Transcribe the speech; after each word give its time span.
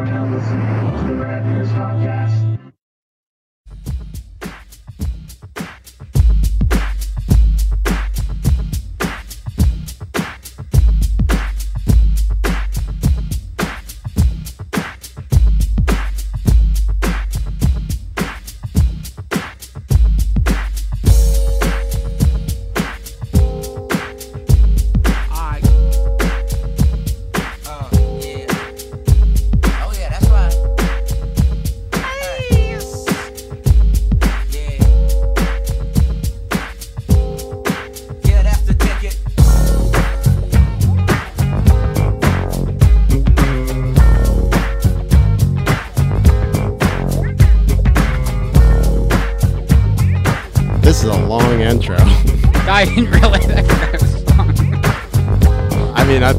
are 0.00 0.06
now 0.06 0.24
listening 0.34 1.08
to 1.08 1.14
the 1.14 1.40
News 1.44 1.68
Podcast. 1.72 2.49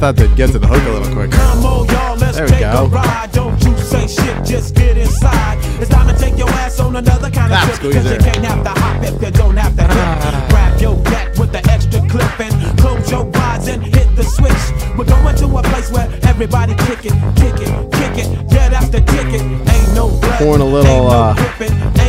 Thought 0.02 0.16
they'd 0.16 0.36
get 0.36 0.50
to 0.50 0.58
the 0.58 0.66
hook 0.66 0.82
a 0.82 0.90
little 0.98 1.14
quicker. 1.14 1.38
Come 1.38 1.64
on, 1.64 1.86
y'all, 1.86 2.18
let's 2.18 2.36
There 2.36 2.46
we 2.48 2.52
take 2.58 2.62
go. 2.74 2.86
a 2.86 2.88
ride. 2.88 3.32
Don't 3.34 3.64
you 3.64 3.78
say 3.78 4.08
shit, 4.10 4.44
just 4.44 4.74
get 4.74 4.98
inside. 4.98 5.60
It's 5.80 5.92
time 5.92 6.08
to 6.10 6.18
take 6.20 6.40
your 6.40 6.50
ass 6.58 6.80
on 6.80 6.96
another 6.96 7.30
kind 7.30 7.54
of 7.54 7.62
trip. 7.78 7.94
Cause 7.94 8.10
you 8.12 8.18
can't 8.18 8.44
have 8.44 8.64
to 8.64 8.74
hop 8.82 9.04
if 9.04 9.22
you 9.22 9.30
don't 9.30 9.56
have 9.58 9.76
to 9.78 9.84
hit. 9.86 10.50
Grab 10.50 10.82
your 10.82 10.96
back 11.06 11.38
with 11.38 11.52
the 11.52 11.62
extra 11.70 12.02
clip 12.10 12.40
and 12.40 12.80
close 12.80 13.12
your 13.12 13.30
eyes 13.46 13.68
and 13.68 13.84
hit 13.84 14.10
the 14.16 14.24
switch. 14.24 14.64
We're 14.98 15.06
going 15.06 15.36
to 15.38 15.46
a 15.46 15.62
place 15.70 15.92
where 15.92 16.10
everybody 16.24 16.74
kick 16.90 17.06
it, 17.06 17.14
kick 17.38 17.62
it, 17.62 17.70
kick 17.94 18.26
it. 18.26 18.28
Yeah, 18.52 18.70
that's 18.70 18.90
the 18.90 19.02
ticket. 19.02 19.38
Ain't 19.46 19.94
no 19.94 20.10
blood. 20.18 20.40
Pouring 20.42 20.62
a 20.62 20.66
little, 20.66 21.12
uh, 21.12 21.36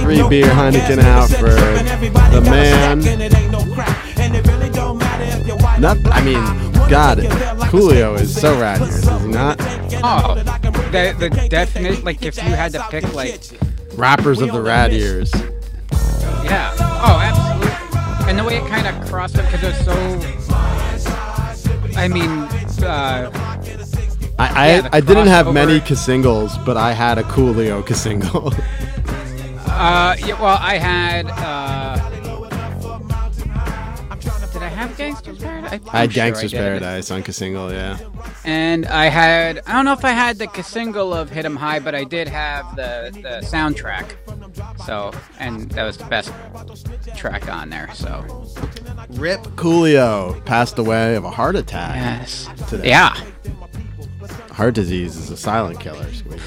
free 0.01 0.17
no 0.17 0.31
beer 0.31 0.47
Heineken 0.47 0.99
out 1.05 1.29
for. 1.29 1.45
The 1.45 2.41
man. 2.41 3.07
and 3.07 3.21
it 3.21 3.37
ain't 3.37 3.53
no 3.53 3.61
crap. 3.75 3.93
And 4.19 4.35
it 4.35 4.47
really 4.47 4.71
don't 4.71 4.97
matter 4.97 5.25
if 5.39 5.47
you're 5.47 5.59
white 5.59 5.79
Not- 5.79 5.99
I 6.11 6.23
mean, 6.25 6.41
God, 6.89 7.19
take 7.73 7.89
you 7.89 7.95
there 7.95 8.11
like 8.11 8.15
a 8.15 8.17
Coolio 8.17 8.21
is 8.21 8.41
so 8.41 8.61
rad 8.61 8.83
is 8.83 9.03
he 9.05 9.11
not? 9.29 9.61
in 9.61 9.65
the 9.65 9.65
tank 9.65 9.93
and 9.93 10.05
Oh, 10.05 10.29
know 10.29 10.35
that 10.35 10.49
I 10.49 10.59
can 10.59 10.73
bring 10.73 10.91
the 10.93 11.15
the. 11.19 11.29
Definite 11.49 12.05
like 12.05 12.23
if 12.23 12.37
you 12.37 12.43
had 12.51 12.73
to 12.73 12.83
pick 12.91 13.13
like. 13.15 13.41
Rappers 13.95 14.41
of 14.41 14.53
the 14.53 14.63
Rad 14.63 14.93
Years. 14.93 15.31
yeah 16.45 16.73
oh 17.05 17.19
absolutely 17.21 17.71
and 18.31 18.39
the 18.39 18.45
way 18.45 18.57
it 18.57 18.67
kind 18.69 18.87
of 18.87 18.95
crossed 19.09 19.37
up 19.39 19.45
because 19.51 19.63
it 19.63 19.69
was 19.69 19.85
so 19.85 19.95
I 21.99 22.09
mean 22.09 22.31
uh, 22.85 23.31
I 24.39 24.49
I, 24.49 24.67
Yeah, 24.77 24.89
I 24.93 25.01
didn't 25.01 25.27
have 25.29 25.53
many. 25.53 25.81
Cassingles, 25.81 26.57
but 26.65 26.77
I 26.77 26.93
had 26.93 27.19
a 27.19 27.23
Coolio 27.25 27.83
Cassingle. 27.83 28.53
uh 29.67 30.15
yeah 30.19 30.41
well 30.41 30.59
I 30.61 30.79
had 30.79 31.22
I 35.93 36.01
had 36.01 36.13
sure 36.13 36.25
Gangsters 36.25 36.51
did. 36.53 36.57
Paradise 36.59 37.11
on 37.11 37.23
Cassingle, 37.23 37.71
yeah. 37.73 37.99
and 38.45 38.87
I 38.87 39.07
had 39.07 39.61
I 39.67 39.73
don't 39.75 39.85
know 39.85 39.93
if 39.93 40.05
I 40.05 40.11
had 40.13 40.39
the 40.39 40.49
single 40.63 41.13
of 41.13 41.31
Hit 41.31 41.45
'Em 41.45 41.57
High, 41.57 41.79
but 41.81 41.95
I 41.95 42.05
did 42.05 42.29
have 42.29 42.75
the 42.77 43.11
the 43.13 43.47
soundtrack. 43.47 44.17
So 44.87 45.13
and 45.39 45.71
that 45.73 45.85
was 45.85 45.97
the 45.99 46.05
best 46.07 46.33
track 47.17 47.49
on 47.53 47.69
there. 47.71 47.91
So 47.95 48.25
Rip 49.11 49.41
Coolio 49.57 50.43
passed 50.45 50.79
away 50.79 51.15
of 51.17 51.25
a 51.25 51.31
heart 51.31 51.57
attack. 51.57 51.97
yes, 51.97 52.49
Today. 52.69 52.89
yeah, 52.89 53.15
Heart 54.53 54.75
disease 54.75 55.17
is 55.17 55.31
a 55.31 55.37
silent 55.37 55.81
killer. 55.81 56.07
Squeeze. 56.13 56.41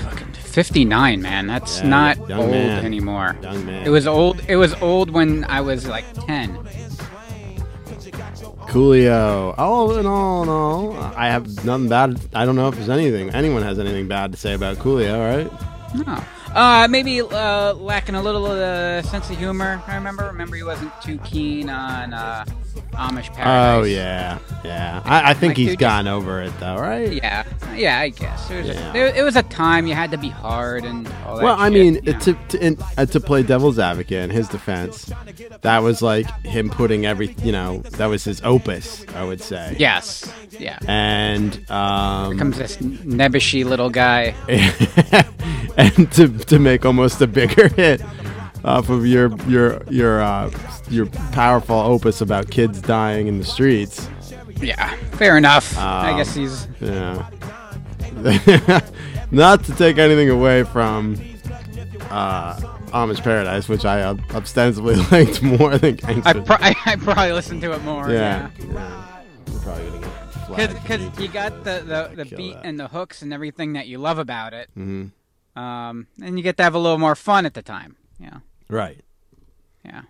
59, 0.44 1.22
man. 1.22 1.48
That's 1.48 1.80
Yeah, 1.82 1.88
not 1.88 2.18
old 2.32 2.52
man. 2.52 2.86
anymore. 2.86 3.36
Young 3.42 3.66
man. 3.66 3.86
It 3.86 3.90
was 3.90 4.08
old. 4.08 4.42
It 4.48 4.56
was 4.56 4.74
old 4.76 5.10
when 5.10 5.44
I 5.46 5.60
was 5.62 5.88
like 5.88 6.06
10. 6.26 6.58
Coolio. 8.76 9.56
All 9.58 9.96
in 9.98 10.06
all, 10.06 10.44
in 10.44 10.50
all, 10.50 10.94
I 11.16 11.28
have 11.30 11.64
nothing 11.64 11.88
bad. 11.88 12.20
I 12.34 12.44
don't 12.44 12.58
know 12.58 12.68
if 12.68 12.76
there's 12.76 12.90
anything, 12.90 13.30
anyone 13.30 13.64
has 13.64 13.80
anything 13.80 14.10
bad 14.10 14.34
to 14.34 14.38
say 14.38 14.54
about 14.54 14.76
Coolio, 14.78 15.18
right? 15.18 16.06
No. 16.06 16.22
Uh, 16.54 16.86
maybe 16.90 17.22
uh, 17.22 17.74
lacking 17.76 18.16
a 18.16 18.22
little 18.22 18.46
of 18.46 18.58
the 18.58 19.02
sense 19.04 19.30
of 19.30 19.38
humor. 19.38 19.82
I 19.88 19.96
remember. 19.96 20.26
Remember, 20.26 20.58
he 20.58 20.64
wasn't 20.64 20.92
too 21.02 21.18
keen 21.20 21.70
on 21.70 22.14
uh, 22.14 22.44
Amish 22.94 23.34
Paradise. 23.34 23.46
Oh 23.46 23.84
yeah, 23.84 24.40
yeah. 24.66 25.02
I, 25.06 25.32
I 25.32 25.34
think 25.34 25.52
Like, 25.52 25.58
he's 25.58 25.70
dude, 25.70 25.80
gotten 25.80 26.08
over 26.08 26.42
it 26.42 26.58
though, 26.60 26.76
right? 26.78 27.14
Yeah, 27.14 27.44
yeah, 27.76 28.00
I 28.00 28.10
guess 28.10 28.50
it 28.50 28.58
was. 28.58 28.68
Yeah. 28.68 28.94
A, 28.94 29.20
it, 29.20 29.24
was 29.24 29.36
a 29.36 29.44
time 29.44 29.88
you 29.88 29.94
had 29.94 30.12
to 30.12 30.18
be 30.18 30.30
hard 30.30 30.84
and 30.86 31.08
all 31.26 31.38
that. 31.38 31.44
Well, 31.44 31.56
I 31.60 31.70
shit, 31.70 31.74
mean, 31.74 31.94
you 32.04 32.14
know. 32.14 32.20
to 32.20 32.34
to, 32.50 32.66
in, 32.66 32.78
uh, 32.98 33.06
to 33.06 33.20
play 33.20 33.44
devil's 33.44 33.80
advocate 33.80 34.24
in 34.24 34.30
his 34.30 34.48
defense, 34.48 35.12
that 35.62 35.80
was 35.80 36.02
like 36.02 36.30
him 36.46 36.70
putting 36.70 37.06
every, 37.06 37.34
you 37.44 37.52
know, 37.52 37.80
that 37.98 38.06
was 38.08 38.24
his 38.24 38.42
opus, 38.44 39.06
I 39.16 39.24
would 39.24 39.42
say. 39.42 39.76
yes, 39.80 40.32
yeah. 40.60 40.80
And 40.88 41.70
um, 41.70 42.38
Comes 42.38 42.58
this 42.58 42.78
nebbishy 42.78 43.66
little 43.66 43.90
guy. 43.90 44.34
and 45.78 46.12
to 46.14 46.28
to 46.46 46.60
make 46.60 46.86
almost 46.86 47.22
a 47.22 47.28
bigger 47.28 47.68
hit 47.70 48.02
off 48.64 48.90
of 48.90 49.06
your 49.06 49.36
your 49.48 49.82
your 49.90 50.22
uh, 50.22 50.50
your 50.90 51.06
powerful 51.32 51.76
opus 51.78 52.22
about 52.22 52.50
kids 52.50 52.82
dying 52.82 53.28
in 53.28 53.38
the 53.40 53.46
streets. 53.46 54.10
Yeah, 54.62 54.96
fair 55.18 55.38
enough. 55.38 55.78
I 55.78 56.12
Um, 56.12 56.18
guess 56.18 56.34
he's. 56.34 56.68
Yeah. 56.80 57.30
Not 59.32 59.64
to 59.66 59.76
take 59.76 59.98
anything 59.98 60.30
away 60.30 60.64
from 60.64 61.16
uh, 62.10 62.56
Amish 62.92 63.22
Paradise, 63.24 63.68
which 63.70 63.86
I 63.86 64.02
uh, 64.02 64.16
ostensibly 64.34 64.96
liked 65.12 65.42
more 65.42 65.78
than 65.78 65.96
I, 66.06 66.14
Gangster. 66.14 66.42
pro- 66.42 66.58
I, 66.60 66.76
I 66.86 66.96
probably 66.96 67.32
listened 67.34 67.62
to 67.62 67.74
it 67.74 67.84
more. 67.84 68.10
yeah. 68.12 68.50
Yeah. 68.60 68.66
yeah. 68.74 69.22
We're 69.52 69.60
probably 69.60 69.86
gonna 69.86 70.00
get 70.00 70.12
flagged 70.48 70.84
Because 70.84 71.20
you 71.20 71.28
got 71.28 71.64
the, 71.64 72.10
the, 72.16 72.24
the 72.24 72.36
beat 72.36 72.54
that. 72.56 72.66
and 72.66 72.80
the 72.80 72.88
hooks 72.88 73.22
and 73.22 73.34
everything 73.34 73.74
that 73.74 73.88
you 73.88 73.98
love 73.98 74.18
about 74.20 74.54
it. 74.54 74.70
Mhm. 74.78 75.12
Um, 75.56 76.08
and 76.22 76.38
you 76.38 76.44
get 76.44 76.58
to 76.58 76.64
have 76.64 76.76
a 76.76 76.80
little 76.80 76.98
more 76.98 77.16
fun 77.16 77.46
at 77.46 77.54
the 77.54 77.62
time. 77.62 77.96
Yeah. 78.20 78.40
Right. 78.70 79.02
Yeah. 79.86 80.02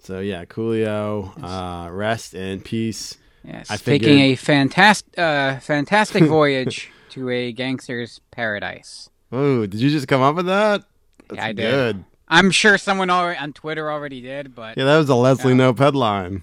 So 0.00 0.20
yeah, 0.20 0.44
Coolio, 0.44 1.32
uh, 1.42 1.90
rest 1.90 2.34
in 2.34 2.60
peace. 2.60 3.16
Yes. 3.44 3.70
I 3.70 3.76
Taking 3.76 4.08
figured- 4.08 4.18
a 4.20 4.34
fantastic, 4.36 5.18
uh, 5.18 5.58
fantastic 5.60 6.24
voyage 6.24 6.90
to 7.16 7.30
a 7.30 7.50
gangster's 7.50 8.20
paradise. 8.30 9.08
Oh, 9.32 9.64
did 9.66 9.80
you 9.80 9.90
just 9.90 10.06
come 10.06 10.20
up 10.20 10.36
with 10.36 10.46
that? 10.46 10.84
That's 11.28 11.42
I 11.42 11.52
did. 11.52 11.56
good. 11.56 12.04
I'm 12.28 12.50
sure 12.50 12.76
someone 12.76 13.08
already, 13.08 13.38
on 13.38 13.54
Twitter 13.54 13.90
already 13.90 14.20
did, 14.20 14.54
but 14.54 14.76
Yeah, 14.76 14.84
that 14.84 14.98
was 14.98 15.08
a 15.08 15.14
Leslie 15.14 15.54
Nope 15.54 15.78
headline 15.78 16.42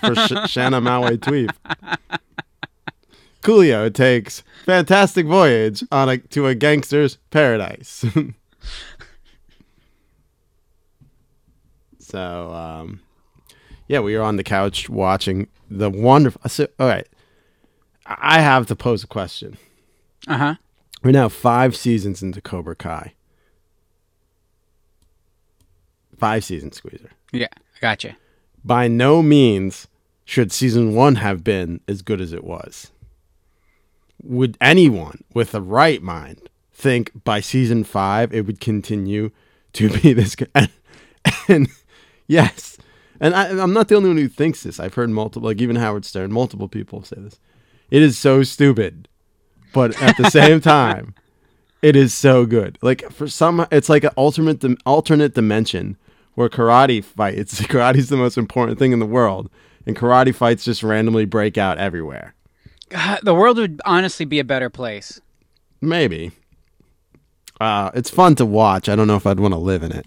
for 0.00 0.14
Sh- 0.26 0.48
Shanna 0.50 0.80
Maui 0.80 1.18
tweet. 1.18 1.50
Coolio 3.42 3.92
takes 3.92 4.44
fantastic 4.64 5.26
voyage 5.26 5.82
on 5.90 6.08
a 6.08 6.18
to 6.18 6.46
a 6.46 6.54
gangster's 6.54 7.16
paradise. 7.30 8.04
so, 11.98 12.52
um, 12.52 13.00
yeah, 13.88 13.98
we 14.00 14.16
were 14.16 14.22
on 14.22 14.36
the 14.36 14.44
couch 14.44 14.88
watching 14.88 15.48
the 15.70 15.90
wonderful. 15.90 16.40
So, 16.48 16.68
all 16.78 16.86
right, 16.86 17.06
I 18.06 18.40
have 18.40 18.66
to 18.68 18.76
pose 18.76 19.02
a 19.04 19.08
question. 19.08 19.56
Uh 20.26 20.36
huh. 20.38 20.54
We're 21.02 21.10
now 21.12 21.28
five 21.28 21.76
seasons 21.76 22.22
into 22.22 22.40
Cobra 22.40 22.74
Kai. 22.74 23.12
Five 26.18 26.44
seasons, 26.44 26.76
Squeezer. 26.76 27.10
Yeah, 27.32 27.48
I 27.52 27.80
gotcha. 27.80 28.16
by 28.64 28.88
no 28.88 29.22
means 29.22 29.88
should 30.24 30.52
season 30.52 30.94
one 30.94 31.16
have 31.16 31.44
been 31.44 31.80
as 31.88 32.00
good 32.02 32.20
as 32.20 32.32
it 32.32 32.44
was. 32.44 32.90
Would 34.22 34.56
anyone 34.60 35.22
with 35.34 35.52
the 35.52 35.60
right 35.60 36.02
mind 36.02 36.48
think 36.72 37.10
by 37.24 37.40
season 37.40 37.84
five 37.84 38.32
it 38.32 38.46
would 38.46 38.60
continue 38.60 39.30
to 39.74 39.90
be 40.00 40.12
this 40.12 40.34
good? 40.36 40.48
And, 40.54 40.70
and 41.48 41.68
yes, 42.26 42.78
and 43.20 43.34
I, 43.34 43.48
I'm 43.60 43.72
not 43.74 43.88
the 43.88 43.96
only 43.96 44.08
one 44.08 44.16
who 44.18 44.28
thinks 44.28 44.62
this. 44.62 44.80
I've 44.80 44.94
heard 44.94 45.10
multiple, 45.10 45.48
like 45.48 45.60
even 45.60 45.76
Howard 45.76 46.04
Stern, 46.06 46.32
multiple 46.32 46.68
people 46.68 47.02
say 47.02 47.16
this. 47.18 47.38
It 47.90 48.02
is 48.02 48.16
so 48.16 48.42
stupid, 48.44 49.08
but 49.74 50.00
at 50.00 50.16
the 50.16 50.30
same 50.30 50.60
time, 50.62 51.14
it 51.82 51.94
is 51.96 52.14
so 52.14 52.46
good. 52.46 52.78
Like 52.80 53.10
for 53.12 53.28
some, 53.28 53.66
it's 53.70 53.90
like 53.90 54.04
an 54.04 54.10
alternate 54.16 54.60
dim- 54.60 54.78
alternate 54.86 55.34
dimension 55.34 55.98
where 56.34 56.48
karate 56.48 57.04
fights. 57.04 57.60
Karate's 57.66 58.08
the 58.08 58.16
most 58.16 58.38
important 58.38 58.78
thing 58.78 58.92
in 58.92 59.00
the 59.00 59.06
world, 59.06 59.50
and 59.86 59.94
karate 59.94 60.34
fights 60.34 60.64
just 60.64 60.82
randomly 60.82 61.26
break 61.26 61.58
out 61.58 61.76
everywhere. 61.76 62.34
God, 62.88 63.20
the 63.22 63.34
world 63.34 63.58
would 63.58 63.80
honestly 63.84 64.24
be 64.24 64.38
a 64.38 64.44
better 64.44 64.70
place. 64.70 65.20
Maybe, 65.80 66.32
Uh, 67.60 67.90
it's 67.94 68.08
fun 68.10 68.34
to 68.36 68.46
watch. 68.46 68.88
I 68.88 68.96
don't 68.96 69.06
know 69.06 69.16
if 69.16 69.26
I'd 69.26 69.38
want 69.40 69.52
to 69.52 69.58
live 69.58 69.82
in 69.82 69.92
it. 69.92 70.06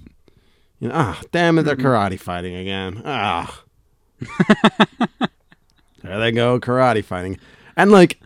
You 0.79 0.87
know, 0.89 0.95
ah, 0.95 1.21
damn 1.31 1.57
it, 1.59 1.63
they're 1.63 1.75
karate 1.75 2.19
fighting 2.19 2.55
again. 2.55 3.01
Ah, 3.05 3.63
there 6.03 6.19
they 6.19 6.31
go, 6.31 6.59
karate 6.59 7.03
fighting, 7.03 7.37
and 7.75 7.91
like 7.91 8.19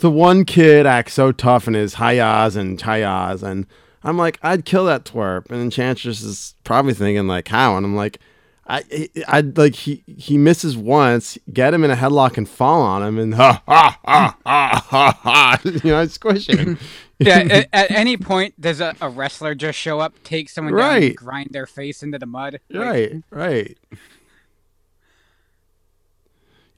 the 0.00 0.10
one 0.10 0.44
kid 0.44 0.86
acts 0.86 1.14
so 1.14 1.32
tough 1.32 1.66
in 1.68 1.74
his 1.74 1.94
hayas 1.96 2.56
and 2.56 2.78
chayas, 2.78 3.42
and 3.42 3.66
I'm 4.02 4.16
like, 4.16 4.38
I'd 4.42 4.64
kill 4.64 4.84
that 4.86 5.04
twerp, 5.04 5.50
and 5.50 5.60
Enchantress 5.60 6.22
is 6.22 6.54
probably 6.64 6.94
thinking 6.94 7.26
like, 7.26 7.48
how? 7.48 7.76
And 7.76 7.84
I'm 7.84 7.96
like, 7.96 8.18
I, 8.66 8.84
I, 8.92 9.08
I'd 9.28 9.56
like 9.58 9.74
he 9.74 10.04
he 10.06 10.36
misses 10.38 10.76
once, 10.76 11.38
get 11.52 11.72
him 11.74 11.84
in 11.84 11.90
a 11.90 11.96
headlock 11.96 12.36
and 12.36 12.48
fall 12.48 12.82
on 12.82 13.02
him, 13.02 13.18
and 13.18 13.34
ha 13.36 13.62
ha 13.66 13.98
ha 14.04 14.36
ha 14.44 14.84
ha 14.88 15.18
ha, 15.22 15.60
you 15.64 15.90
know, 15.90 16.06
squish 16.06 16.48
him. 16.48 16.78
Yeah, 17.20 17.38
at, 17.50 17.68
at 17.72 17.90
any 17.90 18.16
point, 18.16 18.60
does 18.60 18.80
a, 18.80 18.94
a 19.00 19.08
wrestler 19.10 19.56
just 19.56 19.76
show 19.76 19.98
up, 19.98 20.14
take 20.22 20.48
someone 20.48 20.72
down, 20.74 20.88
Right. 20.88 21.02
and 21.08 21.16
grind 21.16 21.48
their 21.50 21.66
face 21.66 22.04
into 22.04 22.16
the 22.16 22.26
mud? 22.26 22.60
Like, 22.70 22.80
right, 22.86 23.12
right. 23.30 23.78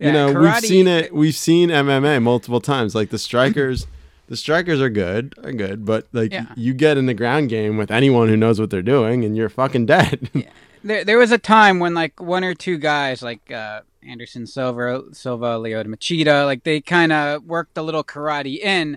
Yeah, 0.00 0.06
you 0.06 0.12
know, 0.12 0.40
we've 0.40 0.56
seen 0.60 0.88
it. 0.88 1.14
We've 1.14 1.34
seen 1.34 1.68
MMA 1.68 2.22
multiple 2.22 2.60
times. 2.60 2.94
Like 2.94 3.10
the 3.10 3.18
strikers, 3.18 3.86
the 4.28 4.36
strikers 4.36 4.80
are 4.80 4.88
good, 4.88 5.34
are 5.44 5.52
good, 5.52 5.84
but 5.84 6.08
like 6.12 6.32
Yeah. 6.32 6.46
you 6.56 6.72
get 6.74 6.96
in 6.98 7.06
the 7.06 7.14
ground 7.14 7.50
game 7.50 7.76
with 7.76 7.90
anyone 7.90 8.28
who 8.28 8.36
knows 8.36 8.58
what 8.58 8.70
they're 8.70 8.80
doing, 8.82 9.24
and 9.24 9.36
you're 9.36 9.48
fucking 9.50 9.86
dead. 9.86 10.30
yeah. 10.34 10.48
There, 10.82 11.04
there 11.04 11.18
was 11.18 11.30
a 11.30 11.36
time 11.38 11.78
when 11.78 11.92
like 11.92 12.18
one 12.20 12.42
or 12.42 12.54
two 12.54 12.78
guys, 12.78 13.22
like 13.22 13.52
uh, 13.52 13.82
Anderson 14.02 14.46
Silva, 14.46 15.02
Silva, 15.12 15.58
Lyoto 15.58 15.86
Machida, 15.86 16.46
like 16.46 16.64
they 16.64 16.80
kind 16.80 17.12
of 17.12 17.44
worked 17.44 17.76
a 17.76 17.82
little 17.82 18.02
karate 18.02 18.58
in, 18.58 18.96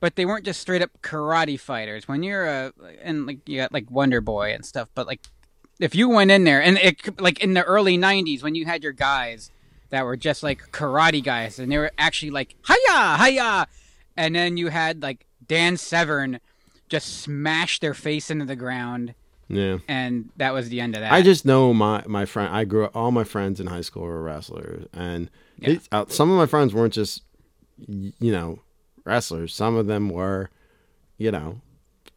but 0.00 0.16
they 0.16 0.24
weren't 0.24 0.46
just 0.46 0.60
straight 0.62 0.80
up 0.80 0.90
karate 1.02 1.60
fighters. 1.60 2.08
When 2.08 2.22
you're 2.22 2.46
a 2.46 2.72
and 3.02 3.26
like 3.26 3.46
you 3.46 3.58
got 3.58 3.72
like 3.74 3.90
Wonder 3.90 4.22
Boy 4.22 4.54
and 4.54 4.64
stuff, 4.64 4.88
but 4.94 5.06
like 5.06 5.20
if 5.78 5.94
you 5.94 6.08
went 6.08 6.30
in 6.30 6.44
there 6.44 6.62
and 6.62 6.78
it 6.78 7.20
like 7.20 7.40
in 7.40 7.52
the 7.52 7.64
early 7.64 7.98
'90s 7.98 8.42
when 8.42 8.54
you 8.54 8.64
had 8.64 8.82
your 8.82 8.92
guys 8.92 9.50
that 9.94 10.04
were 10.04 10.16
just 10.16 10.42
like 10.42 10.72
karate 10.72 11.22
guys 11.22 11.60
and 11.60 11.70
they 11.70 11.78
were 11.78 11.92
actually 11.98 12.30
like 12.30 12.56
hiya 12.66 13.16
hiya, 13.16 13.68
and 14.16 14.34
then 14.34 14.56
you 14.56 14.68
had 14.68 15.02
like 15.02 15.24
Dan 15.46 15.76
Severn 15.76 16.40
just 16.88 17.20
smash 17.20 17.78
their 17.78 17.94
face 17.94 18.28
into 18.28 18.44
the 18.44 18.56
ground 18.56 19.14
yeah. 19.48 19.78
and 19.88 20.30
that 20.36 20.52
was 20.52 20.68
the 20.68 20.80
end 20.80 20.94
of 20.96 21.00
that. 21.00 21.12
I 21.12 21.22
just 21.22 21.44
know 21.44 21.72
my 21.72 22.02
my 22.06 22.24
friend. 22.24 22.54
I 22.54 22.64
grew 22.64 22.86
up. 22.86 22.96
All 22.96 23.12
my 23.12 23.24
friends 23.24 23.60
in 23.60 23.68
high 23.68 23.82
school 23.82 24.02
were 24.02 24.22
wrestlers, 24.22 24.86
and 24.92 25.30
Yeah. 25.58 25.78
uh, 25.92 26.06
some 26.08 26.30
of 26.30 26.36
my 26.36 26.46
friends 26.46 26.74
weren't 26.74 26.92
just 26.92 27.22
you 27.86 28.32
know 28.32 28.60
wrestlers. 29.04 29.54
Some 29.54 29.76
of 29.76 29.86
them 29.86 30.08
were, 30.08 30.50
you 31.18 31.30
know, 31.30 31.60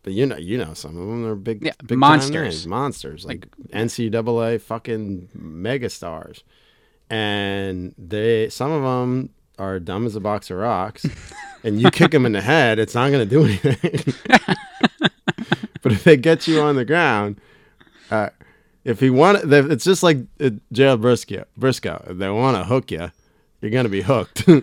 but 0.03 0.13
you 0.13 0.25
know, 0.25 0.37
you 0.37 0.57
know, 0.57 0.73
some 0.73 0.91
of 0.97 1.07
them 1.07 1.25
are 1.25 1.35
big, 1.35 1.63
Yeah, 1.63 1.73
big 1.85 1.97
monsters. 1.97 2.65
monsters 2.65 3.25
like 3.25 3.47
NCAA 3.71 4.59
fucking 4.61 5.29
megastars, 5.37 6.41
and 7.09 7.93
they 7.97 8.49
some 8.49 8.71
of 8.71 8.83
them 8.83 9.29
are 9.59 9.79
dumb 9.79 10.05
as 10.05 10.15
a 10.15 10.19
box 10.19 10.49
of 10.51 10.57
rocks, 10.57 11.05
and 11.63 11.81
you 11.81 11.89
kick 11.91 12.11
them 12.11 12.25
in 12.25 12.31
the 12.33 12.41
head, 12.41 12.79
it's 12.79 12.93
not 12.95 13.09
going 13.11 13.27
to 13.27 13.29
do 13.29 13.45
anything. 13.45 14.13
but 15.81 15.91
if 15.91 16.03
they 16.03 16.17
get 16.17 16.47
you 16.47 16.61
on 16.61 16.75
the 16.75 16.85
ground, 16.85 17.39
uh, 18.11 18.29
if 18.83 18.99
he 18.99 19.09
want, 19.09 19.51
it's 19.51 19.83
just 19.85 20.03
like 20.03 20.17
uh, 20.39 20.51
Gerald 20.71 21.01
Brisco. 21.01 21.45
Brisco, 21.59 22.09
if 22.11 22.17
they 22.17 22.29
want 22.29 22.57
to 22.57 22.63
hook 22.65 22.91
you, 22.91 23.11
you're 23.61 23.71
gonna 23.71 23.89
be 23.89 24.01
hooked. 24.01 24.47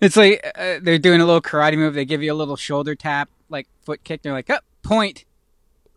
It's 0.00 0.16
like 0.16 0.40
uh, 0.56 0.78
they're 0.80 0.98
doing 0.98 1.20
a 1.20 1.26
little 1.26 1.42
karate 1.42 1.76
move. 1.76 1.92
They 1.92 2.06
give 2.06 2.22
you 2.22 2.32
a 2.32 2.34
little 2.34 2.56
shoulder 2.56 2.94
tap, 2.94 3.28
like 3.50 3.68
foot 3.82 4.02
kick. 4.02 4.22
They're 4.22 4.32
like, 4.32 4.48
"Up, 4.48 4.64
point." 4.82 5.26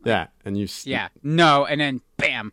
yeah, 0.03 0.27
and 0.43 0.57
you, 0.57 0.65
s- 0.65 0.85
Yeah, 0.85 1.07
no, 1.23 1.65
and 1.65 1.79
then 1.79 2.01
bam. 2.17 2.51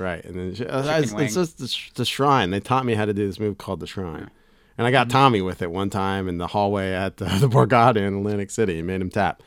Right, 0.00 0.24
and 0.24 0.34
then 0.56 0.66
uh, 0.68 1.00
it's, 1.02 1.12
wing. 1.12 1.26
it's 1.26 1.34
just 1.34 1.58
the, 1.58 1.68
sh- 1.68 1.90
the 1.94 2.04
shrine. 2.06 2.50
They 2.50 2.58
taught 2.60 2.86
me 2.86 2.94
how 2.94 3.04
to 3.04 3.12
do 3.12 3.26
this 3.26 3.38
move 3.38 3.58
called 3.58 3.80
the 3.80 3.86
shrine, 3.86 4.30
and 4.78 4.86
I 4.86 4.90
got 4.90 5.08
Mm-hmm. 5.08 5.12
Tommy 5.18 5.42
with 5.42 5.60
it 5.60 5.70
one 5.70 5.90
time 5.90 6.26
in 6.26 6.38
the 6.38 6.46
hallway 6.48 6.92
at 6.92 7.18
the, 7.18 7.24
the 7.40 7.48
Borgata 7.48 7.96
in 7.98 8.14
Atlantic 8.14 8.50
City. 8.50 8.78
and 8.78 8.86
made 8.86 9.00
him 9.02 9.10
tap. 9.10 9.42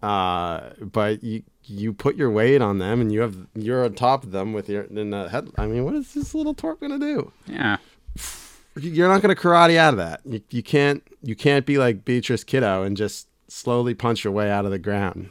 Uh, 0.00 0.70
but 0.80 1.24
you 1.24 1.42
you 1.64 1.92
put 1.92 2.14
your 2.16 2.30
weight 2.30 2.62
on 2.62 2.78
them, 2.78 3.00
and 3.00 3.10
you 3.12 3.20
have 3.20 3.36
you're 3.56 3.84
on 3.84 3.94
top 3.94 4.22
of 4.22 4.30
them 4.30 4.52
with 4.52 4.68
your 4.68 4.82
in 4.84 5.10
the 5.10 5.28
head. 5.28 5.50
I 5.58 5.66
mean, 5.66 5.84
what 5.84 5.94
is 5.96 6.14
this 6.14 6.34
little 6.36 6.54
twerp 6.54 6.78
gonna 6.80 7.00
do? 7.00 7.32
Yeah, 7.46 7.78
you're 8.80 9.08
not 9.08 9.22
going 9.22 9.34
to 9.34 9.40
karate 9.42 9.76
out 9.76 9.92
of 9.94 9.98
that. 9.98 10.20
You, 10.24 10.40
you 10.50 10.62
can't 10.62 11.02
you 11.20 11.34
can't 11.34 11.66
be 11.66 11.78
like 11.78 12.04
Beatrix 12.04 12.44
Kiddo 12.44 12.84
and 12.84 12.96
just 12.96 13.26
slowly 13.48 13.92
punch 13.92 14.22
your 14.22 14.32
way 14.32 14.48
out 14.50 14.64
of 14.66 14.70
the 14.70 14.78
ground 14.78 15.30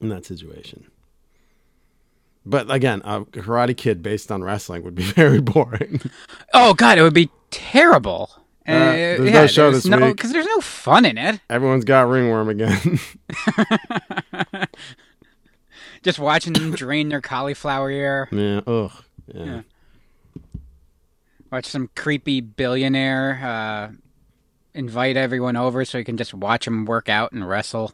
in 0.00 0.08
that 0.08 0.24
situation. 0.26 0.90
But 2.46 2.70
again, 2.70 3.02
a 3.04 3.20
Karate 3.22 3.76
Kid 3.76 4.02
based 4.02 4.32
on 4.32 4.42
wrestling 4.42 4.82
would 4.84 4.94
be 4.94 5.02
very 5.12 5.40
boring. 5.40 6.00
Oh 6.54 6.74
god, 6.74 6.98
it 6.98 7.02
would 7.02 7.14
be 7.14 7.30
terrible. 7.50 8.30
Uh, 8.66 8.92
there's 8.92 9.32
no 9.32 9.46
show 9.46 9.70
there's 9.70 9.84
this 9.84 9.90
no, 9.90 10.06
week. 10.06 10.16
because 10.16 10.32
there's 10.32 10.46
no 10.46 10.60
fun 10.60 11.04
in 11.04 11.18
it. 11.18 11.40
Everyone's 11.50 11.84
got 11.84 12.08
ringworm 12.08 12.48
again. 12.48 13.00
Just 16.02 16.18
watching 16.18 16.52
them 16.52 16.72
drain 16.72 17.08
their 17.08 17.20
cauliflower 17.20 17.90
ear, 17.90 18.28
yeah. 18.30 18.60
Ugh. 18.66 18.92
Yeah. 19.34 19.62
watch 21.52 21.66
some 21.66 21.90
creepy 21.94 22.40
billionaire 22.40 23.40
uh, 23.42 23.92
invite 24.74 25.16
everyone 25.16 25.56
over 25.56 25.84
so 25.84 25.98
you 25.98 26.04
can 26.04 26.16
just 26.16 26.34
watch 26.34 26.64
them 26.64 26.84
work 26.84 27.08
out 27.08 27.32
and 27.32 27.48
wrestle. 27.48 27.92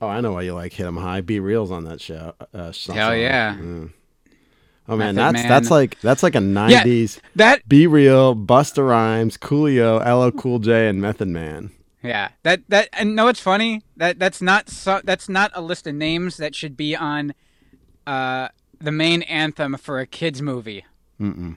Oh, 0.00 0.08
I 0.08 0.20
know 0.20 0.32
why 0.32 0.42
you 0.42 0.54
like 0.54 0.72
Hit 0.72 0.86
'Em 0.86 0.96
High. 0.96 1.20
B-Real's 1.20 1.70
on 1.70 1.84
that 1.84 2.00
show. 2.00 2.34
Uh, 2.54 2.72
song. 2.72 2.96
Hell 2.96 3.14
yeah. 3.16 3.56
Oh 4.88 4.96
man, 4.96 5.14
Method 5.14 5.16
that's 5.16 5.32
Man. 5.34 5.48
that's 5.48 5.70
like 5.70 6.00
that's 6.00 6.22
like 6.22 6.34
a 6.34 6.38
'90s. 6.38 7.20
That 7.36 7.68
B-Real, 7.68 8.34
Busta 8.34 8.86
Rhymes, 8.86 9.36
Coolio, 9.36 10.00
LL 10.00 10.36
Cool 10.36 10.58
J, 10.58 10.88
and 10.88 11.00
Method 11.00 11.28
Man. 11.28 11.70
Yeah, 12.02 12.30
that 12.42 12.62
that 12.68 12.88
and 12.94 13.14
no, 13.14 13.28
it's 13.28 13.40
funny 13.40 13.82
that 13.96 14.18
that's 14.18 14.40
not 14.40 14.68
so, 14.68 15.00
that's 15.04 15.28
not 15.28 15.52
a 15.54 15.60
list 15.60 15.86
of 15.86 15.94
names 15.94 16.38
that 16.38 16.54
should 16.54 16.76
be 16.76 16.96
on 16.96 17.34
uh, 18.06 18.48
the 18.80 18.90
main 18.90 19.22
anthem 19.22 19.76
for 19.76 20.00
a 20.00 20.06
kids 20.06 20.40
movie. 20.40 20.84
Mm-mm. 21.20 21.56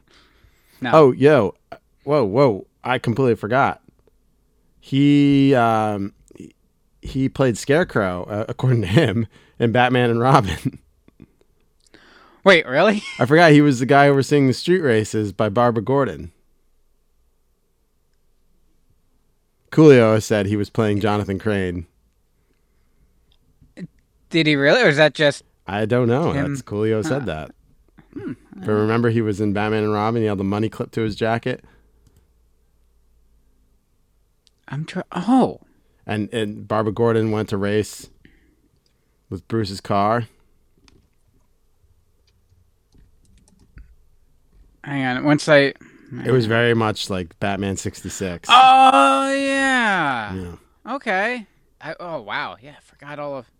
No. 0.81 0.92
Oh, 0.94 1.12
yo, 1.13 1.56
whoa, 2.04 2.26
whoa! 2.26 2.68
I 2.83 3.00
completely 3.00 3.35
forgot. 3.35 3.81
He 4.81 5.56
um, 5.56 6.14
he 7.04 7.30
played 7.30 7.57
Scarecrow, 7.57 8.24
uh, 8.24 8.45
according 8.48 8.81
to 8.81 8.88
him, 8.88 9.28
in 9.60 9.72
Batman 9.72 10.10
and 10.10 10.19
Robin. 10.19 10.80
wait, 12.44 12.66
really? 12.66 13.04
I 13.19 13.26
forgot 13.26 13.52
he 13.52 13.62
was 13.62 13.80
the 13.80 13.86
guy 13.86 14.07
overseeing 14.07 14.48
the 14.48 14.54
street 14.54 14.81
races 14.81 15.31
by 15.31 15.50
Barbara 15.50 15.83
Gordon. 15.83 16.31
Coolio 19.72 20.22
said 20.22 20.45
he 20.45 20.56
was 20.56 20.69
playing 20.69 21.00
Jonathan 21.00 21.40
Crane. 21.40 21.88
Did 24.30 24.48
he 24.48 24.56
really, 24.56 24.81
or 24.81 24.88
is 24.88 24.98
that 24.98 25.14
just? 25.14 25.44
I 25.68 25.86
don't 25.86 26.07
know. 26.07 26.31
Him. 26.31 26.54
That's 26.54 26.62
Coolio 26.62 27.06
said 27.06 27.26
that. 27.26 27.52
But 28.14 28.68
remember, 28.68 29.10
he 29.10 29.22
was 29.22 29.42
in 29.42 29.54
Batman 29.54 29.83
and 29.83 29.94
Robin. 29.94 30.22
He 30.22 30.28
had 30.28 30.38
the 30.38 30.44
money 30.44 30.69
clip 30.69 30.92
to 30.92 31.02
his 31.02 31.16
jacket, 31.16 31.64
I'm 34.74 34.86
trying. 34.86 35.06
Oh, 35.12 35.62
and 36.06 36.33
and 36.33 36.68
Barbara 36.68 36.94
Gordon 36.94 37.31
went 37.31 37.50
to 37.50 37.57
race 37.57 38.10
with 39.30 39.48
Bruce's 39.48 39.81
car. 39.81 40.28
hang 44.83 45.06
on. 45.06 45.24
Once 45.24 45.48
I. 45.48 45.74
It 46.26 46.31
was 46.31 46.45
very 46.45 46.76
much 46.76 47.10
like 47.10 47.40
Batman 47.40 47.76
'66. 47.76 48.48
Oh 48.52 49.33
yeah. 49.33 50.33
Yeah. 50.36 50.56
Okay. 50.95 51.48
I, 51.81 51.95
oh 52.00 52.22
wow. 52.22 52.57
Yeah, 52.62 52.76
forgot 52.81 53.19
all 53.19 53.38
of. 53.38 53.52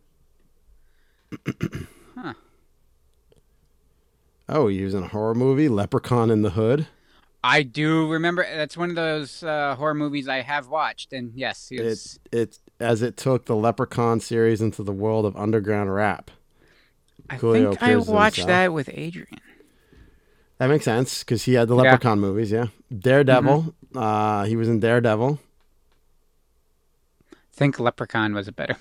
Huh. 2.16 2.34
Oh, 4.48 4.68
he 4.68 4.84
was 4.84 4.94
in 4.94 5.02
a 5.02 5.08
horror 5.08 5.34
movie, 5.34 5.68
Leprechaun 5.68 6.30
in 6.30 6.44
the 6.44 6.52
Hood. 6.52 6.86
I 7.44 7.64
do 7.64 8.10
remember. 8.10 8.44
That's 8.44 8.78
one 8.78 8.90
of 8.90 8.96
those 8.96 9.44
uh, 9.44 9.76
horror 9.76 9.94
movies 9.94 10.28
I 10.28 10.42
have 10.42 10.70
watched, 10.70 11.12
and 11.14 11.34
yes, 11.36 11.68
he 11.68 11.82
was. 11.82 12.20
It 12.32 12.38
it 12.38 12.60
as 12.80 13.02
it 13.02 13.18
took 13.18 13.46
the 13.46 13.56
Leprechaun 13.56 14.20
series 14.20 14.62
into 14.62 14.82
the 14.84 14.94
world 14.94 15.26
of 15.26 15.36
underground 15.36 15.94
rap. 15.94 16.32
I 17.30 17.38
Coolio 17.38 17.70
think 17.78 17.84
I 17.84 17.96
watched 17.98 18.38
himself. 18.38 18.48
that 18.48 18.74
with 18.74 18.90
Adrian. 18.94 19.40
That 20.58 20.68
makes 20.68 20.86
sense 20.86 21.20
because 21.24 21.44
he 21.44 21.54
had 21.56 21.68
the 21.68 21.76
Yeah. 21.76 21.82
Leprechaun 21.84 22.20
movies. 22.20 22.52
Yeah, 22.52 22.68
Daredevil. 22.98 23.74
Uh, 23.96 24.46
he 24.46 24.56
was 24.56 24.70
in 24.70 24.80
Daredevil, 24.80 25.40
I 27.32 27.36
think 27.52 27.80
Leprechaun 27.80 28.34
was 28.34 28.48
a 28.48 28.52
better. 28.52 28.78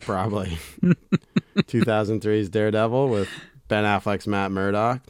probably. 0.00 0.58
2003's 1.58 2.48
Daredevil 2.48 3.08
with 3.08 3.28
Ben 3.68 3.84
Affleck's 3.84 4.26
Matt 4.26 4.50
Murdock. 4.50 5.00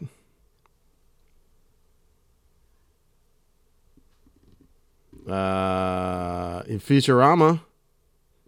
Uh, 5.30 6.62
in 6.66 6.80
Futurama, 6.80 7.60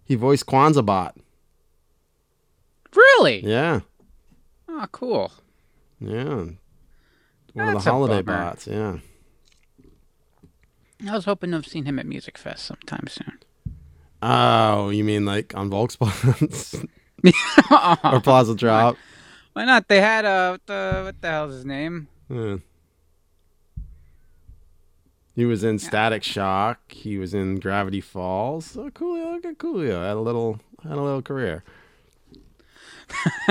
he 0.04 0.14
voiced 0.16 0.46
Kwanzaa 0.46 0.84
Bot. 0.84 1.16
Really? 2.94 3.44
Yeah, 3.46 3.80
Oh, 4.68 4.86
cool. 4.92 5.32
yeah. 6.00 6.24
One 6.24 6.54
That's 7.54 7.76
of 7.78 7.84
the 7.84 7.90
holiday 7.90 8.22
bots. 8.22 8.66
Yeah. 8.66 8.98
I 11.06 11.12
was 11.14 11.24
hoping 11.24 11.50
to 11.50 11.56
have 11.56 11.66
seen 11.66 11.84
him 11.84 11.98
at 11.98 12.06
Musikfest 12.06 12.58
sometime 12.60 13.06
soon. 13.08 13.38
Oh, 14.22 14.88
you 14.90 15.04
mean 15.04 15.24
like 15.26 15.54
on 15.56 15.68
Volkswagen 15.70 16.88
or 18.14 18.20
Plaza 18.20 18.54
Drop? 18.54 18.96
Why 19.52 19.64
not? 19.64 19.88
They 19.88 20.00
had 20.00 20.24
uh, 20.24 20.50
what 20.52 20.66
the 20.66 21.02
what 21.06 21.20
the 21.20 21.28
hell's 21.28 21.54
his 21.54 21.64
name? 21.64 22.08
Yeah. 22.30 22.56
He 25.34 25.44
was 25.44 25.64
in 25.64 25.78
Static 25.78 26.22
Shock. 26.22 26.92
He 26.92 27.16
was 27.18 27.32
in 27.32 27.58
Gravity 27.58 28.00
Falls. 28.00 28.66
So 28.66 28.90
Coolio, 28.90 29.32
look 29.32 29.44
at 29.44 29.58
Coolio. 29.58 30.06
Had 30.06 30.16
a 30.16 30.20
little, 30.20 30.60
had 30.82 30.98
a 30.98 31.02
little 31.02 31.22
career. 31.22 31.64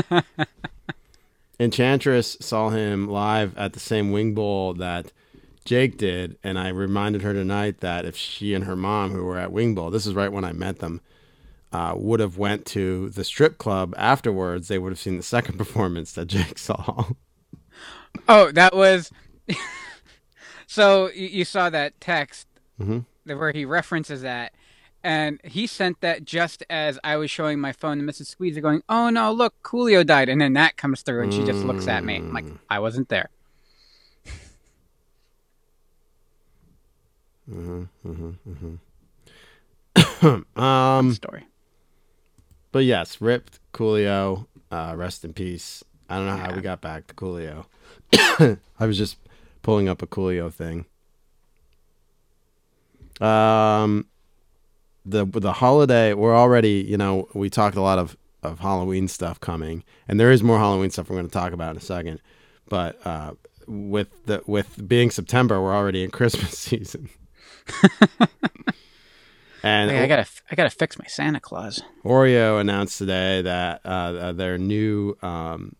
Enchantress 1.59 2.37
saw 2.39 2.69
him 2.69 3.07
live 3.07 3.57
at 3.57 3.73
the 3.73 3.79
same 3.79 4.11
Wing 4.11 4.33
Bowl 4.33 4.73
that 4.75 5.11
Jake 5.63 5.97
did, 5.97 6.37
and 6.43 6.57
I 6.57 6.69
reminded 6.69 7.21
her 7.21 7.33
tonight 7.33 7.81
that 7.81 8.05
if 8.05 8.15
she 8.15 8.53
and 8.53 8.65
her 8.65 8.75
mom, 8.75 9.11
who 9.11 9.23
were 9.23 9.37
at 9.37 9.51
Wing 9.51 9.75
Bowl, 9.75 9.91
this 9.91 10.07
is 10.07 10.15
right 10.15 10.31
when 10.31 10.43
I 10.43 10.53
met 10.53 10.79
them, 10.79 11.01
uh, 11.71 11.93
would 11.95 12.19
have 12.19 12.37
went 12.37 12.65
to 12.67 13.09
the 13.09 13.23
strip 13.23 13.57
club 13.57 13.93
afterwards, 13.97 14.67
they 14.67 14.79
would 14.79 14.91
have 14.91 14.99
seen 14.99 15.17
the 15.17 15.23
second 15.23 15.57
performance 15.59 16.13
that 16.13 16.25
Jake 16.25 16.57
saw. 16.57 17.05
Oh, 18.27 18.51
that 18.51 18.75
was. 18.75 19.11
so 20.71 21.09
you, 21.11 21.27
you 21.27 21.45
saw 21.45 21.69
that 21.69 21.99
text 21.99 22.47
Mhm. 22.79 23.05
where 23.25 23.51
he 23.51 23.65
references 23.65 24.21
that, 24.21 24.53
and 25.03 25.39
he 25.43 25.67
sent 25.67 25.99
that 26.01 26.23
just 26.23 26.63
as 26.69 26.97
I 27.03 27.17
was 27.17 27.29
showing 27.29 27.59
my 27.59 27.73
phone 27.73 27.97
to 27.97 28.03
Mrs. 28.03 28.27
Squeezer, 28.27 28.61
going, 28.61 28.81
"Oh 28.87 29.09
no, 29.09 29.31
look, 29.33 29.53
Coolio 29.63 30.05
died," 30.05 30.29
and 30.29 30.39
then 30.39 30.53
that 30.53 30.77
comes 30.77 31.01
through, 31.01 31.23
and 31.23 31.33
she 31.33 31.43
just 31.43 31.65
looks 31.65 31.87
at 31.87 32.03
me 32.05 32.15
I'm 32.15 32.33
like, 32.33 32.45
"I 32.69 32.79
wasn't 32.79 33.09
there." 33.09 33.29
um, 40.55 41.13
Story. 41.13 41.47
But 42.71 42.85
yes, 42.85 43.19
ripped 43.21 43.59
Coolio. 43.73 44.47
Uh, 44.71 44.93
rest 44.95 45.25
in 45.25 45.33
peace. 45.33 45.83
I 46.09 46.17
don't 46.17 46.27
know 46.27 46.37
how 46.37 46.53
we 46.55 46.61
got 46.61 46.81
back 46.81 47.07
to 47.07 47.13
Coolio. 47.13 47.65
I 48.79 48.85
was 48.85 48.97
just 48.97 49.17
pulling 49.61 49.87
up 49.89 50.01
a 50.01 50.07
Coolio 50.07 50.51
thing. 50.51 50.85
Um, 53.19 54.07
the 55.05 55.25
the 55.25 55.53
holiday. 55.53 56.13
We're 56.13 56.35
already, 56.35 56.85
you 56.87 56.97
know, 56.97 57.27
we 57.33 57.49
talked 57.49 57.75
a 57.75 57.81
lot 57.81 57.99
of 57.99 58.17
of 58.43 58.59
Halloween 58.59 59.07
stuff 59.07 59.39
coming, 59.39 59.83
and 60.07 60.19
there 60.19 60.31
is 60.31 60.41
more 60.41 60.57
Halloween 60.57 60.89
stuff 60.89 61.09
we're 61.09 61.17
going 61.17 61.27
to 61.27 61.33
talk 61.33 61.53
about 61.53 61.71
in 61.71 61.77
a 61.77 61.81
second. 61.81 62.21
But 62.67 63.05
uh, 63.05 63.33
with 63.67 64.25
the 64.25 64.41
with 64.47 64.87
being 64.87 65.11
September, 65.11 65.61
we're 65.61 65.75
already 65.75 66.03
in 66.03 66.11
Christmas 66.11 66.51
season. 66.57 67.09
and 69.63 69.91
Hey, 69.91 70.03
I 70.03 70.07
gotta 70.07 70.27
I 70.49 70.55
gotta 70.55 70.69
fix 70.69 70.97
my 70.97 71.05
Santa 71.07 71.39
Claus. 71.39 71.81
Oreo 72.03 72.59
announced 72.59 72.97
today 72.97 73.41
that 73.43 73.81
uh, 73.85 74.31
their 74.31 74.57
new 74.57 75.15
um, 75.21 75.75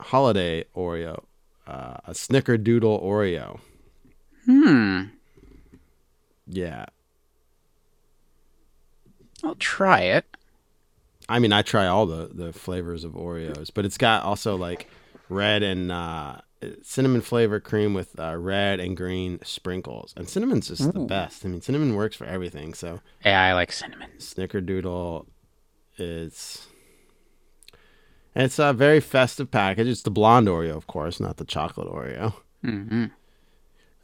holiday 0.00 0.64
Oreo, 0.74 1.24
uh, 1.70 1.96
a 2.06 2.12
Snickerdoodle 2.12 3.02
Oreo. 3.02 3.60
Hmm. 4.44 5.02
Yeah, 6.46 6.86
I'll 9.44 9.54
try 9.54 10.00
it. 10.00 10.24
I 11.28 11.38
mean, 11.38 11.52
I 11.52 11.62
try 11.62 11.86
all 11.86 12.06
the 12.06 12.30
the 12.32 12.52
flavors 12.52 13.04
of 13.04 13.12
Oreos, 13.12 13.70
but 13.72 13.84
it's 13.84 13.98
got 13.98 14.24
also 14.24 14.56
like 14.56 14.88
red 15.28 15.62
and 15.62 15.92
uh, 15.92 16.38
cinnamon 16.82 17.20
flavor 17.20 17.60
cream 17.60 17.94
with 17.94 18.18
uh, 18.18 18.36
red 18.36 18.80
and 18.80 18.96
green 18.96 19.38
sprinkles, 19.44 20.12
and 20.16 20.28
cinnamon's 20.28 20.68
just 20.68 20.92
the 20.92 21.00
best. 21.00 21.44
I 21.44 21.48
mean, 21.48 21.60
cinnamon 21.60 21.94
works 21.94 22.16
for 22.16 22.24
everything. 22.24 22.74
So 22.74 23.00
Yeah, 23.24 23.40
I 23.40 23.52
like 23.52 23.70
cinnamon. 23.70 24.10
Snickerdoodle 24.18 25.26
is. 25.98 26.66
It's 28.34 28.58
a 28.58 28.72
very 28.72 29.00
festive 29.00 29.50
package. 29.50 29.88
It's 29.88 30.02
the 30.02 30.10
blonde 30.10 30.46
Oreo, 30.48 30.76
of 30.76 30.86
course, 30.86 31.18
not 31.20 31.36
the 31.38 31.44
chocolate 31.44 31.88
Oreo. 31.88 32.34
hmm 32.62 33.06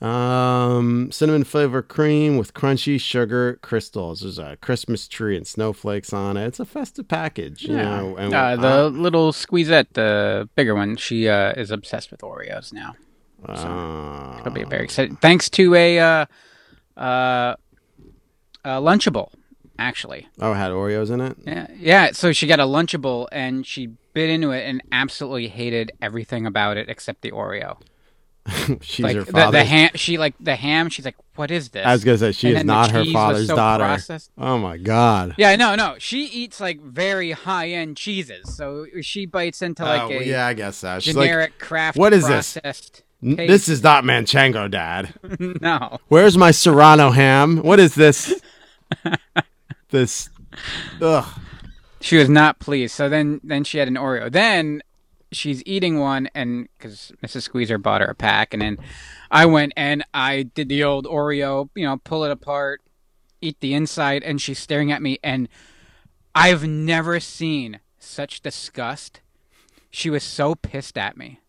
Um, 0.04 1.10
cinnamon 1.10 1.44
flavor 1.44 1.80
cream 1.80 2.36
with 2.36 2.52
crunchy 2.52 3.00
sugar 3.00 3.58
crystals. 3.62 4.20
There's 4.20 4.38
a 4.38 4.56
Christmas 4.60 5.08
tree 5.08 5.36
and 5.36 5.46
snowflakes 5.46 6.12
on 6.12 6.36
it. 6.36 6.48
It's 6.48 6.60
a 6.60 6.64
festive 6.66 7.08
package, 7.08 7.62
you 7.62 7.76
Yeah. 7.76 8.00
know. 8.00 8.16
And 8.16 8.34
uh, 8.34 8.56
the 8.56 8.88
little 8.90 9.32
squeezette, 9.32 9.94
the 9.94 10.50
bigger 10.54 10.74
one, 10.74 10.96
she 10.96 11.28
uh, 11.28 11.52
is 11.52 11.70
obsessed 11.70 12.10
with 12.10 12.20
Oreos 12.20 12.72
now. 12.74 12.94
uh, 13.48 14.36
It'll 14.40 14.52
be 14.52 14.64
very 14.64 14.84
exciting. 14.84 15.16
Thanks 15.16 15.48
to 15.50 15.74
a 15.74 15.98
uh, 15.98 16.26
uh, 16.96 17.54
a 18.64 18.80
Lunchable, 18.82 19.30
actually. 19.78 20.26
oh, 20.40 20.52
it 20.52 20.56
had 20.56 20.72
Oreos 20.72 21.10
in 21.10 21.20
it. 21.22 21.36
Yeah, 21.46 21.66
yeah. 21.74 22.10
So 22.12 22.32
she 22.32 22.46
got 22.46 22.60
a 22.60 22.64
Lunchable 22.64 23.28
and 23.32 23.64
she 23.66 23.90
bit 24.16 24.30
into 24.30 24.50
it 24.50 24.66
and 24.66 24.82
absolutely 24.90 25.46
hated 25.46 25.92
everything 26.00 26.46
about 26.46 26.78
it 26.78 26.88
except 26.88 27.20
the 27.20 27.30
Oreo. 27.32 27.76
She's 28.80 29.04
like 29.04 29.14
her 29.14 29.24
the, 29.24 29.32
father. 29.32 29.58
the 29.58 29.64
ham, 29.64 29.90
she 29.94 30.16
like 30.16 30.34
the 30.40 30.56
ham. 30.56 30.88
She's 30.88 31.04
like, 31.04 31.16
"What 31.34 31.50
is 31.50 31.68
this?" 31.70 31.84
I 31.84 31.92
was 31.92 32.02
gonna 32.02 32.16
say 32.16 32.32
she 32.32 32.48
And 32.48 32.58
is 32.58 32.64
not 32.64 32.92
her 32.92 33.04
father's 33.04 33.48
so 33.48 33.56
daughter. 33.56 33.84
processed. 33.84 34.30
Oh 34.38 34.56
my 34.56 34.78
god. 34.78 35.34
Yeah, 35.36 35.54
no, 35.56 35.74
no. 35.74 35.96
She 35.98 36.24
eats 36.24 36.60
like 36.60 36.80
very 36.80 37.32
high 37.32 37.70
end 37.70 37.96
cheeses, 37.96 38.54
so 38.54 38.86
she 39.02 39.26
bites 39.26 39.62
into 39.62 39.82
oh, 39.82 39.86
like 39.86 40.02
oh, 40.02 40.20
a 40.20 40.22
yeah, 40.22 40.46
I 40.46 40.54
guess 40.54 40.76
so. 40.76 40.98
She's 41.00 41.16
like, 41.16 41.26
generic 41.26 41.58
Kraft. 41.58 41.98
"What 41.98 42.14
is 42.14 42.26
this? 42.26 42.54
processed 42.54 43.02
"N- 43.22 43.36
paste." 43.36 43.48
this 43.48 43.68
is 43.68 43.82
not 43.82 44.04
Manchego, 44.04 44.70
Dad. 44.70 45.12
no. 45.60 45.98
Where's 46.08 46.38
my 46.38 46.52
Serrano 46.52 47.10
ham? 47.10 47.58
What 47.58 47.80
is 47.80 47.96
this? 47.96 48.40
this. 49.90 50.30
Ugh. 51.02 51.26
She 52.06 52.16
was 52.16 52.28
not 52.28 52.60
pleased. 52.60 52.94
So 52.94 53.08
then, 53.08 53.40
then 53.42 53.64
she 53.64 53.78
had 53.78 53.88
an 53.88 53.94
Oreo. 53.94 54.30
Then 54.30 54.80
she's 55.32 55.60
eating 55.66 55.98
one, 55.98 56.28
and 56.36 56.68
because 56.78 57.10
Mrs. 57.20 57.42
Squeezer 57.42 57.78
bought 57.78 58.00
her 58.00 58.06
a 58.06 58.14
pack, 58.14 58.52
and 58.54 58.62
then 58.62 58.78
I 59.28 59.46
went 59.46 59.72
and 59.76 60.04
I 60.14 60.44
did 60.44 60.68
the 60.68 60.84
old 60.84 61.06
Oreo, 61.06 61.68
you 61.74 61.84
know, 61.84 61.96
pull 61.96 62.22
it 62.24 62.30
apart, 62.30 62.80
eat 63.40 63.58
the 63.58 63.74
inside, 63.74 64.22
and 64.22 64.40
she's 64.40 64.60
staring 64.60 64.92
at 64.92 65.02
me, 65.02 65.18
and 65.24 65.48
I've 66.32 66.64
never 66.64 67.18
seen 67.18 67.80
such 67.98 68.40
disgust. 68.40 69.20
She 69.90 70.08
was 70.08 70.22
so 70.22 70.54
pissed 70.54 70.96
at 70.96 71.16
me. 71.16 71.40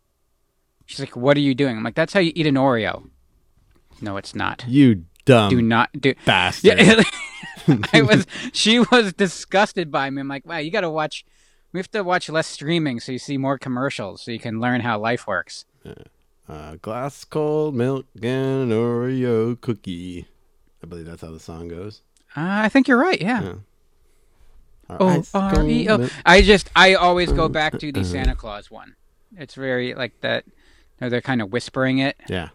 She's 0.88 1.00
like, 1.00 1.16
"What 1.16 1.38
are 1.38 1.42
you 1.42 1.54
doing?" 1.54 1.78
I'm 1.78 1.84
like, 1.84 1.94
"That's 1.94 2.14
how 2.14 2.20
you 2.20 2.32
eat 2.34 2.48
an 2.48 2.56
Oreo." 2.56 3.10
No, 4.02 4.18
it's 4.18 4.34
not. 4.34 4.66
You 4.68 5.06
dumb 5.26 5.50
Do 5.52 5.62
not 5.62 5.90
do. 6.02 6.16
bastard. 6.26 6.80
Yeah, 6.82 7.04
I 7.94 8.02
was. 8.02 8.26
She 8.54 8.80
was 8.80 9.14
disgusted 9.14 9.92
by 9.92 10.10
me. 10.10 10.22
I'm 10.22 10.28
like, 10.28 10.46
wow, 10.46 10.58
you 10.58 10.72
got 10.72 10.82
to 10.82 10.90
watch. 10.90 11.26
We 11.74 11.80
have 11.80 11.92
to 11.92 12.04
watch 12.04 12.30
less 12.30 12.48
streaming 12.48 13.00
so 13.00 13.12
you 13.12 13.20
see 13.20 13.38
more 13.38 13.58
commercials, 13.58 14.22
so 14.22 14.32
you 14.32 14.40
can 14.40 14.60
learn 14.60 14.82
how 14.82 15.00
life 15.00 15.28
works. 15.28 15.66
A 15.86 16.06
uh, 16.50 16.76
glass 16.82 17.24
cold 17.26 17.76
milk 17.76 18.06
and 18.16 18.26
an 18.26 18.70
Oreo 18.72 19.60
cookie. 19.60 20.28
I 20.82 20.88
believe 20.88 21.06
that's 21.06 21.22
how 21.22 21.32
the 21.32 21.40
song 21.40 21.68
goes. 21.68 22.02
Uh, 22.36 22.64
I 22.66 22.70
think 22.70 22.88
you're 22.88 22.98
right. 22.98 23.22
Yeah. 23.22 23.42
Yeah. 23.44 23.54
Our 24.90 24.98
Oh, 25.02 25.24
R 25.34 25.66
E 25.66 25.90
O. 25.90 26.10
I 26.26 26.42
just, 26.42 26.70
I 26.76 26.94
always 26.96 27.32
go 27.32 27.50
back 27.50 27.78
to 27.80 27.92
the 27.92 28.00
uh, 28.00 28.04
uh, 28.04 28.06
Santa 28.06 28.36
Claus 28.36 28.72
one. 28.72 28.96
It's 29.36 29.56
very 29.56 29.94
like 29.94 30.22
that. 30.22 30.46
No, 31.02 31.10
they're 31.10 31.22
kind 31.22 31.42
of 31.42 31.52
whispering 31.52 32.00
it. 32.00 32.16
Yeah. 32.30 32.50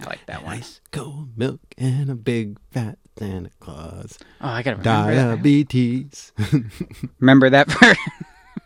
I 0.00 0.04
like 0.04 0.26
that 0.26 0.44
one. 0.44 0.56
Ice 0.58 0.80
cold 0.92 1.36
milk 1.36 1.60
and 1.78 2.10
a 2.10 2.14
big 2.14 2.58
fat 2.70 2.98
Santa 3.18 3.50
Claus. 3.60 4.18
Oh, 4.40 4.48
I 4.48 4.62
gotta 4.62 4.76
remember 4.78 5.14
that. 5.14 5.24
Diabetes. 5.24 6.32
Remember 7.20 7.50
that 7.50 7.68
part. 7.68 7.96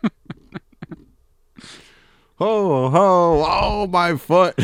ho 2.36 2.90
ho! 2.90 3.44
Oh 3.46 3.86
my 3.88 4.16
foot! 4.16 4.54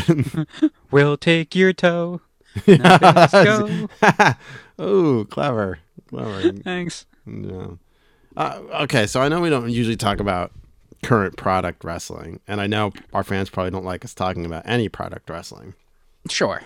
we'll 0.91 1.17
take 1.17 1.55
your 1.57 1.73
toe. 1.73 2.21
Yes. 2.67 3.35
oh, 4.79 5.27
clever, 5.29 5.79
clever. 6.09 6.53
Thanks. 6.53 7.07
Yeah. 7.27 7.67
Uh, 8.37 8.61
okay, 8.83 9.07
so 9.07 9.21
I 9.21 9.29
know 9.29 9.41
we 9.41 9.51
don't 9.51 9.71
usually 9.71 9.97
talk 9.97 10.21
about 10.21 10.53
current 11.03 11.37
product 11.37 11.83
wrestling, 11.85 12.41
and 12.47 12.61
I 12.61 12.67
know 12.67 12.93
our 13.13 13.25
fans 13.25 13.51
probably 13.51 13.71
don't 13.73 13.85
like 13.85 14.05
us 14.05 14.15
talking 14.15 14.47
about 14.47 14.63
any 14.67 14.89
product 14.89 15.29
wrestling. 15.29 15.75
Sure. 16.29 16.63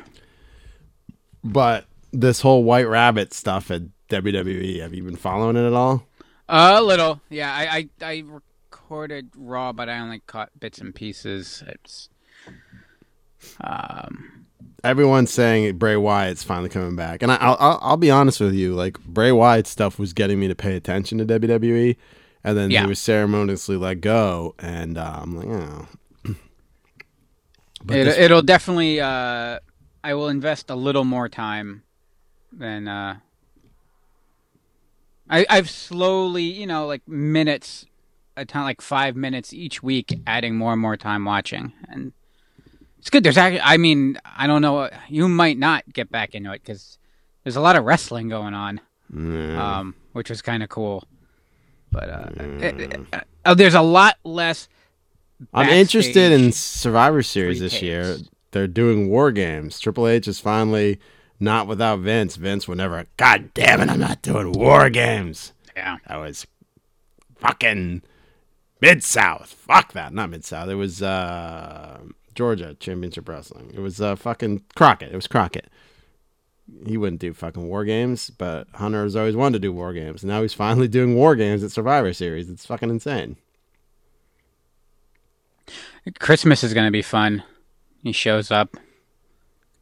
But 1.43 1.87
this 2.15 2.41
whole 2.41 2.65
White 2.65 2.89
Rabbit 2.89 3.33
stuff 3.35 3.71
at 3.71 3.83
WWE, 4.11 4.81
have 4.81 4.95
you 4.95 5.03
been 5.03 5.17
following 5.17 5.57
it 5.57 5.67
at 5.67 5.73
all? 5.73 6.07
A 6.49 6.83
little, 6.83 7.21
yeah. 7.31 7.53
I, 7.55 7.89
I 8.03 8.07
I 8.07 8.25
recorded 8.27 9.31
Raw, 9.37 9.73
but 9.73 9.89
I 9.89 9.99
only 9.99 10.21
caught 10.21 10.51
bits 10.61 10.79
and 10.79 10.95
pieces. 10.95 11.63
It's 11.67 12.09
um, 13.61 14.47
everyone's 14.83 15.31
saying 15.33 15.77
Bray 15.79 15.97
Wyatt's 15.97 16.43
finally 16.43 16.69
coming 16.69 16.97
back, 16.97 17.23
and 17.23 17.33
I, 17.33 17.37
I'll, 17.37 17.57
I'll 17.59 17.79
I'll 17.83 17.97
be 17.97 18.11
honest 18.11 18.41
with 18.41 18.55
you, 18.55 18.75
like 18.75 18.99
Bray 19.01 19.33
Wyatt 19.33 19.67
stuff 19.67 19.99
was 19.99 20.13
getting 20.13 20.39
me 20.39 20.49
to 20.49 20.55
pay 20.55 20.77
attention 20.77 21.19
to 21.19 21.25
WWE, 21.25 21.97
and 22.45 22.57
then 22.57 22.71
Yeah. 22.71 22.83
he 22.83 22.89
was 22.89 22.99
ceremoniously 22.99 23.77
let 23.77 24.01
go, 24.01 24.55
and 24.59 24.99
uh, 24.99 25.19
I'm 25.23 25.37
like, 25.37 25.47
oh. 25.49 25.89
But 27.85 27.97
it, 27.99 28.05
this- 28.05 28.19
it'll 28.19 28.43
definitely. 28.43 29.01
Uh, 29.01 29.61
I 30.03 30.13
will 30.15 30.29
invest 30.29 30.69
a 30.69 30.75
little 30.75 31.05
more 31.05 31.29
time 31.31 31.83
than. 32.59 32.89
Uh, 32.89 33.17
I 35.29 35.47
I've 35.49 35.71
slowly, 35.71 36.43
you 36.43 36.67
know, 36.67 36.87
like 36.87 37.07
minutes, 37.09 37.87
a 38.37 38.45
ton, 38.45 38.65
like 38.65 38.81
five 38.81 39.17
minutes 39.17 39.53
each 39.53 39.83
week, 39.83 40.19
adding 40.27 40.57
more 40.57 40.73
and 40.73 40.81
more 40.83 40.97
time 40.97 41.25
watching, 41.25 41.73
and 41.89 42.13
it's 42.99 43.11
good. 43.11 43.25
There's 43.25 43.39
actually, 43.39 43.61
I 43.63 43.77
mean, 43.79 44.19
I 44.25 44.47
don't 44.47 44.63
know. 44.63 44.91
You 45.09 45.29
might 45.29 45.59
not 45.59 45.85
get 45.93 46.11
back 46.11 46.35
into 46.35 46.53
it 46.53 46.63
because 46.63 46.99
there's 47.43 47.57
a 47.57 47.61
lot 47.61 47.77
of 47.77 47.85
wrestling 47.85 48.29
going 48.29 48.55
on, 48.55 48.81
um, 49.57 49.95
which 50.13 50.29
was 50.31 50.43
kind 50.43 50.63
of 50.63 50.69
cool. 50.69 51.05
But 51.91 52.09
uh, 52.11 52.29
it- 52.61 52.81
it- 52.81 53.25
uh, 53.47 53.55
there's 53.55 53.75
a 53.75 53.83
lot 53.83 54.17
less. 54.25 54.69
I'm 55.53 55.69
interested 55.81 56.33
in 56.33 56.53
Survivor 56.53 57.23
Series 57.23 57.61
this 57.61 57.81
year. 57.83 58.17
They're 58.53 58.67
doing 58.69 59.09
war 59.09 59.33
games. 59.33 59.81
Triple 59.81 60.07
H 60.07 60.29
is 60.29 60.39
finally 60.39 60.99
not 61.41 61.67
without 61.67 62.01
Vince. 62.01 62.37
Vince 62.37 62.69
would 62.69 62.79
never. 62.79 63.07
God 63.17 63.53
damn 63.55 63.81
it! 63.81 63.91
I'm 63.91 64.01
not 64.01 64.23
doing 64.23 64.53
war 64.53 64.91
games. 64.91 65.53
Yeah. 65.77 65.99
That 66.07 66.17
was 66.17 66.47
fucking 67.37 68.03
Mid 68.81 69.03
South. 69.03 69.53
Fuck 69.53 69.93
that. 69.93 70.13
Not 70.13 70.31
Mid 70.31 70.45
South. 70.45 70.69
It 70.69 70.77
was 70.77 71.03
uh, 71.03 72.01
Georgia 72.35 72.75
Championship 72.75 73.29
Wrestling. 73.29 73.73
It 73.75 73.81
was 73.81 74.01
uh, 74.01 74.17
fucking 74.17 74.63
Crockett. 74.75 75.13
It 75.13 75.17
was 75.17 75.27
Crockett. 75.27 75.69
He 76.87 76.97
wouldn't 76.97 77.21
do 77.21 77.35
fucking 77.35 77.69
war 77.69 77.85
games, 77.85 78.31
but 78.31 78.69
Hunter 78.75 79.03
has 79.03 79.17
always 79.17 79.37
wanted 79.37 79.55
to 79.55 79.59
do 79.59 79.73
war 79.73 79.93
games. 79.93 80.23
And 80.23 80.31
now 80.31 80.41
he's 80.41 80.55
finally 80.55 80.89
doing 80.89 81.15
war 81.15 81.37
games 81.37 81.63
at 81.63 81.73
Survivor 81.73 82.13
Series. 82.13 82.49
It's 82.49 82.65
fucking 82.65 82.89
insane. 82.89 83.37
Christmas 86.19 86.65
is 86.65 86.75
gonna 86.75 86.91
be 86.91 87.03
fun. 87.03 87.43
He 88.03 88.13
shows 88.13 88.51
up. 88.51 88.77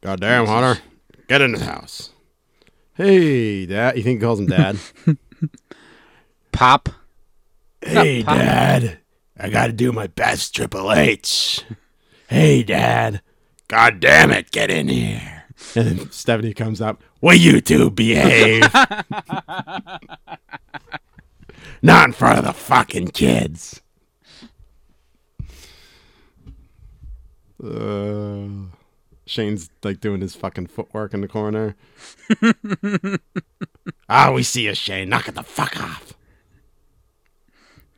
God 0.01 0.19
damn, 0.19 0.45
Hunter. 0.45 0.81
Get 1.27 1.41
in 1.41 1.53
the 1.53 1.63
house. 1.63 2.11
Hey, 2.93 3.65
Dad. 3.65 3.97
You 3.97 4.03
think 4.03 4.19
he 4.19 4.25
calls 4.25 4.39
him 4.39 4.47
Dad? 4.47 4.77
Pop. 6.51 6.89
hey, 7.81 8.23
Pop. 8.23 8.37
Dad. 8.37 8.99
I 9.37 9.49
got 9.49 9.67
to 9.67 9.73
do 9.73 9.91
my 9.91 10.07
best, 10.07 10.55
Triple 10.55 10.93
H. 10.93 11.63
Hey, 12.27 12.63
Dad. 12.63 13.21
God 13.67 13.99
damn 13.99 14.31
it. 14.31 14.51
Get 14.51 14.69
in 14.69 14.87
here. 14.87 15.45
And 15.75 15.87
then 15.87 16.11
Stephanie 16.11 16.53
comes 16.53 16.81
up. 16.81 17.01
Will 17.21 17.33
you 17.35 17.61
two 17.61 17.89
behave? 17.89 18.71
Not 21.81 22.07
in 22.07 22.13
front 22.13 22.39
of 22.39 22.45
the 22.45 22.53
fucking 22.53 23.09
kids. 23.09 23.81
Uh, 27.63 28.47
Shane's 29.33 29.69
like 29.83 29.99
doing 29.99 30.21
his 30.21 30.35
fucking 30.35 30.67
footwork 30.67 31.13
in 31.13 31.21
the 31.21 31.27
corner. 31.27 31.75
Ah, 34.07 34.31
we 34.31 34.43
see 34.43 34.65
you, 34.65 34.75
Shane. 34.75 35.09
Knock 35.09 35.27
it 35.27 35.35
the 35.35 35.43
fuck 35.43 35.77
off. 35.81 36.13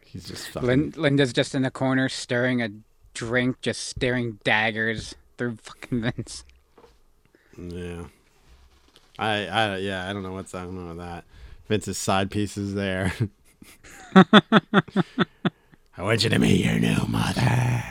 He's 0.05 0.23
just 0.25 0.47
fucking. 0.49 0.67
Lin- 0.67 0.93
Linda's 0.95 1.33
just 1.33 1.53
in 1.53 1.61
the 1.61 1.69
corner 1.71 2.07
stirring 2.09 2.61
a 2.61 2.69
drink, 3.13 3.59
just 3.61 3.83
staring 3.87 4.39
daggers 4.43 5.13
through 5.37 5.57
fucking 5.61 6.01
Vince. 6.01 6.45
Yeah. 7.57 8.05
I, 9.19 9.45
I, 9.47 9.77
yeah, 9.77 10.09
I 10.09 10.13
don't 10.13 10.23
know 10.23 10.31
what's 10.31 10.53
going 10.53 10.77
on 10.77 10.89
with 10.89 10.97
that. 10.97 11.25
Vince's 11.67 11.97
side 11.97 12.31
pieces 12.31 12.73
there. 12.73 13.13
I 14.15 15.99
want 15.99 16.23
you 16.23 16.29
to 16.29 16.39
meet 16.39 16.63
your 16.65 16.79
new 16.79 17.05
mother. 17.07 17.83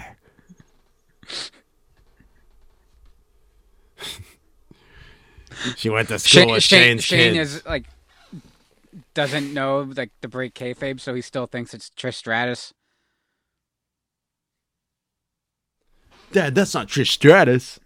She 5.76 5.88
went 5.90 6.08
to 6.08 6.18
school 6.18 6.42
Shane, 6.42 6.50
with 6.50 6.62
Shane, 6.62 6.80
Shane's 6.98 7.04
Shane 7.04 7.34
kids. 7.34 7.54
is 7.56 7.66
like 7.66 7.84
doesn't 9.14 9.52
know 9.54 9.80
like 9.96 10.10
the 10.20 10.28
break 10.28 10.54
kayfabe, 10.54 11.00
so 11.00 11.14
he 11.14 11.20
still 11.22 11.46
thinks 11.46 11.74
it's 11.74 11.90
Trish 11.96 12.14
Stratus. 12.14 12.72
Dad, 16.32 16.54
that's 16.54 16.74
not 16.74 16.88
Trish 16.88 17.08
Stratus. 17.10 17.78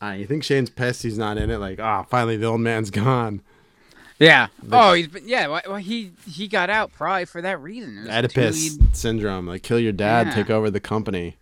Ah, 0.00 0.12
you 0.12 0.26
think 0.26 0.44
Shane's 0.44 0.70
pissed 0.70 1.02
he's 1.02 1.18
not 1.18 1.38
in 1.38 1.50
it? 1.50 1.58
Like, 1.58 1.80
ah, 1.80 2.02
finally 2.04 2.36
the 2.36 2.46
old 2.46 2.60
man's 2.60 2.90
gone. 2.90 3.40
Yeah. 4.18 4.48
oh, 4.72 4.94
he's 4.94 5.08
been, 5.08 5.28
yeah. 5.28 5.46
Well, 5.46 5.60
well, 5.66 5.76
he 5.76 6.12
he 6.26 6.48
got 6.48 6.70
out 6.70 6.92
probably 6.92 7.26
for 7.26 7.42
that 7.42 7.60
reason. 7.60 8.06
Oedipus 8.08 8.78
lead- 8.78 8.96
syndrome, 8.96 9.46
like 9.46 9.62
kill 9.62 9.78
your 9.78 9.92
dad, 9.92 10.28
Yeah. 10.28 10.34
take 10.34 10.50
over 10.50 10.70
the 10.70 10.80
company. 10.80 11.36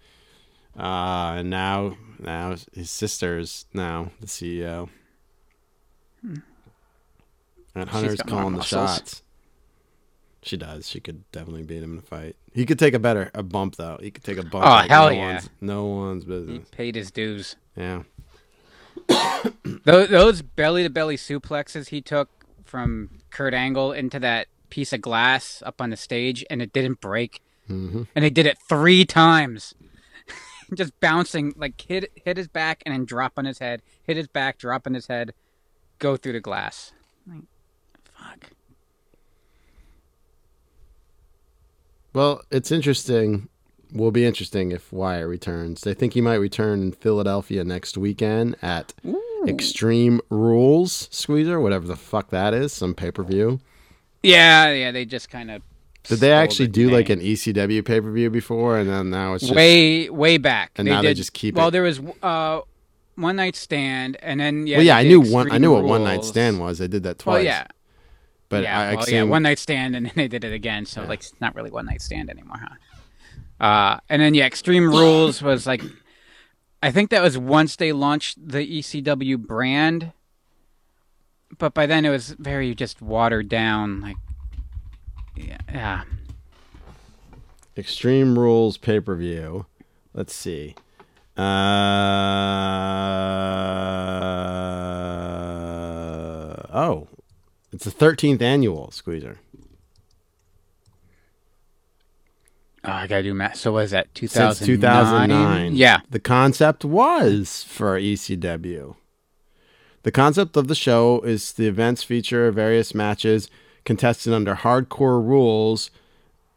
Uh, 0.78 1.36
and 1.38 1.50
now, 1.50 1.96
now 2.18 2.56
his 2.72 2.90
sister's 2.90 3.66
now 3.72 4.10
the 4.20 4.26
CEO. 4.26 4.88
And 7.74 7.88
Hunter's 7.88 8.20
calling 8.20 8.54
the 8.56 8.62
shots. 8.62 9.22
She 10.42 10.56
does. 10.56 10.88
She 10.88 11.00
could 11.00 11.30
definitely 11.32 11.62
beat 11.62 11.82
him 11.82 11.92
in 11.92 11.98
a 11.98 12.02
fight. 12.02 12.36
He 12.52 12.66
could 12.66 12.78
take 12.78 12.94
a 12.94 12.98
better 12.98 13.30
a 13.34 13.42
bump 13.42 13.76
though. 13.76 13.98
He 14.00 14.10
could 14.10 14.22
take 14.22 14.36
a 14.36 14.42
bump. 14.42 14.66
Oh, 14.66 14.68
like 14.68 14.90
hell 14.90 15.06
no 15.08 15.14
yeah. 15.14 15.32
One's, 15.32 15.50
no 15.60 15.84
one's 15.86 16.24
He 16.24 16.28
business. 16.28 16.68
paid 16.70 16.94
his 16.94 17.10
dues. 17.10 17.56
Yeah. 17.76 18.02
Those, 19.84 20.08
those 20.08 20.42
belly 20.42 20.82
to 20.84 20.88
belly 20.88 21.16
suplexes 21.16 21.88
he 21.88 22.00
took 22.00 22.30
from 22.64 23.10
Kurt 23.30 23.52
Angle 23.52 23.92
into 23.92 24.18
that 24.20 24.46
piece 24.70 24.92
of 24.92 25.00
glass 25.00 25.62
up 25.66 25.80
on 25.80 25.90
the 25.90 25.96
stage, 25.96 26.44
and 26.48 26.62
it 26.62 26.72
didn't 26.72 27.00
break. 27.00 27.40
Mm-hmm. 27.68 28.04
And 28.14 28.24
they 28.24 28.30
did 28.30 28.46
it 28.46 28.56
three 28.68 29.04
times, 29.04 29.74
just 30.74 30.98
bouncing 31.00 31.54
like 31.56 31.80
hit 31.80 32.10
hit 32.24 32.36
his 32.36 32.48
back 32.48 32.82
and 32.84 32.94
then 32.94 33.04
drop 33.04 33.32
on 33.36 33.44
his 33.44 33.58
head, 33.58 33.82
hit 34.02 34.16
his 34.16 34.28
back, 34.28 34.58
drop 34.58 34.86
on 34.86 34.94
his 34.94 35.06
head, 35.06 35.34
go 35.98 36.16
through 36.16 36.32
the 36.32 36.40
glass. 36.40 36.92
Like, 37.26 37.42
fuck. 38.12 38.50
Well, 42.12 42.42
it's 42.50 42.70
interesting. 42.70 43.48
Will 43.92 44.10
be 44.10 44.24
interesting 44.24 44.72
if 44.72 44.92
Wyatt 44.92 45.28
returns. 45.28 45.82
They 45.82 45.94
think 45.94 46.14
he 46.14 46.20
might 46.20 46.34
return 46.34 46.82
in 46.82 46.92
Philadelphia 46.92 47.64
next 47.64 47.96
weekend 47.96 48.56
at 48.60 48.92
Extreme 49.46 50.20
Rules 50.30 51.08
Squeezer, 51.12 51.60
whatever 51.60 51.86
the 51.86 51.96
fuck 51.96 52.30
that 52.30 52.54
is, 52.54 52.72
some 52.72 52.94
pay 52.94 53.10
per 53.10 53.22
view. 53.22 53.60
Yeah, 54.22 54.72
yeah. 54.72 54.90
They 54.90 55.04
just 55.04 55.28
kind 55.28 55.50
of 55.50 55.62
Did 56.04 56.18
they 56.20 56.32
actually 56.32 56.68
do 56.68 56.90
like 56.90 57.08
an 57.08 57.20
ECW 57.20 57.84
pay 57.84 58.00
per 58.00 58.10
view 58.10 58.30
before, 58.30 58.78
and 58.78 58.88
then 58.88 59.10
now 59.10 59.34
it's 59.34 59.44
just 59.44 59.54
way 59.54 60.08
way 60.10 60.36
back? 60.38 60.72
And 60.76 60.86
now 60.88 61.02
they 61.02 61.14
just 61.14 61.32
keep 61.32 61.54
Well, 61.54 61.68
it- 61.68 61.70
there 61.72 61.82
was 61.82 62.00
uh, 62.22 62.60
one 63.16 63.36
night 63.36 63.56
stand, 63.56 64.16
and 64.22 64.38
then 64.38 64.66
yeah. 64.66 64.76
well, 64.78 64.86
yeah, 64.86 64.96
I 64.96 65.02
knew 65.02 65.20
one. 65.20 65.50
I 65.50 65.58
knew 65.58 65.72
what 65.72 65.84
one 65.84 66.04
night 66.04 66.24
stand 66.24 66.60
was. 66.60 66.78
They 66.78 66.88
did 66.88 67.02
that 67.04 67.18
twice. 67.18 67.34
Well, 67.36 67.44
yeah, 67.44 67.66
but 68.48 68.62
yeah, 68.64 68.78
I, 68.78 68.84
I 68.84 68.94
well, 68.96 69.08
yeah, 69.08 69.22
one 69.22 69.42
night 69.42 69.58
stand, 69.58 69.96
and 69.96 70.06
then 70.06 70.12
they 70.14 70.28
did 70.28 70.44
it 70.44 70.52
again. 70.52 70.84
So 70.86 71.02
like, 71.04 71.20
it's 71.20 71.32
not 71.40 71.54
really 71.54 71.70
one 71.70 71.86
night 71.86 72.02
stand 72.02 72.28
anymore, 72.30 72.58
huh? 72.60 73.64
Uh, 73.64 74.00
and 74.08 74.20
then 74.20 74.34
yeah, 74.34 74.46
Extreme 74.46 74.88
Rules 74.90 75.40
was 75.40 75.66
like, 75.66 75.82
I 76.82 76.90
think 76.90 77.10
that 77.10 77.22
was 77.22 77.38
once 77.38 77.76
they 77.76 77.92
launched 77.92 78.36
the 78.46 78.58
ECW 78.58 79.38
brand, 79.38 80.12
but 81.56 81.72
by 81.72 81.86
then 81.86 82.04
it 82.04 82.10
was 82.10 82.30
very 82.38 82.74
just 82.74 83.00
watered 83.00 83.48
down. 83.48 84.00
Like, 84.00 84.16
yeah, 85.36 85.58
yeah. 85.72 86.02
Extreme 87.76 88.38
Rules 88.38 88.76
pay 88.76 89.00
per 89.00 89.14
view. 89.16 89.66
Let's 90.12 90.34
see. 90.34 90.74
Uh, 91.36 91.42
oh, 96.72 97.08
it's 97.72 97.84
the 97.84 97.90
thirteenth 97.90 98.40
annual 98.40 98.90
Squeezer. 98.92 99.38
Oh, 102.86 102.92
I 102.92 103.06
gotta 103.06 103.22
do 103.22 103.32
math. 103.34 103.56
So 103.56 103.72
was 103.72 103.92
that 103.92 104.14
two 104.14 104.26
Since 104.26 104.58
2009. 104.60 105.74
Yeah, 105.74 106.00
The 106.10 106.20
concept 106.20 106.84
was 106.84 107.64
for 107.66 107.98
ECW. 107.98 108.96
The 110.02 110.12
concept 110.12 110.56
of 110.58 110.68
the 110.68 110.74
show 110.74 111.22
is 111.22 111.52
the 111.52 111.66
events 111.66 112.02
feature 112.02 112.52
various 112.52 112.94
matches 112.94 113.48
contested 113.84 114.32
under 114.32 114.54
hardcore 114.54 115.24
rules. 115.24 115.90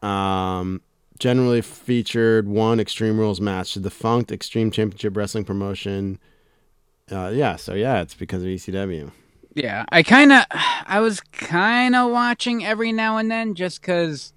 Um, 0.01 0.81
generally 1.19 1.61
featured 1.61 2.47
one 2.47 2.79
Extreme 2.79 3.19
Rules 3.19 3.41
match, 3.41 3.73
the 3.73 3.79
defunct 3.79 4.31
Extreme 4.31 4.71
Championship 4.71 5.17
Wrestling 5.17 5.45
promotion. 5.45 6.19
Uh, 7.11 7.31
yeah, 7.33 7.55
so 7.55 7.73
yeah, 7.73 8.01
it's 8.01 8.13
because 8.13 8.43
of 8.43 8.49
ECW. 8.49 9.11
Yeah, 9.53 9.85
I 9.89 10.03
kind 10.03 10.31
of, 10.31 10.45
I 10.51 10.99
was 10.99 11.19
kind 11.19 11.95
of 11.95 12.11
watching 12.11 12.63
every 12.63 12.91
now 12.91 13.17
and 13.17 13.31
then 13.31 13.55
just 13.55 13.81
because 13.81 14.33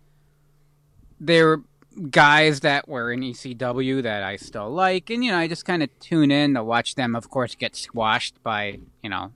they 1.21 1.43
were 1.43 1.63
guys 2.11 2.61
that 2.61 2.89
were 2.89 3.13
in 3.13 3.21
ECW 3.21 4.03
that 4.03 4.23
I 4.23 4.37
still 4.37 4.71
like, 4.71 5.11
and 5.11 5.23
you 5.23 5.31
know, 5.31 5.37
I 5.37 5.47
just 5.47 5.67
kind 5.67 5.83
of 5.83 5.91
tune 5.99 6.31
in 6.31 6.55
to 6.55 6.65
watch 6.65 6.95
them. 6.95 7.15
Of 7.15 7.29
course, 7.29 7.55
get 7.55 7.77
squashed 7.77 8.43
by 8.43 8.79
you 9.03 9.11
know 9.11 9.33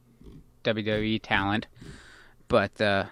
WWE 0.62 1.20
talent, 1.22 1.66
but 2.48 2.80
uh, 2.80 3.04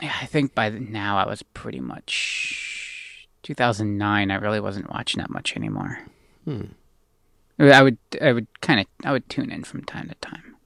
yeah, 0.00 0.14
I 0.20 0.26
think 0.26 0.54
by 0.54 0.68
now 0.70 1.18
I 1.18 1.26
was 1.26 1.42
pretty 1.42 1.80
much 1.80 3.28
2009. 3.42 4.30
I 4.30 4.34
really 4.36 4.60
wasn't 4.60 4.90
watching 4.90 5.20
that 5.20 5.30
much 5.30 5.56
anymore. 5.56 6.00
Hmm. 6.44 6.66
I 7.58 7.82
would 7.82 7.98
I 8.20 8.32
would 8.32 8.46
kind 8.62 8.80
of 8.80 8.86
I 9.04 9.12
would 9.12 9.28
tune 9.28 9.50
in 9.50 9.64
from 9.64 9.84
time 9.84 10.08
to 10.08 10.14
time. 10.16 10.56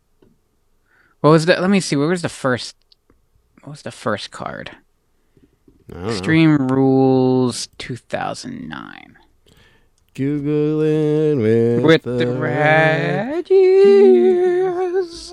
What 1.21 1.31
was 1.31 1.47
the? 1.47 1.61
Let 1.61 1.71
me 1.71 1.81
see. 1.81 1.97
What 1.97 2.09
was 2.09 2.23
the 2.23 2.29
first? 2.29 2.77
What 3.63 3.71
was 3.71 3.83
the 3.83 3.91
first 3.91 4.31
card? 4.31 4.71
Don't 5.91 6.03
know. 6.03 6.09
Extreme 6.11 6.69
Rules 6.69 7.69
2009 7.79 9.19
Googling 10.15 11.43
with, 11.43 11.85
with 11.85 12.03
the, 12.03 12.25
the 12.25 12.27
red. 12.29 13.45
Reggies. 13.45 15.33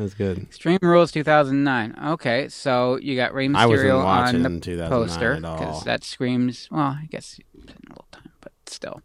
That's 0.00 0.14
good. 0.14 0.38
Extreme 0.38 0.78
Rules 0.80 1.12
2009. 1.12 1.94
Okay, 2.12 2.48
so 2.48 2.96
you 2.96 3.16
got 3.16 3.34
Rey 3.34 3.50
I 3.54 3.66
wasn't 3.66 3.90
Mysterio 3.90 4.02
watching 4.02 4.46
on 4.46 4.54
the 4.54 4.60
2009 4.60 4.88
poster 4.88 5.32
at 5.34 5.44
all. 5.44 5.58
because 5.58 5.84
that 5.84 6.04
screams. 6.04 6.68
Well, 6.70 6.80
I 6.80 7.06
guess 7.10 7.38
a 7.54 7.58
little 7.60 8.06
time, 8.10 8.30
but 8.40 8.52
still. 8.66 9.02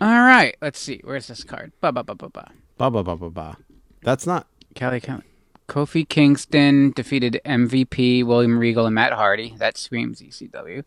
All 0.00 0.08
right, 0.08 0.56
let's 0.62 0.78
see. 0.78 1.00
Where's 1.04 1.26
this 1.26 1.44
card? 1.44 1.72
Ba 1.82 1.92
ba 1.92 2.02
ba 2.04 2.14
ba 2.14 2.30
ba. 2.30 2.50
Ba 2.78 2.90
ba 2.90 3.02
ba 3.02 3.16
ba 3.16 3.28
ba. 3.30 3.56
That's 4.02 4.26
not. 4.26 4.46
Kelly 4.74 5.00
Kelly. 5.00 5.24
Kofi 5.68 6.08
Kingston 6.08 6.92
defeated 6.92 7.40
MVP 7.44 8.24
William 8.24 8.58
Regal 8.58 8.86
and 8.86 8.94
Matt 8.94 9.12
Hardy. 9.12 9.54
That 9.58 9.76
screams 9.76 10.22
ECW. 10.22 10.84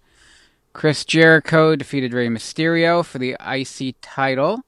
Chris 0.74 1.06
Jericho 1.06 1.76
defeated 1.76 2.14
Rey 2.14 2.28
Mysterio 2.30 3.06
for 3.06 3.20
the 3.20 3.36
IC 3.46 3.98
title. 4.02 4.62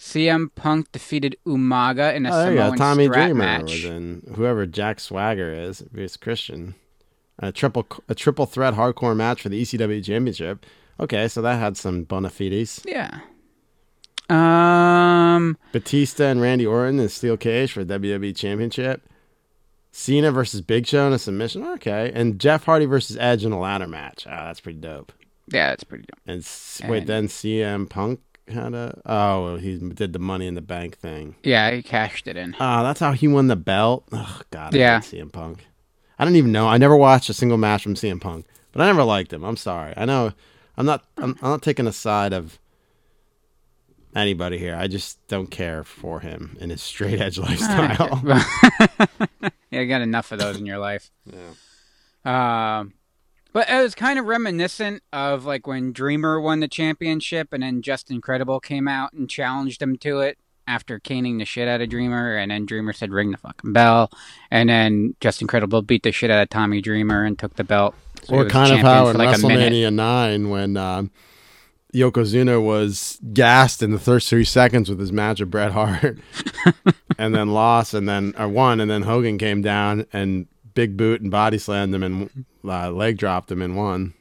CM 0.00 0.48
Punk 0.54 0.90
defeated 0.92 1.36
Umaga 1.46 2.14
in 2.14 2.24
a 2.24 2.30
Oh, 2.30 2.38
there 2.38 2.50
you 2.52 2.56
go. 2.56 2.62
Samoan 2.62 2.78
Tommy 2.78 3.04
strap 3.04 3.26
Dreamer 3.26 3.44
match. 3.44 3.84
in. 3.84 4.32
Whoever 4.34 4.64
Jack 4.64 4.98
Swagger 4.98 5.52
is, 5.52 5.84
it's 5.94 6.16
Christian. 6.16 6.74
A 7.38 7.52
triple 7.52 7.86
a 8.08 8.14
triple 8.14 8.46
threat 8.46 8.74
hardcore 8.74 9.14
match 9.14 9.42
for 9.42 9.50
the 9.50 9.60
ECW 9.60 10.02
Championship. 10.02 10.64
Okay, 10.98 11.28
so 11.28 11.42
that 11.42 11.58
had 11.58 11.76
some 11.76 12.04
bona 12.04 12.30
fides. 12.30 12.82
Yeah. 12.86 13.20
Um. 14.30 15.58
Batista 15.72 16.24
and 16.24 16.40
Randy 16.40 16.64
Orton 16.66 16.98
in 16.98 17.08
steel 17.10 17.36
cage 17.36 17.72
for 17.72 17.84
WWE 17.84 18.34
Championship. 18.34 19.06
Cena 19.92 20.32
versus 20.32 20.62
Big 20.62 20.86
Show 20.86 21.08
in 21.08 21.12
a 21.12 21.18
submission. 21.18 21.62
Okay, 21.74 22.10
and 22.14 22.40
Jeff 22.40 22.64
Hardy 22.64 22.86
versus 22.86 23.18
Edge 23.20 23.44
in 23.44 23.52
a 23.52 23.58
ladder 23.60 23.86
match. 23.86 24.26
Ah, 24.26 24.46
that's 24.46 24.60
pretty 24.60 24.78
dope. 24.78 25.12
Yeah, 25.48 25.68
that's 25.70 25.84
pretty 25.84 26.04
dope. 26.04 26.20
And, 26.26 26.38
s 26.40 26.80
wait, 26.88 27.06
then 27.06 27.26
CM 27.26 27.88
Punk 27.88 28.20
had 28.50 28.74
a. 28.74 29.00
Oh, 29.06 29.56
he 29.56 29.76
did 29.78 30.12
the 30.12 30.18
Money 30.18 30.46
in 30.46 30.54
the 30.54 30.60
Bank 30.60 30.96
thing. 30.98 31.36
Yeah, 31.42 31.70
he 31.70 31.82
cashed 31.82 32.26
it 32.28 32.36
in. 32.36 32.54
Oh, 32.60 32.82
that's 32.82 33.00
how 33.00 33.12
he 33.12 33.26
won 33.28 33.46
the 33.48 33.56
belt. 33.56 34.04
Oh 34.12 34.40
God, 34.50 34.74
I 34.74 34.78
Yeah. 34.78 34.98
CM 35.00 35.32
Punk. 35.32 35.66
I 36.18 36.24
don't 36.24 36.36
even 36.36 36.52
know. 36.52 36.68
I 36.68 36.76
never 36.78 36.96
watched 36.96 37.30
a 37.30 37.34
single 37.34 37.56
match 37.58 37.82
from 37.82 37.94
CM 37.94 38.20
Punk, 38.20 38.46
but 38.72 38.82
I 38.82 38.86
never 38.86 39.02
liked 39.04 39.32
him. 39.32 39.42
I'm 39.44 39.56
sorry. 39.56 39.94
I 39.96 40.04
know. 40.04 40.32
I'm 40.76 40.86
not. 40.86 41.04
I'm, 41.16 41.36
I'm 41.42 41.50
not 41.50 41.62
taking 41.62 41.86
a 41.86 41.92
side 41.92 42.32
of 42.32 42.58
anybody 44.14 44.58
here. 44.58 44.76
I 44.76 44.86
just 44.88 45.24
don't 45.28 45.50
care 45.50 45.84
for 45.84 46.20
him 46.20 46.56
and 46.60 46.70
his 46.70 46.82
straight 46.82 47.20
edge 47.20 47.38
lifestyle. 47.46 48.20
yeah, 49.70 49.80
you 49.80 49.86
got 49.86 50.00
enough 50.02 50.32
of 50.32 50.38
those 50.38 50.56
in 50.58 50.66
your 50.66 50.78
life. 50.78 51.10
Yeah. 51.26 52.78
Um, 52.80 52.92
but 53.52 53.68
it 53.68 53.82
was 53.82 53.94
kind 53.94 54.18
of 54.18 54.26
reminiscent 54.26 55.02
of 55.12 55.44
like 55.44 55.66
when 55.66 55.92
Dreamer 55.92 56.40
won 56.40 56.60
the 56.60 56.68
championship, 56.68 57.52
and 57.52 57.62
then 57.62 57.82
Justin 57.82 58.20
Credible 58.20 58.60
came 58.60 58.88
out 58.88 59.12
and 59.12 59.28
challenged 59.28 59.82
him 59.82 59.96
to 59.98 60.20
it 60.20 60.38
after 60.66 61.00
caning 61.00 61.38
the 61.38 61.44
shit 61.44 61.66
out 61.66 61.80
of 61.80 61.88
Dreamer, 61.88 62.36
and 62.36 62.50
then 62.50 62.64
Dreamer 62.66 62.92
said 62.92 63.10
"ring 63.10 63.32
the 63.32 63.36
fucking 63.36 63.72
bell," 63.72 64.10
and 64.50 64.68
then 64.68 65.16
Justin 65.20 65.48
Credible 65.48 65.82
beat 65.82 66.02
the 66.02 66.12
shit 66.12 66.30
out 66.30 66.42
of 66.42 66.48
Tommy 66.48 66.80
Dreamer 66.80 67.24
and 67.24 67.38
took 67.38 67.56
the 67.56 67.64
belt. 67.64 67.94
So 68.24 68.36
or 68.36 68.48
kind 68.48 68.72
of 68.72 68.80
how 68.80 69.08
in 69.08 69.16
like. 69.16 69.36
WrestleMania 69.36 69.92
nine 69.92 70.50
when 70.50 70.76
um, 70.76 71.10
Yokozuna 71.92 72.64
was 72.64 73.18
gassed 73.32 73.82
in 73.82 73.90
the 73.90 73.98
first 73.98 74.28
three 74.28 74.44
seconds 74.44 74.88
with 74.88 75.00
his 75.00 75.10
match 75.10 75.40
with 75.40 75.50
Bret 75.50 75.72
Hart, 75.72 76.18
and 77.18 77.34
then 77.34 77.48
lost, 77.48 77.94
and 77.94 78.08
then 78.08 78.34
or 78.38 78.48
won, 78.48 78.80
and 78.80 78.90
then 78.90 79.02
Hogan 79.02 79.38
came 79.38 79.62
down 79.62 80.06
and 80.12 80.46
big 80.80 80.96
boot 80.96 81.20
and 81.20 81.30
body 81.30 81.58
slammed 81.58 81.94
him 81.94 82.02
and 82.02 82.44
uh, 82.64 82.90
leg 82.90 83.18
dropped 83.18 83.50
him 83.52 83.60
in 83.60 83.74
one. 83.74 84.14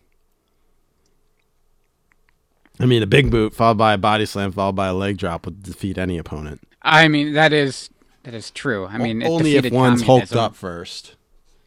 I 2.82 2.86
mean, 2.86 3.04
a 3.04 3.08
big 3.08 3.30
boot 3.32 3.54
followed 3.54 3.78
by 3.78 3.93
a 3.93 3.98
body 3.98 4.26
slam 4.26 4.52
followed 4.52 4.76
by 4.76 4.88
a 4.88 4.93
leg 4.93 5.17
drop 5.17 5.45
would 5.45 5.63
defeat 5.63 5.98
any 5.98 6.17
opponent. 6.17 6.62
I 6.82 7.08
mean, 7.08 7.34
that 7.34 7.54
is 7.54 7.89
that 8.24 8.34
is 8.34 8.52
true. 8.52 8.88
I 8.88 8.98
mean, 8.98 9.24
only 9.24 9.56
if 9.56 9.72
one's 9.72 10.02
hulked 10.04 10.36
up 10.36 10.56
first. 10.56 11.15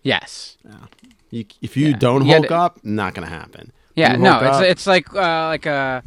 Yes. 0.03 0.57
You, 1.31 1.45
if 1.63 1.77
you 1.77 1.89
Yeah. 1.89 1.97
don't 1.97 2.27
hulk 2.27 2.51
up, 2.51 2.85
not 2.85 3.15
gonna 3.15 3.29
happen. 3.29 3.73
Yeah, 3.95 4.17
no, 4.17 4.37
it's 4.39 4.57
up- 4.57 4.65
it's 4.65 4.87
like 4.87 5.15
uh, 5.15 5.47
like 5.49 5.67
a 5.67 6.03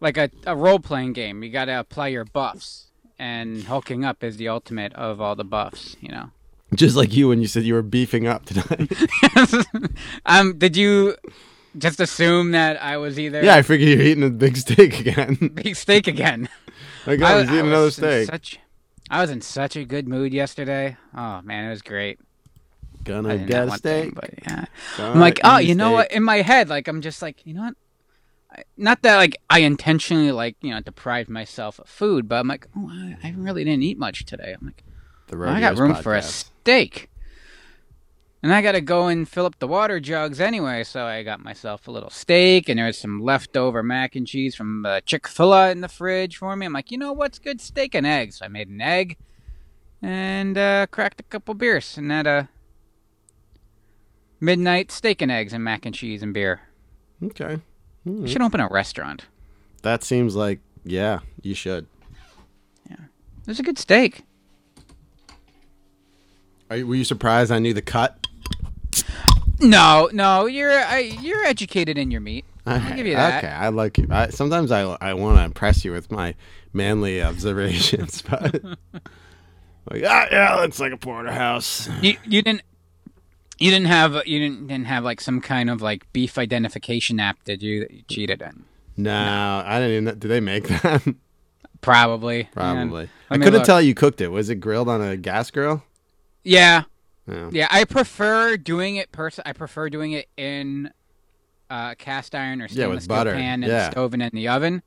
like 0.00 0.16
a, 0.16 0.30
a 0.46 0.56
role 0.56 0.78
playing 0.78 1.12
game. 1.14 1.42
You 1.42 1.50
got 1.50 1.66
to 1.66 1.78
apply 1.78 2.08
your 2.08 2.24
buffs, 2.24 2.88
and 3.18 3.64
hulking 3.64 4.04
up 4.04 4.22
is 4.24 4.36
the 4.36 4.48
ultimate 4.48 4.92
of 4.94 5.20
all 5.20 5.34
the 5.34 5.44
buffs. 5.44 5.96
You 6.00 6.08
know. 6.08 6.30
Just 6.74 6.96
like 6.96 7.14
you 7.14 7.28
when 7.28 7.40
you 7.40 7.46
said 7.46 7.64
you 7.64 7.74
were 7.74 7.82
beefing 7.82 8.26
up 8.26 8.44
tonight. 8.46 8.92
um, 10.26 10.58
did 10.58 10.76
you 10.76 11.16
just 11.76 12.00
assume 12.00 12.52
that 12.52 12.82
I 12.82 12.96
was 12.96 13.18
either 13.18 13.42
Yeah, 13.42 13.56
I 13.56 13.62
figured 13.62 13.88
you're 13.88 14.06
eating 14.06 14.24
a 14.24 14.30
big 14.30 14.56
steak 14.56 15.00
again. 15.00 15.50
big 15.54 15.76
steak 15.76 16.06
again? 16.06 16.48
like, 17.06 17.20
oh, 17.22 17.42
eating 17.42 17.60
another 17.60 17.84
was 17.84 17.98
in 17.98 18.04
steak. 18.04 18.26
Such, 18.26 18.58
I 19.10 19.20
was 19.20 19.30
in 19.30 19.40
such 19.40 19.76
a 19.76 19.84
good 19.84 20.08
mood 20.08 20.32
yesterday. 20.32 20.96
Oh 21.16 21.40
man, 21.42 21.66
it 21.66 21.70
was 21.70 21.82
great. 21.82 22.18
I 22.20 23.02
Gonna 23.04 23.38
get 23.38 23.68
a 23.68 23.70
steak. 23.72 24.14
but 24.14 24.30
yeah. 24.42 24.66
Gonna 24.96 25.12
I'm 25.14 25.20
like, 25.20 25.40
oh, 25.44 25.58
you 25.58 25.74
know 25.74 25.92
what? 25.92 26.12
In 26.12 26.22
my 26.22 26.42
head, 26.42 26.68
like, 26.68 26.86
I'm 26.86 27.00
just 27.00 27.20
like, 27.20 27.44
you 27.44 27.54
know 27.54 27.62
what? 27.62 27.74
Not 28.76 29.02
that 29.02 29.16
like 29.16 29.38
I 29.48 29.60
intentionally 29.60 30.30
like 30.30 30.56
you 30.60 30.70
know 30.74 30.80
deprived 30.80 31.30
myself 31.30 31.78
of 31.78 31.88
food, 31.88 32.28
but 32.28 32.36
I'm 32.36 32.48
like, 32.48 32.66
oh, 32.76 32.90
I, 32.90 33.16
I 33.28 33.34
really 33.36 33.64
didn't 33.64 33.82
eat 33.82 33.98
much 33.98 34.26
today. 34.26 34.54
I'm 34.58 34.66
like, 34.66 34.84
The 35.28 35.38
well, 35.38 35.48
I 35.48 35.58
got 35.58 35.78
room 35.78 35.94
for 35.94 36.14
a 36.14 36.22
steak, 36.62 37.10
and 38.40 38.52
I 38.54 38.62
got 38.62 38.72
to 38.72 38.80
go 38.80 39.08
and 39.08 39.28
fill 39.28 39.46
up 39.46 39.58
the 39.58 39.66
water 39.66 39.98
jugs 39.98 40.40
anyway. 40.40 40.84
So 40.84 41.04
I 41.04 41.24
got 41.24 41.40
myself 41.40 41.88
a 41.88 41.90
little 41.90 42.10
steak, 42.10 42.68
and 42.68 42.78
there 42.78 42.86
was 42.86 42.98
some 42.98 43.20
leftover 43.20 43.82
mac 43.82 44.14
and 44.14 44.26
cheese 44.26 44.54
from 44.54 44.86
uh, 44.86 45.00
Chick 45.00 45.26
Fil 45.26 45.52
A 45.52 45.70
in 45.72 45.80
the 45.80 45.88
fridge 45.88 46.36
for 46.36 46.54
me. 46.54 46.66
I'm 46.66 46.72
like, 46.72 46.92
you 46.92 46.98
know 46.98 47.12
what's 47.12 47.38
good? 47.40 47.60
Steak 47.60 47.94
and 47.96 48.06
eggs. 48.06 48.38
So 48.38 48.44
I 48.44 48.48
made 48.48 48.68
an 48.68 48.80
egg 48.80 49.16
and 50.00 50.56
uh, 50.56 50.86
cracked 50.90 51.18
a 51.20 51.24
couple 51.24 51.54
beers, 51.54 51.96
and 51.98 52.10
had 52.12 52.26
a 52.28 52.48
midnight 54.40 54.90
steak 54.92 55.20
and 55.22 55.30
eggs 55.30 55.52
and 55.52 55.62
mac 55.64 55.84
and 55.86 55.94
cheese 55.94 56.22
and 56.22 56.32
beer. 56.34 56.60
Okay, 57.24 57.58
We 58.04 58.28
should 58.28 58.42
open 58.42 58.60
a 58.60 58.68
restaurant. 58.68 59.26
that 59.82 60.02
seems 60.04 60.34
like 60.36 60.60
yeah, 60.84 61.20
you 61.42 61.54
should. 61.54 61.86
Yeah. 62.90 62.96
It 63.42 63.46
was 63.46 63.60
a 63.60 63.62
good 63.62 63.78
steak. 63.78 64.22
Are 66.72 66.86
were 66.86 66.94
you 66.94 67.04
surprised 67.04 67.52
I 67.52 67.58
knew 67.58 67.74
the 67.74 67.82
cut? 67.82 68.26
No, 69.60 70.08
no, 70.12 70.46
you're 70.46 70.72
I, 70.72 70.98
you're 70.98 71.44
educated 71.44 71.98
in 71.98 72.10
your 72.10 72.22
meat. 72.22 72.46
I'll 72.64 72.96
give 72.96 73.06
you 73.06 73.14
that. 73.14 73.44
Okay, 73.44 73.52
I 73.52 73.68
like 73.68 73.98
you. 73.98 74.06
I, 74.10 74.28
sometimes 74.28 74.72
I 74.72 74.82
I 75.00 75.12
want 75.14 75.36
to 75.38 75.44
impress 75.44 75.84
you 75.84 75.92
with 75.92 76.10
my 76.10 76.34
manly 76.72 77.22
observations, 77.22 78.22
but 78.22 78.54
like 79.90 80.02
ah 80.06 80.26
yeah, 80.30 80.56
looks 80.60 80.80
like 80.80 80.92
a 80.92 80.96
porterhouse. 80.96 81.88
You 82.00 82.16
you 82.24 82.40
didn't 82.40 82.62
you 83.58 83.70
didn't 83.70 83.88
have 83.88 84.26
you 84.26 84.38
didn't 84.38 84.66
didn't 84.68 84.86
have 84.86 85.04
like 85.04 85.20
some 85.20 85.42
kind 85.42 85.68
of 85.68 85.82
like 85.82 86.10
beef 86.14 86.38
identification 86.38 87.20
app 87.20 87.44
did 87.44 87.62
you 87.62 87.80
that 87.80 87.90
you 87.90 88.02
cheated 88.08 88.40
in? 88.40 88.64
No, 88.96 89.62
I 89.66 89.78
didn't 89.78 90.08
even. 90.08 90.18
Do 90.18 90.28
they 90.28 90.40
make 90.40 90.68
that? 90.68 91.02
Probably. 91.82 92.48
Probably. 92.52 93.10
I 93.28 93.36
couldn't 93.36 93.54
look. 93.54 93.64
tell 93.64 93.82
you 93.82 93.94
cooked 93.94 94.20
it. 94.20 94.28
Was 94.28 94.48
it 94.48 94.56
grilled 94.56 94.88
on 94.88 95.02
a 95.02 95.16
gas 95.16 95.50
grill? 95.50 95.82
Yeah, 96.44 96.84
No. 97.26 97.50
yeah. 97.52 97.68
I 97.70 97.84
prefer 97.84 98.56
doing 98.56 98.96
it 98.96 99.12
person. 99.12 99.42
I 99.46 99.52
prefer 99.52 99.88
doing 99.88 100.12
it 100.12 100.28
in 100.36 100.90
uh, 101.70 101.94
cast 101.96 102.34
iron 102.34 102.60
or 102.60 102.68
stainless 102.68 102.78
Yeah, 102.80 102.86
with 102.94 103.02
steel 103.04 103.16
butter. 103.16 103.32
pan 103.32 103.62
and 103.62 103.70
Yeah. 103.72 103.90
stove 103.90 104.12
and 104.12 104.22
in 104.22 104.30
the 104.34 104.48
oven. 104.48 104.82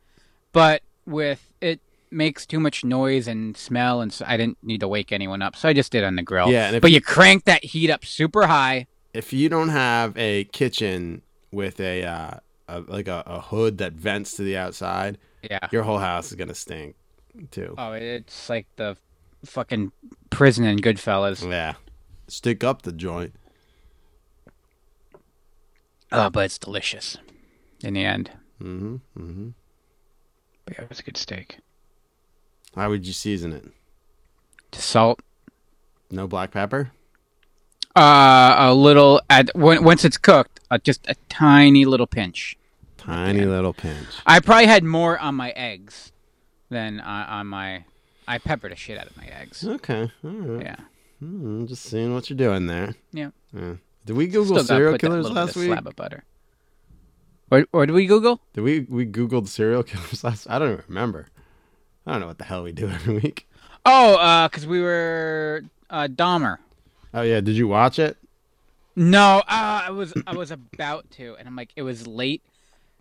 But 0.52 0.84
with 1.06 1.50
it 1.62 1.80
makes 2.12 2.46
too 2.46 2.60
much 2.60 2.84
noise 2.86 3.28
and 3.28 3.58
smell, 3.58 4.02
and 4.02 4.14
so 4.14 4.24
I 4.28 4.38
didn't 4.38 4.58
need 4.64 4.80
to 4.82 4.88
wake 4.88 5.12
anyone 5.12 5.42
up, 5.42 5.56
so 5.56 5.68
I 5.68 5.74
just 5.74 5.92
did 5.92 6.04
on 6.04 6.16
the 6.16 6.22
grill. 6.24 6.52
Yeah, 6.52 6.80
but 6.80 6.92
you- 6.92 6.96
you 6.96 7.02
crank 7.02 7.46
that 7.46 7.64
heat 7.64 7.90
up 7.90 8.06
super 8.06 8.48
high. 8.48 8.88
If 9.14 9.34
you 9.34 9.50
don't 9.50 9.70
have 9.70 10.16
a 10.18 10.44
kitchen 10.46 11.22
with 11.52 11.80
a, 11.80 12.04
uh, 12.04 12.32
a 12.68 12.80
like 12.82 13.08
a, 13.08 13.24
a 13.26 13.40
hood 13.42 13.78
that 13.80 13.94
vents 13.94 14.36
to 14.36 14.44
the 14.44 14.58
outside, 14.58 15.18
Yeah. 15.50 15.60
your 15.72 15.84
whole 15.84 16.00
house 16.00 16.28
is 16.30 16.36
gonna 16.36 16.54
stink 16.56 16.96
too. 17.52 17.74
Oh, 17.78 17.94
it's 17.94 18.50
like 18.50 18.68
the 18.76 18.98
fucking 19.46 19.92
prison 20.30 20.66
in 20.66 20.80
Goodfellas. 20.80 21.50
Yeah, 21.50 21.74
stick 22.28 22.64
up 22.64 22.82
the 22.84 22.92
joint. 22.92 23.34
Oh, 26.12 26.30
but 26.30 26.46
it's 26.46 26.58
delicious 26.58 27.18
in 27.84 27.94
the 27.96 28.06
end. 28.06 28.32
Mm-hmm. 28.62 28.96
Mm-hmm. 29.18 29.50
But 30.66 30.78
yeah, 30.78 30.84
it 30.84 30.90
was 30.90 31.00
a 31.00 31.04
good 31.04 31.18
steak. 31.18 31.58
How 32.76 32.90
would 32.90 33.06
you 33.06 33.14
season 33.14 33.52
it? 33.54 33.66
Just 34.72 34.88
salt, 34.90 35.20
No 36.12 36.28
black 36.28 36.52
pepper. 36.52 36.92
uh, 37.96 38.56
a 38.58 38.74
little 38.74 39.22
at 39.30 39.50
when, 39.56 39.84
once 39.84 40.04
it's 40.06 40.18
cooked, 40.18 40.60
uh, 40.72 40.78
just 40.78 41.08
a 41.08 41.16
tiny 41.30 41.86
little 41.86 42.08
pinch. 42.08 42.58
Tiny 42.98 43.46
little 43.46 43.74
pinch. 43.74 44.08
I 44.26 44.40
probably 44.40 44.66
had 44.68 44.84
more 44.84 45.18
on 45.20 45.36
my 45.36 45.52
eggs 45.52 46.12
than 46.70 47.00
uh, 47.00 47.26
on 47.30 47.48
my. 47.48 47.86
I 48.28 48.38
peppered 48.38 48.72
the 48.72 48.76
shit 48.76 48.98
out 48.98 49.08
of 49.08 49.18
my 49.18 49.26
eggs. 49.28 49.66
Okay. 49.68 50.12
All 50.24 50.30
right. 50.32 50.66
Yeah, 50.66 50.76
Mm, 51.24 51.68
just 51.68 51.84
seeing 51.84 52.14
what 52.14 52.30
you're 52.30 52.38
doing 52.38 52.68
there. 52.68 52.96
yeah. 53.14 53.30
Yeah. 53.54 53.76
Did 54.06 54.16
we 54.18 54.28
Google 54.28 54.58
Still 54.58 54.66
serial 54.78 54.98
killers 54.98 55.30
last 55.32 55.56
week? 55.56 55.68
Slab 55.68 55.88
of 55.88 55.96
butter. 55.96 56.24
Or, 57.52 57.66
or 57.74 57.86
did 57.86 57.94
we 57.94 58.06
Google? 58.06 58.42
Did 58.54 58.62
we 58.62 58.82
we 58.82 59.06
Googled 59.06 59.48
serial 59.48 59.84
killers 59.90 60.24
last? 60.24 60.48
I 60.50 60.60
don't 60.60 60.72
even 60.74 60.84
remember. 60.88 61.28
I 62.06 62.12
don't 62.12 62.22
know 62.22 62.28
what 62.28 62.38
the 62.38 62.44
hell 62.44 62.64
we 62.64 62.72
do 62.72 62.88
every 62.90 63.16
week. 63.20 63.48
Oh, 63.86 64.16
uh, 64.16 64.48
because 64.48 64.66
we 64.68 64.82
were 64.82 65.64
uh, 65.90 66.08
Dahmer. 66.08 66.58
Oh 67.14 67.22
yeah, 67.22 67.40
did 67.42 67.56
you 67.56 67.68
watch 67.68 67.98
it? 68.00 68.18
No, 68.96 69.40
uh, 69.48 69.84
I 69.88 69.92
was 69.92 70.14
I 70.28 70.36
was 70.36 70.52
about 70.52 71.10
to, 71.12 71.36
and 71.38 71.48
I'm 71.48 71.56
like, 71.56 71.70
it 71.76 71.82
was 71.84 72.08
late, 72.08 72.42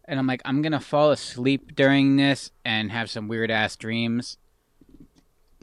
and 0.06 0.18
I'm 0.18 0.26
like, 0.26 0.42
I'm 0.44 0.60
gonna 0.62 0.80
fall 0.80 1.10
asleep 1.10 1.74
during 1.74 2.16
this 2.16 2.50
and 2.64 2.90
have 2.92 3.10
some 3.10 3.28
weird 3.28 3.50
ass 3.50 3.76
dreams. 3.76 4.36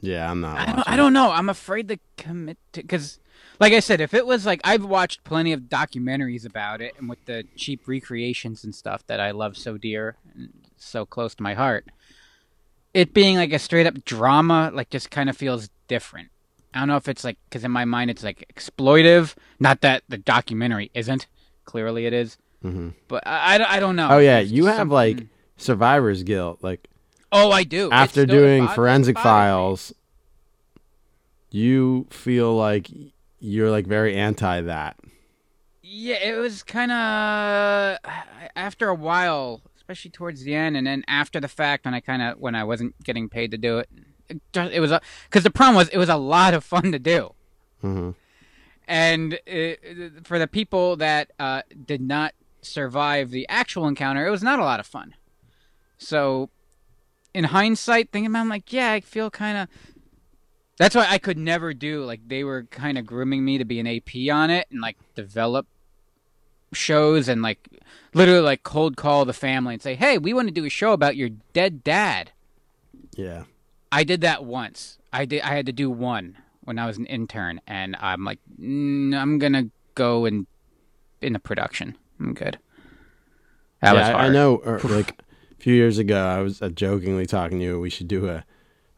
Yeah, 0.02 0.28
I'm 0.30 0.40
not. 0.40 0.58
I 0.58 0.72
don't, 0.72 0.88
I 0.88 0.96
don't 0.96 1.12
know. 1.12 1.30
I'm 1.30 1.48
afraid 1.48 1.88
to 1.88 1.98
commit 2.18 2.58
to 2.72 2.82
because, 2.82 3.20
like 3.60 3.72
I 3.72 3.78
said, 3.80 4.00
if 4.00 4.12
it 4.12 4.26
was 4.26 4.44
like 4.44 4.60
I've 4.64 4.84
watched 4.84 5.22
plenty 5.24 5.52
of 5.52 5.62
documentaries 5.62 6.44
about 6.44 6.82
it, 6.82 6.94
and 6.98 7.08
with 7.08 7.24
the 7.24 7.44
cheap 7.56 7.86
recreations 7.86 8.64
and 8.64 8.74
stuff 8.74 9.06
that 9.06 9.20
I 9.20 9.30
love 9.30 9.56
so 9.56 9.78
dear 9.78 10.16
and 10.34 10.50
so 10.76 11.06
close 11.06 11.34
to 11.36 11.42
my 11.42 11.54
heart, 11.54 11.86
it 12.92 13.14
being 13.14 13.36
like 13.36 13.52
a 13.52 13.58
straight 13.58 13.86
up 13.86 14.04
drama, 14.04 14.70
like 14.74 14.90
just 14.90 15.10
kind 15.10 15.30
of 15.30 15.36
feels 15.36 15.70
different. 15.88 16.28
I 16.74 16.80
don't 16.80 16.88
know 16.88 16.96
if 16.96 17.06
it's 17.06 17.22
like 17.22 17.38
because 17.48 17.64
in 17.64 17.70
my 17.70 17.84
mind 17.84 18.10
it's 18.10 18.24
like 18.24 18.44
exploitive. 18.54 19.34
Not 19.60 19.82
that 19.82 20.02
the 20.08 20.18
documentary 20.18 20.90
isn't. 20.94 21.26
Clearly 21.64 22.06
it 22.06 22.12
is. 22.12 22.38
Mhm. 22.64 22.94
But 23.08 23.24
I, 23.26 23.58
I, 23.58 23.76
I 23.76 23.80
don't 23.80 23.94
know. 23.96 24.08
Oh 24.10 24.18
yeah, 24.18 24.40
you 24.40 24.66
have 24.66 24.90
like 24.90 25.26
survivor's 25.56 26.22
guilt. 26.24 26.58
Like 26.62 26.88
Oh, 27.32 27.50
I 27.50 27.64
do. 27.64 27.88
After 27.90 28.26
doing 28.26 28.68
forensic 28.68 29.18
files, 29.18 29.92
you 31.50 32.06
feel 32.10 32.54
like 32.54 32.88
you're 33.40 33.70
like 33.70 33.86
very 33.86 34.14
anti 34.16 34.60
that. 34.62 34.98
Yeah, 35.82 36.16
it 36.16 36.38
was 36.38 36.62
kind 36.62 36.92
of 36.92 37.98
after 38.56 38.88
a 38.88 38.94
while, 38.94 39.60
especially 39.76 40.10
towards 40.10 40.42
the 40.44 40.54
end, 40.54 40.76
and 40.76 40.86
then 40.86 41.04
after 41.08 41.40
the 41.40 41.48
fact 41.48 41.84
when 41.84 41.94
I 41.94 42.00
kind 42.00 42.22
of 42.22 42.38
when 42.38 42.54
I 42.54 42.64
wasn't 42.64 43.02
getting 43.02 43.28
paid 43.28 43.50
to 43.52 43.58
do 43.58 43.78
it. 43.78 43.88
It, 44.28 44.40
just, 44.52 44.72
it 44.72 44.80
was 44.80 44.92
because 45.28 45.42
the 45.42 45.50
problem 45.50 45.76
was 45.76 45.88
it 45.88 45.98
was 45.98 46.08
a 46.08 46.16
lot 46.16 46.54
of 46.54 46.64
fun 46.64 46.92
to 46.92 46.98
do, 46.98 47.34
hmm 47.80 48.10
and 48.88 49.34
it, 49.46 49.80
it- 49.82 50.26
for 50.26 50.38
the 50.38 50.46
people 50.46 50.96
that 50.96 51.30
uh, 51.38 51.62
did 51.86 52.00
not 52.00 52.34
survive 52.62 53.30
the 53.30 53.46
actual 53.48 53.86
encounter, 53.86 54.26
it 54.26 54.30
was 54.30 54.42
not 54.42 54.58
a 54.58 54.64
lot 54.64 54.80
of 54.80 54.86
fun. 54.86 55.14
So, 55.98 56.50
in 57.34 57.44
hindsight, 57.44 58.10
thinking 58.10 58.30
about, 58.30 58.40
it, 58.40 58.42
I'm 58.42 58.48
like, 58.48 58.72
yeah, 58.72 58.92
I 58.92 59.00
feel 59.00 59.30
kind 59.30 59.58
of. 59.58 59.68
That's 60.78 60.94
why 60.94 61.06
I 61.08 61.18
could 61.18 61.38
never 61.38 61.74
do 61.74 62.04
like 62.04 62.26
they 62.26 62.42
were 62.44 62.64
kind 62.64 62.98
of 62.98 63.06
grooming 63.06 63.44
me 63.44 63.58
to 63.58 63.64
be 63.64 63.78
an 63.78 63.86
AP 63.86 64.32
on 64.32 64.50
it 64.50 64.66
and 64.70 64.80
like 64.80 64.96
develop 65.14 65.66
shows 66.72 67.28
and 67.28 67.42
like 67.42 67.68
literally 68.14 68.40
like 68.40 68.62
cold 68.62 68.96
call 68.96 69.24
the 69.24 69.32
family 69.32 69.74
and 69.74 69.82
say, 69.82 69.94
"Hey, 69.94 70.18
we 70.18 70.32
want 70.32 70.48
to 70.48 70.54
do 70.54 70.64
a 70.64 70.70
show 70.70 70.92
about 70.92 71.14
your 71.14 71.28
dead 71.52 71.84
dad." 71.84 72.32
Yeah. 73.16 73.44
I 73.92 74.04
did 74.04 74.22
that 74.22 74.44
once. 74.44 74.98
I 75.12 75.26
did. 75.26 75.42
I 75.42 75.54
had 75.54 75.66
to 75.66 75.72
do 75.72 75.90
one 75.90 76.38
when 76.64 76.78
I 76.78 76.86
was 76.86 76.96
an 76.96 77.06
intern, 77.06 77.60
and 77.66 77.94
I'm 78.00 78.24
like, 78.24 78.38
mm, 78.60 79.14
I'm 79.14 79.38
gonna 79.38 79.68
go 79.94 80.24
and 80.24 80.46
in 81.20 81.34
the 81.34 81.38
production. 81.38 81.96
I'm 82.18 82.32
good. 82.34 82.58
That 83.82 83.94
was 83.94 84.08
yeah, 84.08 84.16
I- 84.16 84.28
know. 84.30 84.56
Or, 84.56 84.78
like 84.78 85.10
a 85.10 85.21
few 85.62 85.74
years 85.74 85.98
ago, 85.98 86.26
I 86.26 86.40
was 86.40 86.60
uh, 86.60 86.68
jokingly 86.68 87.26
talking 87.26 87.58
to 87.60 87.64
you. 87.64 87.80
We 87.80 87.88
should 87.90 88.08
do 88.08 88.28
a, 88.28 88.44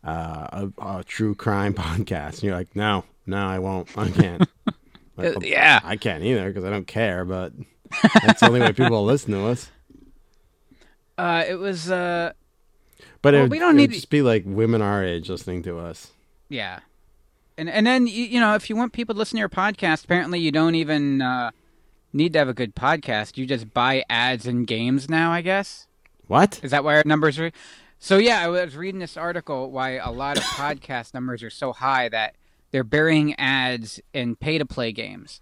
uh, 0.03 0.69
a 0.81 0.99
a 0.99 1.05
true 1.05 1.35
crime 1.35 1.75
podcast, 1.85 2.35
and 2.35 2.43
you're 2.45 2.55
like, 2.57 2.75
no, 2.75 3.05
no, 3.27 3.47
I 3.47 3.59
won't. 3.59 3.89
I 3.97 4.11
can't. 4.11 4.49
Like, 5.17 5.37
Uh, 5.37 5.41
yeah. 5.45 5.79
I 5.85 5.95
can't 5.95 6.25
either 6.25 6.49
because 6.49 6.65
I 6.65 6.71
don't 6.71 6.89
care. 6.89 7.25
But 7.25 7.53
that's 8.25 8.41
the 8.41 8.49
only 8.49 8.59
way 8.61 8.73
people 8.73 8.91
will 8.91 9.05
listen 9.05 9.31
to 9.33 9.47
us. 9.47 9.71
Uh, 11.17 11.45
it 11.49 11.55
was. 11.55 11.89
Uh, 11.91 12.33
But 13.23 13.35
it 13.35 13.37
Well, 13.37 13.43
would, 13.45 13.51
we 13.53 13.59
don't 13.61 13.77
need 13.77 13.91
to- 13.91 13.95
just 13.95 14.11
be 14.11 14.23
like 14.23 14.43
women 14.45 14.83
our 14.83 15.05
age 15.05 15.29
listening 15.31 15.63
to 15.65 15.79
us. 15.79 16.11
yeah. 16.49 16.81
And 17.57 17.71
and 17.71 17.87
then 17.87 18.09
you, 18.09 18.25
you 18.25 18.41
know 18.41 18.57
if 18.57 18.69
you 18.69 18.75
want 18.75 18.93
people 18.93 19.15
to 19.15 19.19
listen 19.21 19.37
to 19.37 19.39
your 19.39 19.49
podcast, 19.49 20.03
apparently 20.07 20.41
you 20.41 20.51
don't 20.51 20.75
even 20.75 21.23
uh, 21.23 21.53
need 22.13 22.33
to 22.33 22.41
have 22.41 22.49
a 22.49 22.53
good 22.55 22.75
podcast. 22.75 23.37
You 23.37 23.47
just 23.47 23.73
buy 23.73 24.03
ads 24.11 24.45
in 24.49 24.65
games 24.65 25.09
now. 25.09 25.31
I 25.31 25.41
guess. 25.41 25.87
What? 26.27 26.61
Is 26.63 26.71
that 26.71 26.85
why 26.85 26.97
our 26.97 27.03
numbers 27.05 27.39
are? 27.39 27.53
So 27.99 28.19
yeah, 28.19 28.41
I 28.41 28.49
was 28.49 28.77
reading 28.77 29.01
this 29.01 29.17
article 29.17 29.71
why 29.71 29.93
a 29.93 30.11
lot 30.11 30.37
of 30.37 30.45
podcast 30.45 31.15
numbers 31.15 31.43
are 31.43 31.51
so 31.51 31.73
high 31.73 32.09
that 32.09 32.35
they're 32.71 32.85
burying 32.85 33.35
ads 33.39 34.01
in 34.13 34.37
pay-to-play 34.37 34.93
games. 34.93 35.41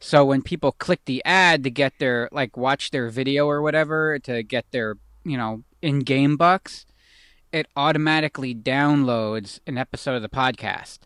So 0.00 0.24
when 0.24 0.42
people 0.42 0.72
click 0.72 1.00
the 1.04 1.22
ad 1.24 1.62
to 1.64 1.70
get 1.70 1.92
their 1.98 2.28
like 2.32 2.56
watch 2.56 2.90
their 2.90 3.10
video 3.10 3.46
or 3.46 3.60
whatever 3.60 4.18
to 4.20 4.42
get 4.42 4.64
their 4.70 4.96
you 5.24 5.36
know 5.36 5.62
in-game 5.82 6.36
bucks, 6.36 6.86
it 7.52 7.66
automatically 7.76 8.54
downloads 8.54 9.60
an 9.66 9.76
episode 9.76 10.16
of 10.16 10.22
the 10.22 10.28
podcast. 10.28 11.00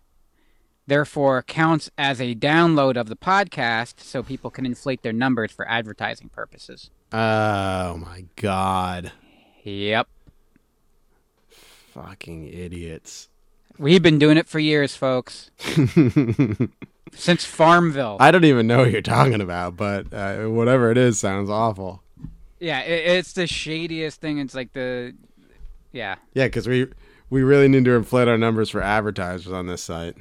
Therefore, 0.87 1.43
counts 1.43 1.91
as 1.97 2.21
a 2.21 2.35
download 2.35 2.97
of 2.97 3.09
the 3.09 3.17
podcast, 3.17 4.01
so 4.01 4.23
people 4.23 4.51
can 4.51 4.67
inflate 4.67 5.03
their 5.03 5.13
numbers 5.15 5.51
for 5.51 5.67
advertising 5.69 6.29
purposes. 6.29 6.91
Oh 7.13 7.97
my 7.97 8.27
god! 8.37 9.13
Yep. 9.63 10.09
Fucking 11.93 12.47
idiots. 12.53 13.29
We've 13.79 14.03
been 14.03 14.19
doing 14.19 14.37
it 14.37 14.47
for 14.47 14.59
years, 14.59 14.95
folks. 14.95 15.51
Since 17.13 17.45
Farmville. 17.45 18.17
I 18.21 18.31
don't 18.31 18.45
even 18.45 18.67
know 18.67 18.79
what 18.79 18.91
you're 18.91 19.01
talking 19.03 19.41
about, 19.41 19.77
but 19.77 20.13
uh, 20.13 20.45
whatever 20.47 20.91
it 20.91 20.99
is 20.99 21.19
sounds 21.19 21.49
awful. 21.49 22.03
yeah, 22.61 22.81
it, 22.81 23.19
it's 23.19 23.33
the 23.33 23.47
shadiest 23.47 24.21
thing. 24.21 24.39
It's 24.39 24.55
like 24.55 24.73
the, 24.73 25.15
yeah. 25.93 26.17
Yeah, 26.35 26.47
because 26.47 26.67
we 26.69 26.89
we 27.31 27.43
really 27.43 27.69
need 27.69 27.85
to 27.85 27.95
inflate 27.95 28.29
our 28.29 28.39
numbers 28.39 28.71
for 28.71 28.83
advertisers 28.83 29.53
on 29.53 29.67
this 29.67 29.83
site, 29.83 30.17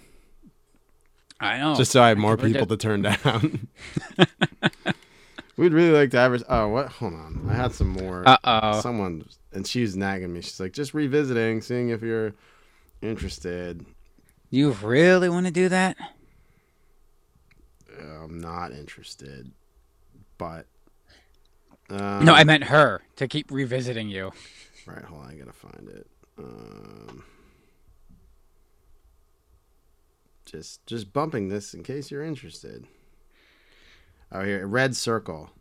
I 1.43 1.57
know. 1.59 1.75
just 1.75 1.91
so 1.91 2.01
I 2.01 2.09
have 2.09 2.17
more 2.17 2.35
we're 2.35 2.47
people 2.47 2.65
to 2.67 2.77
turn 2.77 3.03
down. 3.03 3.67
We'd 5.57 5.73
really 5.73 5.91
like 5.91 6.09
to 6.11 6.17
advertise. 6.17 6.47
Oh, 6.49 6.67
what? 6.69 6.87
Hold 6.87 7.13
on, 7.13 7.47
I 7.49 7.53
had 7.53 7.73
some 7.73 7.89
more. 7.89 8.23
Uh 8.27 8.37
oh. 8.43 8.81
Someone 8.81 9.25
and 9.51 9.67
she 9.67 9.81
was 9.81 9.95
nagging 9.95 10.33
me. 10.33 10.41
She's 10.41 10.59
like, 10.59 10.73
just 10.73 10.93
revisiting, 10.93 11.61
seeing 11.61 11.89
if 11.89 12.01
you're 12.01 12.33
interested. 13.01 13.85
You 14.49 14.71
really 14.71 15.29
want 15.29 15.45
to 15.45 15.51
do 15.51 15.69
that? 15.69 15.97
Uh, 17.99 18.23
I'm 18.23 18.39
not 18.39 18.71
interested, 18.71 19.51
but 20.37 20.65
um, 21.89 22.25
no, 22.25 22.33
I 22.33 22.43
meant 22.43 22.65
her 22.65 23.01
to 23.17 23.27
keep 23.27 23.51
revisiting 23.51 24.09
you. 24.09 24.31
Right, 24.85 25.03
hold 25.03 25.23
on, 25.23 25.29
I 25.29 25.35
gotta 25.35 25.53
find 25.53 25.89
it. 25.89 26.07
Um, 26.37 27.23
just 30.45 30.85
just 30.85 31.13
bumping 31.13 31.49
this 31.49 31.73
in 31.73 31.83
case 31.83 32.11
you're 32.11 32.23
interested. 32.23 32.85
Oh, 34.31 34.43
here, 34.43 34.65
red 34.65 34.95
circle. 34.95 35.51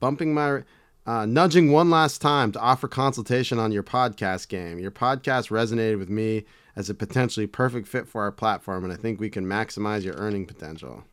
Bumping 0.00 0.34
my, 0.34 0.62
uh, 1.06 1.24
nudging 1.26 1.70
one 1.70 1.88
last 1.90 2.20
time 2.20 2.50
to 2.52 2.58
offer 2.58 2.88
consultation 2.88 3.58
on 3.58 3.70
your 3.70 3.82
podcast 3.82 4.48
game. 4.48 4.78
Your 4.78 4.90
podcast 4.90 5.50
resonated 5.50 5.98
with 5.98 6.08
me 6.08 6.44
as 6.74 6.88
a 6.90 6.94
potentially 6.94 7.46
perfect 7.46 7.86
fit 7.86 8.08
for 8.08 8.22
our 8.22 8.32
platform, 8.32 8.82
and 8.84 8.92
I 8.92 8.96
think 8.96 9.20
we 9.20 9.30
can 9.30 9.46
maximize 9.46 10.02
your 10.02 10.14
earning 10.14 10.46
potential. 10.46 11.04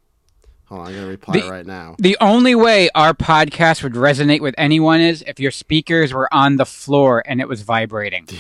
Hold 0.66 0.82
on, 0.82 0.88
I'm 0.88 0.96
gonna 0.96 1.08
reply 1.08 1.40
The- 1.42 1.50
right 1.50 1.66
now. 1.66 1.96
The 2.00 2.18
only 2.20 2.56
way 2.56 2.90
our 2.96 3.14
podcast 3.14 3.84
would 3.84 3.94
resonate 3.94 4.42
with 4.42 4.56
anyone 4.58 5.00
is 5.00 5.24
if 5.28 5.40
your 5.40 5.52
speakers 5.52 6.14
were 6.14 6.32
on 6.34 6.58
the 6.58 6.66
floor 6.66 7.24
and 7.26 7.40
it 7.40 7.48
was 7.48 7.62
vibrating. 7.62 8.28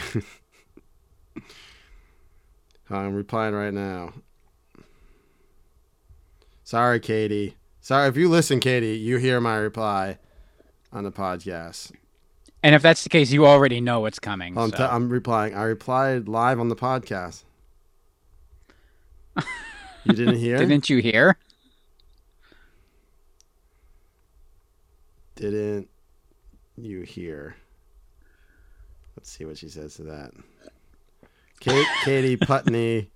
I'm 2.90 3.16
replying 3.16 3.54
right 3.54 3.74
now. 3.74 4.14
Sorry, 6.64 7.00
Katie. 7.00 7.58
Sorry 7.82 8.08
if 8.10 8.18
you 8.18 8.30
listen, 8.30 8.60
Katie. 8.60 8.98
You 8.98 9.18
hear 9.18 9.40
my 9.40 9.56
reply 9.58 10.18
on 10.92 11.04
the 11.04 11.12
podcast. 11.12 11.92
And 12.64 12.76
if 12.76 12.82
that's 12.82 13.04
the 13.04 13.10
case, 13.10 13.32
you 13.32 13.46
already 13.46 13.80
know 13.80 14.02
what's 14.02 14.20
coming. 14.20 14.58
I'm, 14.58 14.72
so. 14.72 14.78
t- 14.78 14.84
I'm 14.84 15.10
replying. 15.10 15.54
I 15.54 15.64
replied 15.64 16.28
live 16.28 16.60
on 16.60 16.70
the 16.70 16.76
podcast. 16.76 17.44
You 20.04 20.14
didn't 20.14 20.38
hear? 20.38 20.58
Didn't 20.60 20.90
you 20.90 20.98
hear? 21.00 21.38
didn't 25.38 25.88
you 26.76 27.02
hear? 27.02 27.56
Let's 29.16 29.30
see 29.30 29.46
what 29.46 29.58
she 29.58 29.70
says 29.70 29.96
to 29.96 30.04
that. 30.04 30.32
Kate, 31.60 31.88
Katie 32.04 32.38
Putney, 32.38 33.10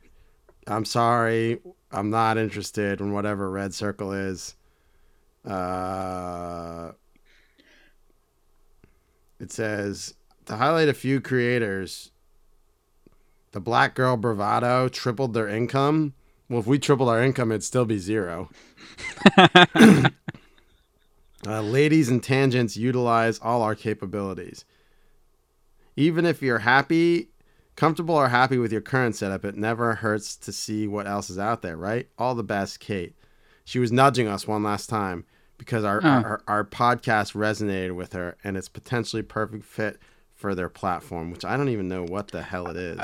I'm 0.67 0.85
sorry, 0.85 1.59
I'm 1.91 2.09
not 2.09 2.37
interested 2.37 2.99
in 2.99 3.13
whatever 3.13 3.49
red 3.49 3.73
circle 3.73 4.11
is. 4.11 4.55
Uh, 5.45 6.91
it 9.39 9.51
says 9.51 10.13
to 10.45 10.55
highlight 10.55 10.89
a 10.89 10.93
few 10.93 11.21
creators. 11.21 12.11
The 13.51 13.59
Black 13.59 13.95
Girl 13.95 14.17
Bravado 14.17 14.87
tripled 14.87 15.33
their 15.33 15.47
income. 15.47 16.13
Well, 16.49 16.59
if 16.59 16.67
we 16.67 16.79
tripled 16.79 17.09
our 17.09 17.21
income, 17.23 17.51
it'd 17.51 17.63
still 17.63 17.85
be 17.85 17.97
zero. 17.97 18.49
Uh, 21.43 21.61
ladies 21.61 22.07
and 22.07 22.21
tangents 22.21 22.77
utilize 22.77 23.39
all 23.39 23.63
our 23.63 23.73
capabilities. 23.73 24.63
Even 25.95 26.23
if 26.23 26.41
you're 26.43 26.59
happy, 26.59 27.29
comfortable, 27.75 28.15
or 28.15 28.29
happy 28.29 28.57
with 28.57 28.71
your 28.71 28.81
current 28.81 29.15
setup, 29.15 29.43
it 29.45 29.55
never 29.55 29.95
hurts 29.95 30.35
to 30.37 30.51
see 30.51 30.87
what 30.87 31.07
else 31.07 31.29
is 31.29 31.39
out 31.39 31.61
there, 31.61 31.77
right? 31.77 32.07
All 32.17 32.35
the 32.35 32.43
best, 32.43 32.79
Kate. 32.79 33.15
She 33.65 33.79
was 33.79 33.91
nudging 33.91 34.27
us 34.27 34.47
one 34.47 34.63
last 34.63 34.87
time 34.89 35.25
because 35.57 35.83
our, 35.83 36.01
Oh. 36.03 36.07
our, 36.07 36.41
our 36.47 36.63
podcast 36.65 37.33
resonated 37.33 37.95
with 37.95 38.13
her 38.13 38.35
and 38.43 38.57
it's 38.57 38.69
potentially 38.69 39.21
perfect 39.23 39.63
fit 39.63 39.99
for 40.35 40.55
their 40.55 40.69
platform, 40.69 41.31
which 41.31 41.45
I 41.45 41.55
don't 41.57 41.69
even 41.69 41.87
know 41.87 42.03
what 42.03 42.29
the 42.29 42.41
hell 42.41 42.67
it 42.67 42.75
is. 42.75 42.99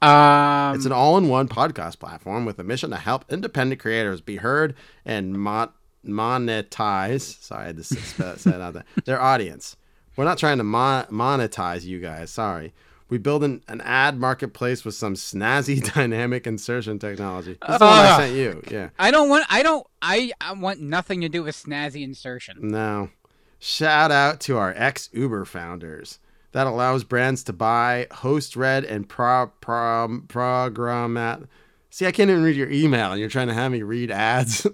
Um, 0.00 0.74
It's 0.76 0.84
an 0.84 0.92
all-in-one 0.92 1.48
podcast 1.48 1.98
platform 1.98 2.44
with 2.44 2.58
a 2.58 2.64
mission 2.64 2.90
to 2.90 2.96
help 2.96 3.24
independent 3.30 3.80
creators 3.80 4.20
be 4.20 4.36
heard 4.36 4.74
and 5.04 5.32
mon- 5.34 5.70
monetize. 6.04 7.42
Sorry, 7.42 7.64
I 7.64 7.66
had 7.68 7.76
to 7.78 7.84
say 7.84 8.50
it 8.50 8.60
out 8.60 8.74
there. 8.74 8.84
Their 9.04 9.20
audience. 9.20 9.76
We're 10.16 10.24
not 10.24 10.38
trying 10.38 10.58
to 10.58 10.64
mon- 10.64 11.06
monetize 11.06 11.84
you 11.84 12.00
guys. 12.00 12.30
Sorry. 12.30 12.72
We 13.08 13.18
build 13.18 13.42
an, 13.42 13.62
an 13.68 13.80
ad 13.80 14.18
marketplace 14.18 14.84
with 14.84 14.94
some 14.94 15.14
snazzy 15.14 15.92
dynamic 15.94 16.46
insertion 16.46 16.98
technology. 16.98 17.56
This 17.60 17.74
is 17.74 17.78
the 17.78 17.84
one 17.84 17.94
I 17.94 18.10
ah. 18.10 18.16
sent 18.18 18.34
you. 18.34 18.62
Yeah. 18.70 18.90
I 18.98 19.10
don't 19.10 19.28
want. 19.28 19.46
I 19.48 19.62
don't. 19.62 19.86
I, 20.02 20.32
I 20.40 20.52
want 20.52 20.80
nothing 20.80 21.22
to 21.22 21.28
do 21.28 21.42
with 21.42 21.56
snazzy 21.56 22.02
insertion. 22.02 22.58
No. 22.60 23.10
Shout 23.58 24.10
out 24.10 24.40
to 24.40 24.56
our 24.58 24.72
ex 24.76 25.08
Uber 25.12 25.44
founders. 25.44 26.18
That 26.52 26.66
allows 26.66 27.04
brands 27.04 27.42
to 27.44 27.52
buy 27.52 28.06
host 28.10 28.56
read 28.56 28.84
and 28.84 29.08
pro, 29.08 29.52
pro, 29.60 30.22
programmat. 30.26 31.46
See, 31.90 32.06
I 32.06 32.12
can't 32.12 32.30
even 32.30 32.42
read 32.42 32.56
your 32.56 32.70
email, 32.70 33.12
and 33.12 33.20
you're 33.20 33.28
trying 33.28 33.48
to 33.48 33.54
have 33.54 33.72
me 33.72 33.82
read 33.82 34.10
ads 34.10 34.66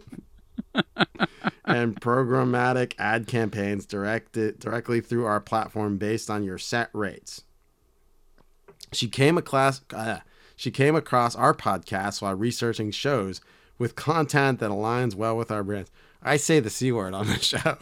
and 1.65 2.01
programmatic 2.01 2.95
ad 2.99 3.27
campaigns 3.27 3.87
directed 3.87 4.59
directly 4.59 5.01
through 5.01 5.25
our 5.25 5.41
platform 5.41 5.99
based 5.99 6.31
on 6.31 6.45
your 6.45 6.59
set 6.59 6.91
rates. 6.93 7.43
She 8.95 9.09
came 9.09 9.37
across 9.39 9.81
uh, 9.93 10.19
she 10.57 10.71
came 10.71 10.95
across 10.95 11.35
our 11.35 11.53
podcast 11.55 12.23
while 12.23 12.35
researching 12.35 12.91
shows 12.91 13.41
with 13.79 13.97
content 13.97 14.61
that 14.61 14.71
aligns 14.71 15.15
well 15.15 15.37
with 15.37 15.51
our 15.51 15.63
brands. 15.65 15.91
I 16.23 16.37
say 16.37 16.61
the 16.61 16.71
c 16.71 16.91
word 16.93 17.13
on 17.15 17.27
the 17.27 17.39
show. 17.41 17.77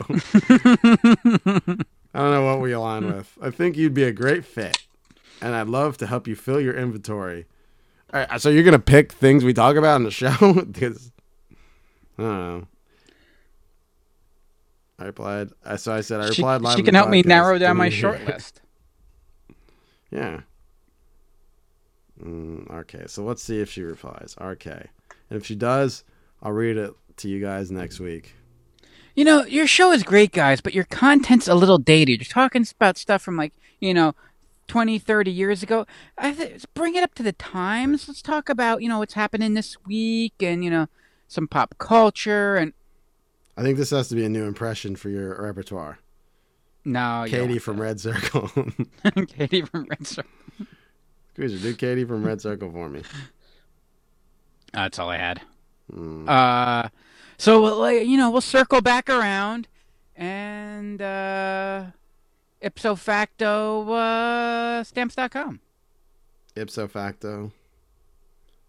I 2.14 2.18
don't 2.20 2.30
know 2.32 2.44
what 2.44 2.60
we 2.60 2.72
align 2.72 3.06
with. 3.06 3.36
I 3.40 3.50
think 3.50 3.76
you'd 3.76 3.94
be 3.94 4.04
a 4.04 4.12
great 4.12 4.44
fit, 4.44 4.78
and 5.40 5.54
I'd 5.54 5.68
love 5.68 5.96
to 5.98 6.06
help 6.06 6.26
you 6.26 6.34
fill 6.34 6.60
your 6.60 6.74
inventory. 6.74 7.46
All 8.12 8.20
right, 8.28 8.40
so 8.40 8.48
you're 8.50 8.64
gonna 8.64 8.78
pick 8.78 9.12
things 9.12 9.44
we 9.44 9.54
talk 9.54 9.76
about 9.76 9.96
in 9.96 10.04
the 10.04 10.10
show 10.22 10.36
because 10.70 11.12
I 12.18 12.22
don't 12.22 12.38
know. 12.60 12.66
I 14.98 15.04
replied. 15.06 15.50
I 15.64 15.76
so 15.76 15.92
I 15.94 16.00
said 16.02 16.20
I 16.20 16.30
She, 16.30 16.42
replied 16.42 16.62
live. 16.62 16.76
she 16.76 16.82
can 16.82 16.94
help 16.94 17.08
me 17.10 17.22
narrow 17.22 17.58
down 17.58 17.76
my 17.76 17.88
short 17.88 18.24
list. 18.26 18.60
Yeah. 20.10 20.40
Mm, 22.22 22.70
okay, 22.70 23.04
so 23.06 23.24
let's 23.24 23.42
see 23.42 23.60
if 23.60 23.70
she 23.70 23.82
replies. 23.82 24.36
Okay, 24.40 24.88
and 25.30 25.40
if 25.40 25.46
she 25.46 25.54
does, 25.54 26.04
I'll 26.42 26.52
read 26.52 26.76
it 26.76 26.92
to 27.18 27.28
you 27.28 27.40
guys 27.40 27.70
next 27.70 28.00
week. 28.00 28.34
You 29.14 29.24
know, 29.24 29.44
your 29.44 29.66
show 29.66 29.92
is 29.92 30.02
great, 30.02 30.32
guys, 30.32 30.60
but 30.60 30.74
your 30.74 30.84
content's 30.84 31.48
a 31.48 31.54
little 31.54 31.78
dated. 31.78 32.20
You're 32.20 32.32
talking 32.32 32.66
about 32.74 32.96
stuff 32.96 33.20
from 33.20 33.36
like, 33.36 33.52
you 33.78 33.92
know, 33.92 34.14
20, 34.68 34.98
30 34.98 35.30
years 35.30 35.62
ago. 35.62 35.86
I 36.16 36.32
th- 36.32 36.64
bring 36.72 36.94
it 36.94 37.02
up 37.02 37.14
to 37.16 37.22
the 37.22 37.32
times. 37.32 38.08
Let's 38.08 38.22
talk 38.22 38.48
about, 38.48 38.82
you 38.82 38.88
know, 38.88 39.00
what's 39.00 39.12
happening 39.12 39.52
this 39.52 39.76
week 39.84 40.34
and, 40.40 40.64
you 40.64 40.70
know, 40.70 40.88
some 41.28 41.46
pop 41.46 41.74
culture 41.78 42.56
and 42.56 42.72
I 43.56 43.62
think 43.62 43.76
this 43.76 43.90
has 43.90 44.08
to 44.08 44.14
be 44.14 44.24
a 44.24 44.30
new 44.30 44.44
impression 44.44 44.96
for 44.96 45.10
your 45.10 45.42
repertoire. 45.42 45.98
no, 46.84 47.24
Katie 47.28 47.58
from 47.58 47.80
Red 47.80 48.00
Circle. 48.00 48.50
Katie 49.28 49.62
from 49.62 49.86
Red 49.90 50.06
Circle. 50.06 50.30
Squeezer, 51.32 51.58
do 51.58 51.74
Katie 51.74 52.04
from 52.04 52.24
Red 52.24 52.40
Circle 52.42 52.70
for 52.70 52.88
me. 52.88 53.02
That's 54.72 54.98
all 54.98 55.08
I 55.08 55.16
had. 55.16 55.40
Mm. 55.92 56.28
Uh, 56.28 56.88
so 57.38 57.60
like, 57.62 58.06
you 58.06 58.16
know, 58.16 58.30
we'll 58.30 58.40
circle 58.40 58.80
back 58.80 59.08
around, 59.08 59.66
and 60.14 61.00
uh, 61.00 61.86
ipso 62.60 62.94
facto, 62.94 63.90
uh, 63.92 64.84
stamps.com. 64.84 65.60
Ipso 66.54 66.86
facto, 66.86 67.50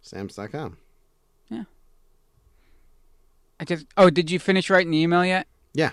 stamps.com. 0.02 0.78
Yeah. 1.49 1.63
I 3.60 3.65
just. 3.65 3.86
Oh, 3.97 4.10
did 4.10 4.32
you 4.32 4.39
finish 4.39 4.69
writing 4.69 4.91
the 4.91 4.99
email 4.99 5.26
yet? 5.26 5.47
Yeah. 5.73 5.91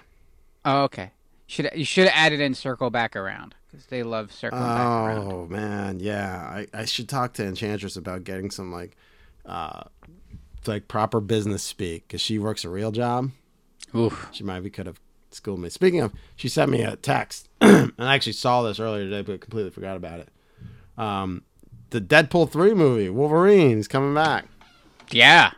Oh, 0.65 0.85
okay. 0.85 1.11
Should 1.47 1.71
you 1.75 1.85
should 1.85 2.07
have 2.07 2.15
added 2.17 2.41
in 2.41 2.55
circle 2.55 2.91
back 2.91 3.17
around 3.17 3.57
because 3.71 3.87
they 3.87 4.03
love 4.03 4.33
circling 4.33 4.63
back 4.63 4.79
around. 4.79 5.33
Oh 5.33 5.47
man, 5.47 6.01
yeah. 6.01 6.39
I, 6.43 6.67
I 6.75 6.85
should 6.85 7.09
talk 7.09 7.35
to 7.35 7.45
Enchantress 7.45 7.97
about 7.97 8.25
getting 8.25 8.51
some 8.51 8.73
like, 8.73 8.97
uh, 9.47 9.83
like 10.67 10.89
proper 10.89 11.21
business 11.21 11.63
speak 11.63 12.07
because 12.07 12.21
she 12.21 12.39
works 12.39 12.65
a 12.65 12.69
real 12.69 12.91
job. 12.91 13.31
Oof. 13.95 14.29
She 14.33 14.45
maybe 14.45 14.71
could 14.71 14.87
have 14.87 15.01
schooled 15.31 15.61
me. 15.61 15.69
Speaking 15.69 16.01
of, 16.01 16.13
she 16.37 16.49
sent 16.49 16.71
me 16.71 16.83
a 16.83 16.97
text, 16.97 17.49
and 17.61 17.93
I 17.99 18.15
actually 18.15 18.33
saw 18.33 18.63
this 18.63 18.81
earlier 18.81 19.05
today, 19.05 19.23
but 19.23 19.41
completely 19.41 19.71
forgot 19.71 19.97
about 19.97 20.21
it. 20.21 20.29
Um, 20.99 21.43
the 21.91 22.01
Deadpool 22.01 22.51
three 22.51 22.75
movie, 22.75 23.09
Wolverine's 23.09 23.89
coming 23.89 24.15
back. 24.15 24.47
Yeah. 25.11 25.53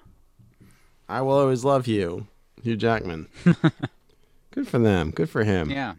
I 1.09 1.21
will 1.21 1.39
always 1.39 1.65
love 1.65 1.87
you, 1.87 2.27
Hugh 2.63 2.77
Jackman. 2.77 3.29
Good 4.51 4.69
for 4.69 4.79
them. 4.79 5.11
Good 5.11 5.29
for 5.29 5.45
him. 5.45 5.71
Yeah. 5.71 5.95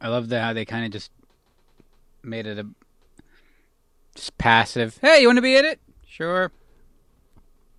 I 0.00 0.08
love 0.08 0.28
the 0.28 0.40
how 0.40 0.52
they 0.52 0.64
kind 0.64 0.84
of 0.84 0.90
just 0.90 1.10
made 2.22 2.46
it 2.46 2.58
a 2.58 2.66
just 4.14 4.36
passive. 4.38 4.98
Hey, 5.00 5.20
you 5.20 5.28
want 5.28 5.36
to 5.38 5.42
be 5.42 5.56
in 5.56 5.64
it? 5.64 5.78
Sure. 6.06 6.50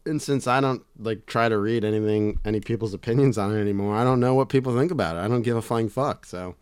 And 0.06 0.21
since 0.21 0.47
I 0.47 0.62
don't 0.62 0.84
like 0.97 1.25
try 1.25 1.49
to 1.49 1.58
read 1.58 1.84
anything, 1.84 2.39
any 2.45 2.60
people's 2.62 2.93
opinions 2.93 3.38
on 3.38 3.56
it 3.56 3.60
anymore, 3.60 3.95
I 3.95 4.03
don't 4.03 4.19
know 4.19 4.36
what 4.36 4.47
people 4.49 4.75
think 4.75 4.91
about 4.91 5.15
it. 5.17 5.19
I 5.19 5.27
don't 5.27 5.41
give 5.41 5.58
a 5.58 5.62
flying 5.62 5.89
fuck. 5.89 6.25
So, 6.25 6.56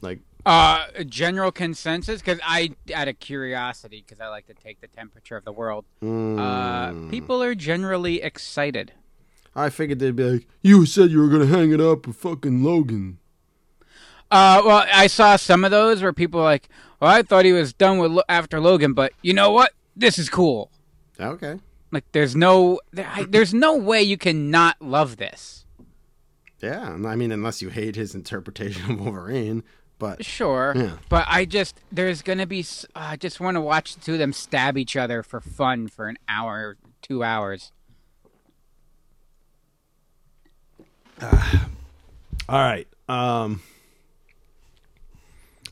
like, 0.00 0.20
Uh, 0.46 0.86
general 1.04 1.50
consensus 1.52 2.22
because 2.22 2.38
I, 2.44 2.70
out 2.94 3.08
of 3.08 3.18
curiosity, 3.18 4.04
because 4.06 4.20
I 4.20 4.28
like 4.28 4.46
to 4.46 4.54
take 4.54 4.80
the 4.80 4.86
temperature 4.86 5.36
of 5.36 5.44
the 5.44 5.52
world. 5.52 5.84
Uh, 6.00 6.06
mm, 6.06 7.10
people 7.10 7.42
are 7.42 7.54
generally 7.54 8.22
excited. 8.22 8.92
I 9.54 9.68
figured 9.70 9.98
they'd 9.98 10.14
be 10.14 10.30
like, 10.30 10.46
"You 10.62 10.86
said 10.86 11.10
you 11.10 11.20
were 11.20 11.28
gonna 11.28 11.46
hang 11.46 11.72
it 11.72 11.80
up 11.80 12.06
with 12.06 12.16
fucking 12.16 12.62
Logan." 12.62 13.18
Uh, 14.30 14.62
well, 14.64 14.86
I 14.92 15.06
saw 15.06 15.36
some 15.36 15.64
of 15.64 15.70
those 15.70 16.02
where 16.02 16.12
people 16.12 16.40
were 16.40 16.46
like, 16.46 16.68
"Well, 17.00 17.10
I 17.10 17.22
thought 17.22 17.44
he 17.44 17.52
was 17.52 17.72
done 17.72 17.98
with 17.98 18.10
Lo- 18.10 18.22
after 18.28 18.60
Logan, 18.60 18.92
but 18.92 19.12
you 19.22 19.32
know 19.32 19.52
what? 19.52 19.72
This 19.94 20.18
is 20.18 20.28
cool." 20.28 20.70
Okay. 21.20 21.58
Like, 21.92 22.04
there's 22.12 22.34
no, 22.34 22.80
there, 22.92 23.08
I, 23.10 23.22
there's 23.24 23.54
no 23.54 23.76
way 23.76 24.02
you 24.02 24.18
can 24.18 24.50
not 24.50 24.76
love 24.82 25.16
this. 25.16 25.64
Yeah, 26.60 26.90
I 27.06 27.14
mean, 27.16 27.30
unless 27.32 27.62
you 27.62 27.68
hate 27.68 27.94
his 27.94 28.14
interpretation 28.14 28.90
of 28.90 29.00
Wolverine, 29.00 29.62
but 29.98 30.24
Sure, 30.24 30.72
Yeah. 30.76 30.96
but 31.08 31.24
I 31.28 31.44
just 31.44 31.78
there's 31.92 32.22
gonna 32.22 32.46
be. 32.46 32.60
uh, 32.94 32.98
I 33.12 33.16
just 33.16 33.38
want 33.40 33.54
to 33.54 33.60
watch 33.60 33.94
the 33.94 34.00
two 34.00 34.14
of 34.14 34.18
them 34.18 34.32
stab 34.32 34.76
each 34.76 34.96
other 34.96 35.22
for 35.22 35.40
fun 35.40 35.86
for 35.88 36.08
an 36.08 36.16
hour, 36.28 36.76
two 37.00 37.22
hours. 37.22 37.70
all 41.22 41.30
right. 42.48 42.86
Um, 43.08 43.62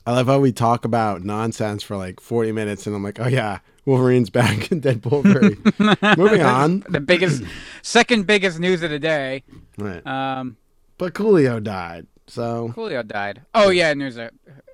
I 0.06 0.12
love 0.12 0.26
how 0.26 0.38
we 0.38 0.52
talk 0.52 0.84
about 0.84 1.22
nonsense 1.24 1.82
for 1.82 1.96
like 1.96 2.20
forty 2.20 2.52
minutes, 2.52 2.86
and 2.86 2.94
I'm 2.94 3.02
like, 3.02 3.18
"Oh 3.20 3.26
yeah, 3.28 3.60
Wolverine's 3.86 4.30
back 4.30 4.70
in 4.72 4.80
Deadpool 4.80 5.22
3. 5.22 6.16
Moving 6.22 6.42
on. 6.42 6.84
The 6.88 7.00
biggest, 7.00 7.42
second 7.82 8.26
biggest 8.26 8.58
news 8.58 8.82
of 8.82 8.90
the 8.90 8.98
day. 8.98 9.42
Right. 9.76 10.04
Um, 10.06 10.56
But 10.98 11.14
Coolio 11.14 11.62
died, 11.62 12.06
so 12.26 12.72
Coolio 12.74 13.06
died. 13.06 13.42
Oh 13.54 13.70
yeah, 13.70 13.90
and 13.90 14.00
there's 14.00 14.16
a. 14.16 14.30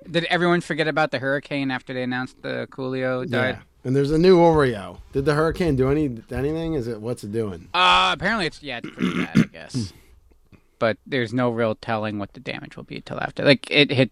Did 0.09 0.25
everyone 0.25 0.61
forget 0.61 0.87
about 0.87 1.11
the 1.11 1.19
hurricane 1.19 1.71
after 1.71 1.93
they 1.93 2.03
announced 2.03 2.41
the 2.41 2.67
Coolio 2.71 3.29
died? 3.29 3.55
yeah. 3.55 3.61
And 3.83 3.95
there's 3.95 4.11
a 4.11 4.17
new 4.17 4.37
Oreo. 4.37 4.99
Did 5.11 5.25
the 5.25 5.33
hurricane 5.33 5.75
do 5.75 5.89
any 5.89 6.05
anything? 6.31 6.75
Is 6.75 6.87
it 6.87 7.01
what's 7.01 7.23
it 7.23 7.31
doing? 7.31 7.67
Uh 7.73 8.11
apparently 8.13 8.45
it's 8.45 8.61
yeah, 8.61 8.79
it's 8.83 8.89
pretty 8.91 9.23
bad, 9.25 9.37
I 9.37 9.41
guess. 9.51 9.93
but 10.79 10.97
there's 11.07 11.33
no 11.33 11.49
real 11.49 11.75
telling 11.75 12.19
what 12.19 12.33
the 12.33 12.39
damage 12.39 12.77
will 12.77 12.83
be 12.83 12.97
until 12.97 13.19
after. 13.19 13.43
Like 13.43 13.69
it 13.71 13.91
hit, 13.91 14.11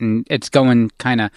and 0.00 0.26
it's 0.30 0.48
going 0.48 0.90
kind 0.98 1.20
of, 1.20 1.30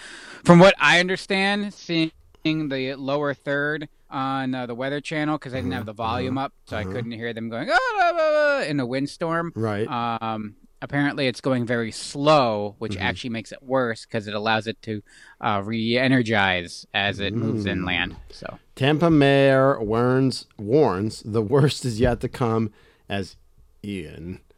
from 0.43 0.59
what 0.59 0.75
I 0.79 0.99
understand, 0.99 1.73
seeing 1.73 2.11
the 2.43 2.95
lower 2.95 3.33
third 3.33 3.89
on 4.09 4.55
uh, 4.55 4.65
the 4.65 4.75
Weather 4.75 5.01
Channel 5.01 5.37
because 5.37 5.53
I 5.53 5.57
didn't 5.57 5.73
have 5.73 5.85
the 5.85 5.93
volume 5.93 6.37
up, 6.37 6.53
so 6.65 6.77
I 6.77 6.83
couldn't 6.83 7.11
hear 7.11 7.33
them 7.33 7.49
going 7.49 7.69
"Ah, 7.69 7.77
ah, 7.77 8.11
ah, 8.13 8.19
ah," 8.19 8.63
in 8.63 8.79
a 8.79 8.85
windstorm. 8.85 9.51
Right. 9.55 9.87
Um, 9.87 10.55
apparently, 10.81 11.27
it's 11.27 11.41
going 11.41 11.65
very 11.65 11.91
slow, 11.91 12.75
which 12.79 12.97
actually 12.97 13.29
makes 13.31 13.51
it 13.51 13.61
worse 13.61 14.05
because 14.05 14.27
it 14.27 14.33
allows 14.33 14.67
it 14.67 14.81
to 14.83 15.03
uh, 15.41 15.61
re-energize 15.63 16.87
as 16.93 17.19
it 17.19 17.33
moves 17.33 17.65
inland. 17.65 18.15
So. 18.31 18.57
Tampa 18.75 19.09
Mayor 19.09 19.81
warns 19.81 20.47
warns 20.57 21.21
the 21.23 21.41
worst 21.41 21.85
is 21.85 21.99
yet 21.99 22.21
to 22.21 22.29
come 22.29 22.71
as 23.07 23.35
Ian. 23.83 24.39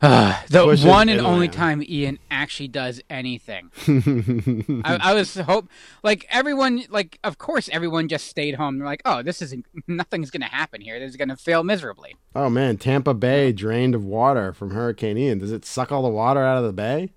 the 0.49 0.63
Pushes 0.65 0.83
one 0.85 1.07
and 1.07 1.21
only 1.21 1.47
time 1.47 1.81
Ian 1.81 2.19
actually 2.29 2.67
does 2.67 2.99
anything. 3.09 3.71
I, 4.83 4.99
I 5.01 5.13
was 5.13 5.35
hope 5.35 5.69
like 6.03 6.25
everyone 6.29 6.83
like 6.89 7.19
of 7.23 7.37
course 7.37 7.69
everyone 7.71 8.09
just 8.09 8.27
stayed 8.27 8.55
home. 8.55 8.79
They're 8.79 8.85
like, 8.85 9.01
oh, 9.05 9.23
this 9.23 9.41
isn't 9.41 9.65
nothing's 9.87 10.29
gonna 10.29 10.49
happen 10.49 10.81
here. 10.81 10.99
This 10.99 11.11
is 11.11 11.15
gonna 11.15 11.37
fail 11.37 11.63
miserably. 11.63 12.17
Oh 12.35 12.49
man, 12.49 12.75
Tampa 12.75 13.13
Bay 13.13 13.53
drained 13.53 13.95
of 13.95 14.03
water 14.03 14.51
from 14.51 14.71
Hurricane 14.71 15.17
Ian. 15.17 15.39
Does 15.39 15.53
it 15.53 15.63
suck 15.63 15.89
all 15.89 16.03
the 16.03 16.09
water 16.09 16.43
out 16.43 16.57
of 16.57 16.65
the 16.65 16.73
bay? 16.73 17.13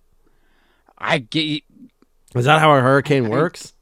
I 0.96 1.18
get. 1.18 1.64
Is 2.36 2.44
that 2.44 2.60
how 2.60 2.72
a 2.72 2.80
hurricane 2.80 3.28
works? 3.28 3.72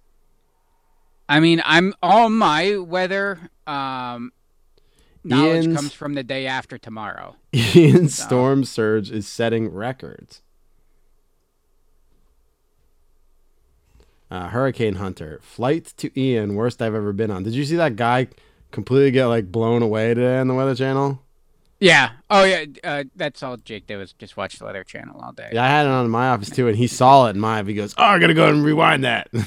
I 1.28 1.40
mean, 1.40 1.60
I'm 1.66 1.92
all 2.02 2.30
my 2.30 2.78
weather 2.78 3.50
um, 3.66 4.32
knowledge 5.24 5.64
Ian's- 5.64 5.76
comes 5.76 5.92
from 5.92 6.14
the 6.14 6.22
day 6.22 6.46
after 6.46 6.78
tomorrow. 6.78 7.36
Ian's 7.52 8.16
storm 8.16 8.64
surge 8.64 9.10
is 9.10 9.26
setting 9.26 9.72
records. 9.72 10.42
Uh, 14.30 14.48
Hurricane 14.48 14.94
Hunter, 14.96 15.38
flight 15.42 15.92
to 15.98 16.10
Ian, 16.18 16.54
worst 16.54 16.82
I've 16.82 16.94
ever 16.94 17.12
been 17.12 17.30
on. 17.30 17.44
Did 17.44 17.54
you 17.54 17.64
see 17.64 17.76
that 17.76 17.94
guy 17.96 18.28
completely 18.72 19.10
get 19.12 19.26
like 19.26 19.52
blown 19.52 19.82
away 19.82 20.08
today 20.14 20.38
on 20.38 20.48
the 20.48 20.54
Weather 20.54 20.74
Channel? 20.74 21.20
Yeah. 21.78 22.12
Oh 22.30 22.44
yeah. 22.44 22.64
Uh, 22.82 23.04
that's 23.14 23.42
all 23.42 23.58
Jake 23.58 23.86
did 23.86 23.96
was 23.96 24.12
just 24.14 24.36
watch 24.36 24.58
the 24.58 24.64
Weather 24.64 24.82
Channel 24.82 25.20
all 25.20 25.32
day. 25.32 25.50
Yeah, 25.52 25.62
I 25.64 25.68
had 25.68 25.86
it 25.86 25.90
on 25.90 26.06
in 26.06 26.10
my 26.10 26.28
office 26.30 26.50
too, 26.50 26.66
and 26.66 26.76
he 26.76 26.86
saw 26.86 27.26
it 27.26 27.30
in 27.30 27.40
my. 27.40 27.62
He 27.62 27.74
goes, 27.74 27.94
"Oh, 27.98 28.02
I 28.04 28.18
gotta 28.18 28.34
go 28.34 28.48
and 28.48 28.64
rewind 28.64 29.04
that." 29.04 29.28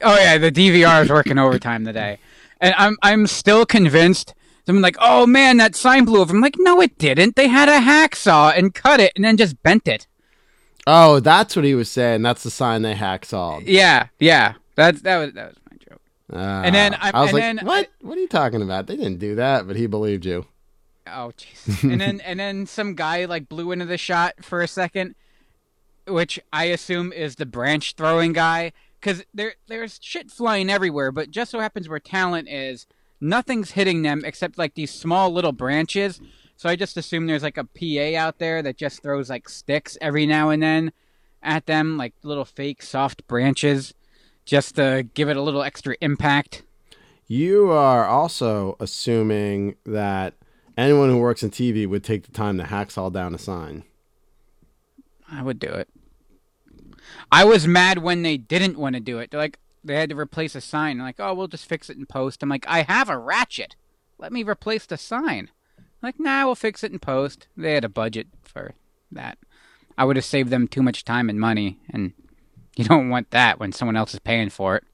Oh 0.00 0.16
yeah, 0.16 0.38
the 0.38 0.52
DVR 0.52 1.02
is 1.02 1.10
working 1.10 1.38
overtime 1.38 1.84
today, 1.84 2.20
and 2.60 2.72
I'm 2.78 2.96
I'm 3.02 3.26
still 3.26 3.66
convinced. 3.66 4.32
I'm 4.68 4.80
like, 4.80 4.96
oh 5.00 5.26
man, 5.26 5.56
that 5.58 5.74
sign 5.74 6.04
blew 6.04 6.20
over. 6.20 6.34
I'm 6.34 6.40
like, 6.40 6.56
no, 6.58 6.80
it 6.80 6.98
didn't. 6.98 7.36
They 7.36 7.48
had 7.48 7.68
a 7.68 7.78
hacksaw 7.80 8.56
and 8.56 8.74
cut 8.74 9.00
it 9.00 9.12
and 9.16 9.24
then 9.24 9.36
just 9.36 9.62
bent 9.62 9.88
it. 9.88 10.06
oh, 10.86 11.20
that's 11.20 11.54
what 11.56 11.64
he 11.64 11.74
was 11.74 11.90
saying. 11.90 12.22
That's 12.22 12.42
the 12.42 12.50
sign 12.50 12.82
they 12.82 12.94
hacksawed. 12.94 13.64
Yeah, 13.64 14.08
yeah. 14.18 14.54
That's 14.74 15.00
that 15.02 15.18
was 15.18 15.32
that 15.34 15.48
was 15.48 15.56
my 15.70 15.76
joke. 15.76 16.00
Uh, 16.32 16.62
And 16.64 16.74
then 16.74 16.94
I- 16.94 17.10
I 17.14 17.20
was 17.22 17.30
and 17.30 17.34
like, 17.34 17.42
then 17.42 17.66
"What? 17.66 17.88
What 18.00 18.16
are 18.16 18.20
you 18.20 18.28
talking 18.28 18.62
about? 18.62 18.86
They 18.86 18.96
didn't 18.96 19.18
do 19.18 19.34
that," 19.36 19.66
but 19.66 19.76
he 19.76 19.86
believed 19.86 20.24
you. 20.24 20.46
Oh 21.06 21.32
jeez. 21.38 21.90
and 21.90 22.00
then 22.00 22.20
and 22.20 22.38
then 22.38 22.66
some 22.66 22.94
guy 22.94 23.24
like 23.24 23.48
blew 23.48 23.72
into 23.72 23.86
the 23.86 23.96
shot 23.98 24.34
for 24.44 24.60
a 24.60 24.68
second, 24.68 25.14
which 26.06 26.38
I 26.52 26.64
assume 26.64 27.12
is 27.12 27.36
the 27.36 27.46
branch 27.46 27.94
throwing 27.96 28.32
guy, 28.34 28.72
because 29.00 29.24
there 29.34 29.54
there's 29.68 29.98
shit 30.02 30.30
flying 30.30 30.70
everywhere. 30.70 31.10
But 31.12 31.30
just 31.30 31.50
so 31.50 31.60
happens 31.60 31.88
where 31.88 31.98
talent 31.98 32.48
is, 32.48 32.86
nothing's 33.20 33.72
hitting 33.72 34.02
them 34.02 34.22
except 34.24 34.58
like 34.58 34.74
these 34.74 34.90
small 34.90 35.32
little 35.32 35.52
branches. 35.52 36.20
So 36.56 36.68
I 36.68 36.76
just 36.76 36.96
assume 36.96 37.26
there's 37.26 37.42
like 37.42 37.56
a 37.56 37.64
PA 37.64 38.18
out 38.18 38.38
there 38.38 38.62
that 38.62 38.76
just 38.76 39.02
throws 39.02 39.30
like 39.30 39.48
sticks 39.48 39.96
every 40.00 40.26
now 40.26 40.50
and 40.50 40.62
then 40.62 40.92
at 41.42 41.66
them, 41.66 41.96
like 41.96 42.14
little 42.22 42.44
fake 42.44 42.82
soft 42.82 43.26
branches, 43.28 43.94
just 44.44 44.76
to 44.76 45.06
give 45.14 45.28
it 45.28 45.36
a 45.36 45.42
little 45.42 45.62
extra 45.62 45.96
impact. 46.00 46.64
You 47.26 47.70
are 47.70 48.06
also 48.06 48.76
assuming 48.80 49.76
that 49.84 50.34
anyone 50.76 51.10
who 51.10 51.18
works 51.18 51.42
in 51.42 51.50
TV 51.50 51.86
would 51.86 52.02
take 52.02 52.24
the 52.24 52.32
time 52.32 52.58
to 52.58 52.64
hacksaw 52.64 53.12
down 53.12 53.34
a 53.34 53.38
sign. 53.38 53.84
I 55.30 55.42
would 55.42 55.58
do 55.58 55.68
it. 55.68 55.88
I 57.30 57.44
was 57.44 57.66
mad 57.66 57.98
when 57.98 58.22
they 58.22 58.36
didn't 58.36 58.78
want 58.78 58.94
to 58.94 59.00
do 59.00 59.18
it. 59.18 59.30
They're 59.30 59.40
like, 59.40 59.58
they 59.84 59.94
had 59.94 60.10
to 60.10 60.18
replace 60.18 60.54
a 60.54 60.60
sign. 60.60 60.98
Like, 60.98 61.16
oh, 61.18 61.34
we'll 61.34 61.48
just 61.48 61.68
fix 61.68 61.88
it 61.90 61.96
in 61.96 62.06
post. 62.06 62.42
I'm 62.42 62.48
like, 62.48 62.66
I 62.68 62.82
have 62.82 63.08
a 63.08 63.18
ratchet. 63.18 63.76
Let 64.18 64.32
me 64.32 64.42
replace 64.42 64.86
the 64.86 64.96
sign. 64.96 65.50
like, 66.02 66.18
nah, 66.18 66.44
we'll 66.44 66.54
fix 66.54 66.82
it 66.82 66.92
in 66.92 66.98
post. 66.98 67.46
They 67.56 67.72
had 67.72 67.84
a 67.84 67.88
budget 67.88 68.28
for 68.42 68.74
that. 69.12 69.38
I 69.96 70.04
would 70.04 70.16
have 70.16 70.24
saved 70.24 70.50
them 70.50 70.68
too 70.68 70.82
much 70.82 71.04
time 71.04 71.28
and 71.28 71.40
money, 71.40 71.80
and 71.90 72.12
you 72.76 72.84
don't 72.84 73.08
want 73.10 73.30
that 73.30 73.58
when 73.58 73.72
someone 73.72 73.96
else 73.96 74.14
is 74.14 74.20
paying 74.20 74.50
for 74.50 74.76
it. 74.76 74.84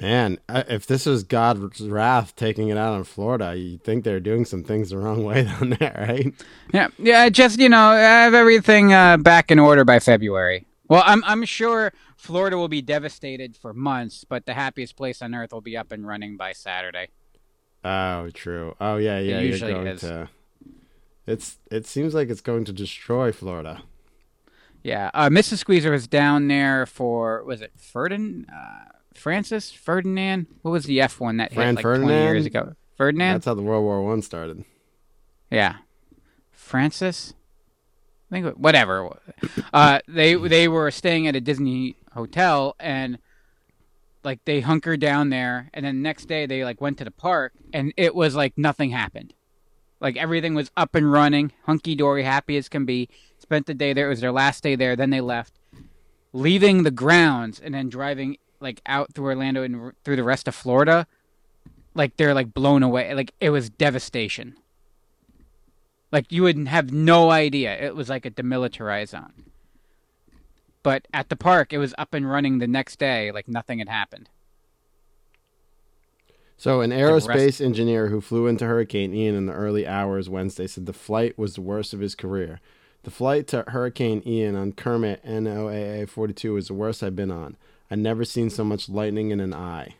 Man, 0.00 0.38
if 0.48 0.86
this 0.86 1.06
was 1.06 1.22
God's 1.22 1.80
wrath 1.80 2.34
taking 2.36 2.68
it 2.68 2.76
out 2.76 2.94
on 2.94 3.04
Florida, 3.04 3.56
you 3.56 3.78
think 3.78 4.04
they're 4.04 4.20
doing 4.20 4.44
some 4.44 4.64
things 4.64 4.90
the 4.90 4.98
wrong 4.98 5.24
way 5.24 5.44
down 5.44 5.76
there, 5.78 6.06
right? 6.08 6.34
Yeah, 6.72 6.88
yeah. 6.98 7.28
Just 7.28 7.58
you 7.58 7.68
know, 7.68 7.92
have 7.92 8.34
everything 8.34 8.92
uh, 8.92 9.16
back 9.16 9.50
in 9.50 9.58
order 9.58 9.84
by 9.84 10.00
February. 10.00 10.66
Well, 10.88 11.02
I'm 11.06 11.24
I'm 11.24 11.44
sure 11.44 11.92
Florida 12.16 12.58
will 12.58 12.68
be 12.68 12.82
devastated 12.82 13.56
for 13.56 13.72
months, 13.72 14.24
but 14.24 14.46
the 14.46 14.54
happiest 14.54 14.96
place 14.96 15.22
on 15.22 15.34
earth 15.34 15.52
will 15.52 15.60
be 15.60 15.76
up 15.76 15.92
and 15.92 16.06
running 16.06 16.36
by 16.36 16.52
Saturday. 16.52 17.08
Oh, 17.84 18.30
true. 18.30 18.74
Oh, 18.80 18.96
yeah, 18.96 19.18
yeah. 19.18 19.40
usually 19.40 19.72
you're 19.72 19.84
going 19.84 19.94
is. 19.94 20.00
to. 20.00 20.28
It's. 21.26 21.58
It 21.70 21.86
seems 21.86 22.14
like 22.14 22.28
it's 22.28 22.40
going 22.40 22.64
to 22.66 22.72
destroy 22.72 23.32
Florida. 23.32 23.82
Yeah, 24.82 25.10
uh, 25.14 25.30
Mrs. 25.30 25.58
Squeezer 25.58 25.90
was 25.90 26.06
down 26.06 26.48
there 26.48 26.84
for 26.84 27.42
was 27.44 27.62
it 27.62 27.72
Ferdinand, 27.78 28.46
uh, 28.54 28.90
Francis 29.14 29.72
Ferdinand? 29.72 30.46
What 30.60 30.72
was 30.72 30.84
the 30.84 31.00
F 31.00 31.18
one 31.20 31.38
that 31.38 31.54
Fran 31.54 31.68
hit 31.68 31.76
like 31.76 31.82
twenty 31.82 32.00
Ferdinand? 32.06 32.34
years 32.34 32.46
ago? 32.46 32.74
Ferdinand. 32.98 33.32
That's 33.34 33.46
how 33.46 33.54
the 33.54 33.62
World 33.62 33.84
War 33.84 34.02
One 34.02 34.20
started. 34.20 34.64
Yeah, 35.50 35.76
Francis. 36.52 37.32
Think 38.34 38.56
whatever. 38.56 39.16
Uh, 39.72 40.00
they 40.08 40.34
they 40.34 40.66
were 40.66 40.90
staying 40.90 41.28
at 41.28 41.36
a 41.36 41.40
Disney 41.40 41.94
hotel 42.12 42.74
and 42.80 43.18
like 44.24 44.44
they 44.44 44.58
hunkered 44.58 44.98
down 44.98 45.30
there, 45.30 45.70
and 45.72 45.86
then 45.86 46.02
next 46.02 46.24
day 46.24 46.44
they 46.44 46.64
like 46.64 46.80
went 46.80 46.98
to 46.98 47.04
the 47.04 47.12
park, 47.12 47.52
and 47.72 47.94
it 47.96 48.12
was 48.12 48.34
like 48.34 48.58
nothing 48.58 48.90
happened. 48.90 49.34
Like 50.00 50.16
everything 50.16 50.54
was 50.56 50.72
up 50.76 50.96
and 50.96 51.12
running, 51.12 51.52
hunky 51.64 51.94
dory, 51.94 52.24
happy 52.24 52.56
as 52.56 52.68
can 52.68 52.84
be. 52.84 53.08
Spent 53.38 53.66
the 53.66 53.74
day 53.74 53.92
there. 53.92 54.06
It 54.06 54.10
was 54.10 54.20
their 54.20 54.32
last 54.32 54.64
day 54.64 54.74
there. 54.74 54.96
Then 54.96 55.10
they 55.10 55.20
left, 55.20 55.52
leaving 56.32 56.82
the 56.82 56.90
grounds 56.90 57.60
and 57.60 57.72
then 57.72 57.88
driving 57.88 58.38
like 58.58 58.80
out 58.84 59.14
through 59.14 59.26
Orlando 59.26 59.62
and 59.62 59.92
through 60.04 60.16
the 60.16 60.24
rest 60.24 60.48
of 60.48 60.56
Florida. 60.56 61.06
Like 61.94 62.16
they're 62.16 62.34
like 62.34 62.52
blown 62.52 62.82
away. 62.82 63.14
Like 63.14 63.32
it 63.38 63.50
was 63.50 63.70
devastation. 63.70 64.56
Like 66.14 66.30
you 66.30 66.44
would 66.44 66.68
have 66.68 66.92
no 66.92 67.32
idea. 67.32 67.76
It 67.76 67.96
was 67.96 68.08
like 68.08 68.24
a 68.24 68.30
demilitarized 68.30 69.08
zone. 69.08 69.32
But 70.84 71.08
at 71.12 71.28
the 71.28 71.34
park, 71.34 71.72
it 71.72 71.78
was 71.78 71.92
up 71.98 72.14
and 72.14 72.30
running 72.30 72.58
the 72.58 72.68
next 72.68 73.00
day, 73.00 73.32
like 73.32 73.48
nothing 73.48 73.80
had 73.80 73.88
happened. 73.88 74.28
So, 76.56 76.82
an 76.82 76.92
aerospace 76.92 77.60
engineer 77.60 78.10
who 78.10 78.20
flew 78.20 78.46
into 78.46 78.64
Hurricane 78.64 79.12
Ian 79.12 79.34
in 79.34 79.46
the 79.46 79.54
early 79.54 79.88
hours 79.88 80.28
Wednesday 80.28 80.68
said 80.68 80.86
the 80.86 80.92
flight 80.92 81.36
was 81.36 81.56
the 81.56 81.62
worst 81.62 81.92
of 81.92 81.98
his 81.98 82.14
career. 82.14 82.60
The 83.02 83.10
flight 83.10 83.48
to 83.48 83.64
Hurricane 83.66 84.22
Ian 84.24 84.54
on 84.54 84.70
Kermit 84.70 85.20
NOAA 85.26 86.08
42 86.08 86.54
was 86.54 86.68
the 86.68 86.74
worst 86.74 87.02
I've 87.02 87.16
been 87.16 87.32
on. 87.32 87.56
I'd 87.90 87.98
never 87.98 88.24
seen 88.24 88.50
so 88.50 88.62
much 88.62 88.88
lightning 88.88 89.32
in 89.32 89.40
an 89.40 89.52
eye. 89.52 89.96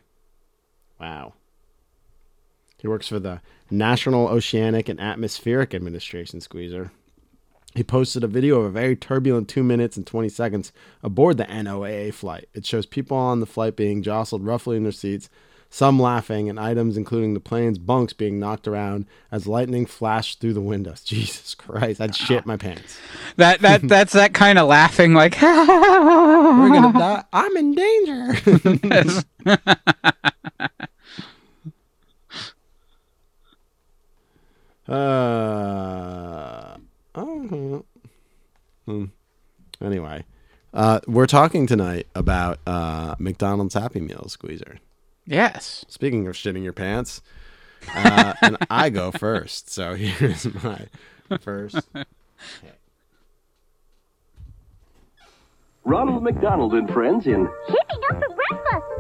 Wow. 1.01 1.33
He 2.85 2.89
works 2.89 3.09
for 3.09 3.19
the 3.19 3.41
National 3.71 4.29
Oceanic 4.29 4.91
and 4.91 5.01
Atmospheric 5.01 5.73
Administration, 5.73 6.43
Squeezer. 6.43 6.93
He 7.75 7.83
posted 7.83 8.23
a 8.23 8.27
video 8.27 8.61
of 8.61 8.67
a 8.67 8.71
very 8.71 8.95
turbulent 8.95 9.49
2 9.49 9.63
minutes 9.63 9.97
and 9.97 10.07
20 10.07 10.29
seconds 10.29 10.71
aboard 11.03 11.39
the 11.39 11.47
NOAA 11.47 12.13
flight. 12.13 12.47
It 12.53 12.67
shows 12.67 12.85
people 12.85 13.17
on 13.17 13.41
the 13.41 13.47
flight 13.47 13.75
being 13.75 14.03
jostled 14.03 14.45
roughly 14.45 14.77
in 14.77 14.83
their 14.83 14.93
seats, 14.93 15.31
some 15.71 15.99
laughing, 15.99 16.51
and 16.51 16.61
items 16.61 16.99
including 16.99 17.33
the 17.33 17.41
plane's 17.41 17.79
bunks 17.79 18.13
being 18.13 18.39
knocked 18.39 18.69
around 18.69 19.07
as 19.33 19.47
lightning 19.47 19.87
flashed 19.87 20.43
through 20.43 20.53
the 20.53 20.61
windows. 20.61 21.01
Jesus 21.05 21.55
Christ, 21.55 22.03
I'd 22.03 22.15
shit 22.15 22.45
my 22.45 22.59
pants. 22.59 22.99
That 23.37 23.61
that 23.61 23.81
that's 23.89 24.13
that 24.13 24.35
kind 24.35 24.59
of 24.59 24.69
laughing, 24.69 25.15
like 25.15 25.39
We're 25.41 26.69
gonna 26.69 26.93
die. 26.93 27.25
I'm 27.33 27.57
in 27.57 27.75
danger. 27.75 29.63
Uh, 34.89 36.77
oh, 37.15 37.85
hmm. 38.87 39.05
Anyway, 39.81 40.25
uh, 40.73 41.01
we're 41.07 41.27
talking 41.27 41.67
tonight 41.67 42.07
about 42.15 42.59
uh, 42.67 43.15
McDonald's 43.19 43.75
Happy 43.75 44.01
Meal 44.01 44.29
Squeezer. 44.29 44.79
yes. 45.27 45.85
Speaking 45.89 46.27
of 46.27 46.35
shitting 46.35 46.63
your 46.63 46.73
pants, 46.73 47.23
uh, 47.95 48.35
and 48.43 48.57
I 48.71 48.91
go 48.91 49.11
first. 49.11 49.71
So 49.71 49.95
here's 49.95 50.47
my 50.63 50.87
first. 51.41 51.89
Ronald 55.85 56.23
McDonald 56.23 56.73
and 56.75 56.91
Friends 56.91 57.27
in 57.27 57.49
Keeping 57.67 58.05
up 58.11 58.23
for 58.23 58.35
breakfast 58.35 58.94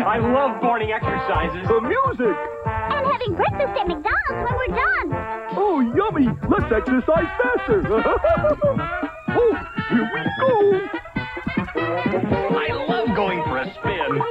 I 0.00 0.18
love 0.18 0.62
morning 0.62 0.90
exercises. 0.92 1.68
the 1.68 1.80
music. 1.80 2.36
and 2.64 3.06
having 3.06 3.34
breakfast 3.34 3.76
at 3.78 3.86
McDonald's 3.86 4.42
when 4.42 4.54
we're 4.56 4.74
done. 4.74 5.12
Oh, 5.54 5.80
yummy! 5.94 6.28
Let's 6.48 6.72
exercise 6.72 7.28
faster. 7.36 7.82
oh, 9.28 9.54
here 9.90 10.10
we 10.14 10.20
go. 10.40 10.52
I 11.76 12.68
love 12.88 13.14
going 13.14 13.42
for 13.44 13.58
a 13.58 13.64
spin. 13.74 14.22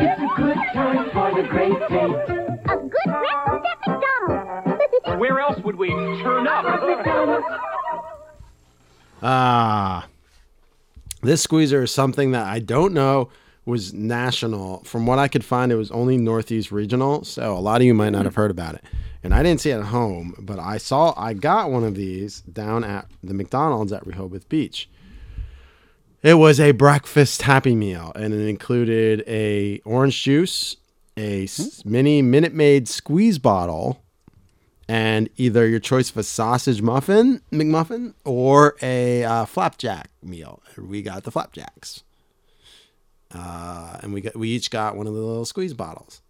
It's 0.00 0.20
a 0.20 0.28
good 0.36 0.58
time 0.74 1.10
for 1.12 1.28
the 1.40 1.48
great 1.48 1.78
taste. 1.88 2.30
A 2.66 2.76
good 2.76 3.10
breakfast 3.22 3.64
at 3.70 3.78
McDonald's. 3.86 5.18
Where 5.20 5.38
else 5.40 5.58
would 5.64 5.76
we 5.76 5.88
turn 5.88 6.46
up? 6.48 6.64
Ah, 9.22 10.06
this 11.22 11.42
squeezer 11.42 11.82
is 11.82 11.90
something 11.90 12.32
that 12.32 12.46
I 12.46 12.58
don't 12.58 12.92
know 12.94 13.30
was 13.64 13.92
national. 13.92 14.82
From 14.84 15.06
what 15.06 15.18
I 15.18 15.28
could 15.28 15.44
find, 15.44 15.70
it 15.70 15.76
was 15.76 15.90
only 15.90 16.16
Northeast 16.16 16.72
regional, 16.72 17.24
so 17.24 17.56
a 17.56 17.60
lot 17.60 17.80
of 17.80 17.86
you 17.86 17.94
might 17.94 18.10
not 18.10 18.24
have 18.24 18.34
heard 18.34 18.50
about 18.50 18.74
it. 18.74 18.84
And 19.22 19.34
I 19.34 19.42
didn't 19.42 19.60
see 19.60 19.70
it 19.70 19.78
at 19.78 19.86
home, 19.86 20.34
but 20.38 20.58
I 20.58 20.78
saw 20.78 21.12
I 21.16 21.34
got 21.34 21.70
one 21.70 21.84
of 21.84 21.94
these 21.94 22.40
down 22.42 22.84
at 22.84 23.10
the 23.22 23.34
McDonald's 23.34 23.92
at 23.92 24.06
Rehoboth 24.06 24.48
Beach. 24.48 24.88
It 26.22 26.34
was 26.34 26.58
a 26.58 26.72
breakfast 26.72 27.42
happy 27.42 27.74
meal, 27.74 28.12
and 28.14 28.32
it 28.32 28.48
included 28.48 29.22
a 29.26 29.80
orange 29.84 30.22
juice, 30.22 30.76
a 31.16 31.46
mini 31.84 32.22
Minute 32.22 32.54
Maid 32.54 32.88
squeeze 32.88 33.38
bottle, 33.38 34.02
and 34.88 35.28
either 35.36 35.68
your 35.68 35.80
choice 35.80 36.10
of 36.10 36.16
a 36.16 36.22
sausage 36.22 36.80
muffin, 36.80 37.42
McMuffin, 37.52 38.14
or 38.24 38.76
a 38.80 39.22
uh, 39.22 39.44
flapjack 39.44 40.10
meal. 40.22 40.62
We 40.78 41.02
got 41.02 41.24
the 41.24 41.30
flapjacks, 41.30 42.02
uh, 43.34 43.98
and 44.02 44.14
we 44.14 44.22
got 44.22 44.34
we 44.36 44.48
each 44.48 44.70
got 44.70 44.96
one 44.96 45.06
of 45.06 45.14
the 45.14 45.20
little 45.20 45.44
squeeze 45.44 45.74
bottles. 45.74 46.22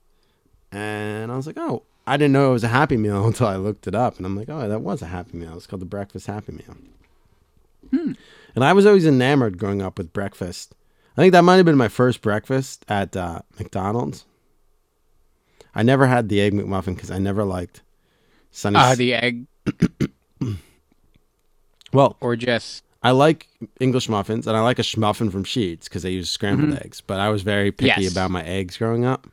And 0.72 1.30
I 1.30 1.36
was 1.36 1.46
like, 1.46 1.56
oh, 1.56 1.84
I 2.06 2.16
didn't 2.16 2.32
know 2.32 2.50
it 2.50 2.54
was 2.54 2.64
a 2.64 2.68
Happy 2.68 2.96
Meal 2.96 3.26
until 3.28 3.46
I 3.46 3.56
looked 3.56 3.86
it 3.86 3.94
up, 3.94 4.16
and 4.16 4.26
I'm 4.26 4.36
like, 4.36 4.48
oh, 4.48 4.68
that 4.68 4.80
was 4.80 5.02
a 5.02 5.06
Happy 5.06 5.38
Meal. 5.38 5.56
It's 5.56 5.66
called 5.66 5.80
the 5.80 5.86
Breakfast 5.86 6.26
Happy 6.26 6.52
Meal. 6.52 6.76
And 8.54 8.64
I 8.64 8.72
was 8.72 8.86
always 8.86 9.06
enamored 9.06 9.56
growing 9.56 9.80
up 9.80 9.98
with 9.98 10.12
breakfast. 10.12 10.74
I 11.16 11.22
think 11.22 11.32
that 11.32 11.42
might 11.42 11.56
have 11.56 11.64
been 11.64 11.76
my 11.76 11.88
first 11.88 12.20
breakfast 12.20 12.84
at 12.88 13.16
uh, 13.16 13.40
McDonald's. 13.58 14.24
I 15.74 15.82
never 15.82 16.06
had 16.06 16.28
the 16.28 16.40
egg 16.40 16.52
McMuffin 16.52 16.96
because 16.96 17.10
I 17.10 17.18
never 17.18 17.44
liked 17.44 17.82
Sunny. 18.50 18.76
Uh, 18.76 18.94
the 18.94 19.14
egg 19.14 19.46
well, 21.92 22.16
or 22.20 22.36
just 22.36 22.84
I 23.02 23.10
like 23.12 23.48
English 23.80 24.08
muffins 24.08 24.46
and 24.46 24.56
I 24.56 24.60
like 24.60 24.78
a 24.78 24.82
schmuffin 24.82 25.30
from 25.30 25.44
Sheetz 25.44 25.84
because 25.84 26.02
they 26.02 26.10
use 26.10 26.30
scrambled 26.30 26.78
eggs. 26.78 27.00
But 27.00 27.20
I 27.20 27.28
was 27.28 27.42
very 27.42 27.70
picky 27.72 27.90
Mm-hmm. 27.92 28.00
Yes. 28.02 28.12
about 28.12 28.30
my 28.30 28.42
eggs 28.44 28.76
growing 28.76 29.04
up, 29.04 29.26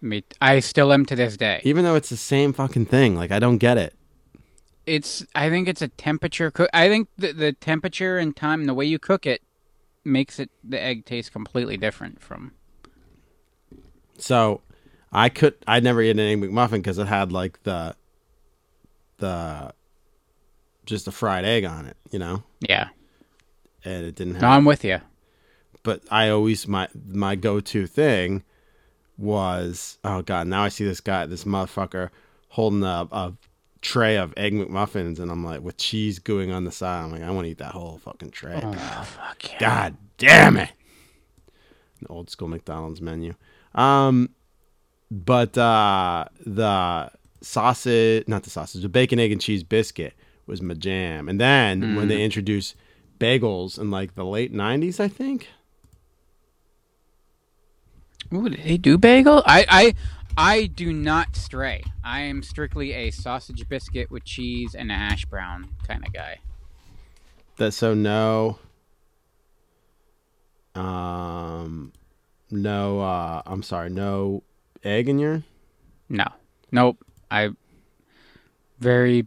me. 0.00 0.24
I 0.40 0.60
still 0.60 0.92
am 0.92 1.04
to 1.06 1.16
this 1.16 1.36
day. 1.36 1.60
even 1.64 1.84
though 1.84 1.94
it's 1.94 2.08
the 2.10 2.16
same 2.16 2.52
fucking 2.52 2.86
thing. 2.86 3.16
Like 3.16 3.30
I 3.32 3.38
don't 3.38 3.58
get 3.58 3.78
it. 3.78 3.94
It's. 4.86 5.26
I 5.34 5.50
think 5.50 5.66
it's 5.66 5.82
a 5.82 5.88
temperature. 5.88 6.50
Cook. 6.50 6.70
I 6.72 6.88
think 6.88 7.08
the 7.18 7.32
the 7.32 7.52
temperature 7.52 8.18
and 8.18 8.36
time, 8.36 8.60
and 8.60 8.68
the 8.68 8.74
way 8.74 8.84
you 8.84 9.00
cook 9.00 9.26
it, 9.26 9.42
makes 10.04 10.38
it 10.38 10.48
the 10.62 10.80
egg 10.80 11.04
taste 11.04 11.32
completely 11.32 11.76
different 11.76 12.20
from. 12.22 12.52
So 14.18 14.60
I 15.12 15.28
could 15.28 15.54
I 15.66 15.80
never 15.80 16.00
eat 16.02 16.10
an 16.10 16.20
egg 16.20 16.40
McMuffin 16.40 16.70
because 16.78 16.98
it 16.98 17.08
had 17.08 17.32
like 17.32 17.60
the 17.64 17.96
the 19.18 19.72
just 20.84 21.08
a 21.08 21.12
fried 21.12 21.44
egg 21.44 21.64
on 21.64 21.86
it, 21.86 21.96
you 22.10 22.18
know, 22.18 22.42
Yeah. 22.60 22.88
and 23.84 24.04
it 24.04 24.14
didn't 24.14 24.34
have. 24.34 24.42
No, 24.42 24.48
I'm 24.48 24.64
with 24.64 24.84
you. 24.84 25.00
but 25.82 26.02
I 26.10 26.28
always 26.28 26.66
my 26.68 26.88
my 27.08 27.34
go 27.36 27.60
to 27.60 27.86
thing 27.86 28.42
was 29.18 29.98
oh 30.04 30.20
god 30.22 30.46
now 30.46 30.62
I 30.62 30.68
see 30.68 30.84
this 30.84 31.00
guy 31.00 31.24
this 31.26 31.44
motherfucker 31.44 32.10
holding 32.50 32.82
a, 32.82 33.08
a 33.10 33.32
tray 33.80 34.16
of 34.16 34.34
egg 34.36 34.52
McMuffins 34.52 35.18
and 35.18 35.30
I'm 35.30 35.44
like 35.44 35.62
with 35.62 35.76
cheese 35.78 36.18
gooing 36.18 36.54
on 36.54 36.64
the 36.64 36.72
side 36.72 37.04
I'm 37.04 37.12
like 37.12 37.22
I 37.22 37.30
want 37.30 37.46
to 37.46 37.50
eat 37.50 37.58
that 37.58 37.72
whole 37.72 37.98
fucking 37.98 38.30
tray. 38.32 38.60
Oh, 38.62 38.72
fuck 38.72 39.42
yeah. 39.52 39.58
God 39.58 39.96
damn 40.18 40.56
it! 40.58 40.70
An 42.00 42.06
old 42.10 42.28
school 42.30 42.48
McDonald's 42.48 43.00
menu. 43.00 43.34
Um, 43.74 44.30
but 45.10 45.56
uh, 45.56 46.26
the 46.44 47.10
sausage, 47.46 48.26
not 48.26 48.42
the 48.42 48.50
sausage, 48.50 48.82
the 48.82 48.88
bacon, 48.88 49.18
egg, 49.18 49.32
and 49.32 49.40
cheese 49.40 49.62
biscuit 49.62 50.14
was 50.46 50.60
my 50.60 50.74
jam. 50.74 51.28
And 51.28 51.40
then 51.40 51.96
when 51.96 52.08
they 52.08 52.22
introduced 52.22 52.74
bagels 53.18 53.78
in 53.78 53.90
like 53.90 54.14
the 54.14 54.24
late 54.24 54.52
'90s, 54.52 55.00
I 55.00 55.08
think. 55.08 55.48
Ooh, 58.34 58.48
did 58.48 58.62
they 58.64 58.76
do 58.76 58.98
bagel? 58.98 59.42
I, 59.46 59.64
I, 59.68 59.94
I 60.36 60.66
do 60.66 60.92
not 60.92 61.36
stray. 61.36 61.84
I 62.02 62.22
am 62.22 62.42
strictly 62.42 62.92
a 62.92 63.10
sausage 63.10 63.68
biscuit 63.68 64.10
with 64.10 64.24
cheese 64.24 64.74
and 64.74 64.90
a 64.90 64.94
hash 64.94 65.24
brown 65.26 65.68
kind 65.86 66.04
of 66.04 66.12
guy. 66.12 66.40
That 67.56 67.72
so 67.72 67.94
no. 67.94 68.58
Um, 70.74 71.92
no. 72.50 73.00
Uh, 73.00 73.42
I'm 73.46 73.62
sorry, 73.62 73.90
no 73.90 74.42
egg 74.82 75.08
in 75.08 75.18
your. 75.18 75.44
No, 76.08 76.26
nope. 76.72 77.05
I 77.30 77.50
very 78.78 79.26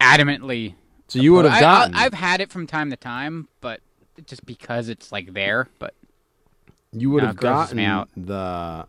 adamantly. 0.00 0.74
So 1.08 1.18
you 1.20 1.32
would 1.34 1.44
have 1.44 1.54
I- 1.54 1.58
I- 1.58 1.60
gotten. 1.60 1.94
I've 1.94 2.14
had 2.14 2.40
it 2.40 2.50
from 2.50 2.66
time 2.66 2.90
to 2.90 2.96
time, 2.96 3.48
but 3.60 3.80
just 4.26 4.44
because 4.46 4.88
it's 4.88 5.12
like 5.12 5.32
there. 5.34 5.68
But 5.78 5.94
You 6.92 7.10
would 7.10 7.22
have 7.24 7.34
it 7.34 7.40
grosses 7.40 7.74
me 7.74 7.84
gotten 7.84 8.00
out. 8.00 8.08
the 8.16 8.86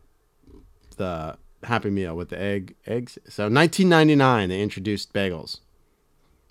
the 0.97 1.38
Happy 1.68 1.89
Meal 1.89 2.16
with 2.16 2.30
the 2.30 2.39
egg 2.39 2.76
eggs. 2.86 3.18
So 3.28 3.49
1999, 3.49 4.49
they 4.49 4.61
introduced 4.61 5.11
bagels. 5.13 5.59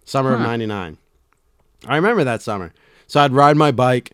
Summer 0.04 0.34
of 0.34 0.40
'99. 0.40 0.98
I 1.86 1.96
remember 1.96 2.24
that 2.24 2.42
summer. 2.42 2.72
So 3.06 3.20
I'd 3.20 3.32
ride 3.32 3.56
my 3.56 3.70
bike 3.70 4.12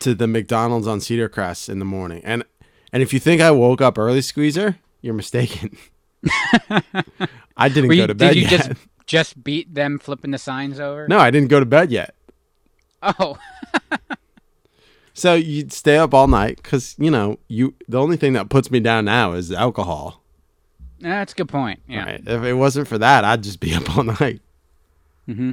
to 0.00 0.14
the 0.14 0.26
McDonald's 0.26 0.86
on 0.86 1.00
Cedar 1.00 1.28
Crest 1.28 1.68
in 1.68 1.78
the 1.78 1.84
morning, 1.84 2.20
and 2.24 2.44
and 2.92 3.02
if 3.02 3.12
you 3.14 3.20
think 3.20 3.40
I 3.40 3.50
woke 3.52 3.80
up 3.80 3.96
early, 3.98 4.20
Squeezer, 4.22 4.76
you're 5.00 5.14
mistaken. 5.14 5.76
I 7.56 7.68
didn't 7.68 7.88
Were 7.88 7.94
go 7.94 8.00
you- 8.02 8.06
to 8.08 8.14
bed 8.14 8.34
did 8.34 8.36
you 8.36 8.42
yet. 8.42 8.50
just 8.50 8.70
just 9.06 9.44
beat 9.44 9.74
them 9.74 9.98
flipping 9.98 10.30
the 10.30 10.38
signs 10.38 10.80
over? 10.80 11.06
No, 11.08 11.18
I 11.18 11.30
didn't 11.30 11.48
go 11.48 11.60
to 11.60 11.66
bed 11.66 11.90
yet. 11.92 12.14
Oh, 13.02 13.36
So 15.16 15.34
you'd 15.34 15.72
stay 15.72 15.96
up 15.96 16.12
all 16.12 16.26
night 16.26 16.56
because 16.62 16.96
you 16.98 17.10
know 17.10 17.38
you. 17.46 17.74
The 17.86 18.00
only 18.00 18.16
thing 18.16 18.32
that 18.32 18.48
puts 18.48 18.70
me 18.70 18.80
down 18.80 19.04
now 19.04 19.32
is 19.34 19.52
alcohol. 19.52 20.20
that's 20.98 21.32
a 21.32 21.36
good 21.36 21.48
point. 21.48 21.80
Yeah. 21.88 22.04
Right. 22.04 22.22
If 22.26 22.42
it 22.42 22.54
wasn't 22.54 22.88
for 22.88 22.98
that, 22.98 23.24
I'd 23.24 23.42
just 23.44 23.60
be 23.60 23.74
up 23.74 23.96
all 23.96 24.02
night. 24.02 24.40
Mm-hmm. 25.28 25.52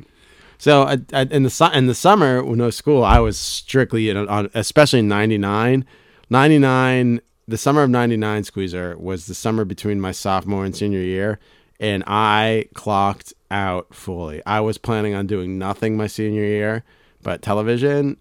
So 0.58 0.84
I, 0.84 0.98
I, 1.14 1.22
in 1.24 1.44
the 1.44 1.50
su- 1.52 1.72
in 1.74 1.86
the 1.86 1.94
summer 1.94 2.44
with 2.44 2.58
no 2.58 2.72
school, 2.72 3.04
I 3.04 3.20
was 3.20 3.38
strictly 3.38 4.10
in, 4.10 4.18
on, 4.18 4.50
especially 4.56 5.00
in 5.00 5.08
'99. 5.08 5.86
'99, 6.32 7.22
the 7.52 7.58
summer 7.58 7.84
of 7.84 7.90
'99, 7.90 8.46
Squeezer 8.46 8.98
was 8.98 9.28
the 9.28 9.36
summer 9.36 9.66
between 9.66 10.02
my 10.02 10.12
sophomore 10.12 10.66
and 10.66 10.76
senior 10.76 11.00
year, 11.00 11.40
and 11.80 12.04
I 12.08 12.66
clocked 12.74 13.34
out 13.52 13.94
fully. 13.94 14.42
I 14.46 14.62
was 14.62 14.78
planning 14.78 15.14
on 15.14 15.28
doing 15.28 15.60
nothing 15.60 15.96
my 15.98 16.08
senior 16.08 16.44
year, 16.44 16.84
but 17.22 17.42
television, 17.42 18.18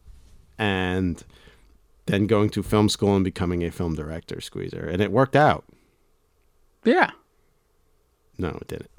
and 0.58 1.22
then 2.06 2.26
going 2.26 2.50
to 2.50 2.62
film 2.62 2.88
school 2.88 3.14
and 3.14 3.24
becoming 3.24 3.64
a 3.64 3.70
film 3.70 3.94
director, 3.94 4.40
Squeezer, 4.40 4.84
and 4.84 5.00
it 5.00 5.12
worked 5.12 5.36
out. 5.36 5.64
Yeah. 6.84 7.10
No, 8.36 8.48
it 8.60 8.68
didn't. 8.68 8.89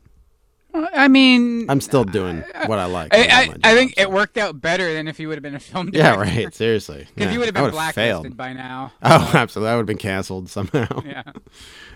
I 0.73 1.07
mean, 1.07 1.69
I'm 1.69 1.81
still 1.81 2.03
doing 2.03 2.43
what 2.65 2.79
I 2.79 2.85
like. 2.85 3.13
I, 3.13 3.19
I, 3.23 3.55
I 3.63 3.75
think 3.75 3.95
it 3.97 4.09
worked 4.09 4.37
out 4.37 4.61
better 4.61 4.93
than 4.93 5.07
if 5.07 5.19
you 5.19 5.27
would 5.27 5.35
have 5.35 5.43
been 5.43 5.55
a 5.55 5.59
film 5.59 5.91
director. 5.91 6.23
Yeah, 6.23 6.43
right. 6.43 6.53
Seriously, 6.53 7.07
Because 7.15 7.27
yeah, 7.27 7.33
you 7.33 7.39
would 7.39 7.45
have 7.47 7.55
been 7.55 7.71
blacklisted 7.71 7.93
failed. 8.23 8.37
by 8.37 8.53
now. 8.53 8.93
Oh, 9.03 9.31
absolutely. 9.33 9.71
I 9.71 9.75
would 9.75 9.81
have 9.81 9.87
been 9.87 9.97
canceled 9.97 10.49
somehow. 10.49 11.01
Yeah. 11.05 11.23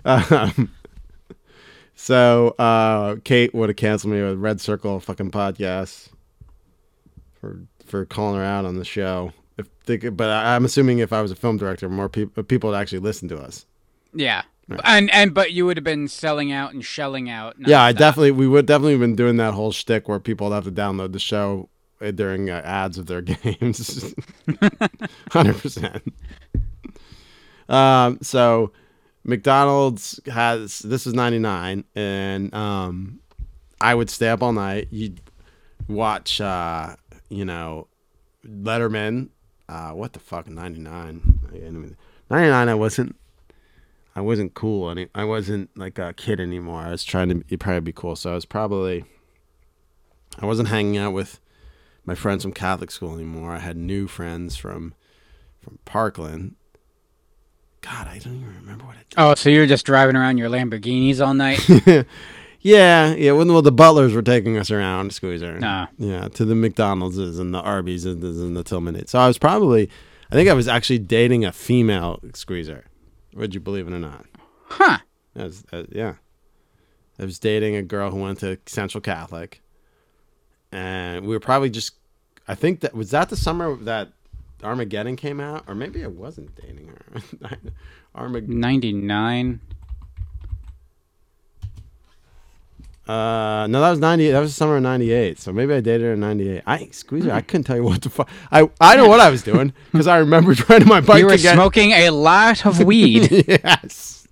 Um, 0.03 0.71
so 1.95 2.49
uh, 2.59 3.15
Kate 3.23 3.53
would 3.53 3.69
have 3.69 3.77
canceled 3.77 4.13
me 4.13 4.21
with 4.21 4.37
Red 4.37 4.59
Circle 4.61 4.99
fucking 4.99 5.31
podcast 5.31 6.09
for 7.39 7.61
for 7.85 8.05
calling 8.05 8.37
her 8.37 8.43
out 8.43 8.65
on 8.65 8.75
the 8.77 8.85
show. 8.85 9.31
If 9.57 9.67
they 9.85 9.97
but 9.97 10.29
I, 10.29 10.55
I'm 10.55 10.65
assuming 10.65 10.99
if 10.99 11.13
I 11.13 11.21
was 11.21 11.31
a 11.31 11.35
film 11.35 11.57
director, 11.57 11.87
more 11.89 12.09
people 12.09 12.43
people 12.43 12.71
would 12.71 12.75
actually 12.77 12.99
listen 12.99 13.29
to 13.29 13.37
us. 13.37 13.65
Yeah. 14.13 14.43
And 14.83 15.11
and 15.11 15.33
but 15.33 15.51
you 15.51 15.65
would 15.65 15.77
have 15.77 15.83
been 15.83 16.07
selling 16.07 16.51
out 16.51 16.73
and 16.73 16.83
shelling 16.83 17.29
out. 17.29 17.55
Yeah, 17.59 17.81
I 17.83 17.91
definitely 17.91 18.31
we 18.31 18.47
would 18.47 18.65
definitely 18.65 18.93
have 18.93 19.01
been 19.01 19.15
doing 19.15 19.37
that 19.37 19.53
whole 19.53 19.71
shtick 19.71 20.07
where 20.09 20.19
people 20.19 20.49
would 20.49 20.55
have 20.55 20.63
to 20.65 20.71
download 20.71 21.11
the 21.11 21.19
show 21.19 21.69
uh, 22.01 22.09
during 22.11 22.49
uh, 22.49 22.61
ads 22.65 22.97
of 22.97 23.05
their 23.05 23.21
games. 23.21 24.15
Hundred 25.31 25.57
percent. 25.57 26.01
Um. 27.69 28.19
So 28.21 28.71
McDonald's 29.23 30.19
has 30.27 30.79
this 30.79 31.07
is 31.07 31.13
99 31.13 31.83
and 31.95 32.53
um 32.53 33.19
I 33.81 33.93
would 33.95 34.09
stay 34.09 34.29
up 34.29 34.41
all 34.43 34.53
night. 34.53 34.87
You'd 34.91 35.19
watch 35.87 36.39
uh 36.41 36.95
you 37.29 37.45
know 37.45 37.87
Letterman 38.47 39.29
uh 39.69 39.91
what 39.91 40.13
the 40.13 40.19
fuck 40.19 40.47
99 40.47 41.39
I 41.47 41.51
can't 41.51 41.63
even- 41.63 41.97
99 42.29 42.69
I 42.69 42.73
wasn't 42.75 43.15
I 44.15 44.21
wasn't 44.21 44.53
cool 44.53 44.89
any 44.89 45.07
I 45.13 45.25
wasn't 45.25 45.69
like 45.77 45.99
a 45.99 46.13
kid 46.13 46.39
anymore. 46.39 46.81
I 46.81 46.91
was 46.91 47.03
trying 47.03 47.29
to 47.29 47.35
be, 47.35 47.57
probably 47.57 47.81
be 47.81 47.93
cool. 47.93 48.15
So 48.15 48.31
I 48.31 48.35
was 48.35 48.45
probably 48.45 49.05
I 50.39 50.45
wasn't 50.45 50.69
hanging 50.69 50.97
out 50.97 51.13
with 51.13 51.39
my 52.05 52.15
friends 52.15 52.43
from 52.43 52.53
Catholic 52.53 52.91
school 52.91 53.13
anymore. 53.15 53.51
I 53.51 53.59
had 53.59 53.77
new 53.77 54.07
friends 54.07 54.55
from 54.55 54.93
from 55.61 55.79
Parkland. 55.85 56.55
God, 57.81 58.07
I 58.07 58.17
don't 58.19 58.37
even 58.37 58.55
remember 58.55 58.85
what 58.85 58.95
I 58.95 58.99
did. 59.09 59.15
Oh, 59.17 59.35
so 59.35 59.49
you 59.49 59.59
were 59.59 59.67
just 59.67 59.85
driving 59.85 60.15
around 60.15 60.37
your 60.37 60.49
Lamborghinis 60.49 61.25
all 61.25 61.33
night? 61.33 62.05
Yeah, 62.65 63.13
yeah. 63.13 63.33
When 63.33 63.53
well, 63.53 63.61
the 63.61 63.71
butlers 63.71 64.11
were 64.11 64.23
taking 64.23 64.57
us 64.57 64.71
around, 64.71 65.13
Squeezer. 65.13 65.59
Ah. 65.61 65.87
Yeah, 65.99 66.29
to 66.29 66.43
the 66.43 66.55
McDonald's 66.55 67.15
and 67.19 67.53
the 67.53 67.61
Arby's 67.61 68.05
and 68.05 68.23
the, 68.23 68.29
and 68.29 68.57
the 68.57 68.63
Tilghman. 68.63 69.07
So 69.07 69.19
I 69.19 69.27
was 69.27 69.37
probably, 69.37 69.87
I 70.31 70.33
think 70.33 70.49
I 70.49 70.53
was 70.53 70.67
actually 70.67 70.97
dating 70.97 71.45
a 71.45 71.51
female 71.51 72.19
Squeezer. 72.33 72.85
Would 73.35 73.53
you 73.53 73.59
believe 73.59 73.87
it 73.87 73.93
or 73.93 73.99
not? 73.99 74.25
huh. 74.67 74.99
Was, 75.35 75.65
uh, 75.71 75.83
yeah. 75.91 76.15
I 77.19 77.25
was 77.25 77.39
dating 77.39 77.75
a 77.75 77.81
girl 77.83 78.11
who 78.11 78.21
went 78.21 78.39
to 78.39 78.57
Central 78.65 79.01
Catholic, 79.01 79.61
and 80.71 81.25
we 81.25 81.33
were 81.33 81.39
probably 81.39 81.69
just. 81.69 81.95
I 82.47 82.55
think 82.55 82.81
that 82.81 82.93
was 82.93 83.11
that 83.11 83.29
the 83.29 83.37
summer 83.37 83.75
that 83.75 84.11
Armageddon 84.63 85.15
came 85.15 85.39
out, 85.39 85.63
or 85.67 85.75
maybe 85.75 86.03
I 86.03 86.07
wasn't 86.07 86.55
dating 86.55 86.87
her. 86.87 87.57
Armageddon. 88.15 88.59
99. 88.59 89.61
Uh, 93.07 93.67
no, 93.67 93.81
that 93.81 93.91
was 93.91 93.99
ninety. 93.99 94.31
That 94.31 94.39
was 94.39 94.51
the 94.51 94.55
summer 94.55 94.77
of 94.77 94.83
'98. 94.83 95.39
So 95.39 95.53
maybe 95.53 95.73
I 95.73 95.79
dated 95.79 96.01
her 96.01 96.13
in 96.13 96.19
'98. 96.21 96.63
I 96.65 96.87
Squeezer. 96.91 97.31
I 97.31 97.41
couldn't 97.41 97.65
tell 97.65 97.75
you 97.75 97.83
what 97.83 98.01
the 98.01 98.09
fuck. 98.09 98.27
I 98.51 98.67
I 98.81 98.95
know 98.95 99.07
what 99.07 99.19
I 99.19 99.29
was 99.29 99.43
doing 99.43 99.73
because 99.91 100.07
I 100.07 100.17
remember 100.17 100.55
riding 100.69 100.87
my 100.87 101.01
bike 101.01 101.19
You 101.19 101.25
were 101.27 101.37
get 101.37 101.53
smoking 101.53 101.91
a 101.91 102.09
lot 102.09 102.65
of 102.65 102.83
weed. 102.83 103.45
yes. 103.47 104.27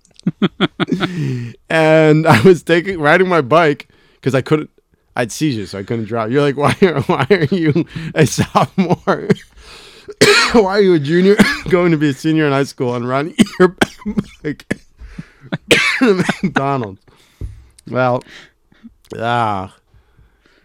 and 1.70 2.26
I 2.26 2.40
was 2.42 2.62
taking 2.62 2.98
riding 2.98 3.28
my 3.28 3.40
bike 3.42 3.88
because 4.14 4.34
I 4.34 4.42
couldn't. 4.42 4.70
I 5.16 5.20
had 5.20 5.30
seizures, 5.32 5.70
so 5.70 5.78
I 5.78 5.84
couldn't 5.84 6.06
drive. 6.06 6.32
You're 6.32 6.42
like, 6.42 6.56
why? 6.56 6.76
Are, 6.82 7.00
why 7.02 7.26
are 7.30 7.44
you 7.54 7.84
a 8.16 8.26
sophomore? 8.26 9.28
why 10.52 10.78
are 10.78 10.80
you 10.80 10.94
a 10.94 10.98
junior 10.98 11.36
going 11.68 11.92
to 11.92 11.96
be 11.96 12.08
a 12.08 12.12
senior 12.12 12.46
in 12.46 12.52
high 12.52 12.64
school 12.64 12.96
and 12.96 13.08
running 13.08 13.36
your 13.60 13.76
bike 14.42 14.66
McDonald's? 16.00 17.00
Well, 17.88 18.24
ah, 19.18 19.76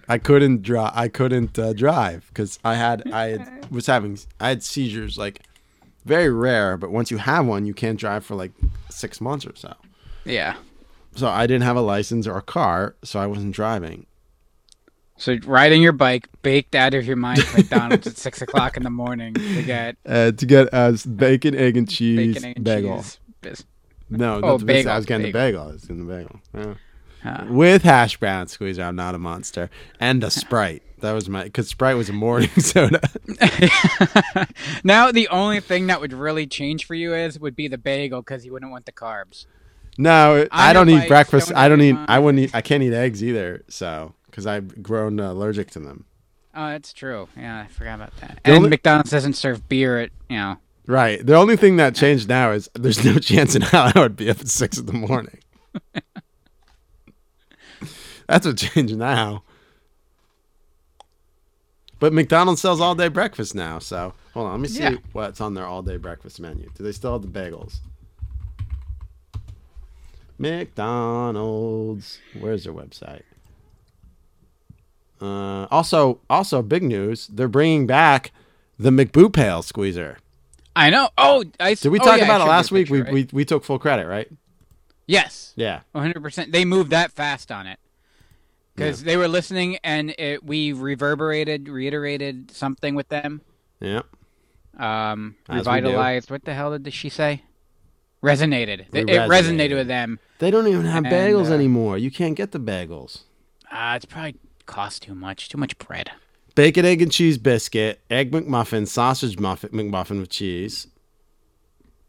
I 0.08 0.18
couldn't 0.18 0.62
drive. 0.64 0.92
I 0.96 1.08
couldn't 1.08 1.58
uh, 1.60 1.74
drive 1.74 2.26
because 2.30 2.60
I 2.64 2.76
had 2.76 3.04
I 3.14 3.26
had, 3.38 3.72
was 3.72 3.86
having 3.88 4.18
I 4.40 4.50
had 4.50 4.64
seizures 4.64 5.18
like 5.18 5.42
very 6.06 6.30
rare, 6.32 6.78
but 6.78 6.92
once 6.92 7.12
you 7.12 7.18
have 7.18 7.46
one, 7.46 7.66
you 7.66 7.74
can't 7.74 8.00
drive 8.00 8.26
for 8.26 8.36
like 8.36 8.52
six 8.90 9.20
months 9.22 9.46
or 9.46 9.56
so. 9.56 9.74
yeah. 10.26 10.56
So 11.16 11.28
I 11.28 11.48
didn't 11.48 11.64
have 11.64 11.76
a 11.76 11.82
license 11.82 12.28
or 12.28 12.38
a 12.38 12.42
car, 12.42 12.96
so 13.04 13.20
I 13.20 13.26
wasn't 13.26 13.54
driving. 13.54 14.06
So 15.18 15.38
riding 15.46 15.82
your 15.82 15.92
bike, 15.92 16.30
baked 16.44 16.76
out 16.76 16.94
of 16.94 17.06
your 17.06 17.16
mind 17.18 17.44
McDonald's 17.58 18.06
at 18.08 18.16
6 18.16 18.42
o'clock 18.44 18.78
in 18.78 18.84
the 18.84 18.90
morning 18.92 19.34
to 19.34 19.64
get 19.64 19.98
Uh, 20.06 20.32
to 20.32 20.46
get 20.46 20.72
us 20.74 21.06
bacon, 21.06 21.56
egg, 21.56 21.76
and 21.78 21.90
cheese 21.90 22.36
bacon, 22.36 22.50
egg, 22.52 22.56
and 22.58 22.64
bagel. 22.66 23.04
cheese. 23.44 23.66
No, 24.10 24.36
Oh, 24.36 24.40
not 24.40 24.58
the 24.60 24.66
biscuit. 24.66 24.68
bagel, 24.86 24.92
I 24.92 24.96
was 24.98 25.06
getting 25.08 25.32
bagel. 25.32 25.32
the 25.32 25.40
bagel. 25.40 25.62
I 25.62 25.72
was 25.74 25.82
getting 25.82 26.08
the 26.08 26.14
bagel. 26.14 26.40
Yeah. 26.56 26.74
Huh. 27.24 27.46
With 27.50 27.84
hash 27.84 28.18
brown 28.18 28.48
squeezer. 28.48 28.84
I'm 28.84 28.96
not 28.96 29.14
a 29.16 29.20
monster. 29.20 29.70
And 30.00 30.24
a 30.24 30.30
Sprite. 30.32 30.84
That 31.02 31.12
was 31.14 31.28
my 31.30 31.44
because 31.44 31.68
Sprite 31.70 31.96
was 31.98 32.10
a 32.10 32.14
morning 32.14 32.50
soda. 32.58 33.02
now 34.84 35.12
the 35.12 35.28
only 35.30 35.60
thing 35.60 35.88
that 35.88 36.02
would 36.02 36.14
really 36.14 36.48
change 36.48 36.86
for 36.86 36.94
you 36.96 37.14
is 37.14 37.40
would 37.40 37.56
be 37.56 37.68
the 37.68 37.78
bagel 37.78 38.22
because 38.22 38.46
you 38.46 38.52
wouldn't 38.52 38.72
want 38.72 38.86
the 38.86 38.92
carbs. 38.92 39.46
No, 39.98 40.36
it- 40.38 40.50
I 40.52 40.74
don't 40.74 40.90
eat 40.90 41.08
breakfast. 41.08 41.50
don't 41.50 41.58
I 41.58 41.68
don't 41.70 41.82
eat 41.82 41.92
eat. 41.96 42.06
I 42.08 42.20
wouldn't 42.20 42.44
eat. 42.44 42.56
I 42.56 42.62
can't 42.62 42.84
eat 42.84 42.94
eggs 42.94 43.24
either. 43.24 43.64
So 43.70 44.14
because 44.28 44.46
I've 44.48 44.82
grown 44.82 45.20
uh, 45.20 45.32
allergic 45.32 45.72
to 45.72 45.80
them. 45.80 46.06
Oh, 46.56 46.68
that's 46.70 46.94
true. 46.94 47.28
Yeah, 47.38 47.62
I 47.62 47.68
forgot 47.68 47.96
about 47.96 48.16
that. 48.22 48.40
The 48.44 48.52
And 48.52 48.58
only- 48.58 48.70
McDonald's 48.70 49.12
doesn't 49.12 49.34
serve 49.34 49.68
beer 49.70 50.00
at 50.00 50.10
you 50.30 50.38
know. 50.38 50.58
Right. 50.88 51.24
The 51.24 51.36
only 51.36 51.56
thing 51.56 51.78
that 51.78 51.94
changed 51.96 52.28
now 52.28 52.52
is 52.52 52.70
there's 52.74 53.04
no 53.06 53.18
chance 53.20 53.56
in 53.56 53.62
hell 53.62 53.92
I 53.94 54.00
would 54.00 54.16
be 54.16 54.30
up 54.30 54.40
at 54.40 54.48
six 54.48 54.78
in 54.78 54.86
the 54.88 54.94
morning. 54.94 55.38
That's 58.30 58.46
what 58.46 58.58
changed 58.76 58.96
now. 58.96 59.44
But 62.00 62.14
McDonald's 62.14 62.62
sells 62.62 62.80
all 62.80 62.94
day 62.96 63.08
breakfast 63.10 63.56
now, 63.56 63.80
so 63.80 64.14
hold 64.34 64.46
on, 64.46 64.54
let 64.54 64.62
me 64.62 64.68
see 64.70 64.84
Yeah. 64.84 64.96
what's 65.12 65.42
on 65.42 65.56
their 65.56 65.66
all 65.66 65.82
day 65.82 65.98
breakfast 65.98 66.40
menu. 66.40 66.70
Do 66.76 66.84
they 66.84 66.92
still 66.94 67.14
have 67.14 67.24
the 67.24 67.28
bagels? 67.28 67.80
McDonald's. 70.38 72.20
Where's 72.40 72.64
their 72.64 72.72
website? 72.74 73.24
Uh, 75.20 75.66
also, 75.70 76.20
also 76.30 76.62
big 76.62 76.84
news. 76.84 77.28
They're 77.28 77.50
bringing 77.50 77.86
back 77.88 78.32
the 78.78 78.92
McBoo 78.92 79.34
Pail 79.34 79.62
Squeezer. 79.62 80.20
I 80.76 80.90
know. 80.92 81.10
Oh, 81.18 81.44
I 81.60 81.74
Did 81.74 81.90
we 81.90 82.00
oh, 82.00 82.04
talk 82.06 82.20
yeah, 82.20 82.24
about 82.26 82.40
it 82.40 82.46
last 82.46 82.72
week? 82.72 82.90
We, 82.90 83.02
right? 83.02 83.12
we 83.12 83.28
we 83.34 83.44
took 83.44 83.66
full 83.66 83.80
credit, 83.80 84.08
right? 84.08 84.30
yes, 85.08 85.52
Yeah. 85.58 85.82
100. 85.92 86.22
percent 86.22 86.52
They 86.54 86.64
moved 86.64 86.92
that 86.92 87.12
fast 87.12 87.52
on 87.52 87.68
it 87.68 87.80
because 88.80 89.04
they 89.04 89.18
were 89.18 89.28
listening 89.28 89.78
and 89.84 90.16
it, 90.18 90.44
we 90.44 90.74
reverberated, 90.74 91.68
reiterated 91.70 92.52
something 92.52 92.96
with 92.96 93.10
them. 93.10 93.42
Yeah. 93.80 94.02
Um, 94.78 95.36
As 95.48 95.60
revitalized. 95.60 96.32
What 96.32 96.46
the 96.46 96.54
hell 96.54 96.78
did 96.78 96.94
she 96.94 97.10
say? 97.10 97.44
Resonated. 98.24 98.86
It, 98.92 98.94
it 98.94 99.08
resonated 99.08 99.30
resonated. 99.30 99.76
with 99.76 99.88
them. 99.88 100.20
They 100.40 100.52
don't 100.52 100.68
even 100.68 100.86
have 100.86 101.06
And, 101.06 101.14
bagels 101.14 101.50
uh, 101.50 101.54
anymore. 101.54 101.98
You 101.98 102.12
can't 102.12 102.36
get 102.36 102.52
the 102.52 102.60
bagels. 102.60 103.24
Uh, 103.72 103.94
it's 103.96 104.06
probably 104.06 104.36
cost 104.66 105.04
too 105.04 105.16
much. 105.16 105.50
Too 105.50 105.58
much 105.58 105.78
bread. 105.78 106.12
Bacon, 106.56 106.86
egg, 106.86 107.02
and 107.02 107.12
cheese 107.12 107.38
biscuit, 107.38 108.02
egg 108.10 108.32
McMuffin, 108.32 108.88
sausage 108.88 109.38
muffin, 109.40 109.70
McMuffin 109.70 110.20
with 110.20 110.30
cheese, 110.30 110.88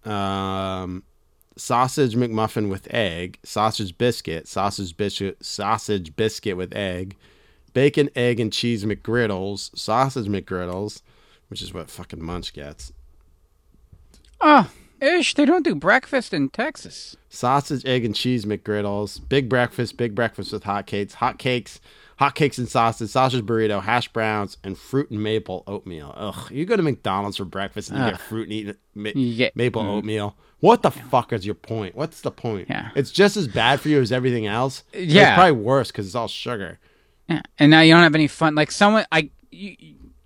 um, 0.05 1.05
sausage 1.57 2.15
McMuffin 2.15 2.71
with 2.71 2.93
egg, 2.93 3.39
sausage 3.43 3.97
biscuit, 3.97 4.49
sausage 4.49 4.97
biscuit, 4.97 5.45
sausage 5.45 6.15
biscuit 6.17 6.57
with 6.57 6.75
egg, 6.75 7.17
bacon, 7.73 8.11
egg, 8.17 8.41
and 8.41 8.53
cheese 8.53 8.85
McGriddles, 8.85 9.77
sausage 9.77 10.27
McGriddles, 10.27 11.03
which 11.49 11.63
is 11.63 11.75
what 11.75 11.91
fucking 11.91 12.23
Munch 12.23 12.53
gets. 12.53 12.93
Oh, 14.41 14.71
ish. 15.01 15.35
They 15.35 15.45
don't 15.45 15.65
do 15.65 15.75
breakfast 15.75 16.33
in 16.33 16.49
Texas. 16.49 17.17
sausage, 17.29 17.85
egg, 17.85 18.05
and 18.05 18.15
cheese 18.15 18.45
McGriddles, 18.45 19.21
big 19.29 19.49
breakfast, 19.49 19.97
big 19.97 20.15
breakfast 20.15 20.53
with 20.53 20.65
hot 20.65 20.87
cakes, 20.87 21.15
hot 21.15 21.39
cakes, 21.39 21.81
hot 22.17 22.35
cakes 22.35 22.59
and 22.59 22.69
sausage, 22.69 23.11
sausage 23.11 23.45
burrito, 23.45 23.83
hash 23.83 24.09
browns, 24.09 24.57
and 24.63 24.77
fruit 24.77 25.11
and 25.11 25.23
maple 25.23 25.63
oatmeal. 25.67 26.13
Ugh, 26.17 26.51
you 26.51 26.65
go 26.67 26.77
to 26.77 26.83
McDonald's 26.83 27.37
for 27.37 27.45
breakfast 27.45 27.91
and 27.91 27.99
you 27.99 28.11
get 28.11 28.21
fruit 28.21 28.49
and 28.49 28.53
eat 28.53 28.77
ma- 28.95 29.11
get- 29.13 29.57
maple 29.57 29.83
mm. 29.83 29.89
oatmeal. 29.89 30.37
What 30.61 30.83
the 30.83 30.91
fuck 30.91 31.33
is 31.33 31.47
your 31.47 31.55
point? 31.55 31.95
What's 31.95 32.21
the 32.21 32.31
point? 32.31 32.69
Yeah. 32.69 32.91
It's 32.95 33.11
just 33.11 33.37
as 33.37 33.49
bad 33.49 33.81
for 33.81 33.89
you 33.89 34.01
as 34.01 34.13
everything 34.13 34.47
else. 34.47 34.85
Yeah. 34.93 35.31
It's 35.31 35.35
probably 35.35 35.53
worse 35.53 35.91
because 35.91 36.07
it's 36.07 36.15
all 36.15 36.29
sugar. 36.29 36.79
Yeah, 37.29 37.43
and 37.59 37.71
now 37.71 37.81
you 37.81 37.95
don't 37.95 38.03
have 38.03 38.15
any 38.15 38.27
fun. 38.27 38.55
Like 38.55 38.71
someone, 38.71 39.07
I, 39.11 39.31
you, 39.51 39.77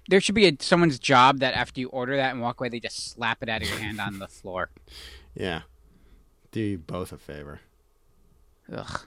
there 0.08 0.20
should 0.20 0.34
be 0.34 0.46
a, 0.46 0.56
someone's 0.58 0.98
job 0.98 1.38
that 1.40 1.54
after 1.54 1.80
you 1.80 1.88
order 1.88 2.16
that 2.16 2.32
and 2.32 2.40
walk 2.40 2.60
away, 2.60 2.68
they 2.68 2.80
just 2.80 3.12
slap 3.12 3.42
it 3.42 3.48
out 3.48 3.62
of 3.62 3.68
your 3.68 3.78
hand 3.78 4.00
on 4.00 4.18
the 4.18 4.28
floor. 4.28 4.70
Yeah. 5.36 5.62
Do 6.52 6.60
you 6.60 6.78
both 6.78 7.10
a 7.10 7.18
favor. 7.18 7.58
Ugh. 8.72 9.00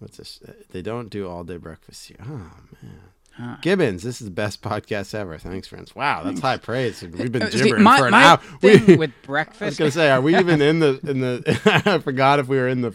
What's 0.00 0.16
this? 0.16 0.40
They 0.72 0.82
don't 0.82 1.08
do 1.08 1.28
all 1.28 1.44
day 1.44 1.56
breakfast 1.56 2.08
here. 2.08 2.16
Oh 2.20 2.50
man. 2.82 3.00
Huh. 3.36 3.56
Gibbons, 3.60 4.02
this 4.02 4.20
is 4.20 4.24
the 4.26 4.30
best 4.32 4.62
podcast 4.62 5.14
ever. 5.14 5.36
Thanks, 5.36 5.68
friends. 5.68 5.94
Wow, 5.94 6.22
that's 6.24 6.40
high 6.40 6.56
praise. 6.56 7.02
We've 7.02 7.30
been 7.30 7.42
Uh, 7.42 7.50
see, 7.50 7.64
gibbering 7.64 7.82
my- 7.82 7.98
for 7.98 8.06
an 8.08 8.14
hour. 8.14 8.40
We, 8.62 8.96
with 8.96 9.12
I 9.28 9.44
was 9.60 9.76
gonna 9.78 9.90
say, 9.90 10.10
are 10.10 10.20
we 10.22 10.36
even 10.36 10.62
in 10.62 10.78
the 10.80 10.98
in 11.06 11.20
the? 11.20 11.82
I 11.86 11.98
forgot 11.98 12.38
if 12.38 12.48
we 12.48 12.56
were 12.56 12.68
in 12.68 12.80
the. 12.80 12.94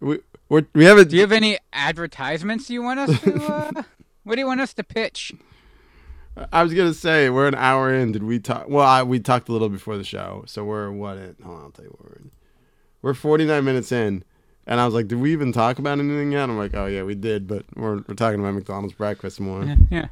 We 0.00 0.20
we're, 0.48 0.66
we 0.74 0.84
haven't. 0.84 1.08
do 1.10 1.16
you 1.16 1.22
have 1.22 1.32
any 1.32 1.58
advertisements 1.72 2.70
you 2.70 2.82
want 2.82 3.00
us 3.00 3.20
to? 3.22 3.34
Uh, 3.44 3.82
what 4.24 4.36
do 4.36 4.40
you 4.40 4.46
want 4.46 4.60
us 4.60 4.72
to 4.74 4.84
pitch? 4.84 5.32
I 6.52 6.62
was 6.62 6.72
gonna 6.74 6.94
say 6.94 7.28
we're 7.30 7.48
an 7.48 7.54
hour 7.54 7.92
in. 7.94 8.12
Did 8.12 8.22
we 8.22 8.38
talk? 8.38 8.68
Well, 8.68 8.86
I, 8.86 9.02
we 9.02 9.20
talked 9.20 9.48
a 9.48 9.52
little 9.52 9.68
before 9.68 9.96
the 9.98 10.04
show, 10.04 10.44
so 10.46 10.64
we're 10.64 10.90
what? 10.90 11.16
In, 11.18 11.36
hold 11.44 11.56
on, 11.58 11.62
I'll 11.64 11.70
tell 11.70 11.84
you 11.84 11.90
what 11.90 12.08
we're 12.10 12.16
in. 12.16 12.30
We're 13.02 13.14
forty 13.14 13.44
nine 13.44 13.64
minutes 13.64 13.90
in, 13.92 14.24
and 14.66 14.80
I 14.80 14.84
was 14.84 14.94
like, 14.94 15.08
did 15.08 15.18
we 15.20 15.32
even 15.32 15.52
talk 15.52 15.78
about 15.78 15.98
anything 15.98 16.32
yet? 16.32 16.44
I'm 16.44 16.56
like, 16.58 16.74
oh 16.74 16.86
yeah, 16.86 17.02
we 17.02 17.14
did, 17.14 17.46
but 17.46 17.64
we're 17.74 17.96
we're 18.06 18.14
talking 18.14 18.40
about 18.40 18.54
McDonald's 18.54 18.94
breakfast 18.94 19.40
more. 19.40 19.64
Yeah. 19.90 20.08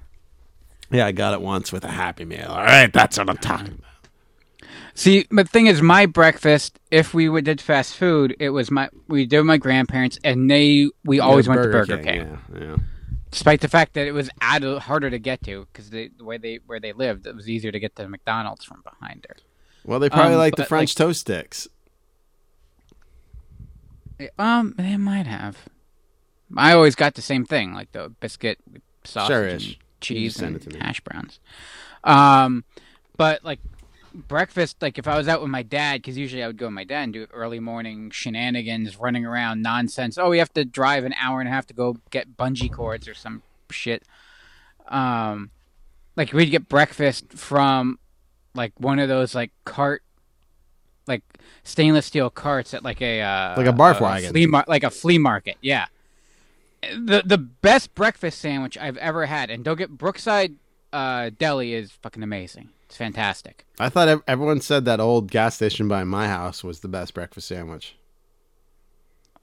Yeah, 0.90 1.06
I 1.06 1.12
got 1.12 1.32
it 1.34 1.40
once 1.40 1.72
with 1.72 1.84
a 1.84 1.88
Happy 1.90 2.24
Meal. 2.24 2.46
All 2.48 2.62
right, 2.62 2.92
that's 2.92 3.18
what 3.18 3.28
I'm 3.30 3.38
talking 3.38 3.78
about. 3.78 4.70
See, 4.94 5.26
the 5.30 5.44
thing 5.44 5.66
is, 5.66 5.82
my 5.82 6.06
breakfast, 6.06 6.78
if 6.90 7.12
we 7.14 7.28
would 7.28 7.44
did 7.44 7.60
fast 7.60 7.96
food, 7.96 8.36
it 8.38 8.50
was 8.50 8.70
my 8.70 8.88
we 9.08 9.26
did 9.26 9.38
with 9.38 9.46
my 9.46 9.56
grandparents, 9.56 10.18
and 10.22 10.48
they 10.48 10.88
we 11.04 11.18
always 11.20 11.48
went 11.48 11.62
to 11.62 11.68
Burger 11.68 11.98
King, 11.98 12.38
Yeah, 12.54 12.60
yeah. 12.60 12.76
despite 13.32 13.60
the 13.60 13.68
fact 13.68 13.94
that 13.94 14.06
it 14.06 14.12
was 14.12 14.30
add, 14.40 14.62
harder 14.62 15.10
to 15.10 15.18
get 15.18 15.42
to 15.44 15.66
because 15.72 15.90
the 15.90 16.10
way 16.20 16.38
they 16.38 16.60
where 16.66 16.78
they 16.78 16.92
lived, 16.92 17.26
it 17.26 17.34
was 17.34 17.48
easier 17.48 17.72
to 17.72 17.80
get 17.80 17.96
to 17.96 18.08
McDonald's 18.08 18.64
from 18.64 18.82
behind 18.82 19.24
there. 19.26 19.36
Well, 19.84 19.98
they 19.98 20.08
probably 20.10 20.34
Um, 20.34 20.38
like 20.38 20.54
the 20.54 20.62
but, 20.62 20.68
French 20.68 20.94
toast 20.94 21.22
sticks. 21.22 21.66
Um, 24.38 24.74
they 24.76 24.96
might 24.96 25.26
have. 25.26 25.58
I 26.56 26.72
always 26.72 26.94
got 26.94 27.14
the 27.14 27.22
same 27.22 27.44
thing, 27.44 27.74
like 27.74 27.92
the 27.92 28.10
biscuit, 28.20 28.58
with 28.72 28.82
sausage, 29.04 29.28
Sure-ish. 29.28 29.66
and 29.66 29.76
cheese, 30.00 30.40
and 30.42 30.56
it 30.56 30.62
to 30.62 30.70
me. 30.70 30.80
hash 30.80 31.00
browns. 31.00 31.40
Um, 32.04 32.64
but 33.16 33.42
like 33.44 33.58
breakfast, 34.14 34.76
like 34.80 34.98
if 34.98 35.08
I 35.08 35.16
was 35.16 35.26
out 35.26 35.40
with 35.40 35.50
my 35.50 35.62
dad, 35.62 36.02
because 36.02 36.16
usually 36.16 36.42
I 36.44 36.46
would 36.46 36.56
go 36.58 36.66
with 36.66 36.74
my 36.74 36.84
dad 36.84 37.02
and 37.04 37.12
do 37.12 37.26
early 37.32 37.58
morning 37.60 38.10
shenanigans, 38.10 38.96
running 38.98 39.24
around 39.26 39.62
nonsense. 39.62 40.16
Oh, 40.18 40.28
we 40.30 40.38
have 40.38 40.52
to 40.54 40.64
drive 40.64 41.04
an 41.04 41.14
hour 41.20 41.40
and 41.40 41.48
a 41.48 41.52
half 41.52 41.66
to 41.66 41.74
go 41.74 41.96
get 42.10 42.36
bungee 42.36 42.70
cords 42.70 43.08
or 43.08 43.14
some 43.14 43.42
shit. 43.70 44.04
Um, 44.88 45.50
like 46.16 46.32
we'd 46.32 46.50
get 46.50 46.68
breakfast 46.68 47.32
from 47.32 47.98
like 48.54 48.72
one 48.78 49.00
of 49.00 49.08
those 49.08 49.34
like 49.34 49.50
cart 49.64 50.03
like 51.06 51.22
stainless 51.62 52.06
steel 52.06 52.30
carts 52.30 52.74
at 52.74 52.82
like 52.84 53.00
a 53.02 53.20
uh, 53.20 53.54
Like 53.56 53.66
a 53.66 53.72
barf 53.72 54.00
wagon. 54.00 54.30
flea 54.32 54.46
mar- 54.46 54.64
like 54.68 54.84
a 54.84 54.90
flea 54.90 55.18
market. 55.18 55.56
Yeah, 55.60 55.86
the 56.82 57.22
the 57.24 57.38
best 57.38 57.94
breakfast 57.94 58.38
sandwich 58.40 58.76
I've 58.78 58.96
ever 58.98 59.26
had, 59.26 59.50
and 59.50 59.64
don't 59.64 59.76
get 59.78 59.96
Brookside 59.96 60.54
uh, 60.92 61.30
Deli 61.38 61.74
is 61.74 61.92
fucking 62.02 62.22
amazing. 62.22 62.70
It's 62.86 62.96
fantastic. 62.96 63.64
I 63.80 63.88
thought 63.88 64.22
everyone 64.28 64.60
said 64.60 64.84
that 64.84 65.00
old 65.00 65.30
gas 65.30 65.56
station 65.56 65.88
by 65.88 66.04
my 66.04 66.28
house 66.28 66.62
was 66.62 66.80
the 66.80 66.88
best 66.88 67.14
breakfast 67.14 67.48
sandwich. 67.48 67.96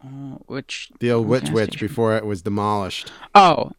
Uh, 0.03 0.37
which 0.47 0.89
The 0.99 1.11
old 1.11 1.27
Which 1.27 1.49
Wich 1.51 1.79
before 1.79 2.15
it 2.17 2.25
was 2.25 2.41
demolished. 2.41 3.11
Oh, 3.35 3.71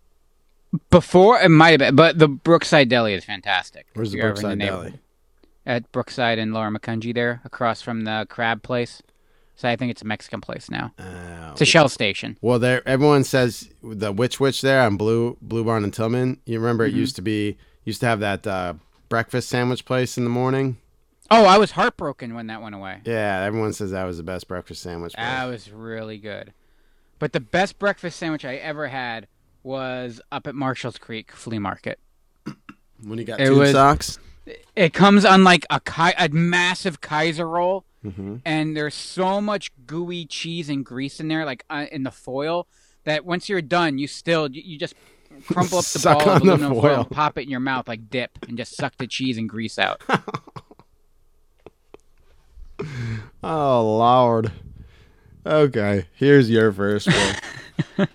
before 0.91 1.41
it 1.41 1.49
might 1.49 1.71
have 1.71 1.79
been, 1.81 1.97
but 1.97 2.19
the 2.19 2.29
Brookside 2.29 2.89
Deli 2.89 3.15
is 3.15 3.25
fantastic. 3.25 3.87
Where's 3.95 4.13
the 4.13 4.19
you're 4.19 4.27
ever 4.29 4.37
in 4.53 4.59
Brookside. 4.59 4.59
Deli? 4.61 4.93
At 5.65 5.91
Brookside 5.93 6.39
and 6.39 6.53
Lower 6.53 6.71
Macungie 6.71 7.15
there, 7.15 7.41
across 7.45 7.83
from 7.83 8.03
the 8.03 8.27
crab 8.29 8.63
place. 8.63 9.01
So 9.55 9.69
I 9.69 9.77
think 9.77 9.91
it's 9.93 10.03
a 10.03 10.07
Mexican 10.07 10.41
place 10.41 10.69
now. 10.71 10.93
Oh. 10.99 11.51
It's 11.53 11.61
a 11.61 11.65
Shell 11.65 11.89
station. 11.89 12.37
Well, 12.41 12.59
there 12.59 12.87
everyone 12.89 13.23
says 13.23 13.71
the 13.83 14.11
Which 14.11 14.41
Wich 14.41 14.61
there 14.63 14.81
on 14.83 14.97
Blue 14.97 15.37
Blue 15.41 15.63
Barn 15.65 15.85
and 15.85 15.93
Tilghman. 15.93 16.39
You 16.47 16.59
remember 16.59 16.89
Mm-hmm. 16.89 16.97
it 16.97 17.01
used 17.01 17.17
to 17.17 17.23
be 17.23 17.59
used 17.85 18.01
to 18.01 18.07
have 18.07 18.19
that 18.21 18.45
uh, 18.47 18.75
breakfast 19.09 19.49
sandwich 19.51 19.85
place 19.85 20.17
in 20.19 20.25
the 20.25 20.31
morning. 20.31 20.79
Oh, 21.31 21.45
I 21.45 21.59
was 21.59 21.73
heartbroken 21.73 22.35
when 22.35 22.49
that 22.49 22.61
went 22.61 22.75
away. 22.75 23.01
Yeah, 23.05 23.43
everyone 23.45 23.73
says 23.73 23.93
that 23.93 24.05
was 24.05 24.17
the 24.17 24.23
best 24.23 24.49
breakfast 24.49 24.83
sandwich. 24.83 25.15
place. 25.15 25.25
That 25.25 25.45
was 25.45 25.71
really 25.71 26.19
good. 26.19 26.53
But 27.21 27.33
the 27.33 27.41
best 27.41 27.79
breakfast 27.79 28.19
sandwich 28.19 28.45
I 28.45 28.57
ever 28.57 28.89
had 28.89 29.29
was 29.63 30.21
up 30.33 30.47
at 30.49 30.55
Marshall's 30.57 30.99
Creek 30.99 31.31
Flea 31.31 31.59
Market. 31.61 32.01
when 33.05 33.19
you 33.19 33.25
got 33.25 33.41
it 33.41 33.47
tube 33.47 33.59
was- 33.59 33.71
socks. 33.73 34.19
It 34.75 34.93
comes 34.93 35.25
on 35.25 35.45
like 35.45 35.65
a 35.71 35.79
ki- 35.81 36.15
a 36.19 36.29
massive 36.31 37.01
Kaiser 37.01 37.49
roll, 37.49 37.85
Mm-hmm. 38.05 38.37
and 38.45 38.77
there's 38.77 38.95
so 38.97 39.41
much 39.41 39.71
gooey 39.87 40.27
cheese 40.27 40.69
and 40.69 40.85
grease 40.85 41.21
in 41.21 41.29
there, 41.29 41.45
like 41.45 41.65
uh, 41.71 41.87
in 41.93 42.03
the 42.03 42.11
foil, 42.11 42.67
that 43.05 43.25
once 43.25 43.49
you're 43.49 43.63
done, 43.63 43.97
you 43.99 44.09
still 44.09 44.51
you, 44.51 44.61
you 44.65 44.77
just 44.79 44.95
crumple 45.47 45.79
up 45.79 45.85
the 45.85 45.99
Suck 46.01 46.19
ball 46.19 46.31
of 46.31 46.43
on 46.43 46.47
the 46.49 46.53
aluminum 46.55 46.73
foil, 46.75 46.81
foil. 46.83 47.01
and 47.03 47.11
pop 47.11 47.39
it 47.39 47.43
in 47.43 47.49
your 47.51 47.61
mouth 47.61 47.87
like 47.87 48.11
dip, 48.11 48.37
and 48.49 48.57
just 48.59 48.75
suck 48.77 48.97
the 48.97 49.07
cheese 49.07 49.39
and 49.39 49.49
grease 49.49 49.79
out. 49.79 50.03
Oh 53.45 53.97
Lord. 53.99 54.51
Okay, 55.47 56.07
here's 56.15 56.49
your 56.51 56.73
first 56.73 57.09
one. 57.97 58.09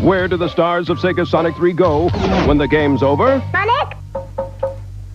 Where 0.00 0.28
do 0.28 0.36
the 0.36 0.48
stars 0.48 0.88
of 0.88 0.98
Sega 0.98 1.26
Sonic 1.26 1.54
3 1.56 1.72
go 1.72 2.08
when 2.46 2.58
the 2.58 2.66
game's 2.68 3.02
over? 3.02 3.42
Sonic? 3.52 3.96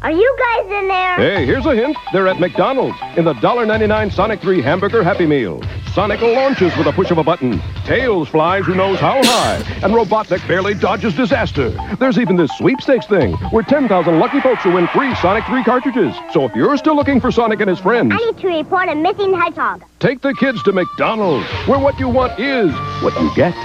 Are 0.05 0.11
you 0.11 0.37
guys 0.37 0.65
in 0.65 0.87
there? 0.87 1.15
Hey, 1.15 1.45
here's 1.47 1.65
a 1.65 1.73
hint. 1.73 1.97
They're 2.13 2.27
at 2.27 2.39
McDonald's 2.39 2.95
in 3.17 3.25
the 3.25 3.33
$1.99 3.33 4.13
Sonic 4.13 4.39
3 4.39 4.61
Hamburger 4.61 5.03
Happy 5.03 5.25
Meal. 5.25 5.59
Sonic 5.95 6.21
launches 6.21 6.77
with 6.77 6.85
a 6.85 6.91
push 6.91 7.09
of 7.09 7.17
a 7.17 7.23
button. 7.23 7.59
Tails 7.85 8.29
flies 8.29 8.65
who 8.65 8.75
knows 8.75 8.99
how 8.99 9.19
high. 9.23 9.55
And 9.81 9.95
Robotnik 9.95 10.47
barely 10.47 10.75
dodges 10.75 11.15
disaster. 11.15 11.71
There's 11.99 12.19
even 12.19 12.35
this 12.35 12.55
sweepstakes 12.55 13.07
thing 13.07 13.33
where 13.49 13.63
10,000 13.63 14.19
lucky 14.19 14.39
folks 14.41 14.63
will 14.63 14.73
win 14.73 14.85
free 14.89 15.15
Sonic 15.15 15.43
3 15.45 15.63
cartridges. 15.63 16.15
So 16.33 16.45
if 16.45 16.53
you're 16.53 16.77
still 16.77 16.95
looking 16.95 17.19
for 17.19 17.31
Sonic 17.31 17.61
and 17.61 17.69
his 17.71 17.79
friends, 17.79 18.11
I 18.13 18.17
need 18.17 18.37
to 18.37 18.47
report 18.47 18.89
a 18.89 18.93
missing 18.93 19.33
hedgehog. 19.33 19.83
take 19.97 20.21
the 20.21 20.35
kids 20.35 20.61
to 20.65 20.71
McDonald's, 20.71 21.47
where 21.67 21.79
what 21.79 21.99
you 21.99 22.09
want 22.09 22.39
is 22.39 22.71
what 23.01 23.19
you 23.19 23.33
get. 23.33 23.55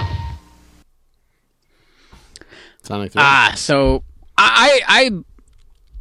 Sonic 2.81 3.11
3. 3.11 3.21
Ah, 3.21 3.53
so 3.55 4.03
I 4.39 4.81
I 4.87 5.11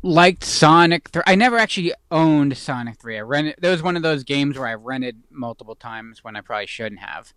liked 0.03 0.45
Sonic 0.45 1.09
3. 1.11 1.23
I 1.27 1.35
never 1.35 1.59
actually 1.59 1.93
owned 2.11 2.57
Sonic 2.57 2.99
3. 2.99 3.19
I 3.19 3.21
rented. 3.21 3.57
That 3.61 3.71
was 3.71 3.83
one 3.83 3.97
of 3.97 4.03
those 4.03 4.25
games 4.25 4.59
where 4.59 4.69
I 4.69 4.75
rented 4.75 5.23
multiple 5.31 5.75
times 5.75 6.25
when 6.25 6.37
I 6.37 6.41
probably 6.41 6.67
shouldn't 6.67 7.01
have. 7.01 7.33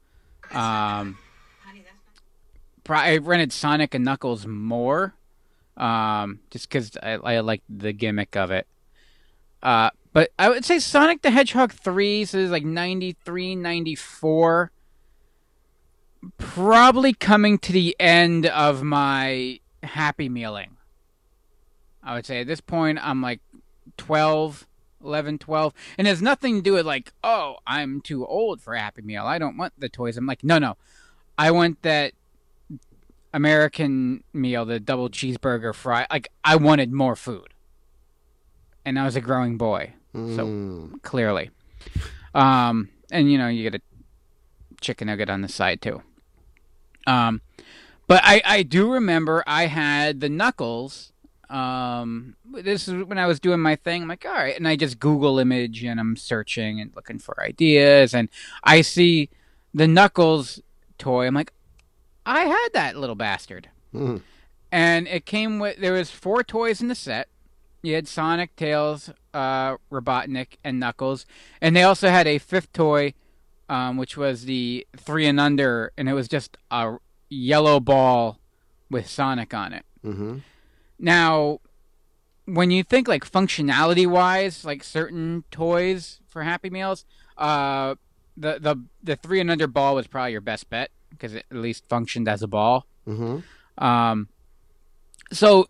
Um, 0.52 1.18
I 2.88 3.18
rented 3.18 3.54
Sonic 3.54 3.94
and 3.94 4.04
Knuckles 4.04 4.46
more, 4.46 5.16
um, 5.78 6.40
just 6.52 6.70
because 6.70 6.98
I, 7.02 7.12
I 7.14 7.40
liked 7.40 7.64
the 7.70 7.94
gimmick 7.94 8.36
of 8.36 8.52
it. 8.52 8.68
Uh, 9.62 9.90
but 10.12 10.32
I 10.38 10.50
would 10.50 10.66
say 10.66 10.80
Sonic 10.80 11.22
the 11.22 11.32
Hedgehog 11.32 11.72
3 11.72 12.26
so 12.26 12.38
is 12.38 12.52
like 12.52 12.66
93, 12.66 13.56
94 13.56 14.72
probably 16.38 17.14
coming 17.14 17.58
to 17.60 17.72
the 17.72 17.96
end 18.00 18.46
of 18.46 18.84
my 18.84 19.60
happy 19.82 20.30
mealing. 20.30 20.73
I 22.06 22.16
would 22.16 22.26
say 22.26 22.42
at 22.42 22.48
this 22.48 22.62
point 22.62 23.00
I'm 23.02 23.22
like 23.22 23.40
12, 23.98 24.68
11, 25.04 25.38
12. 25.40 25.74
And 25.98 26.08
it 26.08 26.10
has 26.10 26.22
nothing 26.22 26.58
to 26.58 26.62
do 26.62 26.74
with 26.74 26.86
like, 26.86 27.14
oh, 27.24 27.58
I'm 27.66 28.02
too 28.02 28.26
old 28.26 28.62
for 28.62 28.76
happy 28.76 29.02
meal. 29.02 29.26
I 29.26 29.38
don't 29.38 29.58
want 29.58 29.74
the 29.78 29.90
toys. 29.90 30.18
I'm 30.18 30.26
like, 30.26 30.44
no, 30.44 30.58
no. 30.60 30.76
I 31.38 31.52
want 31.52 31.82
that 31.84 32.14
American 33.34 34.24
meal, 34.34 34.66
the 34.66 34.80
double 34.80 35.10
cheeseburger 35.10 35.74
fry. 35.74 36.06
Like 36.12 36.30
I 36.44 36.56
wanted 36.56 36.92
more 36.92 37.16
food. 37.16 37.48
And 38.86 39.00
I 39.00 39.06
was 39.06 39.16
a 39.16 39.22
growing 39.22 39.58
boy. 39.58 39.94
So 40.14 40.20
Mm. 40.46 41.02
clearly. 41.02 41.50
Um, 42.36 42.90
and 43.12 43.32
you 43.32 43.38
know, 43.38 43.48
you 43.48 43.64
get 43.70 43.80
a 43.80 43.82
chicken 44.82 45.08
nugget 45.08 45.30
on 45.30 45.42
the 45.42 45.48
side 45.48 45.82
too. 45.82 46.04
Um, 47.08 47.42
but 48.08 48.22
I, 48.24 48.42
I 48.46 48.64
do 48.64 48.92
remember 48.92 49.44
I 49.48 49.68
had 49.68 50.20
the 50.20 50.30
knuckles. 50.30 51.13
Um, 51.54 52.36
this 52.52 52.88
is 52.88 53.04
when 53.04 53.18
I 53.20 53.28
was 53.28 53.40
doing 53.40 53.60
my 53.60 53.76
thing. 53.76 54.02
I'm 54.02 54.08
like, 54.08 54.26
all 54.26 54.32
right, 54.34 54.56
and 54.58 54.68
I 54.68 54.76
just 54.76 55.00
Google 55.00 55.38
image 55.40 55.84
and 55.84 56.00
I'm 56.00 56.16
searching 56.16 56.82
and 56.82 56.92
looking 56.96 57.20
for 57.20 57.42
ideas, 57.44 58.14
and 58.14 58.28
I 58.64 58.82
see 58.82 59.30
the 59.74 59.88
knuckles 59.88 60.60
toy. 60.98 61.28
I'm 61.28 61.36
like, 61.36 61.54
I 62.26 62.42
had 62.46 62.70
that 62.74 62.96
little 62.98 63.16
bastard, 63.16 63.70
Mhm. 63.94 64.22
and 64.72 65.08
it 65.08 65.26
came 65.26 65.60
with 65.60 65.78
there 65.78 65.94
was 65.94 66.10
four 66.10 66.44
toys 66.44 66.82
in 66.82 66.88
the 66.88 66.96
set. 66.96 67.28
You 67.84 67.96
had 67.96 68.08
Sonic, 68.08 68.56
Tails, 68.56 69.10
uh, 69.34 69.76
Robotnik, 69.92 70.58
and 70.64 70.80
Knuckles, 70.80 71.26
and 71.62 71.76
they 71.76 71.84
also 71.84 72.10
had 72.10 72.26
a 72.28 72.38
fifth 72.40 72.72
toy, 72.74 73.14
um, 73.70 73.98
which 73.98 74.16
was 74.18 74.46
the 74.46 74.88
three 74.98 75.26
and 75.28 75.40
under, 75.40 75.92
and 75.98 76.08
it 76.10 76.14
was 76.14 76.28
just 76.30 76.58
a 76.72 76.96
yellow 77.30 77.80
ball 77.80 78.40
with 78.90 79.08
Sonic 79.10 79.54
on 79.54 79.74
it. 79.74 79.86
Mm-hmm. 80.04 80.38
Now, 81.00 81.60
when 82.46 82.72
you 82.72 82.84
think 82.84 83.08
like 83.08 83.30
functionality 83.30 84.08
wise, 84.08 84.64
like 84.66 84.84
certain 84.84 85.44
toys 85.52 86.20
for 86.28 86.44
Happy 86.44 86.70
Meals, 86.70 87.06
uh, 87.38 87.96
the 88.38 88.60
the 88.60 88.76
the 89.04 89.16
three 89.16 89.40
and 89.40 89.50
under 89.52 89.68
ball 89.68 89.96
was 89.96 90.08
probably 90.08 90.32
your 90.32 90.42
best 90.42 90.70
bet 90.70 90.92
because 91.10 91.34
it 91.34 91.46
at 91.52 91.58
least 91.58 91.88
functioned 91.88 92.28
as 92.28 92.42
a 92.44 92.48
ball. 92.48 92.86
Mm-hmm. 93.08 93.84
Um, 93.84 94.28
so 95.32 95.68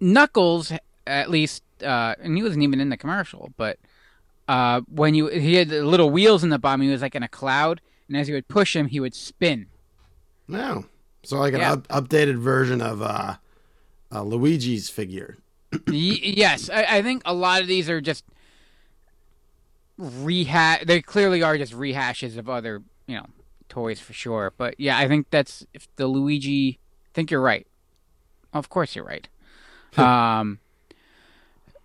Knuckles, 0.00 0.72
at 1.06 1.30
least, 1.30 1.62
uh, 1.82 2.14
and 2.20 2.36
he 2.36 2.42
wasn't 2.42 2.62
even 2.62 2.80
in 2.80 2.88
the 2.88 2.96
commercial, 2.96 3.52
but 3.56 3.78
uh, 4.48 4.80
when 4.88 5.14
you 5.14 5.28
he 5.28 5.54
had 5.54 5.68
the 5.68 5.82
little 5.84 6.10
wheels 6.10 6.44
in 6.44 6.50
the 6.50 6.58
bottom, 6.58 6.82
he 6.82 6.90
was 6.90 7.02
like 7.02 7.14
in 7.14 7.22
a 7.22 7.28
cloud, 7.28 7.80
and 8.08 8.16
as 8.16 8.28
you 8.28 8.34
would 8.34 8.48
push 8.48 8.76
him, 8.76 8.86
he 8.88 9.00
would 9.00 9.14
spin. 9.14 9.66
No. 10.46 10.84
So 11.22 11.38
like 11.38 11.54
an 11.54 11.60
Yeah. 11.60 11.72
up- 11.72 11.88
updated 11.88 12.36
version 12.36 12.82
of 12.82 13.00
uh, 13.02 13.36
uh, 14.14 14.22
Luigi's 14.22 14.88
figure. 14.88 15.38
Yes, 15.90 16.70
I, 16.70 16.84
I 16.98 17.02
think 17.02 17.22
a 17.24 17.34
lot 17.34 17.60
of 17.60 17.66
these 17.66 17.90
are 17.90 18.00
just 18.00 18.24
rehash. 19.98 20.84
They 20.84 21.02
clearly 21.02 21.42
are 21.42 21.58
just 21.58 21.72
rehashes 21.72 22.38
of 22.38 22.48
other, 22.48 22.82
you 23.06 23.16
know, 23.16 23.26
toys 23.68 24.00
for 24.00 24.12
sure. 24.12 24.52
But 24.56 24.78
yeah, 24.78 24.96
I 24.96 25.08
think 25.08 25.30
that's 25.30 25.66
if 25.74 25.88
the 25.96 26.06
Luigi. 26.06 26.78
I 27.06 27.10
think 27.14 27.30
you're 27.30 27.40
right. 27.40 27.66
Of 28.52 28.68
course, 28.68 28.94
you're 28.94 29.04
right. 29.04 29.28
um, 29.98 30.60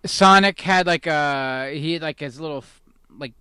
Sonic 0.04 0.60
had 0.60 0.86
like 0.86 1.06
a 1.06 1.72
he 1.74 1.94
had 1.94 2.02
like 2.02 2.20
his 2.20 2.40
little 2.40 2.64
like 3.18 3.32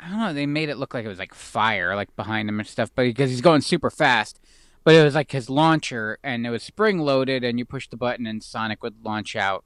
I 0.00 0.08
don't 0.08 0.18
know. 0.18 0.32
They 0.34 0.46
made 0.46 0.68
it 0.68 0.76
look 0.76 0.94
like 0.94 1.04
it 1.04 1.08
was 1.08 1.18
like 1.18 1.34
fire 1.34 1.94
like 1.94 2.14
behind 2.16 2.48
him 2.48 2.58
and 2.58 2.68
stuff, 2.68 2.90
but 2.94 3.04
because 3.04 3.30
he's 3.30 3.40
going 3.40 3.60
super 3.60 3.90
fast. 3.90 4.40
But 4.84 4.94
it 4.94 5.02
was 5.02 5.14
like 5.14 5.32
his 5.32 5.48
launcher, 5.48 6.18
and 6.22 6.46
it 6.46 6.50
was 6.50 6.62
spring 6.62 6.98
loaded, 6.98 7.42
and 7.42 7.58
you 7.58 7.64
push 7.64 7.88
the 7.88 7.96
button, 7.96 8.26
and 8.26 8.42
Sonic 8.42 8.82
would 8.82 9.02
launch 9.04 9.34
out 9.34 9.64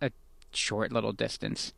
a 0.00 0.10
short 0.52 0.92
little 0.92 1.12
distance. 1.12 1.72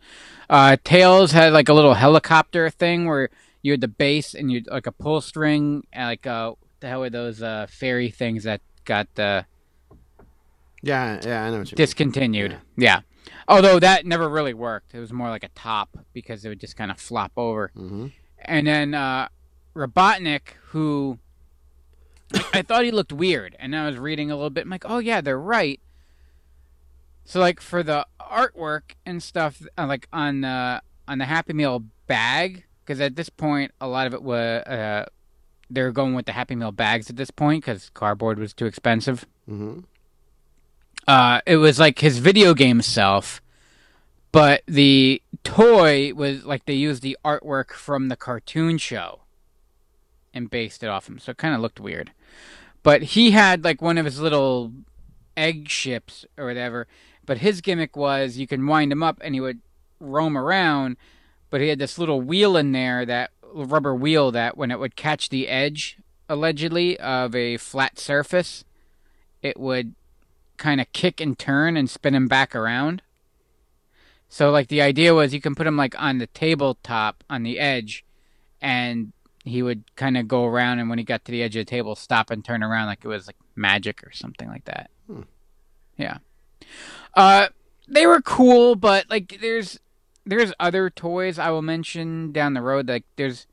Uh, 0.51 0.77
Tails 0.85 1.33
had 1.33 1.53
like 1.55 1.69
a 1.71 1.73
little 1.75 1.95
helicopter 1.95 2.69
thing 2.69 3.07
where 3.07 3.31
you 3.63 3.73
had 3.73 3.81
the 3.81 3.89
base 3.89 4.35
and 4.35 4.53
you 4.53 4.63
like 4.67 4.87
a 4.87 4.93
pull 4.93 5.21
string, 5.23 5.87
and 5.93 6.09
like 6.09 6.27
uh, 6.27 6.51
what 6.51 6.59
the 6.81 6.89
hell 6.89 7.01
were 7.01 7.09
those 7.11 7.41
uh 7.43 7.67
fairy 7.71 8.11
things 8.11 8.45
that 8.45 8.61
got 8.85 9.09
uh, 9.19 9.43
Yeah, 10.83 11.19
yeah, 11.25 11.45
I 11.45 11.51
know 11.51 11.59
what 11.61 11.71
you 11.71 11.75
mean. 11.75 11.77
discontinued. 11.77 12.59
Yeah. 12.77 13.01
Although 13.49 13.79
that 13.81 14.05
never 14.07 14.29
really 14.29 14.55
worked. 14.55 14.95
It 14.95 15.01
was 15.01 15.13
more 15.13 15.31
like 15.31 15.43
a 15.43 15.49
top 15.49 15.97
because 16.13 16.45
it 16.45 16.49
would 16.49 16.61
just 16.61 16.77
kind 16.77 16.91
of 16.91 17.01
flop 17.01 17.33
over. 17.37 17.73
Mhm. 17.77 18.13
And 18.45 18.67
then 18.67 18.95
uh, 18.95 19.29
Robotnik, 19.75 20.51
who 20.69 21.19
I 22.53 22.63
thought 22.63 22.85
he 22.85 22.91
looked 22.91 23.13
weird, 23.13 23.55
and 23.59 23.75
I 23.77 23.87
was 23.87 23.97
reading 23.99 24.31
a 24.31 24.35
little 24.37 24.51
bit. 24.51 24.65
I'm 24.65 24.71
like, 24.71 24.85
oh 24.89 24.99
yeah, 24.99 25.21
they're 25.21 25.39
right. 25.39 25.81
So 27.25 27.41
like 27.41 27.61
for 27.61 27.83
the 27.83 28.07
artwork 28.21 28.93
and 29.05 29.23
stuff, 29.23 29.63
uh, 29.77 29.87
like 29.87 30.09
on 30.13 30.41
the 30.43 30.83
on 31.09 31.19
the 31.19 31.25
Happy 31.25 31.53
Meal 31.53 31.85
bag, 32.07 32.65
because 32.85 33.01
at 33.01 33.17
this 33.17 33.29
point 33.29 33.73
a 33.81 33.87
lot 33.89 34.07
of 34.07 34.15
it 34.15 34.23
was 34.23 34.63
uh, 34.65 35.07
they 35.71 35.83
were 35.83 35.93
going 35.93 36.15
with 36.15 36.27
the 36.27 36.33
Happy 36.33 36.55
Meal 36.55 36.73
bags 36.73 37.11
at 37.11 37.17
this 37.17 37.31
point 37.31 37.65
because 37.65 37.91
cardboard 37.95 38.39
was 38.39 38.53
too 38.55 38.67
expensive 38.67 39.27
Mhm. 39.51 39.85
uh, 41.09 41.41
it 41.47 41.57
was 41.57 41.79
like 41.79 41.99
his 42.01 42.19
video 42.19 42.55
game 42.55 42.83
self, 42.83 43.41
but 44.33 44.63
the 44.67 45.23
toy 45.45 46.13
was 46.15 46.45
like 46.45 46.65
they 46.67 46.75
used 46.75 47.03
the 47.03 47.17
artwork 47.25 47.71
from 47.73 48.09
the 48.09 48.17
cartoon 48.17 48.79
show 48.79 49.21
and 50.35 50.51
based 50.51 50.83
it 50.83 50.89
off 50.89 51.09
him. 51.09 51.19
So 51.19 51.31
it 51.31 51.39
kind 51.39 51.55
of 51.55 51.61
looked 51.61 51.81
weird. 51.81 52.11
But 52.87 53.03
he 53.03 53.33
had 53.33 53.65
like 53.65 53.83
one 53.83 53.99
of 53.99 54.05
his 54.05 54.21
little 54.21 54.73
egg 55.37 55.69
ships 55.69 56.25
or 56.39 56.47
whatever. 56.47 56.87
But 57.25 57.39
his 57.39 57.61
gimmick 57.61 57.97
was 57.97 58.37
you 58.37 58.47
can 58.47 58.65
wind 58.65 58.93
him 58.93 59.03
up 59.03 59.21
and 59.25 59.35
he 59.35 59.41
would 59.41 59.59
roam 59.99 60.39
around. 60.39 60.97
But 61.51 61.61
he 61.61 61.67
had 61.67 61.81
this 61.81 61.99
little 61.99 62.21
wheel 62.21 62.57
in 62.57 62.71
there 62.71 63.05
that 63.05 63.33
rubber 63.53 63.93
wheel 63.93 64.31
that 64.31 64.57
when 64.57 64.71
it 64.71 64.79
would 64.79 64.95
catch 64.95 65.31
the 65.31 65.49
edge 65.49 65.99
allegedly 66.29 66.97
of 67.01 67.35
a 67.35 67.57
flat 67.57 67.99
surface, 67.99 68.65
it 69.43 69.59
would 69.59 69.97
kind 70.57 70.81
of 70.81 70.93
kick 70.93 71.21
and 71.21 71.37
turn 71.37 71.77
and 71.77 71.91
spin 71.91 72.15
him 72.15 72.29
back 72.29 72.55
around. 72.55 73.03
So 74.29 74.53
like 74.53 74.69
the 74.69 74.83
idea 74.83 75.13
was 75.13 75.35
you 75.35 75.41
can 75.41 75.57
put 75.57 75.67
him 75.67 75.77
like 75.77 76.01
on 76.01 76.19
the 76.19 76.29
tabletop 76.29 77.25
on 77.29 77.43
the 77.43 77.59
edge 77.59 78.05
and 78.63 79.13
he 79.47 79.63
would 79.63 79.85
kind 79.97 80.17
of 80.17 80.29
go 80.29 80.45
around 80.45 80.79
and 80.79 80.89
when 80.91 80.99
he 80.99 81.05
got 81.05 81.25
to 81.25 81.33
the 81.33 81.43
edge 81.43 81.57
of 81.57 81.61
the 81.61 81.71
table 81.71 81.95
stop 81.95 82.31
and 82.31 82.45
turn 82.45 82.63
around 82.63 82.87
like 82.87 83.05
it 83.05 83.09
was 83.09 83.27
like 83.27 83.37
magic 83.55 84.03
or 84.07 84.13
something 84.13 84.49
like 84.49 84.65
that. 84.67 84.91
Yeah. 85.97 86.19
Uh 87.15 87.49
they 87.89 88.07
were 88.07 88.21
cool 88.21 88.75
but 88.75 89.09
like 89.09 89.39
there's 89.41 89.79
there's 90.25 90.53
other 90.59 90.91
toys 90.91 91.39
I 91.39 91.51
will 91.51 91.63
mention 91.63 92.33
down 92.33 92.55
the 92.55 92.63
road 92.63 92.89
like 92.89 93.05
there's 93.17 93.47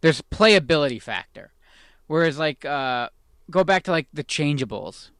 there's 0.00 0.22
playability 0.22 1.00
factor. 1.00 1.52
Whereas 2.06 2.38
like 2.38 2.64
uh 2.64 3.10
go 3.50 3.64
back 3.64 3.84
to 3.84 3.90
like 3.90 4.08
the 4.12 4.24
changeables 4.24 5.10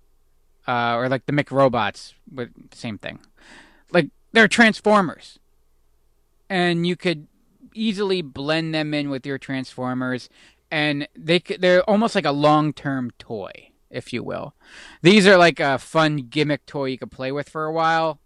uh, 0.66 0.95
or 0.97 1.09
like 1.09 1.27
the 1.27 1.33
McRobots, 1.33 2.14
with 2.33 2.51
same 2.72 2.99
thing. 2.99 3.20
Like 3.93 4.09
they're 4.33 4.49
Transformers, 4.49 5.39
and 6.49 6.87
you 6.87 6.97
could 6.97 7.27
easily 7.75 8.22
blend 8.22 8.75
them 8.75 8.95
in 8.95 9.11
with 9.11 9.27
your 9.27 9.39
Transformers, 9.39 10.29
and 10.70 11.07
they 11.16 11.39
they're 11.59 11.83
almost 11.83 12.14
like 12.14 12.25
a 12.25 12.33
long 12.33 12.72
term 12.72 13.11
toy, 13.18 13.70
if 13.91 14.12
you 14.12 14.22
will. 14.22 14.55
These 15.03 15.27
are 15.27 15.37
like 15.37 15.61
a 15.61 15.79
fun 15.79 16.16
gimmick 16.31 16.64
toy 16.66 16.87
you 16.87 16.99
could 16.99 17.11
play 17.11 17.33
with 17.33 17.49
for 17.49 17.64
a 17.66 17.72
while, 17.72 18.20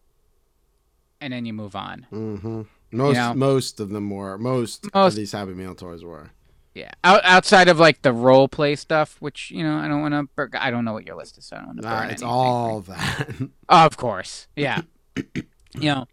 and 1.20 1.32
then 1.32 1.44
you 1.46 1.52
move 1.52 1.74
on. 1.76 2.06
Mm-hmm. 2.12 2.62
Most 2.90 3.16
know? 3.16 3.34
most 3.34 3.80
of 3.80 3.90
them 3.90 4.10
were. 4.10 4.38
Most, 4.38 4.88
Most- 4.94 5.12
of 5.12 5.16
these 5.16 5.32
Happy 5.32 5.54
Meal 5.54 5.74
toys 5.74 6.02
were. 6.04 6.30
Yeah, 6.74 6.92
Out, 7.02 7.22
outside 7.24 7.66
of 7.68 7.80
like 7.80 8.02
the 8.02 8.12
role 8.12 8.46
play 8.46 8.76
stuff, 8.76 9.16
which 9.18 9.50
you 9.50 9.64
know 9.64 9.78
I 9.78 9.88
don't 9.88 10.00
want 10.00 10.30
to. 10.36 10.48
I 10.62 10.70
don't 10.70 10.84
know 10.84 10.92
what 10.92 11.06
your 11.06 11.16
list 11.16 11.36
is. 11.36 11.46
So 11.46 11.56
I 11.56 11.58
don't 11.58 11.68
want 11.68 11.82
to 11.82 11.84
Nah, 11.88 12.00
burn 12.00 12.10
it's 12.10 12.22
anything. 12.22 12.28
all 12.28 12.80
that. 12.82 13.28
Of 13.68 13.96
course. 13.96 14.46
Yeah. 14.54 14.82
you 15.34 15.42
know. 15.74 16.06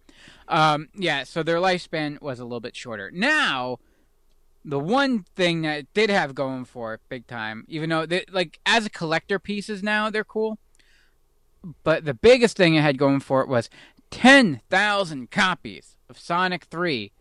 Um, 0.47 0.89
yeah, 0.93 1.23
so 1.23 1.43
their 1.43 1.57
lifespan 1.57 2.21
was 2.21 2.39
a 2.39 2.43
little 2.43 2.59
bit 2.59 2.75
shorter. 2.75 3.09
Now, 3.11 3.79
the 4.63 4.79
one 4.79 5.25
thing 5.35 5.61
that 5.61 5.91
did 5.93 6.09
have 6.09 6.35
going 6.35 6.65
for 6.65 6.93
it 6.95 7.01
big 7.09 7.27
time, 7.27 7.65
even 7.67 7.89
though 7.89 8.05
they, 8.05 8.25
like 8.31 8.59
as 8.65 8.85
a 8.85 8.89
collector 8.89 9.39
pieces 9.39 9.83
now 9.83 10.09
they're 10.09 10.23
cool, 10.23 10.57
but 11.83 12.05
the 12.05 12.13
biggest 12.13 12.57
thing 12.57 12.75
it 12.75 12.81
had 12.81 12.97
going 12.97 13.19
for 13.19 13.41
it 13.41 13.47
was 13.47 13.69
10,000 14.11 15.31
copies 15.31 15.97
of 16.09 16.19
Sonic 16.19 16.65
3 16.65 17.11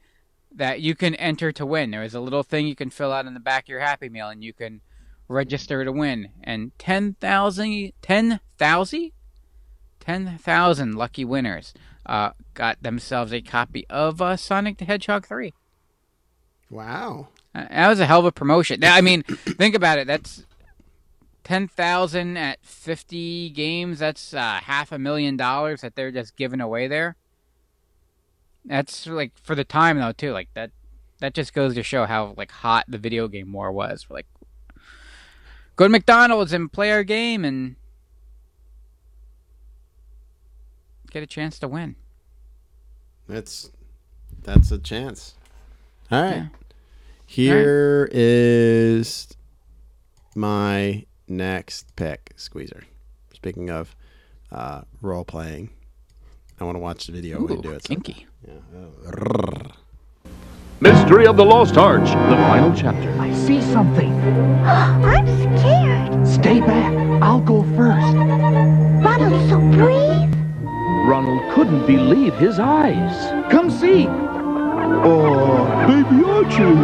that 0.54 0.80
you 0.80 0.94
can 0.94 1.14
enter 1.16 1.52
to 1.52 1.66
win. 1.66 1.90
There 1.90 2.02
is 2.02 2.14
a 2.14 2.20
little 2.20 2.42
thing 2.42 2.66
you 2.66 2.76
can 2.76 2.90
fill 2.90 3.12
out 3.12 3.26
in 3.26 3.34
the 3.34 3.40
back 3.40 3.64
of 3.64 3.68
your 3.68 3.80
Happy 3.80 4.08
Meal 4.08 4.28
and 4.28 4.44
you 4.44 4.52
can 4.52 4.80
register 5.28 5.84
to 5.84 5.92
win. 5.92 6.28
And 6.42 6.72
10,000 6.78 7.92
10,000 8.00 9.10
10,000 10.04 10.94
lucky 10.94 11.24
winners 11.24 11.72
uh, 12.06 12.30
got 12.54 12.82
themselves 12.82 13.32
a 13.32 13.40
copy 13.40 13.86
of 13.88 14.20
uh, 14.20 14.36
Sonic 14.36 14.78
the 14.78 14.84
Hedgehog 14.84 15.26
3. 15.26 15.54
wow. 16.70 17.28
Uh, 17.54 17.66
That 17.70 17.88
was 17.88 18.00
a 18.00 18.06
hell 18.06 18.20
of 18.20 18.26
a 18.26 18.32
promotion. 18.32 18.80
Now, 18.80 18.94
I 18.94 19.00
mean, 19.00 19.22
think 19.22 19.74
about 19.74 19.98
it. 19.98 20.06
That's 20.06 20.44
10,000 21.44 22.36
at 22.36 22.58
50 22.62 23.50
games. 23.50 23.98
That's 24.00 24.34
uh, 24.34 24.60
half 24.64 24.92
a 24.92 24.98
million 24.98 25.36
dollars 25.36 25.82
that 25.82 25.94
they're 25.94 26.10
just 26.10 26.36
giving 26.36 26.60
away 26.60 26.88
there. 26.88 27.16
That's 28.64 29.06
like 29.06 29.32
for 29.42 29.54
the 29.54 29.64
time 29.64 29.98
though 29.98 30.12
too. 30.12 30.32
Like 30.32 30.48
that 30.54 30.70
that 31.20 31.34
just 31.34 31.52
goes 31.52 31.74
to 31.74 31.82
show 31.82 32.06
how 32.06 32.32
like 32.38 32.50
hot 32.50 32.86
the 32.88 32.96
video 32.96 33.28
game 33.28 33.52
war 33.52 33.70
was. 33.70 34.06
Like 34.08 34.26
go 35.76 35.84
to 35.84 35.90
McDonald's 35.90 36.54
and 36.54 36.72
play 36.72 36.90
our 36.90 37.04
game 37.04 37.44
and 37.44 37.76
get 41.14 41.22
a 41.22 41.26
chance 41.26 41.60
to 41.60 41.68
win. 41.68 41.94
That's 43.28 43.70
that's 44.42 44.70
a 44.72 44.78
chance. 44.78 45.34
All 46.10 46.20
right. 46.20 46.34
Yeah. 46.34 46.46
Here 47.26 48.08
is 48.12 49.28
my 50.34 51.06
next 51.26 51.94
pick, 51.96 52.32
Squeezer. 52.36 52.82
Speaking 53.32 53.70
of 53.70 53.96
uh, 54.52 54.82
role 55.00 55.24
playing, 55.24 55.70
I 56.60 56.64
want 56.64 56.74
to 56.74 56.80
watch 56.80 57.06
the 57.06 57.12
video 57.12 57.40
when 57.40 57.52
Ooh, 57.52 57.56
you 57.56 57.62
do 57.62 57.70
it. 57.70 57.84
kinky. 57.84 58.26
Yeah. 58.46 58.54
Oh. 58.76 59.70
Mystery 60.80 61.26
of 61.26 61.36
the 61.36 61.44
Lost 61.44 61.78
Arch, 61.78 62.08
the 62.10 62.36
final 62.36 62.74
chapter. 62.74 63.10
I 63.20 63.32
see 63.32 63.62
something. 63.62 64.12
I'm 64.64 65.26
scared. 65.58 66.26
Stay 66.26 66.60
back. 66.60 66.92
I'll 67.22 67.40
go 67.40 67.62
first. 67.76 68.14
Ronald, 69.04 69.48
so 69.48 69.60
brave. 69.78 70.13
Ronald 71.06 71.52
couldn't 71.52 71.86
believe 71.86 72.34
his 72.34 72.58
eyes. 72.58 73.30
Come 73.52 73.70
see. 73.70 74.06
Oh, 74.08 75.66
baby 75.86 76.24
archers. 76.24 76.78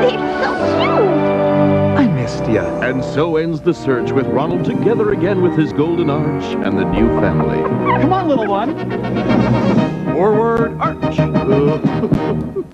They're 0.00 0.10
so 0.10 0.52
cute. 0.80 1.98
I 1.98 2.06
missed 2.06 2.46
you. 2.46 2.60
And 2.60 3.02
so 3.02 3.36
ends 3.36 3.60
the 3.60 3.74
search 3.74 4.12
with 4.12 4.26
Ronald 4.26 4.64
together 4.64 5.12
again 5.12 5.42
with 5.42 5.56
his 5.58 5.72
golden 5.72 6.10
arch 6.10 6.44
and 6.64 6.78
the 6.78 6.84
new 6.84 7.08
family. 7.20 7.58
Come 8.00 8.12
on, 8.12 8.28
little 8.28 8.46
one. 8.46 8.74
Forward 10.12 10.76
arch. 10.80 12.64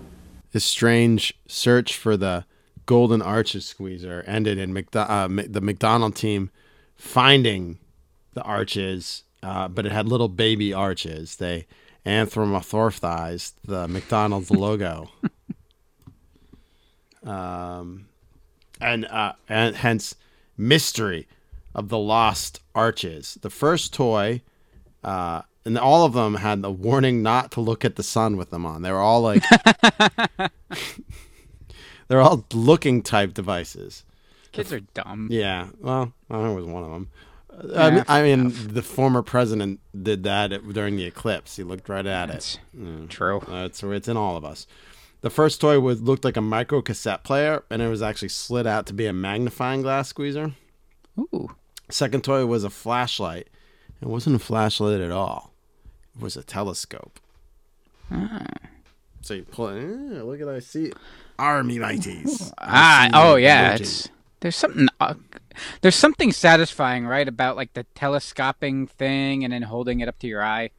This 0.53 0.65
strange 0.65 1.33
search 1.47 1.97
for 1.97 2.17
the 2.17 2.45
golden 2.87 3.23
arches 3.23 3.65
squeezer 3.65 4.25
ended 4.27 4.59
in 4.59 4.75
McDo- 4.75 5.09
uh, 5.09 5.29
the 5.49 5.61
McDonald 5.61 6.17
team 6.17 6.51
finding 6.97 7.79
the 8.35 8.43
arches, 8.43 9.23
uh, 9.43 9.69
but 9.69 9.87
it 9.87 9.93
had 9.93 10.09
little 10.09 10.29
baby 10.29 10.73
arches. 10.73 11.37
They 11.37 11.67
anthropomorphized 12.07 13.53
the 13.65 13.89
McDonald's 13.89 14.51
logo, 14.51 15.11
um, 17.25 18.07
and 18.81 19.07
uh, 19.07 19.35
and 19.49 19.77
hence 19.77 20.15
mystery 20.57 21.27
of 21.75 21.89
the 21.89 21.99
lost 21.99 22.61
arches. 22.75 23.39
The 23.41 23.51
first 23.51 23.93
toy. 23.95 24.43
Uh, 25.03 25.41
and 25.65 25.79
all 25.79 26.05
of 26.05 26.15
them 26.15 26.37
had 26.37 26.63
the 26.63 26.71
warning 26.71 27.23
not 27.23 27.53
to 27.53 27.61
look 27.61 27.85
at 27.85 27.97
the 27.97 28.03
sun 28.03 28.37
with 28.37 28.51
them 28.51 28.65
on. 28.65 28.83
They 28.83 28.91
were 28.91 28.99
all 28.99 29.21
like 29.21 29.45
they're 32.09 32.21
all 32.21 32.45
looking 32.53 33.03
type 33.03 33.35
devices. 33.35 34.05
Kids 34.53 34.73
are 34.73 34.81
dumb. 34.81 35.29
Yeah, 35.31 35.69
well, 35.79 36.13
I 36.29 36.49
was 36.49 36.65
one 36.65 36.83
of 36.83 36.91
them. 36.91 37.09
I 37.77 37.91
mean, 37.91 38.05
I 38.09 38.23
mean, 38.23 38.53
the 38.75 38.83
former 38.83 39.23
president 39.23 39.81
did 40.01 40.23
that 40.25 40.53
at- 40.53 40.69
during 40.73 40.97
the 40.97 41.05
eclipse. 41.05 41.57
He 41.57 41.63
looked 41.63 41.89
right 41.89 42.07
at 42.07 42.29
That's 42.29 42.55
it. 42.75 42.79
Mm. 42.81 43.09
true. 43.09 43.43
It's 43.49 43.83
it's 43.83 44.09
in 44.09 44.17
all 44.17 44.37
of 44.37 44.45
us. 44.45 44.67
The 45.23 45.31
first 45.31 45.61
toy 45.61 45.79
was 45.81 46.01
looked 46.01 46.25
like 46.25 46.37
a 46.39 46.41
micro 46.41 46.81
cassette 46.81 47.23
player, 47.25 47.63
and 47.69 47.83
it 47.83 47.89
was 47.89 48.01
actually 48.03 48.29
slid 48.31 48.67
out 48.67 48.87
to 48.87 48.95
be 48.95 49.07
a 49.07 49.13
magnifying 49.13 49.83
glass 49.83 50.09
squeezer. 50.09 50.53
Ooh. 51.19 51.51
Second 51.91 52.25
toy 52.25 52.47
was 52.47 52.65
a 52.65 52.71
flashlight. 52.71 53.49
It 54.01 54.09
wasn't 54.09 54.37
a 54.37 54.39
flashlight 54.39 55.01
at 55.03 55.11
all. 55.11 55.53
It 56.17 56.23
was 56.23 56.37
a 56.37 56.43
telescope. 56.43 57.21
So 59.23 59.35
you 59.35 59.43
pull 59.45 59.69
it. 59.69 59.83
eh, 59.83 60.23
look 60.23 60.41
at 60.41 60.49
I 60.49 60.61
see 60.61 60.93
army 61.39 61.79
lighties. 61.79 62.53
Ah, 62.59 63.11
oh 63.13 63.37
yeah, 63.37 63.75
it's 63.75 64.09
there's 64.41 64.57
something 64.57 64.89
uh, 64.99 65.15
there's 65.81 65.97
something 65.97 66.33
satisfying, 66.33 67.07
right, 67.07 67.29
about 67.29 67.57
like 67.57 67.75
the 67.75 67.85
telescoping 67.95 68.87
thing 68.87 69.45
and 69.45 69.53
then 69.53 69.63
holding 69.63 70.01
it 70.01 70.09
up 70.09 70.19
to 70.21 70.27
your 70.27 70.43
eye. 70.43 70.71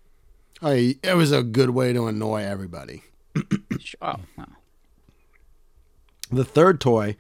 Oh, 0.61 0.71
it 0.71 1.15
was 1.15 1.31
a 1.31 1.41
good 1.41 1.71
way 1.71 1.93
to 1.93 2.07
annoy 2.07 2.43
everybody. 2.43 3.03
Oh, 4.01 4.15
wow. 4.37 4.45
The 6.31 6.45
third 6.45 6.79
toy 6.79 7.17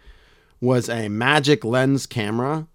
was 0.59 0.89
a 0.89 1.09
magic 1.09 1.63
lens 1.65 2.05
camera. 2.05 2.67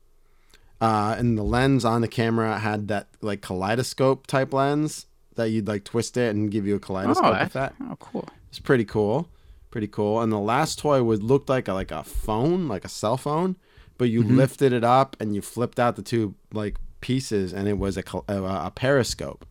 Uh, 0.81 1.15
and 1.19 1.39
the 1.39 1.43
lens 1.43 1.85
on 1.85 2.03
the 2.03 2.09
camera 2.09 2.59
had 2.59 2.89
that 2.89 3.09
like 3.23 3.41
kaleidoscope 3.41 4.27
type 4.27 4.53
lens 4.53 5.07
that 5.37 5.51
you'd 5.51 5.67
like 5.69 5.85
twist 5.85 6.17
it 6.17 6.35
and 6.35 6.51
give 6.51 6.67
you 6.67 6.75
a 6.75 6.81
kaleidoscope 6.81 7.25
oh, 7.25 7.39
with 7.39 7.53
that. 7.55 7.75
oh, 7.83 7.97
cool. 7.99 8.29
It's 8.49 8.59
pretty 8.59 8.85
cool. 8.85 9.29
Pretty 9.77 9.89
cool. 9.89 10.23
And 10.23 10.33
the 10.33 10.39
last 10.39 10.79
toy 10.79 11.03
would 11.03 11.23
looked 11.23 11.51
like 11.51 11.69
a, 11.69 11.75
like 11.75 11.91
a 11.91 12.03
phone, 12.03 12.67
like 12.67 12.87
a 12.87 12.89
cell 12.89 13.19
phone, 13.19 13.57
but 13.99 14.09
you 14.09 14.23
mm-hmm. 14.23 14.39
lifted 14.39 14.73
it 14.73 14.83
up 14.83 15.19
and 15.21 15.35
you 15.35 15.43
flipped 15.43 15.79
out 15.79 15.97
the 15.97 16.03
two 16.03 16.35
like 16.51 16.79
pieces 17.03 17.53
and 17.53 17.69
it 17.69 17.77
was 17.77 17.99
a 17.99 18.03
a, 18.27 18.43
a 18.43 18.73
periscope. 18.75 19.45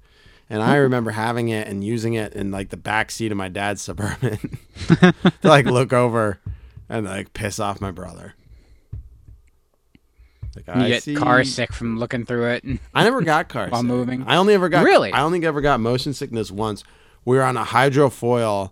And 0.49 0.63
I 0.63 0.77
remember 0.77 1.11
having 1.11 1.49
it 1.49 1.67
and 1.67 1.83
using 1.83 2.15
it 2.15 2.33
in 2.33 2.49
like 2.49 2.69
the 2.69 2.75
back 2.75 3.11
seat 3.11 3.31
of 3.31 3.37
my 3.37 3.49
dad's 3.49 3.81
suburban 3.83 4.57
to 4.87 5.13
like 5.43 5.67
look 5.67 5.93
over 5.93 6.39
and 6.89 7.05
like 7.05 7.33
piss 7.33 7.59
off 7.59 7.79
my 7.79 7.91
brother. 7.91 8.33
Like, 10.55 10.65
You 10.65 10.73
I 10.85 10.87
get 10.87 11.03
see- 11.03 11.13
car 11.13 11.43
sick 11.43 11.71
from 11.71 11.99
looking 11.99 12.25
through 12.25 12.47
it. 12.47 12.65
I 12.95 13.03
never 13.03 13.21
got 13.21 13.47
car 13.47 13.67
While 13.69 13.81
sick. 13.81 13.87
moving? 13.87 14.23
I 14.25 14.37
only 14.37 14.55
ever 14.55 14.69
got 14.69 14.85
Really? 14.85 15.13
I 15.13 15.21
only 15.21 15.45
ever 15.45 15.61
got 15.61 15.79
motion 15.79 16.13
sickness 16.13 16.49
once. 16.49 16.83
We 17.25 17.37
were 17.37 17.43
on 17.43 17.57
a 17.57 17.63
hydrofoil 17.63 18.71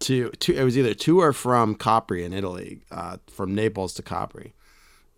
to 0.00 0.30
to 0.30 0.54
it 0.54 0.62
was 0.64 0.76
either 0.76 0.94
to 0.94 1.20
or 1.20 1.32
from 1.32 1.74
Capri 1.74 2.24
in 2.24 2.32
Italy, 2.32 2.80
uh, 2.90 3.16
from 3.28 3.54
Naples 3.54 3.94
to 3.94 4.02
Capri. 4.02 4.52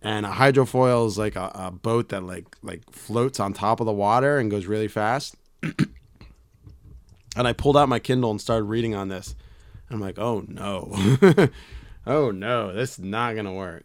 And 0.00 0.24
a 0.24 0.30
hydrofoil 0.30 1.06
is 1.08 1.18
like 1.18 1.34
a, 1.34 1.50
a 1.54 1.70
boat 1.70 2.10
that 2.10 2.22
like 2.22 2.46
like 2.62 2.88
floats 2.92 3.40
on 3.40 3.52
top 3.52 3.80
of 3.80 3.86
the 3.86 3.92
water 3.92 4.38
and 4.38 4.50
goes 4.50 4.66
really 4.66 4.86
fast. 4.88 5.34
and 5.62 7.46
I 7.48 7.52
pulled 7.52 7.76
out 7.76 7.88
my 7.88 7.98
Kindle 7.98 8.30
and 8.30 8.40
started 8.40 8.64
reading 8.64 8.94
on 8.94 9.08
this. 9.08 9.34
I'm 9.90 10.00
like, 10.00 10.18
oh 10.18 10.44
no, 10.46 10.92
oh 12.06 12.30
no, 12.30 12.72
this 12.72 12.92
is 12.98 13.04
not 13.04 13.34
gonna 13.34 13.52
work. 13.54 13.84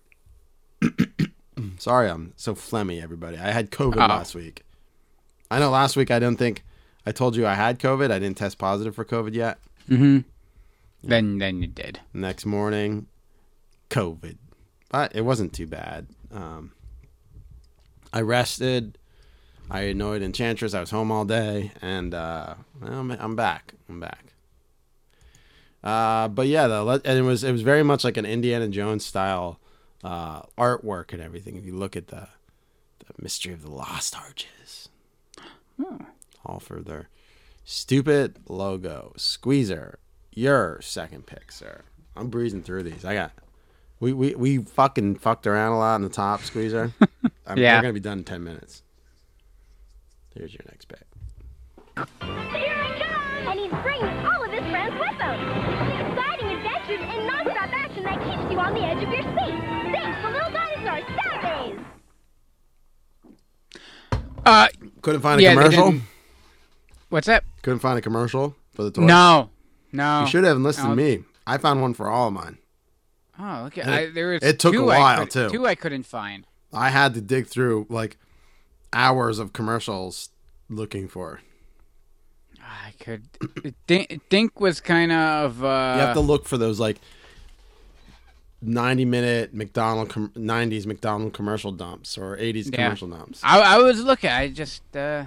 Sorry, 1.78 2.10
I'm 2.10 2.34
so 2.36 2.56
phlegmy, 2.56 3.02
everybody. 3.02 3.38
I 3.38 3.52
had 3.52 3.72
COVID 3.72 3.96
Oh. 3.96 4.00
last 4.08 4.36
week. 4.36 4.64
I 5.50 5.60
know 5.60 5.70
last 5.70 5.96
week 5.96 6.12
I 6.12 6.20
don't 6.20 6.36
think 6.38 6.64
I 7.06 7.12
told 7.12 7.36
you 7.36 7.46
I 7.48 7.54
had 7.54 7.80
COVID. 7.80 8.12
I 8.12 8.20
didn't 8.20 8.38
test 8.38 8.58
positive 8.58 8.96
for 8.96 9.06
COVID 9.06 9.34
yet. 9.34 9.60
mm-hmm. 9.90 10.20
Then 11.04 11.38
then 11.38 11.62
you 11.62 11.68
did. 11.68 12.00
Next 12.14 12.46
morning, 12.46 13.08
COVID, 13.90 14.38
but 14.90 15.16
it 15.16 15.22
wasn't 15.22 15.54
too 15.54 15.68
bad. 15.68 16.08
Um, 16.32 16.72
I 18.12 18.22
rested. 18.22 18.98
I 19.70 19.82
annoyed 19.82 20.22
Enchantress. 20.22 20.74
I 20.74 20.80
was 20.80 20.92
home 20.92 21.12
all 21.12 21.26
day, 21.26 21.72
and 21.82 22.14
uh, 22.14 22.56
I'm, 22.82 23.12
I'm 23.12 23.36
back. 23.36 23.74
I'm 23.90 24.00
back. 24.00 24.34
Uh, 25.84 26.28
but 26.30 26.48
yeah, 26.48 26.68
the 26.68 27.02
and 27.04 27.20
it 27.20 27.24
was 27.24 27.44
it 27.44 27.52
was 27.52 27.62
very 27.62 27.84
much 27.84 28.04
like 28.04 28.18
an 28.18 28.26
Indiana 28.26 28.68
Jones 28.70 29.06
style 29.06 29.60
uh, 30.04 30.44
artwork 30.58 31.12
and 31.12 31.22
everything. 31.22 31.58
If 31.58 31.66
you 31.66 31.76
look 31.76 31.98
at 31.98 32.08
the 32.08 32.30
the 33.00 33.14
mystery 33.22 33.52
of 33.54 33.62
the 33.62 33.72
lost 33.72 34.16
arches, 34.16 34.90
all 36.46 36.60
for 36.60 36.80
their 36.80 37.10
stupid 37.66 38.38
logo. 38.48 39.14
Squeezer, 39.18 40.00
your 40.36 40.80
second 40.82 41.26
pick, 41.26 41.52
sir. 41.52 41.82
I'm 42.16 42.30
breezing 42.30 42.64
through 42.64 42.84
these. 42.84 43.04
I 43.06 43.14
got 43.16 43.32
we 44.00 44.14
we, 44.14 44.36
we 44.36 44.58
fucking 44.60 45.16
fucked 45.16 45.48
around 45.48 45.74
a 45.74 45.78
lot 45.80 45.96
in 45.96 46.02
the 46.04 46.10
top 46.10 46.42
squeezer. 46.42 46.92
I'm, 47.48 47.58
Yeah. 47.58 47.78
We're 47.78 47.82
gonna 47.84 47.94
be 47.94 48.00
done 48.00 48.20
in 48.20 48.24
ten 48.24 48.44
minutes. 48.44 48.84
Here's 50.36 50.54
your 50.54 50.64
next 50.68 50.86
pick. 50.88 51.04
Here 51.96 52.06
I 52.22 53.00
come! 53.00 53.48
And 53.52 53.60
he's 53.60 53.82
bringing 53.84 54.26
all 54.26 54.44
of 54.44 54.52
his 54.52 54.62
friends 54.72 54.94
with 55.00 55.20
him. 55.22 55.40
Exciting 56.12 56.48
adventures 56.58 57.02
and 57.02 57.28
non-stop 57.28 57.70
action 57.72 58.04
that 58.04 58.18
keeps 58.20 58.52
you 58.52 58.60
on 58.60 58.74
the 58.74 58.82
edge 58.82 59.04
of 59.04 59.10
your 59.10 59.22
seat. 59.22 59.62
Thanks 59.94 60.22
to 60.22 60.30
Little 60.30 60.52
Dinosaur 60.52 61.16
Saturdays. 61.24 61.80
Uh, 64.46 64.68
Couldn't 65.02 65.22
find 65.22 65.40
a 65.40 65.44
Yeah, 65.44 65.54
commercial. 65.54 65.96
what's 67.10 67.28
that? 67.28 67.44
Couldn't 67.62 67.80
find 67.80 67.98
a 67.98 68.02
commercial 68.02 68.56
for 68.74 68.84
the 68.84 68.92
toy. 68.92 69.04
No, 69.04 69.50
no. 69.94 70.22
You 70.22 70.28
should 70.28 70.44
have 70.44 70.58
listened 70.58 70.90
No. 70.90 70.96
to 70.96 71.02
me. 71.02 71.24
I 71.48 71.58
found 71.58 71.82
one 71.82 71.94
for 71.94 72.10
all 72.10 72.28
of 72.28 72.34
mine. 72.34 72.58
Oh, 73.40 73.66
okay. 73.66 73.82
I, 73.82 74.10
there 74.12 74.30
was 74.30 74.44
it 74.44 74.60
took 74.60 74.76
a 74.76 74.82
while, 74.84 75.26
too. 75.26 75.50
Two 75.50 75.66
I 75.66 75.76
couldn't 75.76 76.04
find. 76.04 76.46
I 76.74 76.90
had 76.90 77.14
to 77.16 77.22
dig 77.22 77.48
through 77.48 77.88
like 77.90 78.18
hours 78.92 79.40
of 79.40 79.54
commercials 79.54 80.30
looking 80.70 81.08
for. 81.08 81.42
I 82.62 82.94
could. 83.00 83.24
Dink, 83.88 84.22
Dink 84.30 84.60
was 84.60 84.80
kind 84.82 85.12
of. 85.12 85.64
Uh, 85.64 85.94
You 85.98 86.02
have 86.06 86.14
to 86.16 86.20
look 86.22 86.46
for 86.48 86.58
those 86.58 86.80
like 86.80 86.98
90 88.62 89.06
minute 89.06 89.54
McDonald 89.54 90.10
com- 90.10 90.32
90s 90.36 90.86
McDonald 90.86 91.34
commercial 91.34 91.72
dumps 91.72 92.18
or 92.18 92.38
80s 92.38 92.72
Yeah. 92.72 92.84
commercial 92.86 93.08
dumps. 93.10 93.42
I, 93.44 93.60
I 93.60 93.78
was 93.80 94.02
looking. 94.04 94.30
I 94.30 94.50
just. 94.50 94.96
Uh, 94.96 95.26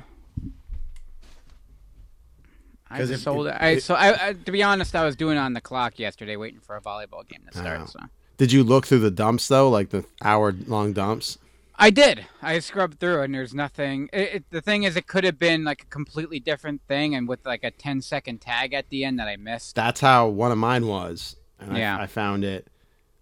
I 2.90 3.02
if- 3.02 3.20
sold 3.20 3.46
it. 3.48 3.56
I 3.58 3.68
if- 3.70 3.82
so 3.82 3.94
I, 3.94 4.28
I 4.28 4.32
to 4.34 4.52
be 4.52 4.62
honest, 4.62 4.94
I 4.94 5.04
was 5.04 5.16
doing 5.16 5.36
it 5.36 5.40
on 5.40 5.52
the 5.52 5.60
clock 5.60 5.98
yesterday, 5.98 6.36
waiting 6.36 6.60
for 6.60 6.76
a 6.76 6.80
volleyball 6.80 7.26
game 7.28 7.42
to 7.50 7.58
start. 7.58 7.80
Oh. 7.82 7.86
So 7.86 7.98
Did 8.36 8.52
you 8.52 8.62
look 8.64 8.86
through 8.86 9.00
the 9.00 9.10
dumps 9.10 9.48
though, 9.48 9.68
like 9.68 9.90
the 9.90 10.04
hour 10.22 10.54
long 10.66 10.92
dumps? 10.92 11.38
I 11.78 11.90
did. 11.90 12.24
I 12.40 12.58
scrubbed 12.60 13.00
through, 13.00 13.20
and 13.20 13.34
there's 13.34 13.52
nothing. 13.52 14.08
It, 14.10 14.34
it, 14.34 14.44
the 14.50 14.62
thing 14.62 14.84
is, 14.84 14.96
it 14.96 15.06
could 15.06 15.24
have 15.24 15.38
been 15.38 15.62
like 15.62 15.82
a 15.82 15.86
completely 15.86 16.40
different 16.40 16.80
thing, 16.88 17.14
and 17.14 17.28
with 17.28 17.44
like 17.44 17.64
a 17.64 17.70
10 17.70 18.00
second 18.00 18.40
tag 18.40 18.72
at 18.72 18.88
the 18.88 19.04
end 19.04 19.18
that 19.18 19.28
I 19.28 19.36
missed. 19.36 19.74
That's 19.74 20.00
how 20.00 20.28
one 20.28 20.52
of 20.52 20.56
mine 20.58 20.86
was. 20.86 21.36
And 21.60 21.76
Yeah. 21.76 21.98
I, 21.98 22.04
I 22.04 22.06
found 22.06 22.44
it. 22.44 22.68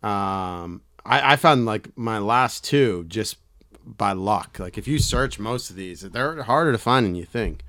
Um, 0.05 0.83
I, 1.05 1.33
I 1.33 1.37
found 1.37 1.65
like 1.67 1.97
my 1.97 2.19
last 2.19 2.63
two 2.63 3.05
just 3.09 3.39
by 3.85 4.13
luck. 4.13 4.59
Like 4.61 4.79
if 4.79 4.87
you 4.87 4.99
search 4.99 5.39
most 5.39 5.71
of 5.71 5.77
these, 5.77 6.03
they're 6.03 6.43
harder 6.45 6.71
to 6.73 6.79
find 6.79 7.05
than 7.07 7.15
you 7.17 7.25
think. 7.25 7.65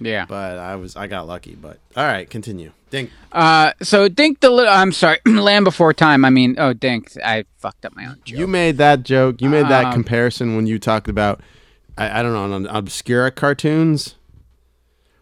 Yeah. 0.00 0.24
But 0.26 0.58
I 0.58 0.76
was 0.76 0.96
I 0.96 1.06
got 1.06 1.26
lucky. 1.26 1.54
But 1.54 1.78
all 1.96 2.04
right, 2.06 2.28
continue. 2.28 2.72
Dink. 2.90 3.10
Uh, 3.30 3.72
so 3.82 4.08
Dink 4.08 4.40
the 4.40 4.50
little. 4.50 4.72
I'm 4.72 4.90
sorry, 4.92 5.18
Land 5.26 5.64
Before 5.64 5.92
Time. 5.92 6.24
I 6.24 6.30
mean, 6.30 6.56
oh 6.58 6.72
Dink, 6.72 7.12
I 7.24 7.44
fucked 7.58 7.84
up 7.84 7.94
my 7.94 8.06
own 8.06 8.20
joke. 8.24 8.38
You 8.38 8.46
made 8.46 8.78
that 8.78 9.02
joke. 9.04 9.40
You 9.40 9.48
made 9.48 9.68
that 9.68 9.86
Um, 9.86 9.92
comparison 9.92 10.56
when 10.56 10.66
you 10.66 10.78
talked 10.78 11.08
about 11.08 11.40
I, 11.96 12.20
I 12.20 12.22
don't 12.22 12.32
know 12.32 12.52
on 12.54 12.66
obscure 12.66 13.30
cartoons. 13.30 14.16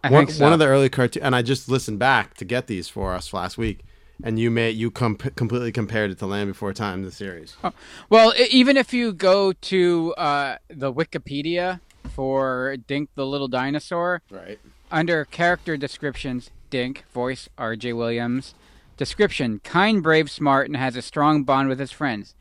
I 0.04 0.10
one, 0.10 0.26
think 0.26 0.38
so. 0.38 0.44
one 0.44 0.52
of 0.52 0.60
the 0.60 0.66
early 0.66 0.88
cartoons, 0.88 1.24
and 1.24 1.34
I 1.34 1.42
just 1.42 1.68
listened 1.68 1.98
back 1.98 2.34
to 2.34 2.44
get 2.44 2.68
these 2.68 2.88
for 2.88 3.14
us 3.14 3.32
last 3.32 3.58
week, 3.58 3.80
and 4.22 4.38
you 4.38 4.48
made 4.50 4.76
you 4.76 4.90
com- 4.92 5.16
completely 5.16 5.72
compared 5.72 6.12
it 6.12 6.18
to 6.20 6.26
Land 6.26 6.48
Before 6.48 6.72
Time, 6.72 7.02
the 7.02 7.10
series. 7.10 7.56
Well, 8.08 8.32
e- 8.38 8.46
even 8.50 8.76
if 8.76 8.94
you 8.94 9.12
go 9.12 9.52
to 9.52 10.14
uh, 10.16 10.56
the 10.68 10.92
Wikipedia 10.94 11.80
for 12.10 12.76
Dink 12.86 13.10
the 13.14 13.26
Little 13.26 13.48
Dinosaur, 13.48 14.22
Right. 14.30 14.58
under 14.90 15.24
character 15.24 15.76
descriptions, 15.76 16.50
Dink, 16.70 17.04
voice 17.12 17.48
R.J. 17.58 17.92
Williams, 17.94 18.54
description: 18.96 19.60
kind, 19.64 20.02
brave, 20.02 20.30
smart, 20.30 20.66
and 20.66 20.76
has 20.76 20.96
a 20.96 21.02
strong 21.02 21.44
bond 21.44 21.68
with 21.68 21.78
his 21.78 21.92
friends. 21.92 22.34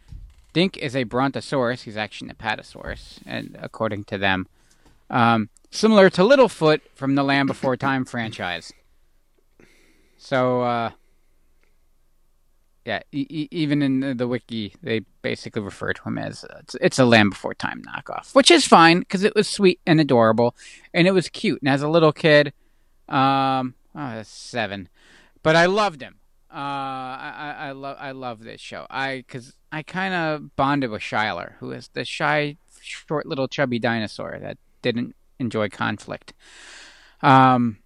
Dink 0.54 0.78
is 0.78 0.96
a 0.96 1.04
brontosaurus. 1.04 1.84
He's 1.84 1.98
actually 1.98 2.30
an 2.30 2.36
apatosaurus, 2.36 3.20
and 3.26 3.58
according 3.62 4.06
to 4.06 4.18
them, 4.18 4.48
um, 5.10 5.50
similar 5.72 6.10
to 6.12 6.22
Littlefoot 6.24 6.82
from 6.96 7.16
the 7.16 7.24
Land 7.24 7.48
Before 7.48 7.78
Time 7.78 8.06
franchise. 8.14 8.74
So, 10.18 10.62
uh, 10.62 10.92
yeah, 12.88 13.02
e- 13.12 13.50
even 13.52 13.82
in 13.82 14.16
the, 14.16 14.28
wiki, 14.30 14.74
they 14.82 15.02
basically 15.22 15.62
refer 15.62 15.92
to 15.92 16.04
him 16.04 16.18
as 16.18 16.46
uh, 16.46 16.60
it's, 16.62 16.76
it's 16.80 16.98
a 16.98 17.04
Land 17.04 17.32
Before 17.32 17.54
Time 17.54 17.82
knockoff, 17.82 18.34
which 18.34 18.50
is 18.50 18.66
fine 18.66 19.00
because 19.00 19.26
it 19.26 19.36
was 19.36 19.46
sweet 19.46 19.82
and 19.86 20.00
adorable, 20.00 20.56
and 20.94 21.06
it 21.06 21.12
was 21.12 21.28
cute. 21.28 21.62
And 21.62 21.68
as 21.68 21.82
a 21.82 21.90
little 21.90 22.14
kid, 22.14 22.54
um, 23.10 23.76
oh, 23.94 24.22
seven, 24.24 24.88
but 25.44 25.58
I 25.58 25.66
loved 25.66 26.02
him. 26.02 26.16
Uh, 26.50 26.56
I 26.56 27.34
I, 27.36 27.68
I 27.68 27.72
love 27.74 27.98
I 28.00 28.12
love 28.12 28.44
this 28.46 28.62
show. 28.62 28.88
I 28.90 29.18
because 29.18 29.54
I 29.70 29.84
kind 29.84 30.14
of 30.14 30.56
bonded 30.56 30.90
with 30.90 31.02
Shyler, 31.02 31.56
who 31.60 31.72
is 31.72 31.90
the 31.90 32.06
shy 32.06 32.56
short 32.80 33.26
little 33.26 33.50
chubby 33.50 33.80
dinosaur 33.80 34.40
that 34.40 34.58
didn't 34.82 35.14
enjoy 35.40 35.68
conflict. 35.68 36.34
Um, 37.22 37.80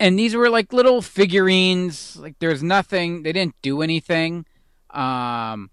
and 0.00 0.18
these 0.18 0.34
were 0.34 0.48
like 0.48 0.72
little 0.72 1.02
figurines. 1.02 2.16
Like 2.16 2.38
there's 2.38 2.62
nothing. 2.62 3.22
They 3.22 3.32
didn't 3.32 3.54
do 3.60 3.82
anything. 3.82 4.46
Um, 4.88 5.70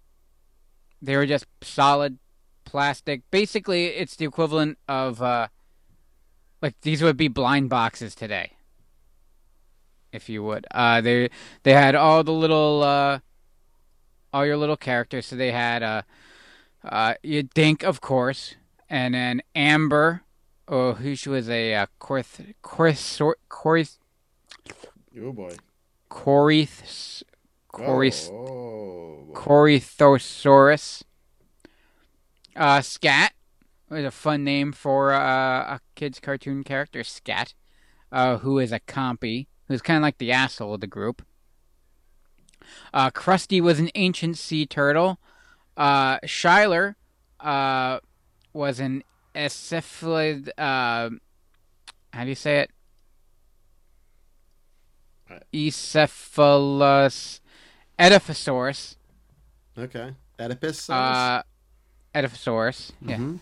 they 1.02 1.16
were 1.16 1.26
just 1.26 1.46
solid 1.62 2.20
plastic. 2.66 3.22
Basically, 3.32 3.86
it's 3.86 4.18
the 4.18 4.26
equivalent 4.26 4.78
of 4.88 5.22
uh, 5.22 5.48
like 6.62 6.80
these 6.82 7.02
would 7.02 7.16
be 7.16 7.30
blind 7.30 7.70
boxes 7.70 8.14
today, 8.14 8.52
if 10.12 10.28
you 10.28 10.44
would. 10.44 10.68
Uh, 10.72 11.00
they 11.00 11.30
they 11.64 11.74
had 11.74 11.96
all 11.96 12.22
the 12.22 12.34
little 12.34 12.84
uh, 12.84 13.20
all 14.34 14.46
your 14.46 14.58
little 14.58 14.78
characters. 14.78 15.28
So 15.28 15.38
they 15.38 15.52
had 15.52 15.82
uh, 15.84 16.02
uh, 16.84 17.14
you 17.24 17.44
Dink, 17.44 17.82
of 17.84 18.02
course, 18.02 18.56
and 18.90 19.14
then 19.14 19.42
Amber, 19.56 20.24
oh, 20.68 20.94
who 20.94 21.16
she 21.16 21.30
was 21.30 21.50
a 21.50 21.76
uh, 21.76 21.86
Corth 22.02 22.54
Corth 22.62 23.34
Corth 23.50 23.98
Oh 25.22 25.34
boy. 25.34 25.56
Corith 26.10 27.24
Oh. 28.32 29.28
Corythosaurus. 29.34 31.04
Uh, 32.56 32.82
Scat 32.82 33.34
was 33.90 34.04
a 34.04 34.12
fun 34.12 34.44
name 34.44 34.72
for 34.72 35.14
uh, 35.14 35.76
a 35.76 35.80
kid's 35.96 36.20
cartoon 36.20 36.64
character, 36.64 37.04
Scat, 37.04 37.54
uh, 38.12 38.38
who 38.38 38.60
is 38.60 38.72
a 38.72 38.80
compy, 38.80 39.48
who's 39.68 39.82
kind 39.82 39.98
of 39.98 40.02
like 40.02 40.18
the 40.18 40.32
asshole 40.32 40.74
of 40.74 40.82
the 40.82 40.88
group. 40.88 41.24
Uh, 42.94 43.12
Crusty 43.12 43.62
was 43.62 43.80
an 43.80 43.90
ancient 43.96 44.38
sea 44.38 44.66
turtle. 44.66 45.20
Uh, 45.78 46.20
Shyler 46.22 46.96
uh, 47.40 48.00
was 48.54 48.80
an 48.80 49.04
cephalid. 49.36 50.50
Uh, 50.58 51.12
how 52.12 52.24
do 52.24 52.30
you 52.30 52.36
say 52.36 52.62
it? 52.62 52.72
Ecephalus 55.54 57.40
Ediphosaurus. 58.00 58.96
Okay. 59.78 60.14
Oedipus. 60.40 60.90
Uh, 60.90 61.42
Ediphosaurus. 62.14 62.92
Yeah. 63.02 63.18
Mhm. 63.18 63.40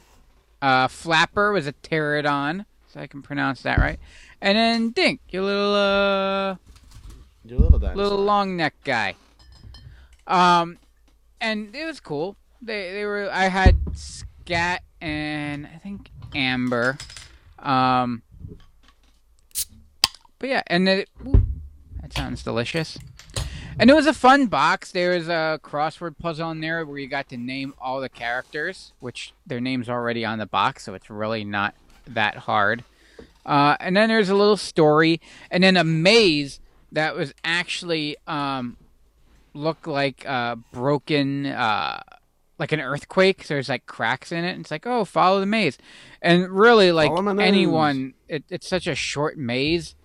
Uh, 0.62 0.88
Flapper 0.88 1.52
was 1.52 1.68
a 1.68 1.74
pterodon, 1.74 2.66
so 2.88 3.00
I 3.00 3.08
can 3.08 3.22
pronounce 3.22 3.62
that 3.64 3.78
right. 3.78 4.00
And 4.42 4.58
then 4.58 4.90
Dink, 4.92 5.22
your 5.30 5.44
little 5.44 5.76
uh, 5.76 6.56
Your 7.44 7.60
little 7.60 7.80
dinosaur. 7.80 8.04
little 8.04 8.24
long 8.24 8.56
neck 8.58 8.74
guy. 8.84 9.16
Um, 10.28 10.78
and 11.40 11.76
it 11.76 11.86
was 11.86 12.00
cool. 12.00 12.36
They 12.62 12.92
they 12.94 13.06
were. 13.06 13.30
I 13.32 13.46
had 13.48 13.76
Scat 13.94 14.82
and 15.02 15.68
I 15.68 15.78
think 15.78 16.10
Amber. 16.34 16.98
Um, 17.60 18.24
but 20.40 20.50
yeah, 20.50 20.62
and 20.68 20.88
it, 20.90 21.10
ooh, 21.26 21.45
that 22.06 22.14
sounds 22.14 22.44
delicious. 22.44 23.00
And 23.80 23.90
it 23.90 23.94
was 23.94 24.06
a 24.06 24.14
fun 24.14 24.46
box. 24.46 24.92
There 24.92 25.16
was 25.16 25.28
a 25.28 25.60
crossword 25.64 26.18
puzzle 26.18 26.52
in 26.52 26.62
there 26.62 26.86
where 26.86 27.00
you 27.00 27.08
got 27.08 27.30
to 27.30 27.38
name 27.38 27.74
all 27.82 28.00
the 28.00 28.10
characters, 28.10 28.94
which 29.00 29.34
their 29.46 29.60
name's 29.60 29.90
already 29.90 30.24
on 30.24 30.38
the 30.38 30.46
box, 30.46 30.84
so 30.84 30.94
it's 30.94 31.10
really 31.10 31.44
not 31.44 31.74
that 32.08 32.38
hard. 32.38 32.84
Uh, 33.46 33.76
and 33.80 33.98
then 33.98 34.08
there's 34.08 34.30
a 34.30 34.36
little 34.36 34.56
story, 34.56 35.20
and 35.50 35.64
then 35.64 35.78
a 35.78 35.84
maze 35.84 36.60
that 36.92 37.16
was 37.16 37.34
actually 37.44 38.16
um, 38.28 38.78
looked 39.54 39.88
like 39.88 40.26
uh, 40.28 40.56
broken, 40.72 41.48
uh, 41.48 42.02
like 42.60 42.72
an 42.72 42.80
earthquake. 42.80 43.44
So 43.44 43.56
there's 43.56 43.70
like 43.70 43.88
cracks 43.88 44.32
in 44.32 44.46
it. 44.46 44.52
And 44.52 44.62
it's 44.62 44.72
like, 44.72 44.86
oh, 44.88 45.06
follow 45.06 45.40
the 45.40 45.46
maze, 45.46 45.78
and 46.22 46.50
really, 46.50 46.92
like 46.92 47.10
Follow 47.10 47.24
my 47.24 47.34
nose. 47.34 47.48
anyone, 47.48 48.14
it, 48.30 48.44
it's 48.50 48.68
such 48.68 48.86
a 48.88 48.96
short 48.96 49.38
maze 49.38 49.96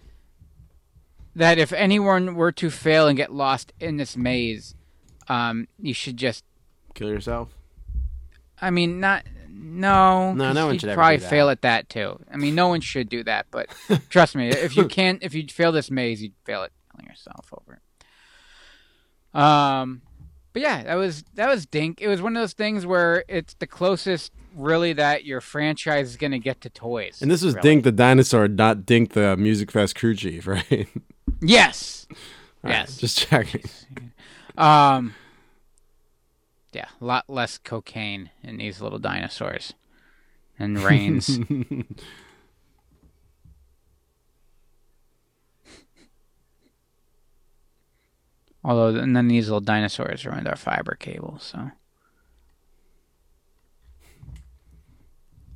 that 1.41 1.59
if 1.59 1.73
anyone 1.73 2.35
were 2.35 2.53
to 2.53 2.71
fail 2.71 3.09
and 3.09 3.17
get 3.17 3.33
lost 3.33 3.73
in 3.81 3.97
this 3.97 4.17
maze, 4.17 4.75
um, 5.29 5.69
you 5.79 5.95
should 5.95 6.17
just. 6.17 6.45
Kill 6.95 7.09
yourself. 7.09 7.57
I 8.61 8.71
mean, 8.71 9.01
not. 9.01 9.25
No, 9.49 10.33
No, 10.33 10.53
no 10.53 10.67
one 10.67 10.79
should 10.79 10.95
probably 10.95 11.19
fail 11.19 11.51
at 11.51 11.63
that 11.63 11.89
too. 11.89 12.19
I 12.33 12.37
mean, 12.37 12.55
no 12.55 12.69
one 12.69 12.81
should 12.81 13.09
do 13.09 13.23
that, 13.25 13.47
but 13.51 13.69
trust 14.09 14.35
me, 14.35 14.49
if 14.49 14.77
you 14.77 14.85
can't, 14.89 15.23
if 15.23 15.35
you 15.35 15.47
fail 15.49 15.71
this 15.71 15.91
maze, 15.91 16.23
you'd 16.23 16.33
fail 16.45 16.63
at 16.63 16.71
killing 16.91 17.07
yourself 17.07 17.53
over 17.53 17.75
it. 17.75 19.39
Um, 19.39 20.03
but 20.53 20.63
yeah, 20.63 20.83
that 20.85 20.95
was 20.95 21.25
that 21.35 21.49
was 21.49 21.67
Dink. 21.67 22.01
It 22.01 22.09
was 22.09 22.21
one 22.23 22.37
of 22.37 22.43
those 22.43 22.55
things 22.55 22.87
where 22.87 23.25
it's 23.29 23.55
the 23.55 23.67
closest, 23.67 24.33
really, 24.55 24.93
that 24.95 25.25
your 25.25 25.41
franchise 25.41 26.11
is 26.11 26.17
gonna 26.17 26.39
get 26.39 26.61
to 26.63 26.71
toys. 26.71 27.21
And 27.23 27.31
this 27.31 27.43
was 27.43 27.55
really. 27.55 27.69
Dink 27.69 27.85
the 27.85 27.93
dinosaur, 27.93 28.49
not 28.49 28.87
Dink 28.87 29.13
the 29.13 29.37
Musikfest 29.37 29.95
crew 29.95 30.15
chief, 30.15 30.47
right? 30.49 30.89
Yes. 31.41 32.07
All 32.11 32.71
right, 32.71 32.81
yes. 32.81 32.97
just 32.97 33.19
checking. 33.19 33.63
Um. 34.59 35.15
Yeah, 36.73 36.89
a 37.01 37.05
lot 37.05 37.31
less 37.31 37.57
cocaine 37.57 38.31
in 38.43 38.59
these 38.59 38.81
little 38.83 38.99
dinosaurs, 38.99 39.73
and 40.59 40.79
rains. 40.83 41.39
Although, 48.63 48.97
and 49.01 49.17
then 49.17 49.29
these 49.29 49.47
little 49.47 49.61
dinosaurs 49.61 50.27
ruined 50.27 50.47
our 50.47 50.57
fiber 50.57 50.95
cable. 50.95 51.39
So, 51.41 51.71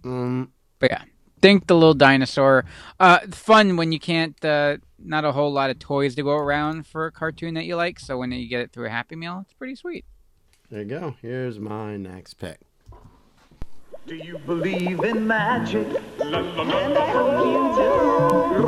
um, 0.04 0.52
but 0.78 0.92
yeah, 0.92 1.02
Dink 1.44 1.66
the 1.66 1.74
little 1.74 1.92
dinosaur. 1.92 2.64
Uh, 2.98 3.18
fun 3.30 3.76
when 3.76 3.92
you 3.92 4.00
can't. 4.00 4.42
Uh, 4.42 4.78
not 5.04 5.24
a 5.24 5.32
whole 5.32 5.52
lot 5.52 5.70
of 5.70 5.78
toys 5.78 6.14
to 6.16 6.22
go 6.22 6.32
around 6.36 6.86
for 6.86 7.06
a 7.06 7.12
cartoon 7.12 7.54
that 7.54 7.64
you 7.64 7.76
like. 7.76 8.00
So 8.00 8.16
when 8.18 8.32
you 8.32 8.48
get 8.48 8.60
it 8.60 8.72
through 8.72 8.86
a 8.86 8.90
Happy 8.90 9.16
Meal, 9.16 9.40
it's 9.44 9.52
pretty 9.54 9.74
sweet. 9.76 10.04
there 10.70 10.80
you 10.82 10.86
go. 10.86 11.14
Here's 11.20 11.58
my 11.58 11.96
next 11.96 12.34
pick. 12.34 12.58
Do 14.06 14.16
you 14.16 14.36
believe 14.38 15.00
in 15.00 15.26
magic? 15.26 15.86
And 16.20 16.34
I 16.36 17.10
hope 17.10 17.46
you 17.46 17.74
do. 17.76 18.62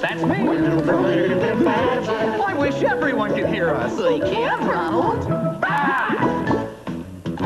That's 0.00 0.22
me. 0.22 0.48
I 2.44 2.54
wish 2.58 2.82
everyone 2.82 3.34
could 3.34 3.46
hear 3.46 3.70
us. 3.70 3.96
They 3.96 4.18
can, 4.18 4.66
Ronald. 4.66 5.53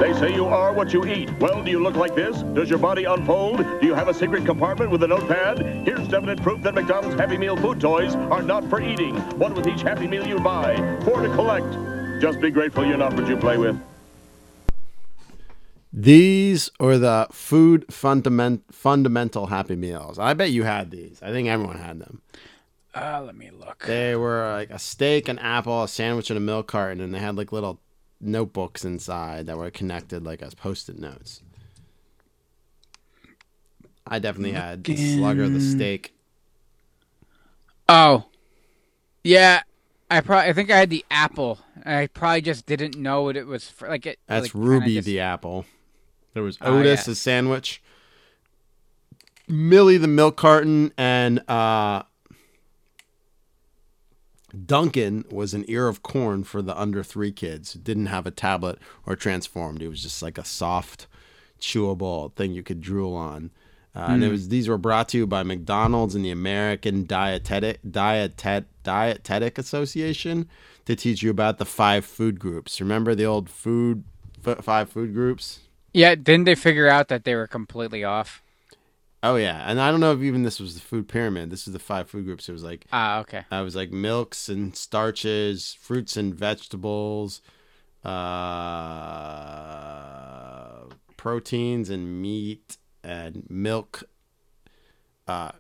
They 0.01 0.15
say 0.15 0.33
you 0.33 0.47
are 0.47 0.73
what 0.73 0.93
you 0.93 1.05
eat. 1.07 1.29
Well, 1.41 1.61
do 1.61 1.73
you 1.73 1.83
look 1.83 1.97
like 1.97 2.15
this? 2.15 2.43
Does 2.55 2.71
your 2.71 2.79
body 2.79 3.03
unfold? 3.03 3.59
Do 3.81 3.85
you 3.85 3.95
have 3.95 4.07
a 4.07 4.15
secret 4.15 4.47
compartment 4.47 4.93
with 4.93 5.03
a 5.03 5.09
notepad? 5.09 5.59
Here's 5.85 6.07
definite 6.07 6.41
proof 6.41 6.63
that 6.63 6.75
McDonald's 6.77 7.19
Happy 7.19 7.37
Meal 7.37 7.57
food 7.57 7.81
toys 7.81 8.15
are 8.15 8.41
not 8.41 8.63
for 8.71 8.81
eating. 8.81 9.17
One 9.41 9.55
with 9.55 9.67
each 9.67 9.83
Happy 9.83 10.07
Meal 10.07 10.25
you 10.25 10.39
buy. 10.39 10.77
Four 11.05 11.23
to 11.23 11.29
collect. 11.35 12.21
Just 12.23 12.41
be 12.41 12.49
grateful 12.53 12.87
you're 12.87 12.97
not 12.97 13.15
what 13.15 13.27
you 13.27 13.37
play 13.37 13.59
with. 13.59 13.77
These 15.93 16.71
are 16.79 16.97
the 16.97 17.27
food 17.33 17.93
fundament, 17.93 18.73
fundamental 18.73 19.47
Happy 19.47 19.75
Meals. 19.75 20.17
I 20.17 20.33
bet 20.33 20.53
you 20.53 20.63
had 20.63 20.93
these. 20.93 21.21
I 21.25 21.33
think 21.33 21.49
everyone 21.49 21.79
had 21.79 21.99
them. 21.99 22.23
Uh, 22.95 23.21
let 23.27 23.37
me 23.37 23.51
look. 23.51 23.85
They 23.85 24.15
were 24.15 24.49
like 24.53 24.71
a 24.71 24.79
steak, 24.79 25.27
an 25.29 25.41
apple, 25.41 25.83
a 25.83 25.89
sandwich, 25.89 26.31
and 26.31 26.37
a 26.37 26.41
milk 26.41 26.69
carton, 26.69 27.01
and 27.01 27.13
they 27.13 27.19
had 27.19 27.35
like 27.35 27.51
little 27.51 27.81
notebooks 28.21 28.85
inside 28.85 29.47
that 29.47 29.57
were 29.57 29.71
connected 29.71 30.25
like 30.25 30.43
as 30.43 30.55
post-it 30.55 30.99
notes. 30.99 31.43
I 34.07 34.19
definitely 34.19 34.53
had 34.53 34.85
the 34.85 34.97
slugger, 35.17 35.49
the 35.49 35.61
steak. 35.61 36.15
Oh, 37.89 38.25
yeah. 39.23 39.63
I 40.11 40.23
probably 40.23 40.49
I 40.49 40.53
think 40.55 40.71
I 40.71 40.79
had 40.79 40.89
the 40.91 41.05
apple. 41.11 41.59
I 41.85 42.07
probably 42.07 42.41
just 42.41 42.65
didn't 42.65 42.97
know 42.97 43.23
what 43.23 43.37
it 43.37 43.47
was 43.47 43.69
for. 43.69 43.89
Like 43.89 44.07
it. 44.07 44.19
That's 44.27 44.47
like, 44.47 44.53
Ruby 44.55 44.95
just- 44.95 45.07
the 45.07 45.21
apple. 45.21 45.67
There 46.35 46.43
was 46.43 46.57
Oh, 46.61 46.79
Otis 46.79 47.01
yeah. 47.01 47.05
the 47.05 47.15
sandwich, 47.15 47.83
Millie 49.49 49.97
the 49.99 50.07
milk 50.09 50.37
carton, 50.37 50.93
and 50.97 51.41
uh, 51.49 52.03
Duncan 54.67 55.25
was 55.31 55.53
an 55.55 55.65
ear 55.69 55.89
of 55.89 56.03
corn 56.03 56.43
for 56.45 56.63
the 56.63 56.79
under 56.79 57.03
three 57.03 57.33
kids 57.33 57.75
didn't 57.75 58.07
have 58.07 58.27
a 58.27 58.31
tablet 58.31 58.79
or 59.07 59.15
transformed. 59.17 59.83
It 59.83 59.89
was 59.89 60.03
just 60.03 60.23
like 60.23 60.39
a 60.39 60.45
soft, 60.45 61.07
chewable 61.61 62.33
thing 62.35 62.53
you 62.53 62.63
could 62.63 62.81
drool 62.81 63.15
on. 63.15 63.51
Uh, 63.95 64.07
And 64.11 64.25
it 64.25 64.31
was 64.31 64.49
these 64.49 64.69
were 64.69 64.79
brought 64.79 65.09
to 65.11 65.19
you 65.19 65.27
by 65.27 65.43
McDonald's 65.43 66.15
and 66.15 66.25
the 66.25 66.31
American 66.31 67.05
Dietetic 67.05 67.81
Dietet 67.83 68.65
Dietetic 68.85 69.59
Association 69.59 70.49
to 70.85 70.97
teach 70.97 71.23
you 71.23 71.31
about 71.31 71.59
the 71.59 71.65
five 71.67 72.05
food 72.05 72.39
groups. 72.39 72.81
Remember 72.81 73.15
the 73.15 73.25
old 73.25 73.51
food 73.51 74.05
f- 74.47 74.65
five 74.65 74.89
food 74.91 75.13
groups? 75.15 75.61
Yeah, 75.93 76.15
didn't 76.15 76.45
they 76.45 76.55
figure 76.55 76.89
out 76.89 77.09
that 77.09 77.25
they 77.25 77.35
were 77.35 77.47
completely 77.47 78.05
off? 78.05 78.43
Oh 79.23 79.37
yeah, 79.37 79.65
and 79.69 79.81
I 79.81 79.91
don't 79.91 80.01
know 80.01 80.13
if 80.13 80.23
even 80.23 80.45
this 80.45 80.61
was 80.61 80.75
the 80.75 80.81
food 80.81 81.09
pyramid. 81.09 81.51
This 81.51 81.67
is 81.67 81.73
the 81.73 81.79
five 81.81 82.09
food 82.09 82.25
groups. 82.25 82.49
It 82.49 82.53
was 82.53 82.63
like 82.63 82.87
Ah, 82.93 83.19
okay. 83.21 83.45
I 83.51 83.63
was 83.63 83.75
like 83.75 83.91
milks 83.91 84.49
and 84.49 84.77
starches, 84.77 85.77
fruits 85.81 86.17
and 86.17 86.35
vegetables, 86.35 87.41
uh, 88.05 88.15
proteins 91.17 91.91
and 91.91 92.23
meat 92.23 92.77
and 93.03 93.45
milk, 93.49 94.05
uh, 95.27 95.53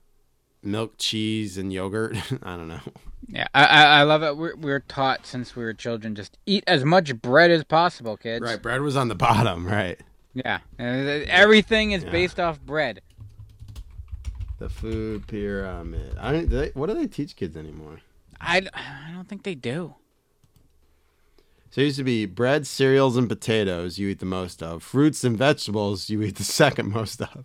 milk, 0.62 0.94
cheese, 0.98 1.58
and 1.58 1.72
yogurt. 1.72 2.16
I 2.42 2.56
don't 2.56 2.68
know. 2.68 2.80
Yeah, 3.26 3.48
I, 3.54 3.84
I, 3.84 4.02
love 4.04 4.22
it. 4.22 4.36
We're, 4.36 4.56
we're 4.56 4.80
taught 4.80 5.26
since 5.26 5.54
we 5.54 5.64
were 5.64 5.74
children 5.74 6.14
just 6.14 6.38
eat 6.46 6.64
as 6.66 6.84
much 6.84 7.14
bread 7.20 7.50
as 7.50 7.64
possible, 7.64 8.16
kids. 8.16 8.42
Right, 8.42 8.62
bread 8.62 8.80
was 8.80 8.96
on 8.96 9.08
the 9.08 9.14
bottom. 9.14 9.66
Right. 9.66 10.00
Yeah, 10.32 10.60
everything 10.78 11.92
is 11.92 12.04
Yeah. 12.04 12.10
based 12.10 12.38
off 12.38 12.60
bread. 12.60 13.00
The 14.58 14.68
food 14.68 15.26
pyramid. 15.26 16.16
I 16.18 16.32
don't. 16.32 16.48
Do 16.48 16.58
they, 16.58 16.68
what 16.74 16.88
do 16.88 16.94
they 16.94 17.06
teach 17.06 17.36
kids 17.36 17.56
anymore? 17.56 18.00
I, 18.40 18.62
I 18.74 19.12
don't 19.12 19.28
think 19.28 19.44
they 19.44 19.54
do. 19.54 19.94
So 21.70 21.82
it 21.82 21.84
used 21.84 21.98
to 21.98 22.04
be 22.04 22.24
bread, 22.24 22.66
cereals, 22.66 23.16
and 23.16 23.28
potatoes 23.28 23.98
you 23.98 24.08
eat 24.08 24.20
the 24.20 24.26
most 24.26 24.62
of. 24.62 24.82
Fruits 24.82 25.22
and 25.22 25.36
vegetables 25.36 26.08
you 26.08 26.22
eat 26.22 26.36
the 26.36 26.44
second 26.44 26.90
most 26.90 27.22
of. 27.22 27.44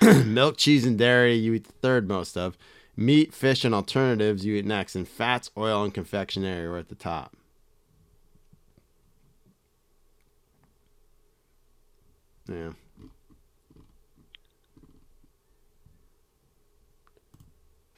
Milk, 0.26 0.56
cheese, 0.56 0.84
and 0.84 0.98
dairy 0.98 1.34
you 1.34 1.54
eat 1.54 1.64
the 1.64 1.72
third 1.72 2.08
most 2.08 2.36
of. 2.36 2.58
Meat, 2.96 3.32
fish, 3.32 3.64
and 3.64 3.74
alternatives 3.74 4.44
you 4.44 4.56
eat 4.56 4.66
next. 4.66 4.96
And 4.96 5.06
fats, 5.06 5.50
oil, 5.56 5.84
and 5.84 5.94
confectionery 5.94 6.68
were 6.68 6.78
at 6.78 6.88
the 6.88 6.94
top. 6.94 7.36
Yeah. 12.48 12.72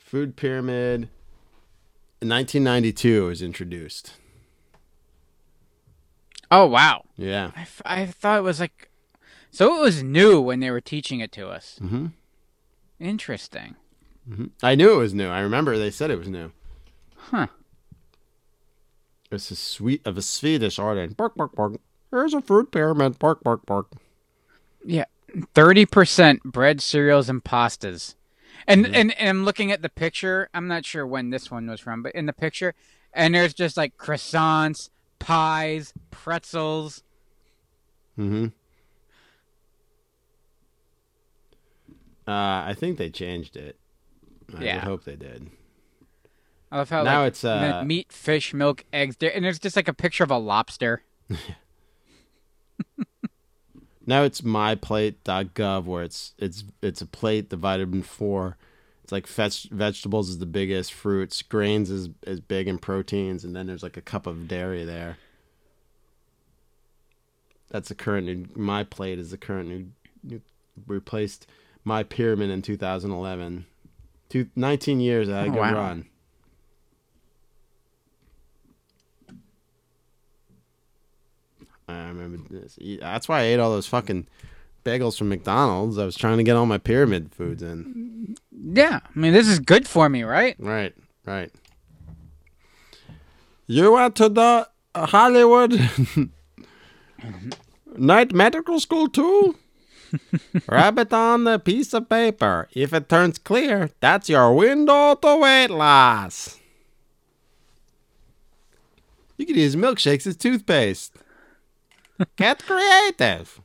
Food 0.09 0.37
pyramid. 0.37 1.11
In 2.23 2.31
1992 2.31 3.25
it 3.25 3.29
was 3.29 3.43
introduced. 3.43 4.15
Oh 6.51 6.65
wow, 6.65 7.05
Yeah. 7.19 7.51
I, 7.55 7.61
f- 7.61 7.83
I 7.85 8.07
thought 8.07 8.39
it 8.39 8.43
was 8.43 8.59
like, 8.59 8.89
so 9.51 9.77
it 9.77 9.81
was 9.83 10.03
new 10.03 10.41
when 10.41 10.61
they 10.61 10.71
were 10.71 10.81
teaching 10.81 11.21
it 11.21 11.31
to 11.33 11.47
us. 11.49 11.79
Mm-hmm. 11.83 12.07
Interesting. 12.99 13.77
I 14.63 14.75
knew 14.75 14.95
it 14.95 14.97
was 14.97 15.13
new. 15.13 15.29
I 15.29 15.41
remember 15.41 15.77
they 15.77 15.91
said 15.91 16.11
it 16.11 16.19
was 16.19 16.29
new. 16.29 16.53
Huh. 17.17 17.49
It's 19.31 19.51
a 19.51 19.57
sweet 19.57 20.07
of 20.07 20.17
a 20.17 20.23
Swedish 20.23 20.79
origin. 20.79 21.13
Bark, 21.13 21.35
bark, 21.35 21.55
bark. 21.55 21.75
Here's 22.11 22.33
a 22.33 22.41
food 22.41 22.73
pyramid. 22.73 23.19
Bark, 23.19 23.43
bark, 23.45 23.67
bark. 23.67 23.91
Yeah, 24.83 25.05
thirty 25.55 25.85
percent 25.85 26.43
bread, 26.45 26.81
cereals, 26.81 27.29
and 27.29 27.45
pastas. 27.45 28.15
And, 28.67 28.85
Mm-hmm. 28.85 28.95
and 28.95 29.19
and 29.19 29.29
I'm 29.29 29.45
looking 29.45 29.71
at 29.73 29.83
the 29.83 29.89
picture. 29.89 30.49
I'm 30.53 30.69
not 30.69 30.85
sure 30.85 31.07
when 31.07 31.31
this 31.31 31.51
one 31.51 31.67
was 31.69 31.81
from, 31.81 32.03
but 32.03 32.15
in 32.15 32.27
the 32.27 32.33
picture, 32.33 32.75
and 33.13 33.35
there's 33.35 33.55
just 33.55 33.77
like 33.77 33.97
croissants, 33.97 34.91
pies, 35.19 35.93
pretzels. 36.11 37.03
Mm-hmm. 38.19 38.47
Uh, 42.27 42.65
I 42.67 42.75
think 42.77 42.99
they 42.99 43.09
changed 43.11 43.57
it. 43.57 43.79
I 44.55 44.65
Yeah. 44.65 44.81
hope 44.81 45.05
they 45.05 45.17
did. 45.17 45.51
I 46.71 46.77
love 46.79 46.91
how 46.91 47.03
Now 47.03 47.23
like, 47.23 47.29
it's, 47.29 47.45
uh, 47.45 47.83
meat, 47.87 48.13
fish, 48.13 48.53
milk, 48.53 48.85
eggs, 48.93 49.17
and 49.23 49.45
there's 49.45 49.59
just 49.59 49.77
like 49.77 49.89
a 49.89 49.95
picture 49.95 50.25
of 50.25 50.31
a 50.31 50.37
lobster. 50.39 51.03
Now 54.09 54.23
it's 54.23 54.41
myplate.gov 54.41 55.85
where 55.85 56.03
it's 56.03 56.33
it's 56.39 56.65
it's 56.81 57.03
a 57.03 57.07
plate 57.07 57.51
divided 57.51 57.93
in 57.93 58.03
four. 58.03 58.57
It's 59.03 59.13
like 59.13 59.27
veg- 59.27 59.71
vegetables 59.71 60.31
is 60.31 60.39
the 60.39 60.47
biggest, 60.47 60.95
fruits, 60.95 61.43
grains 61.43 61.91
is 61.91 62.09
is 62.27 62.41
big, 62.41 62.69
and 62.69 62.81
proteins, 62.81 63.45
and 63.45 63.55
then 63.55 63.67
there's 63.67 63.83
like 63.83 63.99
a 63.99 64.01
cup 64.01 64.27
of 64.27 64.49
dairy 64.49 64.87
there. 64.87 65.19
That's 67.71 67.91
the 67.91 67.95
current 67.95 68.27
new. 68.27 68.47
My 68.57 68.83
plate 68.83 69.19
is 69.19 69.31
the 69.31 69.37
current 69.37 69.69
new. 69.69 69.87
new 70.25 70.41
replaced 70.87 71.47
my 71.85 72.03
pyramid 72.03 72.49
in 72.49 72.63
2011. 72.63 73.67
Two, 74.31 74.49
19 74.57 75.01
years. 75.01 75.29
I 75.29 75.43
Oh, 75.43 75.51
good 75.51 75.59
wow. 75.59 75.75
run. 75.75 76.07
I 81.89 82.09
remember 82.09 82.39
this. 82.51 82.79
That's 83.01 83.29
why 83.29 83.41
I 83.41 83.45
ate 83.45 83.59
all 83.59 83.71
those 83.71 83.87
fucking 83.87 84.27
bagels 84.85 85.19
from 85.19 85.29
McDonald's. 85.31 85.99
I 85.99 86.05
was 86.05 86.17
trying 86.17 86.39
to 86.39 86.45
get 86.45 86.57
all 86.57 86.67
my 86.67 86.79
pyramid 86.79 87.33
foods 87.35 87.63
in. 87.63 88.37
Yeah, 88.53 89.01
I 89.05 89.19
mean 89.19 89.33
this 89.33 89.49
is 89.49 89.59
good 89.59 89.89
for 89.89 90.09
me, 90.09 90.23
right? 90.23 90.57
Right, 90.59 90.95
right. 91.25 91.51
You 93.67 93.93
went 93.93 94.17
to 94.17 94.29
the 94.29 94.69
Hollywood 94.95 95.79
night 97.97 98.33
medical 98.33 98.81
school 98.81 99.09
too? 99.09 99.57
Rub 100.69 100.99
it 100.99 101.13
on 101.13 101.45
the 101.45 101.59
piece 101.59 101.93
of 101.93 102.09
paper. 102.09 102.69
If 102.73 102.95
it 102.95 103.09
turns 103.09 103.39
clear, 103.39 103.91
that's 104.01 104.29
your 104.29 104.55
window 104.55 105.15
to 105.17 105.37
weight 105.37 105.69
loss. 105.69 106.59
You 109.37 109.47
could 109.47 109.57
use 109.57 109.77
milkshakes 109.77 110.27
as 110.27 110.37
toothpaste. 110.37 111.15
Get 112.37 112.65
creative. 112.65 113.61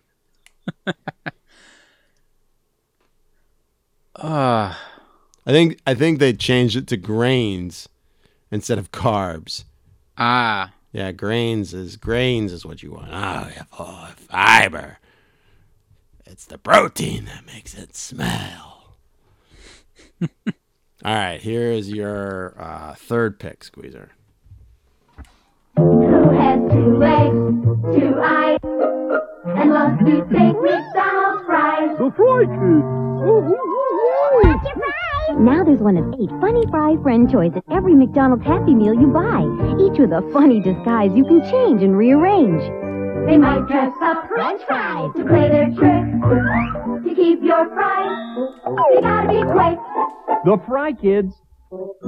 Uh, 4.15 4.73
I 5.45 5.51
think 5.51 5.80
I 5.85 5.93
think 5.93 6.19
they 6.19 6.34
changed 6.34 6.75
it 6.77 6.88
to 6.88 6.97
grains 6.97 7.89
instead 8.51 8.77
of 8.77 8.91
carbs. 8.91 9.65
ah, 10.17 10.71
Yeah, 10.93 11.11
grains 11.11 11.73
is 11.73 11.97
grains 11.97 12.51
is 12.53 12.65
what 12.65 12.81
you 12.84 12.91
want. 12.91 13.09
Oh, 13.09 13.49
yeah, 13.55 13.63
oh, 13.77 14.13
fiber. 14.15 14.99
It's 16.25 16.45
the 16.45 16.57
protein 16.57 17.25
that 17.25 17.45
makes 17.45 17.73
it 17.73 17.95
smell. 17.95 18.95
All 20.21 21.13
right, 21.13 21.41
here 21.41 21.69
is 21.71 21.89
your 21.91 22.55
uh, 22.57 22.93
third 22.95 23.38
pick, 23.39 23.63
Squeezer. 23.65 24.11
Who 25.75 26.30
has 26.31 26.71
two 26.71 26.97
legs, 26.97 27.12
two 27.52 28.15
eyes, 28.24 28.60
and 28.64 29.74
loves 29.74 29.99
to 29.99 30.22
take 30.32 30.56
McDonald's 30.56 31.45
fries? 31.45 31.98
The 31.98 32.11
Fry 32.15 32.45
Kid. 32.48 32.84
What's 33.24 34.64
your 34.65 34.76
prize? 34.76 35.40
Now 35.40 35.64
there's 35.64 35.80
one 35.80 35.98
of 35.98 36.14
eight 36.20 36.30
funny 36.40 36.64
fry 36.70 36.95
friend 37.02 37.30
toys 37.30 37.52
at 37.56 37.64
every 37.72 37.95
McDonald's 37.95 38.45
Happy 38.45 38.74
Meal 38.74 38.94
you 38.94 39.07
buy, 39.07 39.44
each 39.80 39.99
with 39.99 40.11
a 40.11 40.22
funny 40.32 40.61
disguise 40.61 41.11
you 41.15 41.26
can 41.26 41.41
change 41.49 41.82
and 41.84 41.98
rearrange. 41.98 42.61
They 43.28 43.38
might 43.38 43.68
dress 43.68 43.94
up 44.02 44.28
French 44.28 44.61
fries 44.65 45.11
to 45.15 45.26
play 45.26 45.49
their 45.49 45.72
trick. 45.76 46.03
To 47.03 47.15
keep 47.15 47.41
your 47.41 47.68
fries, 47.74 48.11
they 48.94 49.02
gotta 49.02 49.28
be 49.28 49.44
quick. 49.52 49.80
The 50.45 50.57
Fry 50.68 50.94
Kids. 50.94 51.34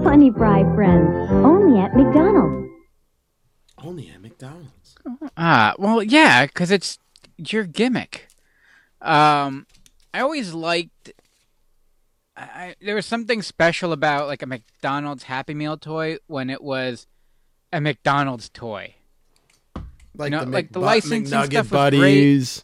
Funny 0.04 0.30
fry 0.32 0.62
friends, 0.76 1.10
only 1.44 1.80
at 1.80 1.96
McDonald's. 1.96 2.70
Only 3.84 4.10
at 4.12 4.22
McDonald's. 4.22 4.75
Ah, 5.38 5.74
well, 5.78 6.02
yeah, 6.04 6.46
because 6.46 6.72
it's 6.72 7.00
your 7.38 7.64
gimmick. 7.66 8.28
Um, 9.02 9.68
I 10.14 10.22
always 10.22 10.54
liked. 10.54 11.12
I, 12.38 12.76
there 12.82 12.96
was 12.96 13.06
something 13.06 13.42
special 13.42 13.94
about 13.94 14.28
like 14.28 14.42
a 14.42 14.46
McDonald's 14.46 15.24
Happy 15.24 15.54
Meal 15.54 15.78
toy 15.78 16.18
when 16.28 16.50
it 16.50 16.62
was 16.62 17.08
a 17.72 17.80
McDonald's 17.80 18.50
toy. 18.50 18.96
Like 20.18 20.32
know, 20.32 20.46
the, 20.46 20.52
like 20.52 20.72
the 20.72 20.80
licensing 20.80 21.26
McNugget 21.38 21.50
stuff 21.52 21.70
buddies, 21.70 22.64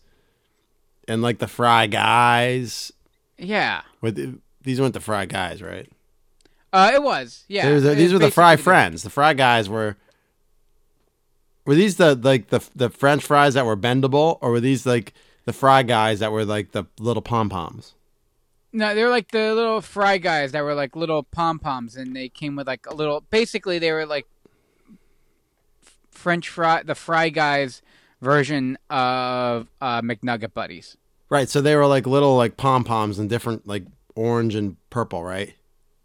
and 1.08 1.22
like 1.22 1.40
the 1.40 1.48
Fry 1.48 1.88
Guys. 1.88 2.92
Yeah, 3.38 3.82
With 4.02 4.40
these 4.62 4.80
weren't 4.80 4.94
the 4.94 5.00
Fry 5.00 5.26
Guys, 5.26 5.62
right? 5.62 5.90
uh, 6.74 6.92
it 6.94 7.02
was. 7.04 7.44
Yeah, 7.48 7.66
They 7.68 7.74
were 7.74 7.80
the- 7.82 7.92
It 7.92 7.96
these 7.96 8.14
were 8.14 8.20
the 8.20 8.32
Fry 8.32 8.56
Friends. 8.56 9.04
The 9.04 9.10
Fry 9.10 9.34
Guys 9.34 9.68
were. 9.68 9.98
Were 11.66 11.76
these 11.76 11.98
the 11.98 12.16
like 12.16 12.50
the 12.50 12.68
the 12.76 12.90
French 12.90 13.24
fries 13.24 13.54
that 13.54 13.66
were 13.66 13.78
bendable, 13.78 14.38
or 14.42 14.52
were 14.52 14.60
these 14.60 14.86
like 14.86 15.14
the 15.46 15.54
Fry 15.54 15.84
Guys 15.84 16.20
that 16.20 16.32
were 16.32 16.46
like 16.46 16.72
the 16.72 16.86
little 17.00 17.22
pom 17.22 17.50
poms? 17.50 17.94
No, 18.74 18.96
they 18.96 19.04
were 19.04 19.10
like 19.10 19.32
the 19.32 19.54
little 19.54 19.82
fry 19.82 20.18
guys 20.18 20.54
that 20.54 20.64
were 20.64 20.74
like 20.74 20.96
little 20.96 21.24
pom 21.24 21.60
poms, 21.60 21.98
and 21.98 22.16
they 22.16 22.30
came 22.30 22.56
with 22.56 22.68
like 22.68 22.86
a 22.88 22.94
little. 22.96 23.22
Basically, 23.30 23.80
they 23.80 23.92
were 23.92 24.06
like 24.06 24.26
French 26.12 26.48
fry, 26.50 26.82
the 26.84 26.96
fry 26.96 27.30
guys 27.30 27.82
version 28.22 28.78
of 28.90 29.68
uh, 29.82 30.02
McNugget 30.02 30.54
buddies. 30.54 30.96
Right. 31.30 31.50
So 31.50 31.62
they 31.62 31.76
were 31.76 31.88
like 31.88 32.06
little 32.08 32.38
like 32.38 32.58
pom 32.58 32.84
poms 32.84 33.20
in 33.20 33.28
different 33.28 33.68
like 33.68 33.84
orange 34.16 34.56
and 34.56 34.78
purple, 34.90 35.24
right? 35.24 35.54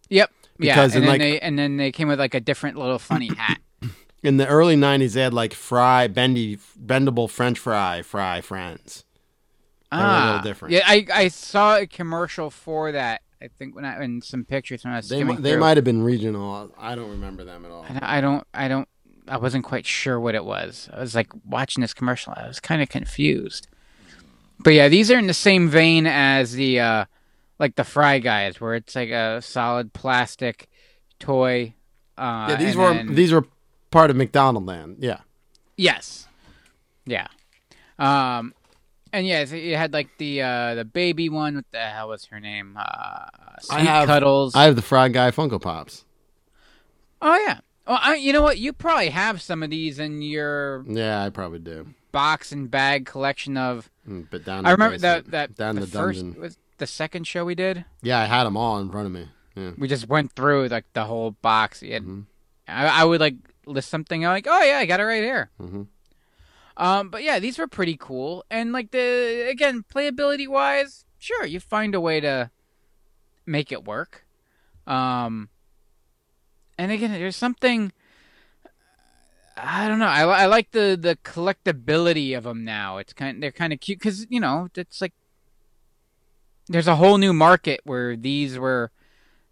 Yep. 0.09 0.31
Because 0.59 0.93
yeah, 0.93 0.99
and 0.99 1.05
then 1.05 1.09
like- 1.11 1.21
they 1.21 1.41
and 1.41 1.59
then 1.59 1.77
they 1.77 1.93
came 1.93 2.09
with 2.09 2.19
like 2.19 2.35
a 2.35 2.41
different 2.41 2.79
little 2.79 2.99
funny 2.99 3.29
hat. 3.35 3.61
In 4.27 4.39
the 4.39 4.47
early 4.49 4.75
'90s, 4.77 5.13
they 5.15 5.21
had 5.23 5.33
like 5.35 5.55
fry 5.55 6.09
bendy 6.09 6.59
bendable 6.79 7.31
French 7.31 7.59
fry 7.59 8.03
fry 8.03 8.41
friends. 8.41 9.05
They 9.93 9.99
were 9.99 10.03
a 10.05 10.25
little 10.27 10.41
different. 10.43 10.75
Ah, 10.75 10.77
Yeah, 10.79 10.85
I 10.87 11.07
I 11.25 11.29
saw 11.29 11.77
a 11.77 11.87
commercial 11.87 12.51
for 12.51 12.91
that. 12.93 13.23
I 13.41 13.49
think 13.59 13.77
when 13.77 13.85
I 13.85 14.03
in 14.03 14.23
some 14.23 14.45
pictures 14.45 14.83
when 14.85 14.93
I 14.95 14.97
was 14.97 15.09
They 15.09 15.23
they 15.23 15.57
might 15.57 15.77
have 15.77 15.85
been 15.85 16.03
regional. 16.03 16.73
I 16.77 16.95
don't 16.97 17.11
remember 17.11 17.45
them 17.45 17.65
at 17.65 17.71
all. 17.71 17.85
I 17.85 17.93
don't- 17.93 18.03
I 18.03 18.21
don't 18.21 18.47
I 18.55 18.69
don't 18.69 18.89
I 19.29 19.37
wasn't 19.37 19.65
quite 19.65 19.87
sure 19.87 20.19
what 20.19 20.35
it 20.35 20.45
was. 20.45 20.89
I 20.93 21.01
was 21.01 21.15
like 21.15 21.29
watching 21.45 21.81
this 21.83 21.95
commercial. 21.95 22.33
I 22.37 22.49
was 22.49 22.59
kind 22.61 22.83
of 22.83 22.89
confused. 22.89 23.69
But 24.59 24.71
yeah, 24.73 24.89
these 24.89 25.11
are 25.11 25.19
in 25.19 25.27
the 25.29 25.35
same 25.35 25.69
vein 25.69 26.07
as 26.07 26.53
the 26.55 26.81
uh 26.81 27.05
like 27.61 27.77
the 27.77 27.85
Fry 27.85 28.19
Guys, 28.19 28.61
where 28.61 28.75
it's 28.75 28.97
like 28.97 29.11
a 29.11 29.41
solid 29.41 29.93
plastic 29.93 30.69
toy. 31.21 31.75
Uh, 32.19 32.47
yeah, 32.51 32.57
these 32.57 32.77
were 32.77 32.93
then- 32.95 33.15
these 33.15 33.33
were 33.33 33.45
part 33.97 34.11
of 34.11 34.17
McDonald 34.17 34.67
Land. 34.67 34.97
Yeah. 35.01 35.21
Yes. 35.79 36.27
Yeah. 37.07 37.29
Um, 37.99 38.53
and 39.13 39.27
yeah, 39.27 39.45
you 39.45 39.77
had 39.77 39.93
like 39.95 40.09
the 40.19 40.43
uh 40.43 40.75
the 40.75 40.85
baby 40.85 41.29
one. 41.31 41.55
What 41.57 41.65
the 41.73 41.79
hell 41.79 42.09
was 42.09 42.27
her 42.27 42.39
name? 42.41 42.77
Uh, 42.79 43.27
Sweet 43.61 43.77
I 43.77 43.81
have 43.81 44.07
Cuddles. 44.07 44.55
I 44.55 44.65
have 44.65 44.77
the 44.77 44.83
Fry 44.83 45.09
Guy 45.09 45.31
Funko 45.31 45.61
Pops. 45.61 46.05
oh 47.23 47.37
yeah. 47.47 47.61
Well, 47.87 47.99
I, 48.03 48.17
you 48.17 48.33
know 48.33 48.43
what? 48.43 48.59
You 48.59 48.73
probably 48.73 49.11
have 49.11 49.41
some 49.41 49.63
of 49.63 49.71
these 49.71 49.99
in 50.01 50.21
your 50.21 50.85
Yeah, 50.89 51.23
I 51.25 51.31
probably 51.31 51.61
do. 51.61 51.87
box 52.13 52.51
and 52.53 52.71
bag 52.71 53.07
collection 53.07 53.57
of. 53.57 53.89
Mm, 54.09 54.27
But 54.31 54.45
down. 54.45 54.67
I 54.67 54.73
remember 54.73 54.99
that 54.99 55.31
that 55.31 55.57
down 55.57 55.77
the, 55.77 55.83
the, 55.83 55.87
first 55.87 56.21
dungeon. 56.21 56.41
was 56.41 56.59
the 56.79 56.87
second 56.87 57.27
show 57.27 57.45
we 57.45 57.55
did. 57.55 57.85
Yeah, 58.03 58.19
I 58.21 58.25
had 58.27 58.45
them 58.45 58.57
all 58.57 58.79
in 58.81 58.91
front 58.91 59.07
of 59.07 59.13
me. 59.13 59.29
Yeah. 59.55 59.71
We 59.79 59.89
just 59.89 60.09
went 60.09 60.33
through 60.33 60.69
like 60.69 60.85
the 60.93 61.05
whole 61.05 61.31
box. 61.31 61.81
Had- 61.81 62.03
Mhm. 62.05 62.25
I, 62.69 63.03
I 63.03 63.05
would 63.05 63.21
like 63.21 63.37
list 63.67 63.89
something. 63.91 64.25
I'm 64.25 64.33
like, 64.33 64.47
oh 64.49 64.63
yeah, 64.63 64.79
I 64.79 64.87
got 64.87 65.01
it 65.01 65.05
right 65.05 65.23
here. 65.23 65.51
Mhm. 65.61 65.89
Um, 66.79 67.09
but 67.09 67.23
yeah, 67.23 67.39
these 67.39 67.59
were 67.59 67.67
pretty 67.67 67.97
cool. 67.99 68.45
And 68.51 68.73
like 68.73 68.91
the 68.91 69.47
again, 69.49 69.85
playability 69.93 70.47
wise, 70.49 71.05
sure, 71.19 71.45
you 71.47 71.61
find 71.61 71.95
a 71.95 72.01
way 72.01 72.21
to 72.21 72.51
make 73.47 73.73
it 73.73 73.85
work. 73.85 74.27
Um, 74.87 75.49
and 76.79 76.93
again, 76.93 77.13
there's 77.13 77.37
something. 77.37 77.93
I 79.57 79.89
don't 79.89 79.99
know. 79.99 80.07
I, 80.07 80.23
I 80.43 80.47
like 80.47 80.73
the 80.73 80.99
the 81.01 81.17
collectability 81.25 82.37
of 82.37 82.45
them 82.45 82.63
now. 82.65 82.99
It's 82.99 83.15
kind 83.15 83.43
they're 83.43 83.53
kind 83.53 83.73
of 83.73 83.81
cute 83.81 83.99
because 83.99 84.27
you 84.29 84.39
know 84.39 84.69
it's 84.75 85.01
like 85.01 85.15
there's 86.69 86.89
a 86.89 86.97
whole 86.97 87.17
new 87.17 87.33
market 87.33 87.81
where 87.85 88.17
these 88.17 88.59
were 88.59 88.91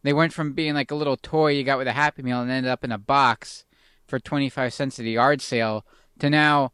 they 0.03 0.12
went 0.12 0.35
from 0.35 0.53
being 0.53 0.74
like 0.74 0.91
a 0.91 0.95
little 0.95 1.16
toy 1.16 1.53
you 1.53 1.65
got 1.65 1.78
with 1.78 1.86
a 1.86 1.93
Happy 1.93 2.23
Meal 2.23 2.43
and 2.43 2.51
ended 2.51 2.70
up 2.70 2.85
in 2.85 2.93
a 2.93 2.99
box 2.99 3.64
for 4.06 4.18
25 4.18 4.72
cents 4.72 4.98
at 4.98 5.05
the 5.05 5.12
yard 5.12 5.40
sale 5.40 5.85
to 6.18 6.31
now 6.31 6.72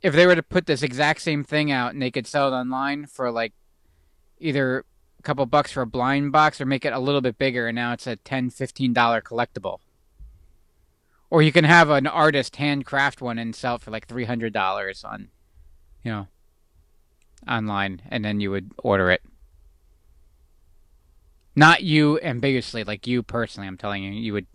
if 0.00 0.14
they 0.14 0.26
were 0.26 0.34
to 0.34 0.42
put 0.42 0.66
this 0.66 0.82
exact 0.82 1.22
same 1.22 1.44
thing 1.44 1.70
out 1.70 1.92
and 1.92 2.02
they 2.02 2.10
could 2.10 2.26
sell 2.26 2.48
it 2.48 2.56
online 2.56 3.06
for 3.06 3.30
like 3.30 3.52
either 4.38 4.84
a 5.18 5.22
couple 5.22 5.46
bucks 5.46 5.72
for 5.72 5.82
a 5.82 5.86
blind 5.86 6.32
box 6.32 6.60
or 6.60 6.66
make 6.66 6.84
it 6.84 6.92
a 6.92 6.98
little 6.98 7.20
bit 7.20 7.38
bigger 7.38 7.68
and 7.68 7.76
now 7.76 7.92
it's 7.92 8.06
a 8.06 8.16
10 8.16 8.50
15 8.50 8.92
dollar 8.92 9.20
collectible 9.20 9.78
or 11.30 11.40
you 11.40 11.52
can 11.52 11.64
have 11.64 11.88
an 11.88 12.06
artist 12.06 12.56
handcraft 12.56 13.22
one 13.22 13.38
and 13.38 13.54
sell 13.54 13.78
for 13.78 13.90
like 13.90 14.08
$300 14.08 15.04
on 15.04 15.28
you 16.02 16.10
know 16.10 16.26
online 17.48 18.02
and 18.08 18.24
then 18.24 18.40
you 18.40 18.50
would 18.50 18.72
order 18.78 19.10
it 19.10 19.22
not 21.54 21.82
you 21.82 22.18
ambiguously, 22.20 22.84
like 22.84 23.06
you 23.06 23.22
personally. 23.22 23.66
I'm 23.66 23.76
telling 23.76 24.02
you, 24.02 24.12
you 24.12 24.32
would 24.32 24.46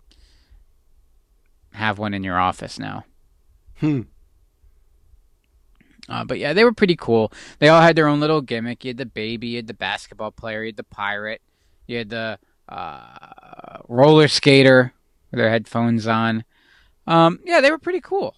have 1.77 1.97
one 1.97 2.13
in 2.13 2.23
your 2.23 2.39
office 2.39 2.77
now. 2.79 3.05
Hmm. 3.79 4.01
Uh, 6.09 6.23
but 6.23 6.39
yeah, 6.39 6.53
they 6.53 6.63
were 6.63 6.73
pretty 6.73 6.95
cool. 6.95 7.31
They 7.59 7.67
all 7.69 7.81
had 7.81 7.95
their 7.95 8.07
own 8.07 8.19
little 8.19 8.41
gimmick. 8.41 8.83
You 8.83 8.89
had 8.89 8.97
the 8.97 9.05
baby, 9.05 9.47
you 9.47 9.55
had 9.57 9.67
the 9.67 9.73
basketball 9.73 10.31
player, 10.31 10.63
you 10.63 10.69
had 10.69 10.77
the 10.77 10.83
pirate, 10.83 11.41
you 11.85 11.97
had 11.97 12.09
the 12.09 12.39
uh, 12.69 13.79
roller 13.87 14.27
skater 14.27 14.93
with 15.31 15.39
their 15.39 15.49
headphones 15.49 16.07
on. 16.07 16.45
Um, 17.05 17.39
yeah, 17.45 17.61
they 17.61 17.71
were 17.71 17.77
pretty 17.77 18.01
cool. 18.01 18.35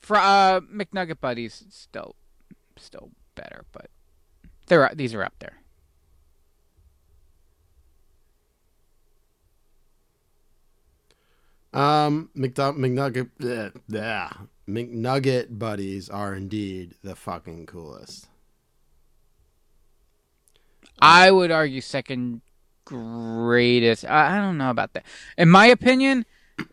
For 0.00 0.16
uh, 0.16 0.60
McNugget 0.60 1.20
buddies, 1.20 1.64
still, 1.70 2.14
still 2.76 3.10
better, 3.34 3.64
but 3.72 3.88
they're 4.66 4.90
these 4.94 5.14
are 5.14 5.22
up 5.22 5.34
there. 5.38 5.63
Um, 11.74 12.30
McDo- 12.36 12.76
McNugget, 12.78 13.30
bleh, 13.38 13.72
bleh. 13.90 14.46
McNugget 14.68 15.58
buddies 15.58 16.08
are 16.08 16.34
indeed 16.34 16.94
the 17.02 17.14
fucking 17.16 17.66
coolest. 17.66 18.28
I 21.00 21.30
would 21.30 21.50
argue 21.50 21.80
second 21.80 22.40
greatest. 22.84 24.04
I, 24.04 24.38
I 24.38 24.40
don't 24.40 24.56
know 24.56 24.70
about 24.70 24.92
that. 24.94 25.04
In 25.36 25.50
my 25.50 25.66
opinion, 25.66 26.24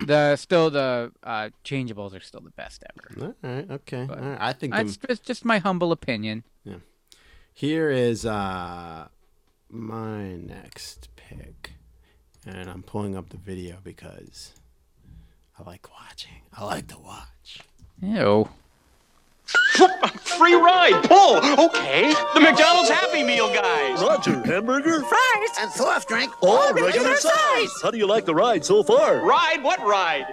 the 0.06 0.36
still 0.36 0.70
the 0.70 1.12
uh, 1.24 1.50
changeables 1.66 2.16
are 2.16 2.20
still 2.22 2.42
the 2.42 2.52
best 2.52 2.84
ever. 3.18 3.36
All 3.44 3.50
right, 3.52 3.72
okay. 3.72 4.08
All 4.10 4.16
right. 4.16 4.38
I 4.40 4.54
think 4.54 4.74
That's 4.74 5.20
just 5.20 5.44
my 5.44 5.58
humble 5.58 5.92
opinion. 5.92 6.44
Yeah. 6.64 6.76
here 7.54 7.90
is 7.90 8.26
uh 8.26 9.08
my 9.70 10.36
next 10.36 11.10
pick, 11.16 11.74
and 12.46 12.70
I'm 12.70 12.84
pulling 12.84 13.18
up 13.18 13.30
the 13.30 13.38
video 13.38 13.78
because 13.84 14.54
I 15.62 15.70
like 15.70 15.88
watching. 15.94 16.42
I 16.58 16.66
like 16.66 16.88
to 16.88 16.98
watch. 16.98 17.60
Ew. 18.02 18.50
Free 20.22 20.56
ride, 20.56 21.04
pull. 21.04 21.38
Okay, 21.66 22.14
the 22.34 22.40
McDonald's 22.40 22.90
Happy 22.90 23.22
Meal 23.22 23.54
guys. 23.54 24.02
Roger, 24.02 24.42
hamburger? 24.44 25.02
Fries 25.02 25.50
and 25.60 25.72
soft 25.72 26.08
drink, 26.08 26.32
All 26.42 26.74
regular 26.74 27.16
size. 27.16 27.70
How 27.84 27.92
do 27.92 27.98
you 28.00 28.08
like 28.08 28.26
the 28.26 28.34
ride 28.34 28.66
so 28.66 28.82
far? 28.82 29.24
Ride 29.24 29.62
what 29.62 29.80
ride? 29.82 30.26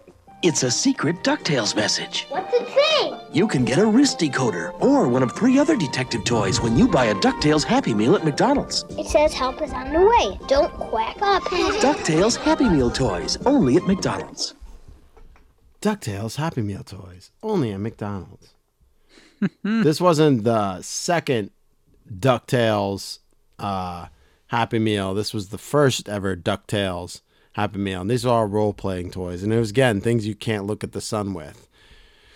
It's 0.42 0.62
a 0.62 0.70
secret 0.70 1.22
DuckTales 1.22 1.76
message. 1.76 2.24
What's 2.30 2.54
it 2.54 2.66
say? 2.66 3.14
You 3.30 3.46
can 3.46 3.62
get 3.62 3.78
a 3.78 3.84
wrist 3.84 4.18
decoder 4.18 4.72
or 4.80 5.06
one 5.06 5.22
of 5.22 5.32
three 5.32 5.58
other 5.58 5.76
detective 5.76 6.24
toys 6.24 6.62
when 6.62 6.78
you 6.78 6.88
buy 6.88 7.06
a 7.06 7.14
DuckTales 7.16 7.62
Happy 7.62 7.92
Meal 7.92 8.16
at 8.16 8.24
McDonald's. 8.24 8.86
It 8.88 9.06
says 9.06 9.34
help 9.34 9.60
is 9.60 9.70
on 9.74 9.92
the 9.92 10.00
way. 10.00 10.38
Don't 10.48 10.72
quack 10.72 11.20
up. 11.20 11.42
DuckTales 11.42 12.36
Happy 12.36 12.70
Meal 12.70 12.90
toys, 12.90 13.36
only 13.44 13.76
at 13.76 13.86
McDonald's. 13.86 14.54
DuckTales 15.82 16.36
Happy 16.36 16.62
Meal 16.62 16.84
toys, 16.84 17.30
only 17.42 17.72
at 17.72 17.80
McDonald's. 17.80 18.54
this 19.62 20.00
wasn't 20.00 20.44
the 20.44 20.80
second 20.80 21.50
DuckTales 22.10 23.18
uh, 23.58 24.06
Happy 24.46 24.78
Meal. 24.78 25.12
This 25.12 25.34
was 25.34 25.50
the 25.50 25.58
first 25.58 26.08
ever 26.08 26.34
DuckTales 26.34 27.20
Happy 27.60 27.78
Meal. 27.78 28.00
And 28.00 28.10
these 28.10 28.24
are 28.24 28.40
all 28.40 28.46
role 28.46 28.72
playing 28.72 29.10
toys. 29.10 29.42
And 29.42 29.52
it 29.52 29.58
was, 29.58 29.70
again, 29.70 30.00
things 30.00 30.26
you 30.26 30.34
can't 30.34 30.66
look 30.66 30.82
at 30.82 30.92
the 30.92 31.00
sun 31.00 31.34
with. 31.34 31.68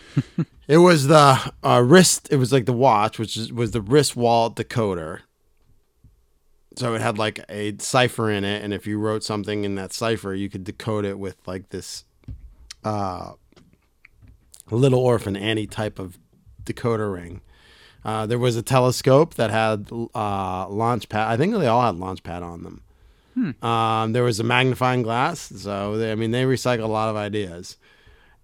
it 0.69 0.79
was 0.79 1.07
the 1.07 1.53
uh, 1.63 1.83
wrist, 1.85 2.29
it 2.31 2.37
was 2.37 2.53
like 2.53 2.67
the 2.67 2.75
watch, 2.75 3.19
which 3.19 3.37
is, 3.37 3.53
was 3.53 3.71
the 3.71 3.81
wrist 3.81 4.17
wallet 4.17 4.55
decoder. 4.55 5.21
So 6.77 6.95
it 6.95 7.01
had 7.01 7.17
like 7.17 7.41
a 7.49 7.77
cipher 7.79 8.31
in 8.31 8.45
it. 8.45 8.63
And 8.63 8.75
if 8.75 8.87
you 8.87 8.99
wrote 8.99 9.25
something 9.25 9.65
in 9.65 9.77
that 9.77 9.95
cipher, 9.95 10.35
you 10.35 10.51
could 10.51 10.65
decode 10.65 11.07
it 11.07 11.19
with 11.19 11.37
like 11.47 11.71
this 11.71 12.05
uh, 12.85 13.33
Little 14.71 15.01
Orphan 15.01 15.37
Annie 15.37 15.67
type 15.67 15.99
of 15.99 16.19
decoder 16.65 17.13
ring. 17.13 17.41
Uh, 18.05 18.27
there 18.27 18.39
was 18.39 18.57
a 18.57 18.63
telescope 18.63 19.35
that 19.35 19.51
had 19.51 19.89
uh, 19.91 20.67
Launchpad. 20.67 21.27
I 21.27 21.39
think 21.39 21.55
they 21.55 21.67
all 21.67 21.81
had 21.81 21.95
Launchpad 21.95 22.43
on 22.43 22.63
them. 22.63 22.83
Um, 23.63 24.13
there 24.13 24.23
was 24.23 24.39
a 24.41 24.45
magnifying 24.45 25.03
glass. 25.03 25.41
So 25.41 25.97
they, 25.99 26.13
I 26.13 26.15
mean, 26.15 26.31
they 26.31 26.45
recycle 26.45 26.85
a 26.85 26.87
lot 26.89 27.09
of 27.09 27.17
ideas. 27.17 27.77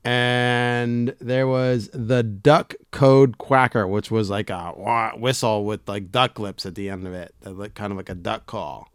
And 0.02 1.14
there 1.20 1.46
was 1.46 1.90
the 1.92 2.22
duck 2.22 2.74
code 2.90 3.36
quacker, 3.38 3.86
which 3.86 4.10
was 4.10 4.30
like 4.30 4.48
a 4.50 4.72
wah- 4.76 5.14
whistle 5.16 5.64
with 5.64 5.86
like 5.86 6.10
duck 6.10 6.38
lips 6.38 6.64
at 6.64 6.74
the 6.74 6.88
end 6.88 7.06
of 7.06 7.12
it, 7.12 7.34
that 7.42 7.52
looked 7.52 7.74
kind 7.74 7.92
of 7.92 7.96
like 7.98 8.08
a 8.08 8.14
duck 8.14 8.46
call. 8.46 8.88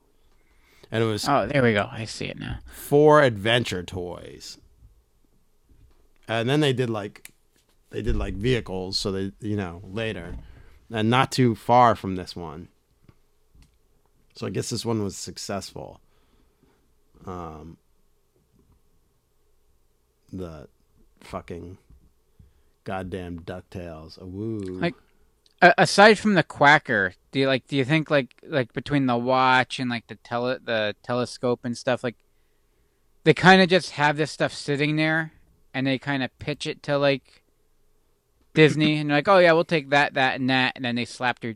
And 0.92 1.04
it 1.04 1.06
was 1.06 1.28
Oh, 1.30 1.46
there 1.48 1.62
we 1.64 1.74
go. 1.74 1.88
I 1.92 2.06
see 2.06 2.26
it 2.26 2.40
now. 2.40 2.60
four 2.66 3.22
adventure 3.22 3.84
toys. 3.84 4.58
And 6.28 6.50
then 6.50 6.60
they 6.60 6.74
did 6.74 6.90
like 6.90 7.32
they 7.92 8.02
did 8.02 8.16
like 8.16 8.34
vehicles, 8.34 8.98
so 8.98 9.12
they 9.12 9.32
you 9.42 9.56
know, 9.56 9.82
later. 9.86 10.36
And 10.92 11.10
not 11.10 11.32
too 11.32 11.56
far 11.56 11.96
from 11.96 12.16
this 12.16 12.36
one. 12.36 12.68
So 14.36 14.48
I 14.48 14.50
guess 14.50 14.70
this 14.70 14.86
one 14.86 15.04
was 15.04 15.18
successful. 15.18 16.02
Um 17.26 17.78
the 20.32 20.68
fucking 21.22 21.78
goddamn 22.84 23.40
DuckTales. 23.40 24.22
Woo. 24.22 24.60
Like, 24.60 24.96
aside 25.62 26.20
from 26.20 26.34
the 26.34 26.44
quacker, 26.44 27.14
do 27.32 27.40
you 27.40 27.48
like? 27.48 27.68
Do 27.68 27.76
you 27.78 27.86
think 27.86 28.12
like 28.12 28.36
like 28.44 28.74
between 28.74 29.06
the 29.06 29.18
watch 29.18 29.80
and 29.80 29.90
like 29.90 30.08
the 30.08 30.16
tele 30.16 30.60
the 30.64 30.96
telescope 31.04 31.62
and 31.64 31.78
stuff 31.78 32.04
like 32.04 32.16
they 33.24 33.34
kind 33.34 33.62
of 33.62 33.68
just 33.68 33.92
have 33.92 34.18
this 34.18 34.32
stuff 34.32 34.54
sitting 34.54 34.96
there 34.96 35.34
and 35.74 35.86
they 35.86 35.98
kind 35.98 36.24
of 36.24 36.38
pitch 36.40 36.68
it 36.68 36.82
to 36.84 36.98
like 36.98 37.44
Disney 38.54 38.98
and 38.98 39.10
like, 39.10 39.28
oh 39.28 39.40
yeah, 39.40 39.52
we'll 39.52 39.66
take 39.66 39.90
that, 39.90 40.14
that, 40.14 40.40
and 40.40 40.50
that, 40.50 40.74
and 40.76 40.86
then 40.86 40.96
they 40.96 41.06
slap 41.06 41.40
their 41.40 41.56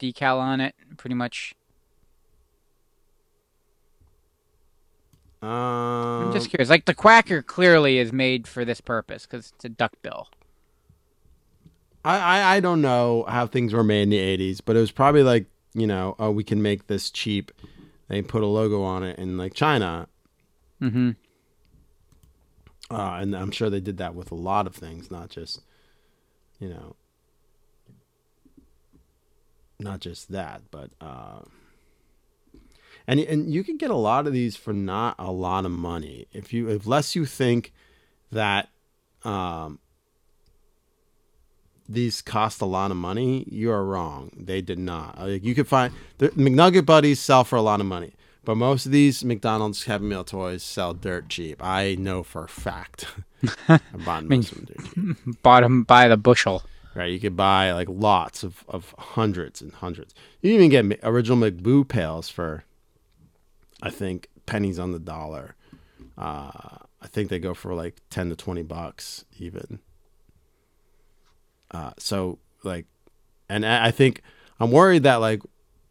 decal 0.00 0.38
on 0.38 0.60
it, 0.60 0.74
pretty 0.96 1.14
much. 1.14 1.54
Um, 5.40 5.48
I'm 5.48 6.32
just 6.32 6.50
curious. 6.50 6.68
Like 6.68 6.86
the 6.86 6.94
quacker 6.94 7.42
clearly 7.42 7.98
is 7.98 8.12
made 8.12 8.48
for 8.48 8.64
this 8.64 8.80
purpose 8.80 9.24
because 9.26 9.52
it's 9.54 9.64
a 9.64 9.68
duckbill. 9.68 10.28
I, 12.04 12.18
I 12.18 12.56
I 12.56 12.60
don't 12.60 12.80
know 12.80 13.24
how 13.28 13.46
things 13.46 13.72
were 13.72 13.84
made 13.84 14.02
in 14.02 14.10
the 14.10 14.18
'80s, 14.18 14.60
but 14.64 14.76
it 14.76 14.80
was 14.80 14.90
probably 14.90 15.22
like 15.22 15.46
you 15.74 15.86
know, 15.86 16.16
oh, 16.18 16.30
we 16.30 16.42
can 16.42 16.60
make 16.60 16.86
this 16.88 17.10
cheap. 17.10 17.52
They 18.08 18.22
put 18.22 18.42
a 18.42 18.46
logo 18.46 18.82
on 18.82 19.02
it 19.04 19.18
in 19.18 19.36
like 19.36 19.54
China, 19.54 20.08
Mm-hmm. 20.82 21.10
uh, 22.90 23.18
and 23.20 23.36
I'm 23.36 23.50
sure 23.50 23.68
they 23.70 23.80
did 23.80 23.98
that 23.98 24.14
with 24.14 24.30
a 24.32 24.34
lot 24.36 24.66
of 24.66 24.74
things, 24.74 25.10
not 25.10 25.28
just 25.28 25.60
you 26.58 26.68
know, 26.68 26.96
not 29.78 30.00
just 30.00 30.32
that, 30.32 30.62
but 30.70 30.90
uh, 31.00 31.40
and 33.08 33.18
and 33.18 33.52
you 33.52 33.64
can 33.64 33.76
get 33.76 33.90
a 33.90 33.96
lot 33.96 34.28
of 34.28 34.32
these 34.32 34.54
for 34.54 34.72
not 34.72 35.16
a 35.18 35.32
lot 35.32 35.64
of 35.64 35.72
money 35.72 36.26
if 36.32 36.52
you 36.52 36.70
unless 36.70 37.16
you 37.16 37.26
think 37.26 37.72
that 38.30 38.68
um 39.24 39.80
these 41.88 42.20
cost 42.20 42.60
a 42.60 42.66
lot 42.66 42.90
of 42.90 42.96
money, 42.96 43.46
you 43.50 43.70
are 43.70 43.84
wrong. 43.84 44.30
They 44.36 44.60
did 44.60 44.78
not. 44.78 45.18
Like, 45.18 45.42
you 45.42 45.54
could 45.54 45.66
find 45.66 45.92
the 46.18 46.28
McNugget 46.30 46.84
buddies 46.84 47.18
sell 47.18 47.44
for 47.44 47.56
a 47.56 47.62
lot 47.62 47.80
of 47.80 47.86
money, 47.86 48.12
but 48.44 48.56
most 48.56 48.84
of 48.86 48.92
these 48.92 49.24
McDonald's 49.24 49.84
Happy 49.84 50.04
Meal 50.04 50.24
toys 50.24 50.62
sell 50.62 50.92
dirt 50.92 51.28
cheap. 51.28 51.64
I 51.64 51.94
know 51.94 52.22
for 52.22 52.44
a 52.44 52.48
fact. 52.48 53.06
I 53.68 53.80
bought 54.04 54.24
most 54.24 54.52
of 54.52 54.58
them 54.58 54.66
dirt 54.66 55.16
cheap. 55.24 55.42
Bought 55.42 55.64
'em 55.64 55.84
by 55.84 56.08
the 56.08 56.16
bushel. 56.16 56.62
Right, 56.94 57.12
you 57.12 57.20
could 57.20 57.36
buy 57.36 57.72
like 57.72 57.86
lots 57.88 58.42
of, 58.42 58.64
of 58.68 58.94
hundreds 58.98 59.62
and 59.62 59.72
hundreds. 59.72 60.14
You 60.42 60.50
can 60.52 60.64
even 60.64 60.90
get 60.90 61.00
original 61.04 61.38
McBoo 61.38 61.86
pails 61.86 62.28
for, 62.28 62.64
I 63.82 63.90
think 63.90 64.28
pennies 64.46 64.78
on 64.78 64.92
the 64.92 64.98
dollar. 64.98 65.54
Uh, 66.16 66.50
I 67.00 67.06
think 67.06 67.28
they 67.30 67.38
go 67.38 67.54
for 67.54 67.74
like 67.74 67.96
ten 68.10 68.28
to 68.30 68.36
twenty 68.36 68.62
bucks 68.62 69.24
even. 69.38 69.78
Uh, 71.70 71.90
so 71.98 72.38
like, 72.64 72.86
and 73.48 73.64
I 73.64 73.90
think 73.90 74.22
I'm 74.58 74.70
worried 74.70 75.02
that 75.04 75.16
like, 75.16 75.42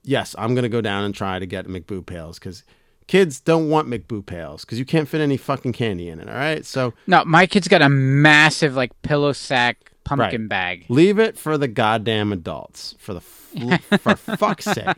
yes, 0.03 0.35
I'm 0.37 0.55
gonna 0.55 0.69
go 0.69 0.81
down 0.81 1.03
and 1.03 1.13
try 1.15 1.39
to 1.39 1.45
get 1.45 1.67
McBoo 1.67 2.05
pails 2.05 2.39
because 2.39 2.63
kids 3.07 3.39
don't 3.39 3.69
want 3.69 3.87
McBoo 3.87 4.25
pails 4.25 4.65
because 4.65 4.79
you 4.79 4.85
can't 4.85 5.07
fit 5.07 5.21
any 5.21 5.37
fucking 5.37 5.73
candy 5.73 6.09
in 6.09 6.19
it. 6.19 6.27
All 6.27 6.35
right, 6.35 6.65
so 6.65 6.93
No, 7.05 7.23
my 7.25 7.45
kid's 7.47 7.67
got 7.67 7.81
a 7.81 7.89
massive 7.89 8.75
like 8.75 8.99
pillow 9.01 9.31
sack 9.33 9.91
pumpkin 10.03 10.41
Right. 10.43 10.49
bag. 10.49 10.85
Leave 10.89 11.19
it 11.19 11.37
for 11.37 11.57
the 11.57 11.67
goddamn 11.67 12.33
adults. 12.33 12.95
For 12.99 13.13
the 13.13 13.21
f- 13.21 14.01
for 14.01 14.15
fuck's 14.35 14.65
sake. 14.65 14.87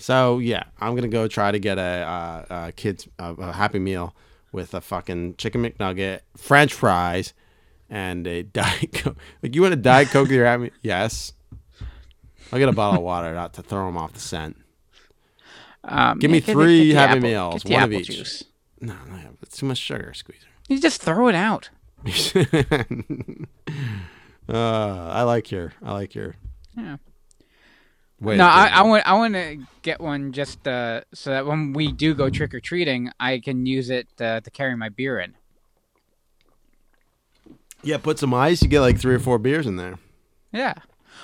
So 0.00 0.38
yeah, 0.38 0.64
I'm 0.80 0.94
gonna 0.94 1.08
go 1.08 1.28
try 1.28 1.52
to 1.52 1.58
get 1.58 1.78
a, 1.78 1.82
uh, 1.82 2.44
a 2.68 2.72
kids 2.72 3.06
a, 3.18 3.34
a 3.34 3.52
Happy 3.52 3.78
Meal 3.78 4.14
with 4.50 4.72
a 4.74 4.80
fucking 4.80 5.36
chicken 5.36 5.62
McNugget, 5.62 6.20
French 6.36 6.72
fries, 6.72 7.34
and 7.90 8.26
a 8.26 8.42
diet 8.58 8.92
coke. 8.94 9.16
Like 9.42 9.54
you 9.54 9.60
want 9.62 9.74
a 9.74 9.76
diet 9.76 10.08
coke 10.08 10.22
with 10.28 10.32
your 10.32 10.46
Happy? 10.46 10.72
Yes. 10.82 11.34
I'll 12.52 12.58
get 12.58 12.68
a 12.68 12.72
bottle 12.72 12.96
of 12.98 13.04
water 13.04 13.32
not 13.34 13.52
to 13.54 13.62
throw 13.62 13.86
them 13.86 13.96
off 13.96 14.12
the 14.14 14.18
scent. 14.20 14.56
Um, 15.84 16.18
Give 16.18 16.30
me 16.30 16.40
three 16.40 16.88
the 16.90 16.94
Happy 16.94 17.10
apple- 17.18 17.22
Meals, 17.28 17.64
one 17.64 17.82
of 17.82 17.92
each. 17.92 18.08
juice. 18.08 18.42
No, 18.80 18.94
no, 19.08 19.18
it's 19.42 19.56
too 19.58 19.66
much 19.66 19.78
sugar, 19.78 20.12
squeezer. 20.14 20.46
You 20.68 20.80
just 20.80 21.02
throw 21.02 21.26
it 21.28 21.34
out. 21.34 21.68
uh, 24.48 24.52
I 24.52 25.22
like 25.22 25.50
your, 25.50 25.72
I 25.82 25.92
like 25.92 26.14
your. 26.14 26.36
Yeah. 26.76 26.96
Way 28.20 28.36
no, 28.36 28.46
I, 28.46 28.68
I 28.68 28.82
want 28.82 29.06
I 29.06 29.14
want 29.14 29.34
to 29.34 29.58
get 29.82 30.00
one 30.00 30.32
just 30.32 30.66
uh, 30.68 31.02
so 31.12 31.30
that 31.30 31.46
when 31.46 31.72
we 31.72 31.92
do 31.92 32.14
go 32.14 32.30
trick 32.30 32.54
or 32.54 32.60
treating, 32.60 33.10
I 33.18 33.38
can 33.38 33.66
use 33.66 33.90
it 33.90 34.08
uh, 34.20 34.40
to 34.40 34.50
carry 34.50 34.76
my 34.76 34.88
beer 34.88 35.18
in. 35.18 35.34
Yeah, 37.82 37.96
put 37.98 38.18
some 38.18 38.34
ice. 38.34 38.62
You 38.62 38.68
get 38.68 38.80
like 38.80 38.98
three 38.98 39.14
or 39.14 39.18
four 39.18 39.38
beers 39.38 39.66
in 39.66 39.76
there. 39.76 39.98
Yeah. 40.52 40.74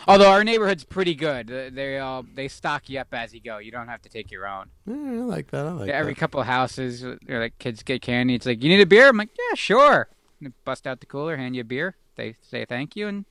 Although 0.09 0.31
our 0.31 0.44
neighborhood's 0.44 0.85
pretty 0.85 1.14
good, 1.14 1.48
they 1.48 1.98
all 1.98 2.24
they 2.35 2.48
stock 2.48 2.89
you 2.89 3.01
up 3.01 3.09
as 3.12 3.35
you 3.35 3.40
go. 3.40 3.59
You 3.59 3.73
don't 3.73 3.89
have 3.89 4.02
to 4.02 4.09
take 4.09 4.31
your 4.31 4.47
own. 4.47 4.70
Yeah, 4.86 4.94
I 4.94 5.24
like 5.24 5.51
that. 5.51 5.66
I 5.66 5.70
like 5.70 5.90
Every 5.90 6.14
that. 6.14 6.20
couple 6.20 6.40
of 6.40 6.47
houses, 6.47 7.05
they're 7.27 7.40
like 7.40 7.59
kids 7.59 7.82
get 7.82 8.02
candy. 8.02 8.35
It's 8.35 8.47
like 8.47 8.62
you 8.62 8.68
need 8.68 8.81
a 8.81 8.86
beer. 8.86 9.09
I'm 9.09 9.16
like, 9.16 9.31
yeah, 9.36 9.55
sure. 9.55 10.09
And 10.40 10.48
they 10.51 10.55
bust 10.64 10.86
out 10.86 11.01
the 11.01 11.06
cooler, 11.06 11.36
hand 11.36 11.56
you 11.56 11.62
a 11.62 11.64
beer. 11.64 11.97
They 12.16 12.36
say 12.40 12.64
thank 12.64 12.94
you, 12.94 13.09
and 13.09 13.24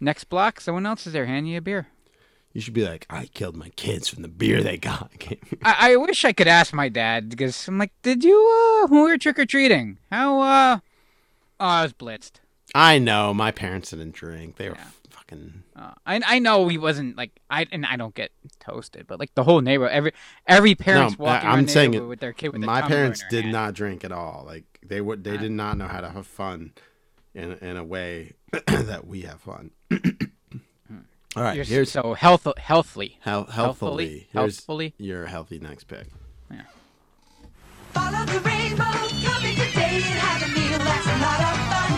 next 0.00 0.24
block, 0.24 0.60
someone 0.60 0.86
else 0.86 1.06
is 1.06 1.12
there, 1.12 1.26
hand 1.26 1.48
you 1.48 1.58
a 1.58 1.60
beer. 1.60 1.88
You 2.54 2.60
should 2.60 2.72
be 2.72 2.86
like, 2.86 3.04
I 3.10 3.26
killed 3.26 3.56
my 3.56 3.68
kids 3.70 4.08
from 4.08 4.22
the 4.22 4.28
beer 4.28 4.62
they 4.62 4.76
got. 4.78 5.10
I, 5.64 5.92
I 5.92 5.96
wish 5.96 6.24
I 6.24 6.32
could 6.32 6.46
ask 6.46 6.72
my 6.72 6.88
dad 6.88 7.28
because 7.28 7.66
I'm 7.68 7.78
like, 7.78 7.90
did 8.02 8.22
you 8.22 8.82
uh 8.84 8.86
when 8.86 9.02
we 9.04 9.10
were 9.10 9.18
trick 9.18 9.38
or 9.40 9.44
treating? 9.44 9.98
How 10.10 10.40
uh 10.40 10.78
oh 11.58 11.66
I 11.66 11.82
was 11.82 11.92
blitzed. 11.92 12.34
I 12.72 12.98
know 13.00 13.34
my 13.34 13.50
parents 13.50 13.90
didn't 13.90 14.12
drink. 14.14 14.56
They 14.56 14.68
were 14.68 14.76
fucking. 15.10 15.64
Uh, 15.76 15.92
I 16.06 16.20
I 16.24 16.38
know 16.38 16.68
he 16.68 16.78
wasn't 16.78 17.16
like 17.16 17.32
I 17.50 17.66
and 17.72 17.84
I 17.84 17.96
don't 17.96 18.14
get 18.14 18.30
toasted, 18.60 19.08
but 19.08 19.18
like 19.18 19.34
the 19.34 19.42
whole 19.42 19.60
neighborhood, 19.60 19.92
every 19.92 20.12
every 20.46 20.74
parents 20.76 21.18
No, 21.18 21.24
walking 21.24 21.48
I'm 21.48 21.66
saying 21.66 21.94
it. 21.94 22.00
with 22.06 22.20
their 22.20 22.32
kid 22.32 22.52
with 22.52 22.62
my 22.62 22.82
parents 22.82 23.24
did 23.30 23.42
hand. 23.42 23.52
not 23.52 23.74
drink 23.74 24.04
at 24.04 24.12
all. 24.12 24.44
Like 24.46 24.64
they 24.86 25.00
would, 25.00 25.24
they 25.24 25.36
did 25.36 25.50
not 25.52 25.76
know 25.76 25.88
how 25.88 26.00
to 26.00 26.10
have 26.10 26.26
fun 26.26 26.72
in 27.34 27.52
in 27.54 27.76
a 27.76 27.84
way 27.84 28.34
that 28.68 29.06
we 29.08 29.22
have 29.22 29.40
fun. 29.40 29.72
all 31.36 31.42
right, 31.42 31.56
You're 31.56 31.64
here's 31.64 31.90
so 31.90 32.14
health 32.14 32.46
healthily 32.56 33.18
Hel- 33.20 33.44
healthily. 33.44 33.52
healthfully 33.52 34.28
Here's 34.32 34.56
healthfully. 34.56 34.94
your 34.98 35.26
healthy 35.26 35.58
next 35.58 35.84
pick. 35.84 36.06
Yeah. 36.50 36.62
Follow 37.92 38.24
the 38.26 38.40
rainbow, 38.40 38.84
come 38.84 39.44
in 39.44 39.54
today 39.56 39.96
and 39.96 40.18
have 40.18 40.42
a 40.42 40.48
meal 40.54 40.78
that's 40.78 41.06
a 41.06 41.16
lot 41.24 41.40
of 41.50 41.56
fun. 41.70 41.92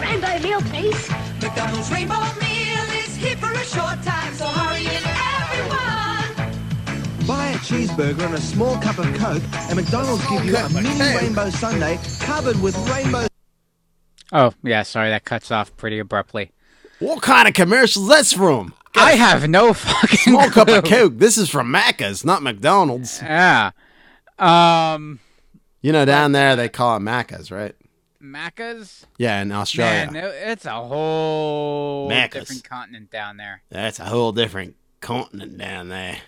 Rainbow 0.00 0.38
meal, 0.48 0.60
please. 0.70 1.10
McDonald's 1.42 1.90
rainbow 1.90 2.20
meal 2.40 2.84
is 3.04 3.14
here 3.16 3.36
for 3.36 3.52
a 3.52 3.64
short 3.64 4.00
time, 4.02 4.32
so 4.34 4.46
hurry 4.46 4.86
in, 4.86 5.04
everyone. 5.04 7.26
Buy 7.26 7.48
a 7.50 7.56
cheeseburger 7.58 8.24
and 8.26 8.34
a 8.34 8.40
small 8.40 8.76
cup 8.80 8.98
of 8.98 9.06
Coke, 9.16 9.42
and 9.68 9.76
McDonald's 9.76 10.26
give 10.28 10.44
you 10.44 10.56
a 10.56 10.68
mini 10.70 10.88
rainbow 11.16 11.50
sundae 11.50 11.98
covered 12.20 12.60
with 12.60 12.76
rainbow. 12.88 13.26
Oh 14.32 14.52
yeah, 14.62 14.82
sorry 14.82 15.08
that 15.10 15.24
cuts 15.24 15.50
off 15.50 15.74
pretty 15.76 15.98
abruptly. 16.00 16.50
What 17.00 17.22
kind 17.22 17.48
of 17.48 17.54
commercials 17.54 18.08
that's 18.08 18.32
from? 18.32 18.74
I 18.96 19.12
have 19.12 19.48
no 19.48 19.72
fucking 19.74 20.18
Small 20.18 20.50
cup 20.50 20.68
of. 20.68 20.84
Coke. 20.84 21.14
This 21.18 21.36
is 21.36 21.50
from 21.50 21.72
Macca's, 21.72 22.24
not 22.24 22.42
McDonald's. 22.42 23.20
Yeah. 23.20 23.72
Um, 24.38 25.18
You 25.82 25.92
know, 25.92 26.04
down 26.04 26.32
there 26.32 26.54
they 26.56 26.68
call 26.68 26.96
it 26.96 27.00
Macca's, 27.00 27.50
right? 27.50 27.74
Macca's. 28.22 29.06
Yeah, 29.18 29.42
in 29.42 29.52
Australia. 29.52 30.10
Man, 30.10 30.24
it's 30.24 30.64
a 30.64 30.70
whole 30.72 32.08
Macca's. 32.08 32.32
different 32.48 32.64
continent 32.68 33.10
down 33.10 33.36
there. 33.36 33.62
That's 33.68 33.98
a 34.00 34.04
whole 34.04 34.32
different 34.32 34.76
continent 35.00 35.58
down 35.58 35.88
there. 35.88 36.18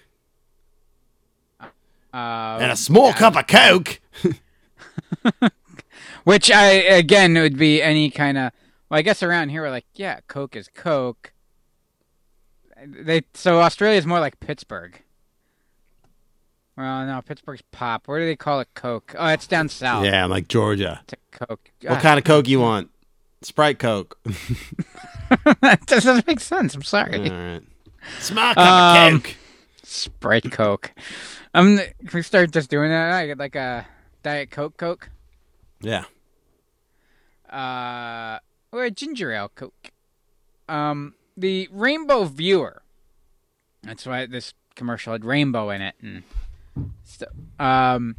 Uh, 2.13 2.59
and 2.61 2.73
a 2.73 2.77
small 2.77 3.13
cup 3.13 3.37
of 3.37 3.47
Coke. 3.47 4.01
Which 6.25 6.51
I 6.51 6.67
again 6.73 7.37
it 7.37 7.41
would 7.43 7.59
be 7.59 7.81
any 7.83 8.11
kind 8.11 8.37
of. 8.39 8.53
Well, 8.89 8.99
I 8.99 9.03
guess 9.03 9.23
around 9.23 9.49
here 9.51 9.63
we're 9.63 9.71
like, 9.71 9.87
yeah, 9.95 10.21
Coke 10.29 10.57
is 10.57 10.69
Coke. 10.75 11.33
They 12.87 13.23
so 13.35 13.61
Australia's 13.61 14.07
more 14.07 14.21
like 14.21 14.39
Pittsburgh. 14.41 15.03
Well, 16.77 17.07
no, 17.07 17.23
Pittsburgh's 17.23 17.63
pop. 17.73 18.07
Where 18.07 18.21
do 18.21 18.27
they 18.27 18.37
call 18.37 18.61
it 18.61 18.69
Coke? 18.75 19.15
Oh, 19.19 19.29
it's 19.29 19.47
down 19.47 19.69
south. 19.71 20.05
Yeah, 20.05 20.27
like 20.27 20.47
Georgia. 20.49 21.01
It's 21.05 21.15
a 21.15 21.47
Coke. 21.47 21.71
What 21.83 22.01
kind 22.01 22.19
of 22.19 22.25
Coke 22.25 22.47
you 22.49 22.61
want? 22.61 22.91
Sprite 23.43 23.79
Coke. 23.79 24.19
that 25.63 25.87
doesn't 25.87 26.27
make 26.27 26.41
sense. 26.41 26.75
I'm 26.75 26.83
sorry. 26.83 27.31
All 27.31 27.37
right. 27.37 27.63
Small 28.21 28.55
cup 28.55 28.59
of 28.59 29.13
Um, 29.15 29.21
Coke. 29.23 29.37
Sprite 29.83 30.53
Coke. 30.53 30.93
Um, 31.55 31.79
can 31.79 32.11
we 32.13 32.23
start 32.23 32.51
just 32.51 32.69
doing 32.69 32.91
that? 32.91 33.13
I 33.13 33.27
get 33.27 33.39
like 33.39 33.55
a 33.57 33.87
Diet 34.23 34.51
Coke 34.51 34.77
Coke. 34.77 35.09
Yeah. 35.81 36.05
uh, 37.49 38.39
or 38.77 38.85
a 38.85 38.91
ginger 38.91 39.33
ale 39.33 39.51
coke. 39.55 39.91
Um, 40.69 41.15
the 41.37 41.69
Rainbow 41.73 42.25
Viewer. 42.25 42.83
That's 43.83 44.05
why 44.07 44.27
this 44.27 44.55
commercial 44.75 45.13
had 45.13 45.25
rainbow 45.25 45.71
in 45.71 45.81
it, 45.83 45.95
and 46.03 46.23
so, 47.05 47.27
um, 47.59 48.17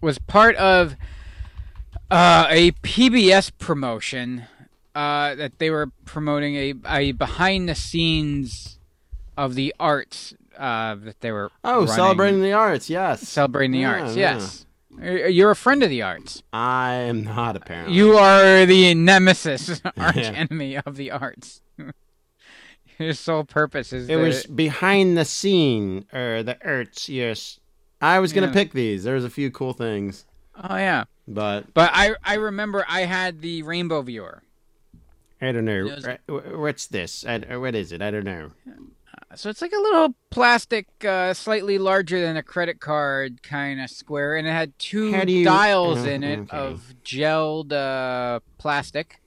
was 0.00 0.18
part 0.18 0.56
of 0.56 0.96
uh, 2.10 2.46
a 2.48 2.72
PBS 2.72 3.52
promotion 3.58 4.44
uh, 4.94 5.34
that 5.34 5.58
they 5.58 5.70
were 5.70 5.88
promoting 6.04 6.56
a, 6.56 6.74
a 6.88 7.12
behind 7.12 7.68
the 7.68 7.74
scenes 7.74 8.78
of 9.36 9.54
the 9.54 9.74
arts 9.78 10.34
uh, 10.58 10.94
that 10.96 11.20
they 11.20 11.30
were 11.32 11.50
Oh, 11.64 11.80
running. 11.80 11.94
celebrating 11.94 12.42
the 12.42 12.52
arts. 12.52 12.88
Yes. 12.90 13.22
celebrating 13.28 13.72
the 13.72 13.80
Yeah, 13.80 14.00
arts. 14.02 14.16
yeah. 14.16 14.34
Yes, 14.34 14.66
Uh, 15.00 15.26
you're 15.26 15.50
a 15.50 15.56
friend 15.56 15.82
of 15.82 15.90
the 15.90 16.02
arts. 16.02 16.42
I 16.52 16.92
am 16.94 17.24
not 17.24 17.56
apparently. 17.56 17.94
You 17.94 18.16
are 18.16 18.66
the 18.66 18.94
nemesis, 18.94 19.80
arch 19.96 20.16
Yeah. 20.16 20.32
enemy 20.34 20.76
of 20.76 20.96
the 20.96 21.10
arts. 21.10 21.60
Your 22.98 23.14
sole 23.14 23.44
purpose 23.44 23.92
is 23.92 24.08
It 24.08 24.16
the- 24.16 24.22
was 24.22 24.46
behind 24.46 25.16
the 25.16 25.24
scene, 25.24 26.04
or 26.12 26.42
the 26.42 26.56
arts. 26.64 27.08
Yes. 27.08 27.58
I 28.00 28.18
was 28.18 28.32
gonna 28.32 28.48
Yeah. 28.48 28.52
pick 28.52 28.72
these. 28.72 29.04
There's 29.04 29.24
a 29.24 29.30
few 29.30 29.50
cool 29.50 29.72
things, 29.72 30.26
Oh 30.62 30.76
yeah. 30.76 31.04
but 31.26 31.72
But 31.72 31.90
I 31.94 32.14
I 32.22 32.34
remember 32.34 32.84
I 32.88 33.02
had 33.02 33.40
the 33.40 33.62
rainbow 33.62 34.02
viewer. 34.02 34.42
I 35.40 35.50
don't 35.52 35.64
know. 35.64 35.96
Right, 36.04 36.20
uh, 36.28 36.32
wh- 36.34 36.58
What's 36.60 36.86
this? 36.86 37.24
I, 37.26 37.38
what 37.56 37.74
is 37.74 37.90
it? 37.92 38.02
I 38.02 38.10
don't 38.12 38.24
know. 38.24 38.52
So 39.34 39.48
it's 39.48 39.62
like 39.62 39.72
a 39.72 39.80
little 39.80 40.14
plastic, 40.30 40.86
uh, 41.04 41.32
slightly 41.32 41.78
larger 41.78 42.20
than 42.20 42.36
a 42.36 42.42
credit 42.42 42.80
card 42.80 43.42
kind 43.42 43.80
of 43.80 43.88
square, 43.88 44.36
and 44.36 44.46
it 44.46 44.50
had 44.50 44.78
two 44.78 45.10
you- 45.26 45.44
dials 45.44 46.00
oh, 46.00 46.08
in 46.10 46.22
it 46.22 46.38
okay. 46.40 46.56
of 46.56 46.94
gelled 47.04 47.72
uh, 47.72 48.40
plastic. 48.58 49.20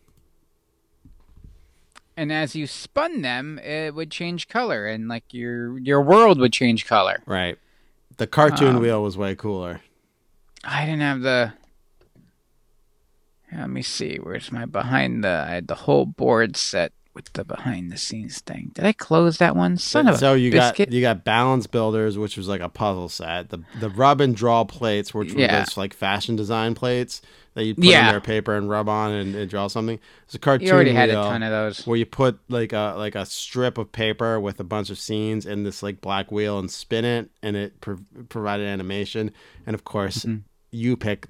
And 2.17 2.31
as 2.31 2.55
you 2.55 2.65
spun 2.65 3.23
them, 3.23 3.59
it 3.59 3.93
would 3.93 4.09
change 4.09 4.47
color, 4.47 4.85
and 4.85 5.07
like 5.07 5.33
your 5.33 5.77
your 5.79 6.01
world 6.01 6.39
would 6.39 6.53
change 6.53 6.85
color. 6.85 7.21
Right. 7.25 7.57
The 8.17 8.27
cartoon 8.27 8.77
Um, 8.77 8.81
wheel 8.81 9.03
was 9.03 9.17
way 9.17 9.35
cooler. 9.35 9.81
I 10.63 10.85
didn't 10.85 11.01
have 11.01 11.21
the. 11.21 11.53
Let 13.51 13.69
me 13.69 13.81
see. 13.81 14.17
Where's 14.17 14.51
my 14.51 14.65
behind 14.65 15.23
the? 15.23 15.45
I 15.47 15.51
had 15.55 15.67
the 15.67 15.75
whole 15.75 16.05
board 16.05 16.55
set 16.55 16.93
with 17.15 17.31
the 17.33 17.43
behind 17.45 17.91
the 17.91 17.97
scenes 17.97 18.39
thing. 18.41 18.71
Did 18.75 18.85
I 18.85 18.91
close 18.91 19.37
that 19.39 19.55
one? 19.55 19.77
Son 19.77 20.07
of 20.07 20.15
a 20.15 20.17
so 20.17 20.33
you 20.33 20.51
biscuit. 20.51 20.89
got 20.89 20.93
you 20.93 21.01
got 21.01 21.23
balance 21.23 21.65
builders, 21.65 22.17
which 22.17 22.35
was 22.37 22.47
like 22.47 22.61
a 22.61 22.69
puzzle 22.69 23.09
set. 23.09 23.49
The 23.49 23.59
the 23.79 23.89
rub 23.89 24.21
and 24.21 24.35
draw 24.35 24.65
plates, 24.65 25.13
which 25.13 25.33
were 25.33 25.39
Yeah. 25.39 25.65
like 25.77 25.93
fashion 25.93 26.35
design 26.35 26.75
plates 26.75 27.21
that 27.53 27.63
you 27.63 27.73
put 27.73 27.85
Yeah. 27.85 28.07
on 28.07 28.11
their 28.11 28.19
paper 28.21 28.55
and 28.55 28.69
rub 28.69 28.89
on 28.89 29.11
and, 29.13 29.33
and 29.33 29.49
draw 29.49 29.67
something. 29.67 29.97
It's 30.25 30.35
a 30.35 30.39
cartoon. 30.39 30.67
You 30.67 30.73
already 30.73 30.91
had 30.93 31.09
a 31.09 31.13
ton 31.13 31.41
of 31.41 31.51
those. 31.51 31.87
Where 31.87 31.97
you 31.97 32.05
put 32.05 32.37
like 32.49 32.73
a 32.73 32.93
like 32.97 33.15
a 33.15 33.25
strip 33.25 33.77
of 33.77 33.91
paper 33.93 34.39
with 34.39 34.59
a 34.59 34.65
bunch 34.65 34.89
of 34.89 34.99
scenes 34.99 35.45
in 35.45 35.63
this 35.63 35.81
like 35.81 36.01
black 36.01 36.31
wheel 36.33 36.59
and 36.59 36.69
spin 36.69 37.05
it, 37.05 37.29
and 37.41 37.55
it 37.55 37.79
prov- 37.79 38.03
provided 38.29 38.67
animation. 38.67 39.31
And 39.65 39.73
of 39.73 39.85
course, 39.85 40.25
Mm-hmm. 40.25 40.39
you 40.71 40.97
pick 40.97 41.27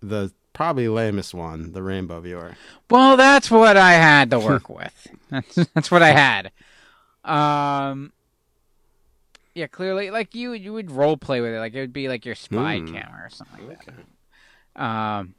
the 0.00 0.32
probably 0.58 0.88
lamest 0.88 1.34
one, 1.34 1.70
the 1.72 1.80
rainbow 1.84 2.18
viewer. 2.20 2.56
Well, 2.90 3.16
that's 3.16 3.48
what 3.48 3.76
I 3.76 3.92
had 3.92 4.32
to 4.32 4.40
work 4.40 4.68
with. 4.80 5.06
That's 5.30 5.54
that's 5.72 5.88
what 5.88 6.02
I 6.02 6.10
had. 6.10 6.50
Um, 7.24 8.12
yeah, 9.54 9.68
clearly, 9.68 10.10
like 10.10 10.34
you 10.34 10.52
you 10.52 10.72
would 10.72 10.90
role 10.90 11.16
play 11.16 11.40
with 11.40 11.52
it, 11.54 11.60
like 11.60 11.74
it 11.74 11.80
would 11.80 11.92
be 11.92 12.08
like 12.08 12.26
your 12.26 12.34
spy 12.34 12.80
Hmm. 12.80 12.92
camera 12.92 13.26
or 13.26 13.30
something 13.30 13.68
like 13.68 13.86
that. 13.86 14.82
Um, 14.82 15.34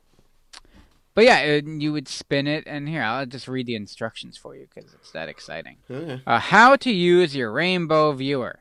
but 1.16 1.26
yeah, 1.26 1.40
it, 1.40 1.66
you 1.68 1.91
would 1.91 2.08
spin 2.08 2.48
it, 2.48 2.64
and 2.66 2.88
here 2.88 3.04
I'll 3.04 3.26
just 3.26 3.50
read 3.50 3.66
the 3.66 3.76
instructions 3.76 4.38
for 4.38 4.56
you 4.56 4.68
because 4.74 4.94
it's 4.94 5.12
that 5.12 5.28
exciting. 5.28 5.78
Okay. 5.91 6.22
Uh, 6.26 6.40
how 6.40 6.78
to 6.78 6.91
use 6.91 7.36
your 7.36 7.52
rainbow 7.52 8.14
viewer. 8.14 8.60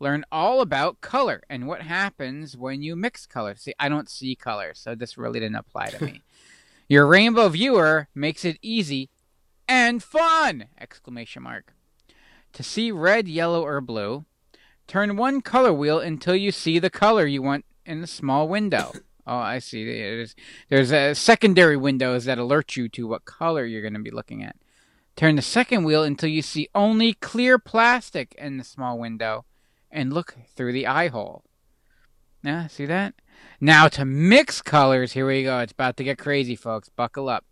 Learn 0.00 0.24
all 0.30 0.60
about 0.60 1.00
color 1.00 1.42
and 1.50 1.66
what 1.66 1.82
happens 1.82 2.56
when 2.56 2.82
you 2.82 2.94
mix 2.94 3.26
colors. 3.26 3.62
See, 3.62 3.74
I 3.80 3.88
don't 3.88 4.08
see 4.08 4.36
color, 4.36 4.72
so 4.74 4.94
this 4.94 5.18
really 5.18 5.40
didn't 5.40 5.56
apply 5.56 5.90
to 5.90 6.04
me. 6.04 6.22
Your 6.88 7.06
rainbow 7.06 7.48
viewer 7.48 8.08
makes 8.14 8.44
it 8.44 8.58
easy 8.62 9.10
and 9.68 10.02
fun! 10.02 10.66
Exclamation 10.80 11.42
mark. 11.42 11.74
To 12.54 12.62
see 12.62 12.90
red, 12.90 13.28
yellow, 13.28 13.62
or 13.62 13.80
blue, 13.80 14.24
turn 14.86 15.16
one 15.16 15.42
color 15.42 15.72
wheel 15.72 15.98
until 16.00 16.34
you 16.34 16.50
see 16.50 16.78
the 16.78 16.90
color 16.90 17.26
you 17.26 17.42
want 17.42 17.66
in 17.84 18.00
the 18.00 18.06
small 18.06 18.48
window. 18.48 18.92
Oh, 19.30 19.36
I 19.36 19.58
see. 19.58 19.84
There's 19.84 20.34
there's 20.70 20.90
uh, 20.90 21.12
secondary 21.12 21.76
windows 21.76 22.24
that 22.24 22.38
alert 22.38 22.76
you 22.76 22.88
to 22.88 23.06
what 23.06 23.26
color 23.26 23.66
you're 23.66 23.82
going 23.82 23.92
to 23.92 24.00
be 24.00 24.10
looking 24.10 24.42
at. 24.42 24.56
Turn 25.16 25.36
the 25.36 25.42
second 25.42 25.84
wheel 25.84 26.02
until 26.02 26.30
you 26.30 26.40
see 26.40 26.70
only 26.74 27.12
clear 27.12 27.58
plastic 27.58 28.34
in 28.38 28.56
the 28.56 28.64
small 28.64 28.98
window 28.98 29.44
and 29.90 30.12
look 30.12 30.36
through 30.54 30.72
the 30.72 30.86
eye 30.86 31.08
hole. 31.08 31.44
Yeah, 32.42 32.66
see 32.68 32.86
that? 32.86 33.14
Now 33.60 33.88
to 33.88 34.04
mix 34.04 34.62
colors, 34.62 35.12
here 35.12 35.26
we 35.26 35.42
go. 35.42 35.58
It's 35.60 35.72
about 35.72 35.96
to 35.96 36.04
get 36.04 36.18
crazy, 36.18 36.54
folks. 36.56 36.88
Buckle 36.88 37.28
up. 37.28 37.44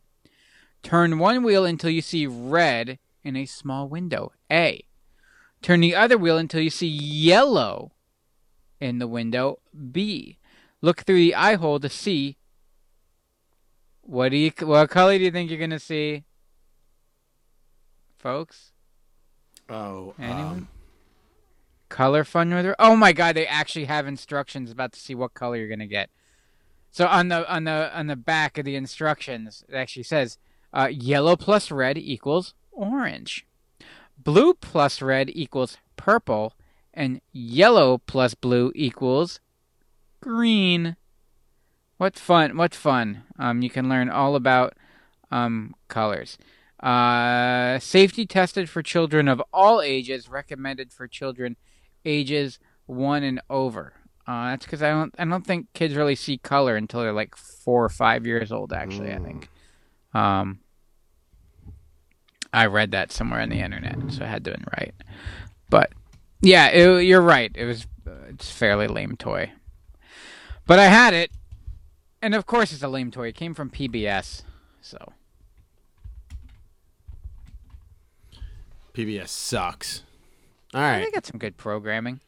Turn 0.83 1.19
one 1.19 1.43
wheel 1.43 1.65
until 1.65 1.91
you 1.91 2.03
see 2.03 2.27
red 2.27 2.99
in 3.25 3.37
a 3.37 3.47
small 3.47 3.89
window. 3.89 4.33
A. 4.51 4.85
Turn 5.63 5.81
the 5.81 5.97
other 5.97 6.17
wheel 6.17 6.39
until 6.39 6.61
you 6.61 6.71
see 6.71 6.87
yellow 6.87 7.93
in 8.81 8.99
the 8.99 9.09
window. 9.09 9.59
B. 9.93 10.39
Look 10.81 11.01
through 11.03 11.17
the 11.17 11.35
eye 11.35 11.55
hole 11.57 11.81
to 11.81 11.89
see 11.89 12.37
what 14.03 14.29
do 14.29 14.37
you 14.37 14.53
what 14.61 14.89
color 14.91 15.19
do 15.19 15.25
you 15.25 15.33
think 15.33 15.51
you're 15.51 15.59
gonna 15.59 15.81
see? 15.81 16.23
Folks? 18.19 18.73
Oh, 19.69 20.15
Anyone? 20.19 20.47
um, 20.47 20.69
Color 21.97 22.25
fun 22.25 22.53
with 22.53 22.67
her? 22.67 22.77
Oh 22.79 22.95
my 22.95 23.15
god, 23.15 23.35
they 23.37 23.47
actually 23.47 23.87
have 23.87 24.07
instructions 24.07 24.71
about 24.71 24.93
to 24.93 25.01
see 25.01 25.15
what 25.15 25.33
color 25.33 25.57
you're 25.57 25.67
gonna 25.67 25.87
get. 25.87 26.11
So 26.91 27.07
on 27.07 27.29
the 27.29 27.51
on 27.51 27.65
the 27.65 27.91
on 27.99 28.07
the 28.07 28.17
back 28.17 28.59
of 28.59 28.67
the 28.67 28.77
instructions, 28.77 29.65
it 29.67 29.75
actually 29.75 30.03
says 30.03 30.37
uh, 30.75 30.89
yellow 30.93 31.37
plus 31.37 31.71
red 31.71 31.97
equals 31.97 32.53
orange, 32.71 33.47
blue 34.19 34.53
plus 34.53 35.01
red 35.01 35.31
equals 35.31 35.79
purple, 35.97 36.53
and 36.93 37.23
yellow 37.33 37.97
plus 37.97 38.35
blue 38.35 38.73
equals 38.75 39.41
green. 40.21 40.97
What 41.97 42.19
fun! 42.19 42.59
What 42.59 42.75
fun! 42.75 43.23
Um, 43.39 43.63
you 43.63 43.71
can 43.71 43.89
learn 43.89 44.11
all 44.11 44.37
about 44.37 44.75
um 45.31 45.75
colors. 45.89 46.37
Uh, 46.79 47.79
safety 47.79 48.27
tested 48.27 48.69
for 48.69 48.83
children 48.83 49.29
of 49.29 49.43
all 49.51 49.81
ages. 49.81 50.29
Recommended 50.29 50.93
for 50.93 51.09
children 51.09 51.57
ages 52.07 52.59
one 52.87 53.23
and 53.23 53.41
over. 53.51 53.93
Uh, 54.27 54.51
that's 54.51 54.65
because 54.65 54.83
I 54.83 54.91
don't 54.91 55.15
I 55.19 55.25
don't 55.25 55.47
think 55.47 55.73
kids 55.75 55.95
really 55.95 56.15
see 56.15 56.39
color 56.39 56.77
until 56.77 57.01
they're 57.01 57.13
like 57.13 57.37
four 57.37 57.85
or 57.85 57.89
five 57.89 58.27
years 58.27 58.51
old. 58.51 58.73
Actually, 58.73 59.13
I 59.13 59.19
think. 59.19 59.51
Um, 60.15 60.61
I 62.53 62.67
read 62.67 62.93
that 62.93 63.13
somewhere 63.13 63.41
on 63.41 63.51
the 63.51 63.61
internet, 63.61 63.97
so 64.09 64.25
I 64.25 64.29
had 64.29 64.45
to 64.47 64.53
been 64.53 64.65
right. 64.79 64.95
But 65.69 65.93
yeah, 66.41 66.69
it, 66.69 67.05
you're 67.05 67.21
right. 67.21 67.53
It 67.55 67.67
was 67.67 67.87
uh, 68.07 68.13
it's 68.31 68.51
a 68.51 68.55
fairly 68.55 68.89
lame 68.89 69.17
toy, 69.17 69.53
but 70.67 70.79
I 70.79 70.87
had 70.87 71.13
it, 71.13 71.31
and 72.23 72.35
of 72.35 72.47
course 72.47 72.73
it's 72.73 72.83
a 72.83 72.89
lame 72.89 73.11
toy. 73.11 73.29
It 73.29 73.35
came 73.35 73.53
from 73.53 73.71
PBS, 73.71 74.43
so 74.81 75.13
PBS 78.95 79.29
sucks. 79.29 80.03
All 80.75 80.81
they 80.81 81.11
got 81.13 81.27
some 81.27 81.39
good 81.39 81.57
programming. 81.57 82.21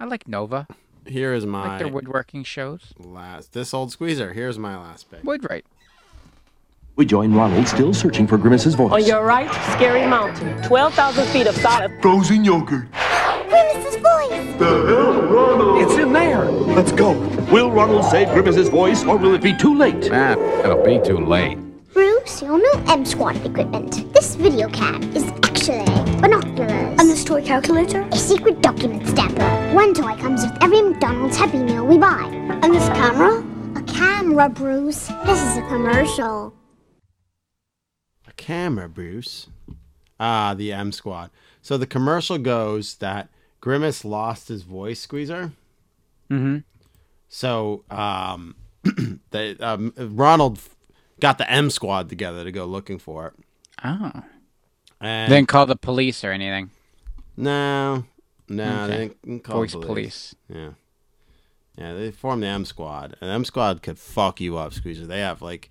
I 0.00 0.04
like 0.04 0.26
Nova. 0.28 0.66
here 1.06 1.32
is 1.34 1.44
I 1.44 1.48
my 1.48 1.68
like 1.68 1.78
their 1.78 1.88
woodworking 1.88 2.44
shows. 2.44 2.92
last. 2.98 3.52
This 3.52 3.72
old 3.74 3.92
squeezer. 3.92 4.32
Here's 4.32 4.58
my 4.58 4.76
last 4.76 5.10
pick. 5.10 5.22
Woodwright. 5.22 5.64
We 6.96 7.04
join 7.04 7.34
Ronald, 7.34 7.68
still 7.68 7.92
searching 7.92 8.26
for 8.26 8.38
Grimace's 8.38 8.74
voice. 8.74 8.90
On 8.92 9.04
your 9.04 9.22
right, 9.24 9.50
Scary 9.74 10.06
Mountain. 10.06 10.62
12,000 10.62 11.26
feet 11.26 11.46
of 11.46 11.54
solid. 11.56 11.92
Frozen 12.00 12.42
yogurt. 12.42 12.86
Grimace's 13.48 13.96
voice! 13.96 14.58
The 14.58 14.86
hell, 14.86 15.22
Ronald? 15.22 15.82
It's 15.82 15.98
in 15.98 16.14
there. 16.14 16.46
Let's 16.46 16.92
go. 16.92 17.12
Will 17.52 17.70
Ronald 17.70 18.04
save 18.06 18.28
Grimace's 18.28 18.70
voice, 18.70 19.04
or 19.04 19.18
will 19.18 19.34
it 19.34 19.42
be 19.42 19.54
too 19.54 19.76
late? 19.76 20.08
Ah, 20.10 20.32
it'll 20.64 20.82
be 20.82 20.98
too 21.06 21.18
late. 21.18 21.58
Bruce, 21.92 22.40
your 22.40 22.56
new 22.56 22.72
M 22.88 23.04
Squad 23.04 23.36
equipment. 23.44 24.10
This 24.14 24.34
video 24.34 24.68
cam 24.70 25.02
is 25.14 25.24
actually 25.44 25.84
binoculars. 26.20 27.00
And 27.00 27.10
this 27.10 27.24
toy 27.24 27.44
calculator? 27.44 28.02
A 28.12 28.16
secret 28.16 28.62
document 28.62 29.06
stamper. 29.06 29.44
One 29.74 29.94
toy 29.94 30.16
comes 30.16 30.42
with 30.42 30.62
every 30.62 30.82
McDonald's 30.82 31.36
Happy 31.36 31.58
Meal 31.58 31.86
we 31.86 31.98
buy. 31.98 32.24
And 32.62 32.74
this 32.74 32.88
camera? 32.88 33.44
A 33.76 33.82
camera, 33.82 34.48
Bruce. 34.48 35.08
This 35.24 35.42
is 35.42 35.56
a 35.58 35.62
commercial. 35.68 36.54
A 38.26 38.32
camera, 38.32 38.88
Bruce. 38.88 39.48
Ah, 40.18 40.54
the 40.54 40.72
M 40.72 40.92
Squad. 40.92 41.30
So 41.62 41.76
the 41.76 41.86
commercial 41.86 42.38
goes 42.38 42.96
that 42.96 43.28
Grimace 43.60 44.04
lost 44.04 44.48
his 44.48 44.62
voice 44.62 45.00
squeezer. 45.00 45.52
Mm-hmm. 46.30 46.58
So 47.28 47.84
um, 47.90 48.56
they, 49.30 49.56
um, 49.56 49.92
Ronald 49.96 50.60
got 51.20 51.38
the 51.38 51.50
M 51.50 51.70
Squad 51.70 52.08
together 52.08 52.44
to 52.44 52.52
go 52.52 52.64
looking 52.64 52.98
for 52.98 53.26
it. 53.26 53.34
Oh. 53.84 54.22
And 55.00 55.30
Didn't 55.30 55.48
call 55.48 55.66
the 55.66 55.76
police 55.76 56.24
or 56.24 56.32
anything. 56.32 56.70
no, 57.36 58.04
no, 58.48 58.84
Okay. 58.84 58.96
they 58.96 59.08
didn't, 59.24 59.44
call 59.44 59.56
police. 59.56 59.74
police. 59.74 60.34
Yeah, 60.48 60.70
yeah, 61.76 61.94
they 61.94 62.10
formed 62.10 62.42
the 62.42 62.46
M 62.46 62.64
Squad, 62.64 63.16
and 63.20 63.30
M 63.30 63.44
Squad 63.44 63.82
could 63.82 63.98
fuck 63.98 64.40
you 64.40 64.56
up, 64.56 64.72
Squeezer. 64.72 65.06
They 65.06 65.20
have 65.20 65.42
like 65.42 65.68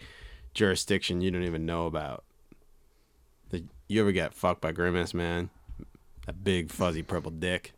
jurisdiction 0.53 1.22
you 1.22 1.31
don't 1.31 1.43
even 1.43 1.65
know 1.65 1.88
about. 1.88 2.23
The, 3.49 3.64
you 3.88 4.02
ever 4.02 4.11
get 4.11 4.34
fucked 4.34 4.61
by 4.61 4.72
Grimace, 4.72 5.14
man? 5.14 5.49
That 6.27 6.43
big 6.43 6.72
fuzzy 6.72 7.02
purple 7.03 7.31
dick. 7.31 7.73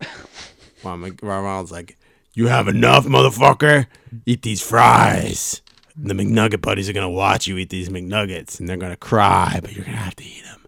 While 0.82 0.96
Mc- 0.96 1.20
while 1.22 1.42
Ronald's 1.42 1.70
like, 1.72 1.98
"You 2.34 2.46
have 2.48 2.66
enough, 2.68 3.04
motherfucker. 3.06 3.86
Eat 4.24 4.40
these 4.42 4.62
fries." 4.62 5.60
The 5.96 6.14
McNugget 6.14 6.60
buddies 6.60 6.88
are 6.88 6.92
gonna 6.92 7.10
watch 7.10 7.46
you 7.46 7.56
eat 7.58 7.70
these 7.70 7.88
McNuggets, 7.88 8.58
and 8.60 8.68
they're 8.68 8.76
gonna 8.76 8.96
cry, 8.96 9.58
but 9.62 9.72
you're 9.74 9.84
gonna 9.84 9.96
have 9.96 10.16
to 10.16 10.24
eat 10.24 10.42
them 10.44 10.64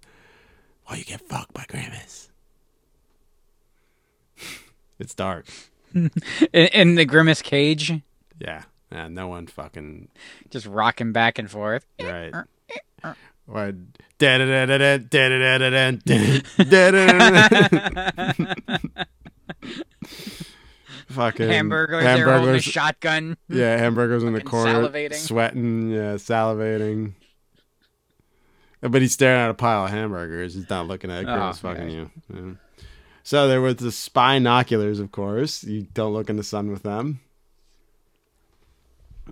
while 0.86 0.98
you 0.98 1.04
get 1.04 1.20
fucked 1.20 1.52
by 1.54 1.64
Grimace. 1.68 2.30
It's 4.98 5.14
dark. 5.14 5.46
in, 5.94 6.10
in 6.52 6.94
the 6.94 7.04
grimace 7.04 7.42
cage, 7.42 7.92
Yeah, 8.38 8.62
yeah. 8.90 9.08
No 9.08 9.28
one 9.28 9.46
fucking 9.46 10.08
just 10.50 10.66
rocking 10.66 11.12
back 11.12 11.38
and 11.38 11.50
forth. 11.50 11.86
right. 12.00 12.32
Or. 12.32 12.46
Fucking 21.12 21.48
Hamburgers, 21.48 22.02
they're 22.04 22.36
holding 22.36 22.54
a 22.54 22.60
shotgun. 22.60 23.36
Yeah, 23.48 23.76
hamburgers 23.76 24.22
in 24.22 24.32
the 24.32 24.40
corner, 24.40 24.88
salivating. 24.88 25.14
sweating, 25.14 25.90
yeah, 25.90 26.14
salivating. 26.14 27.12
But 28.80 29.00
he's 29.00 29.12
staring 29.12 29.40
at 29.40 29.50
a 29.50 29.54
pile 29.54 29.84
of 29.84 29.90
hamburgers. 29.90 30.54
He's 30.54 30.68
not 30.68 30.88
looking 30.88 31.10
at 31.10 31.26
Oh, 31.28 31.52
fucking 31.52 31.88
yeah. 31.88 31.96
you. 31.96 32.10
Yeah. 32.34 32.52
So 33.22 33.46
there 33.46 33.60
was 33.60 33.76
the 33.76 33.92
spy 33.92 34.38
binoculars, 34.38 34.98
of 34.98 35.12
course. 35.12 35.62
You 35.62 35.86
don't 35.94 36.12
look 36.12 36.28
in 36.28 36.36
the 36.36 36.42
sun 36.42 36.70
with 36.72 36.82
them. 36.82 37.20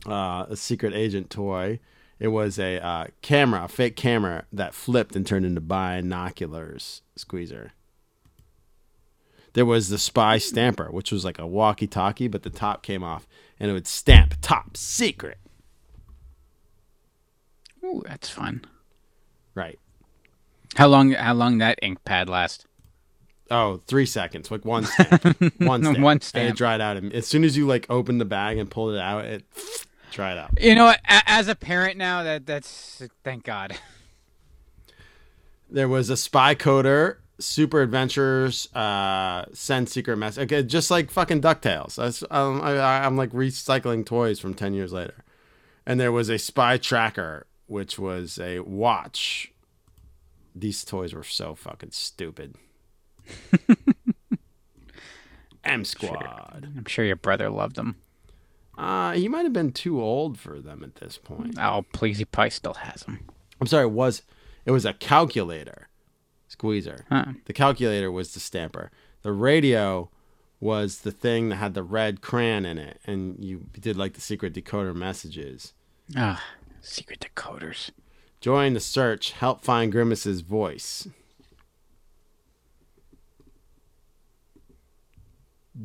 Uh, 0.07 0.47
a 0.49 0.57
secret 0.57 0.95
agent 0.95 1.31
toy. 1.31 1.81
It 2.21 2.29
was 2.29 2.59
a 2.59 2.79
uh, 2.79 3.07
camera, 3.23 3.65
a 3.65 3.69
fake 3.69 3.97
camera 3.97 4.45
that 4.53 4.75
flipped 4.75 5.17
and 5.17 5.27
turned 5.27 5.45
into 5.47 5.61
binoculars 5.61 7.03
squeezer. 7.17 7.73
There 9.53 9.67
was 9.67 9.89
the 9.89 9.99
spy 9.99 10.39
stamper, 10.39 10.91
which 10.91 11.11
was 11.11 11.25
like 11.25 11.39
a 11.39 11.47
walkie-talkie, 11.47 12.29
but 12.29 12.43
the 12.45 12.51
top 12.51 12.83
came 12.83 13.03
off, 13.03 13.27
and 13.59 13.71
it 13.71 13.75
would 13.75 13.87
stamp 13.87 14.35
"top 14.41 14.77
secret." 14.77 15.39
Ooh, 17.85 18.03
that's 18.07 18.29
fun. 18.29 18.65
Right. 19.55 19.79
How 20.77 20.87
long? 20.87 21.13
How 21.13 21.35
long 21.35 21.59
that 21.59 21.79
ink 21.83 22.05
pad 22.05 22.29
last? 22.29 22.67
Oh, 23.51 23.81
three 23.89 24.07
seconds, 24.07 24.51
like 24.51 24.65
one 24.65 24.85
stamp, 24.87 25.25
one 25.61 25.83
stamp, 25.83 25.99
One 25.99 26.13
and 26.13 26.23
stamp. 26.23 26.51
it 26.51 26.57
dried 26.57 26.81
out. 26.81 26.97
As 27.13 27.27
soon 27.27 27.43
as 27.43 27.57
you 27.57 27.67
like 27.67 27.87
opened 27.91 28.21
the 28.21 28.25
bag 28.25 28.59
and 28.59 28.71
pulled 28.71 28.95
it 28.95 29.01
out, 29.01 29.25
it 29.25 29.45
dried 30.13 30.39
out. 30.39 30.51
You 30.61 30.77
know, 30.77 30.85
what? 30.85 31.01
As 31.05 31.49
a 31.49 31.57
parent 31.57 31.97
now, 31.97 32.23
that 32.23 32.47
that's 32.47 33.03
thank 33.25 33.43
God. 33.45 33.77
There 35.69 35.89
was 35.89 36.11
a 36.11 36.17
spy 36.17 36.55
coder, 36.55 37.17
super 37.41 37.81
adventures, 37.83 38.73
uh, 38.75 39.45
send 39.53 39.89
secret 39.89 40.17
message. 40.17 40.45
Okay, 40.53 40.63
just 40.63 40.91
like 40.91 41.11
fucking 41.11 41.41
Ducktales. 41.41 41.99
Um, 42.31 42.61
I, 42.63 42.73
I- 42.79 43.07
I'm 43.07 43.17
like 43.17 43.31
recycling 43.31 44.05
toys 44.07 44.39
from 44.39 44.55
ten 44.55 44.75
years 44.75 44.93
later. 44.93 45.25
And 45.87 45.99
there 45.99 46.13
was 46.13 46.29
a 46.29 46.39
spy 46.39 46.77
tracker, 46.77 47.47
which 47.67 47.99
was 47.99 48.39
a 48.39 48.61
watch. 48.61 49.53
These 50.55 50.85
toys 50.85 51.15
were 51.15 51.25
so 51.25 51.55
fucking 51.55 51.91
stupid. 51.93 52.55
M 55.65 55.85
Squad. 55.85 56.69
I'm 56.77 56.85
sure 56.87 57.05
your 57.05 57.17
brother 57.17 57.51
loved 57.51 57.77
them. 57.77 57.97
Uh, 58.79 59.13
he 59.13 59.29
might 59.29 59.43
have 59.45 59.53
been 59.53 59.73
too 59.73 60.01
old 60.01 60.39
for 60.39 60.59
them 60.61 60.83
at 60.83 60.97
this 60.97 61.19
point. 61.19 61.59
Oh, 61.59 61.85
please, 61.93 62.19
he 62.19 62.25
probably 62.25 62.51
still 62.51 62.75
has 62.75 63.03
them. 63.03 63.21
I'm 63.61 63.67
sorry, 63.67 63.85
it 63.85 63.91
was 63.91 64.23
it 64.65 64.71
was 64.71 64.87
a 64.87 64.95
calculator 64.95 65.89
squeezer. 66.51 67.07
Huh. 67.09 67.27
The 67.47 67.53
calculator 67.53 68.11
was 68.11 68.35
the 68.35 68.41
stamper. 68.41 68.91
The 69.23 69.33
radio 69.33 70.11
was 70.59 70.99
the 70.99 71.13
thing 71.13 71.49
that 71.49 71.57
had 71.57 71.75
the 71.75 71.83
red 71.83 72.21
crayon 72.21 72.67
in 72.67 72.77
it, 72.77 73.01
and 73.07 73.43
you 73.43 73.67
did 73.79 73.97
like 73.97 74.15
the 74.15 74.21
secret 74.21 74.53
decoder 74.53 74.95
messages. 74.95 75.73
Ah, 76.17 76.43
secret 76.83 77.21
decoders. 77.21 77.91
Join 78.41 78.75
the 78.75 78.81
search. 78.81 79.33
Help 79.33 79.63
find 79.63 79.93
Grimace's 79.93 80.41
voice. 80.41 81.07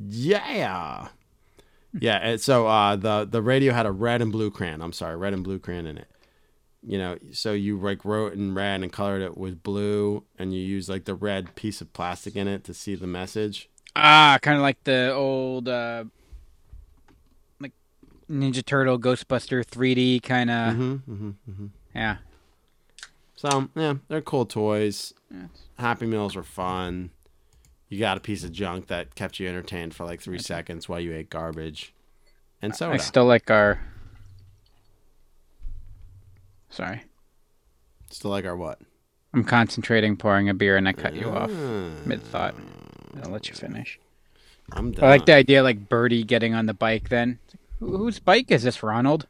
Yeah. 0.07 1.09
Yeah, 1.97 2.17
and 2.17 2.41
so 2.41 2.67
uh, 2.67 2.95
the 2.95 3.25
the 3.29 3.41
radio 3.41 3.71
had 3.71 3.85
a 3.85 3.91
red 3.91 4.21
and 4.21 4.31
blue 4.31 4.51
crayon. 4.51 4.81
I'm 4.81 4.91
sorry, 4.93 5.15
red 5.15 5.33
and 5.33 5.43
blue 5.43 5.59
crayon 5.59 5.85
in 5.85 5.97
it. 5.97 6.09
You 6.87 6.99
know, 6.99 7.17
so 7.31 7.53
you 7.53 7.79
like 7.79 8.05
wrote 8.05 8.33
in 8.33 8.53
red 8.53 8.83
and 8.83 8.91
colored 8.91 9.23
it 9.23 9.35
with 9.37 9.63
blue, 9.63 10.23
and 10.37 10.53
you 10.53 10.59
used 10.59 10.87
like 10.87 11.05
the 11.05 11.15
red 11.15 11.55
piece 11.55 11.81
of 11.81 11.91
plastic 11.93 12.35
in 12.35 12.47
it 12.47 12.63
to 12.65 12.75
see 12.75 12.93
the 12.93 13.07
message. 13.07 13.69
Ah, 13.95 14.37
kind 14.41 14.55
of 14.55 14.61
like 14.61 14.83
the 14.83 15.11
old, 15.11 15.67
uh, 15.67 16.03
like 17.59 17.71
Ninja 18.29 18.63
Turtle, 18.63 18.99
Ghostbuster 18.99 19.65
3D 19.65 20.21
kind 20.21 20.51
of. 20.51 20.75
Mhm, 20.75 21.01
mhm, 21.09 21.33
mhm. 21.49 21.69
Yeah. 21.95 22.17
So 23.35 23.69
yeah, 23.75 23.95
they're 24.07 24.21
cool 24.21 24.45
toys. 24.45 25.13
Happy 25.79 26.05
Meals 26.05 26.35
were 26.35 26.43
fun. 26.43 27.09
You 27.89 27.99
got 27.99 28.17
a 28.17 28.19
piece 28.21 28.43
of 28.43 28.51
junk 28.51 28.87
that 28.87 29.15
kept 29.15 29.39
you 29.39 29.47
entertained 29.47 29.95
for 29.95 30.05
like 30.05 30.21
three 30.21 30.39
seconds 30.39 30.87
while 30.87 30.99
you 30.99 31.13
ate 31.13 31.29
garbage, 31.29 31.93
and 32.61 32.75
soda. 32.75 32.93
I 32.93 32.97
still 32.97 33.25
like 33.25 33.49
our. 33.49 33.79
Sorry, 36.75 37.03
Still 38.11 38.31
like 38.31 38.45
our 38.45 38.57
what? 38.57 38.79
I'm 39.33 39.45
concentrating 39.45 40.17
pouring 40.17 40.49
a 40.49 40.53
beer 40.53 40.75
and 40.75 40.87
I 40.89 40.93
cut 40.93 41.15
you 41.15 41.29
off 41.29 41.49
Ah. 41.49 41.89
mid 42.05 42.21
thought. 42.21 42.53
I'll 43.23 43.31
let 43.31 43.47
you 43.47 43.55
finish. 43.55 43.97
I'm 44.73 44.91
done. 44.91 45.05
I 45.05 45.07
like 45.07 45.25
the 45.25 45.33
idea, 45.35 45.63
like 45.63 45.87
Birdie 45.87 46.23
getting 46.25 46.53
on 46.53 46.65
the 46.65 46.73
bike. 46.73 47.07
Then, 47.07 47.39
Who- 47.79 47.95
whose 47.97 48.19
bike 48.19 48.51
is 48.51 48.63
this, 48.63 48.83
Ronald? 48.83 49.25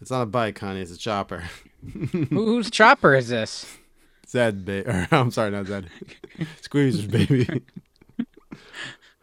It's 0.00 0.10
not 0.10 0.22
a 0.22 0.26
bike, 0.26 0.58
honey. 0.58 0.80
It's 0.82 0.92
a 0.92 0.98
chopper. 0.98 1.44
Who- 2.02 2.26
whose 2.28 2.70
chopper 2.70 3.14
is 3.14 3.28
this? 3.28 3.78
Zed, 4.28 4.66
ba- 4.66 5.08
or 5.12 5.16
I'm 5.16 5.30
sorry, 5.30 5.52
not 5.52 5.66
Zed. 5.68 5.88
Squeezers, 6.62 7.10
baby. 7.10 7.62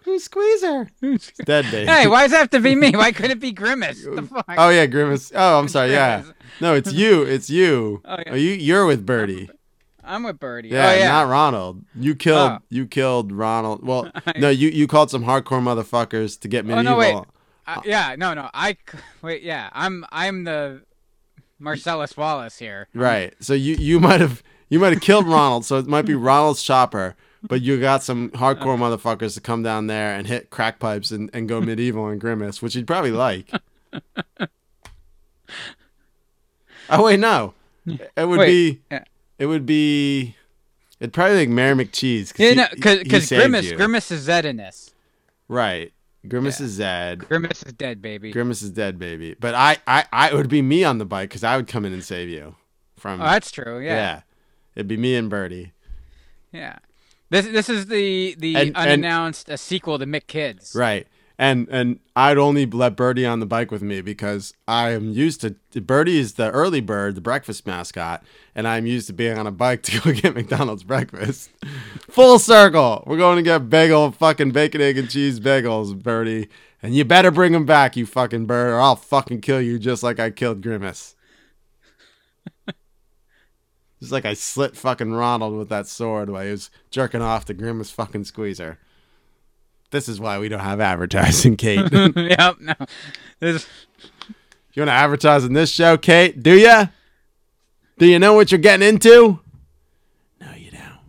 Who's 0.07 0.23
Squeezer? 0.23 0.89
It's 1.01 1.33
Dead, 1.43 1.65
baby. 1.69 1.85
Hey, 1.91 2.07
why 2.07 2.23
does 2.23 2.31
it 2.31 2.37
have 2.37 2.49
to 2.51 2.61
be 2.61 2.75
me? 2.75 2.91
Why 2.91 3.11
couldn't 3.11 3.31
it 3.31 3.39
be 3.41 3.51
Grimace? 3.51 4.05
The 4.05 4.21
fuck? 4.31 4.45
Oh 4.57 4.69
yeah, 4.69 4.85
Grimace. 4.85 5.33
Oh, 5.35 5.59
I'm 5.59 5.67
sorry. 5.67 5.91
Yeah. 5.91 6.23
No, 6.61 6.75
it's 6.75 6.93
you. 6.93 7.23
It's 7.23 7.49
you. 7.49 8.01
Oh, 8.05 8.15
yeah. 8.25 8.35
you 8.35 8.51
you're 8.51 8.85
with 8.85 9.05
Birdie. 9.05 9.49
I'm 10.05 10.23
with 10.23 10.39
Birdie. 10.39 10.69
Yeah, 10.69 10.91
oh, 10.91 10.95
yeah. 10.95 11.07
not 11.09 11.27
Ronald. 11.27 11.83
You 11.93 12.15
killed 12.15 12.51
Oh. 12.51 12.57
you 12.69 12.87
killed 12.87 13.33
Ronald. 13.33 13.85
Well, 13.85 14.09
no, 14.37 14.49
you 14.49 14.69
you 14.69 14.87
called 14.87 15.11
some 15.11 15.25
hardcore 15.25 15.61
motherfuckers 15.61 16.39
to 16.39 16.47
get 16.47 16.63
Oh 16.71 16.81
no, 16.81 16.95
wait. 16.95 17.17
Uh, 17.67 17.81
yeah, 17.83 18.15
no, 18.17 18.33
no. 18.33 18.49
I 18.53 18.77
wait. 19.21 19.43
Yeah, 19.43 19.69
I'm 19.73 20.05
I'm 20.09 20.45
the 20.45 20.83
Marcellus 21.59 22.15
Wallace 22.15 22.57
here. 22.59 22.87
Right. 22.93 23.33
So 23.41 23.53
you 23.53 23.75
you 23.75 23.99
might 23.99 24.21
have 24.21 24.41
you 24.69 24.79
might 24.79 24.93
have 24.93 25.01
killed 25.01 25.27
Ronald, 25.27 25.65
so 25.65 25.77
it 25.77 25.85
might 25.85 26.05
be 26.05 26.15
Ronald's 26.15 26.63
chopper, 26.63 27.17
but 27.43 27.61
you 27.61 27.79
got 27.79 28.03
some 28.03 28.29
hardcore 28.31 28.77
motherfuckers 28.77 29.33
to 29.35 29.41
come 29.41 29.63
down 29.63 29.87
there 29.87 30.15
and 30.15 30.27
hit 30.27 30.49
crack 30.49 30.79
pipes 30.79 31.11
and, 31.11 31.29
and 31.33 31.47
go 31.47 31.61
medieval 31.61 32.07
and 32.07 32.19
grimace, 32.19 32.61
which 32.61 32.75
you'd 32.75 32.87
probably 32.87 33.11
like. 33.11 33.51
oh 36.89 37.03
wait, 37.03 37.19
no. 37.19 37.53
It 37.85 38.25
would 38.27 38.39
Wait, 38.39 38.45
be 38.47 38.81
yeah. 38.91 39.03
it 39.39 39.45
would 39.45 39.65
be 39.65 40.35
it'd 40.99 41.13
probably 41.13 41.37
like 41.37 41.49
Mayor 41.49 41.75
McCheese. 41.75 42.33
Yeah, 42.37 42.49
he- 42.49 42.55
no, 42.55 42.67
because 42.73 43.29
Grimace 43.29 43.69
you. 43.71 43.77
Grimace 43.77 44.11
is 44.11 44.21
Zed 44.23 44.45
in 44.45 44.57
this. 44.57 44.91
Right. 45.47 45.93
Grimace 46.27 46.59
is 46.59 46.71
Zed. 46.71 47.19
Grimace 47.29 47.63
is 47.63 47.71
dead, 47.73 48.01
baby. 48.01 48.31
Grimace 48.33 48.61
is 48.61 48.71
dead, 48.71 48.99
baby. 48.99 49.35
But 49.39 49.55
I, 49.55 49.77
I, 49.87 50.03
I 50.11 50.29
it 50.31 50.33
would 50.33 50.49
be 50.49 50.61
me 50.61 50.83
on 50.83 50.97
the 50.97 51.05
bike 51.05 51.29
because 51.29 51.45
I 51.45 51.55
would 51.55 51.67
come 51.67 51.85
in 51.85 51.93
and 51.93 52.03
save 52.03 52.27
you 52.27 52.55
from. 52.97 53.21
Oh, 53.21 53.25
that's 53.25 53.51
true. 53.51 53.79
Yeah. 53.79 54.21
It'd 54.75 54.87
be 54.89 54.97
me 54.97 55.15
and 55.15 55.29
Birdie. 55.29 55.71
Yeah. 56.51 56.77
This 57.29 57.45
this 57.47 57.69
is 57.69 57.87
the 57.87 58.35
the 58.37 58.55
And- 58.55 58.67
and- 58.69 58.77
unannounced 58.77 59.49
uh, 59.49 59.57
sequel 59.57 59.99
to 59.99 60.05
Mick 60.05 60.27
Kids. 60.27 60.73
Right. 60.75 61.07
And 61.39 61.67
and 61.69 61.99
I'd 62.15 62.39
only 62.39 62.65
let 62.65 62.95
Birdie 62.95 63.25
on 63.25 63.39
the 63.39 63.45
bike 63.45 63.69
with 63.69 63.83
me 63.83 64.01
because 64.01 64.55
I 64.67 64.89
am 64.91 65.11
used 65.11 65.41
to 65.41 65.55
Birdie 65.79 66.17
is 66.17 66.33
the 66.33 66.49
early 66.49 66.81
bird, 66.81 67.13
the 67.13 67.21
breakfast 67.21 67.67
mascot, 67.67 68.23
and 68.55 68.67
I'm 68.67 68.87
used 68.87 69.05
to 69.07 69.13
being 69.13 69.37
on 69.37 69.45
a 69.45 69.51
bike 69.51 69.83
to 69.83 69.99
go 70.01 70.13
get 70.13 70.33
McDonald's 70.33 70.83
breakfast. 70.83 71.51
Full 72.09 72.39
circle. 72.39 73.03
We're 73.05 73.17
going 73.17 73.35
to 73.37 73.43
get 73.43 73.69
bagel, 73.69 74.11
fucking 74.13 74.49
bacon, 74.51 74.81
egg, 74.81 74.97
and 74.97 75.09
cheese 75.11 75.39
bagels, 75.39 75.95
Birdie. 76.01 76.47
And 76.81 76.95
you 76.95 77.05
better 77.05 77.29
bring 77.29 77.51
them 77.51 77.65
back, 77.65 77.95
you 77.95 78.05
fucking 78.07 78.45
bird, 78.47 78.71
or 78.73 78.79
I'll 78.79 78.95
fucking 78.95 79.41
kill 79.41 79.61
you 79.61 79.77
just 79.77 80.01
like 80.01 80.19
I 80.19 80.31
killed 80.31 80.61
Grimace. 80.61 81.15
Just 83.99 84.11
like 84.11 84.25
I 84.25 84.33
slit 84.35 84.75
fucking 84.77 85.11
Ronald 85.13 85.57
with 85.57 85.69
that 85.69 85.87
sword 85.87 86.29
while 86.29 86.43
he 86.45 86.51
was 86.51 86.69
jerking 86.91 87.21
off 87.21 87.45
the 87.45 87.53
Grimace 87.53 87.89
fucking 87.91 88.25
squeezer. 88.25 88.77
This 89.89 90.07
is 90.09 90.19
why 90.19 90.37
we 90.37 90.49
don't 90.49 90.59
have 90.59 90.79
advertising, 90.81 91.55
Kate. 91.57 91.89
yep. 91.91 92.57
No. 92.59 92.73
This, 93.39 93.65
You 94.73 94.81
want 94.81 94.89
to 94.89 94.93
advertise 94.93 95.43
in 95.45 95.53
this 95.53 95.71
show, 95.71 95.97
Kate? 95.97 96.43
Do 96.43 96.53
ya? 96.57 96.87
Do 97.97 98.05
you 98.05 98.19
know 98.19 98.33
what 98.33 98.51
you're 98.51 98.59
getting 98.59 98.87
into? 98.87 99.39
No, 100.39 100.51
you 100.53 100.69
don't. 100.69 100.99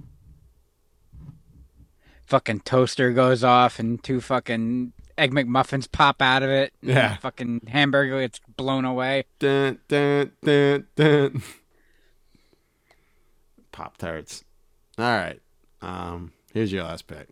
Fucking 2.27 2.61
toaster 2.61 3.13
goes 3.13 3.45
off 3.45 3.79
and 3.79 4.03
two 4.03 4.21
fucking 4.23 4.93
egg 5.19 5.33
McMuffins 5.33 5.91
pop 5.91 6.23
out 6.23 6.43
of 6.43 6.49
it. 6.51 6.73
Yeah. 6.81 7.17
fucking 7.17 7.63
hamburger 7.69 8.21
gets 8.21 8.41
blown 8.57 8.85
away. 8.85 9.25
Dun, 9.39 9.79
dun, 9.89 10.31
dun, 10.43 10.87
dun. 10.97 11.43
Pop 13.79 13.97
tarts. 13.97 14.43
All 14.99 15.05
right. 15.05 15.41
Um, 15.83 16.33
here's 16.53 16.73
your 16.73 16.83
last 16.83 17.07
pick. 17.07 17.29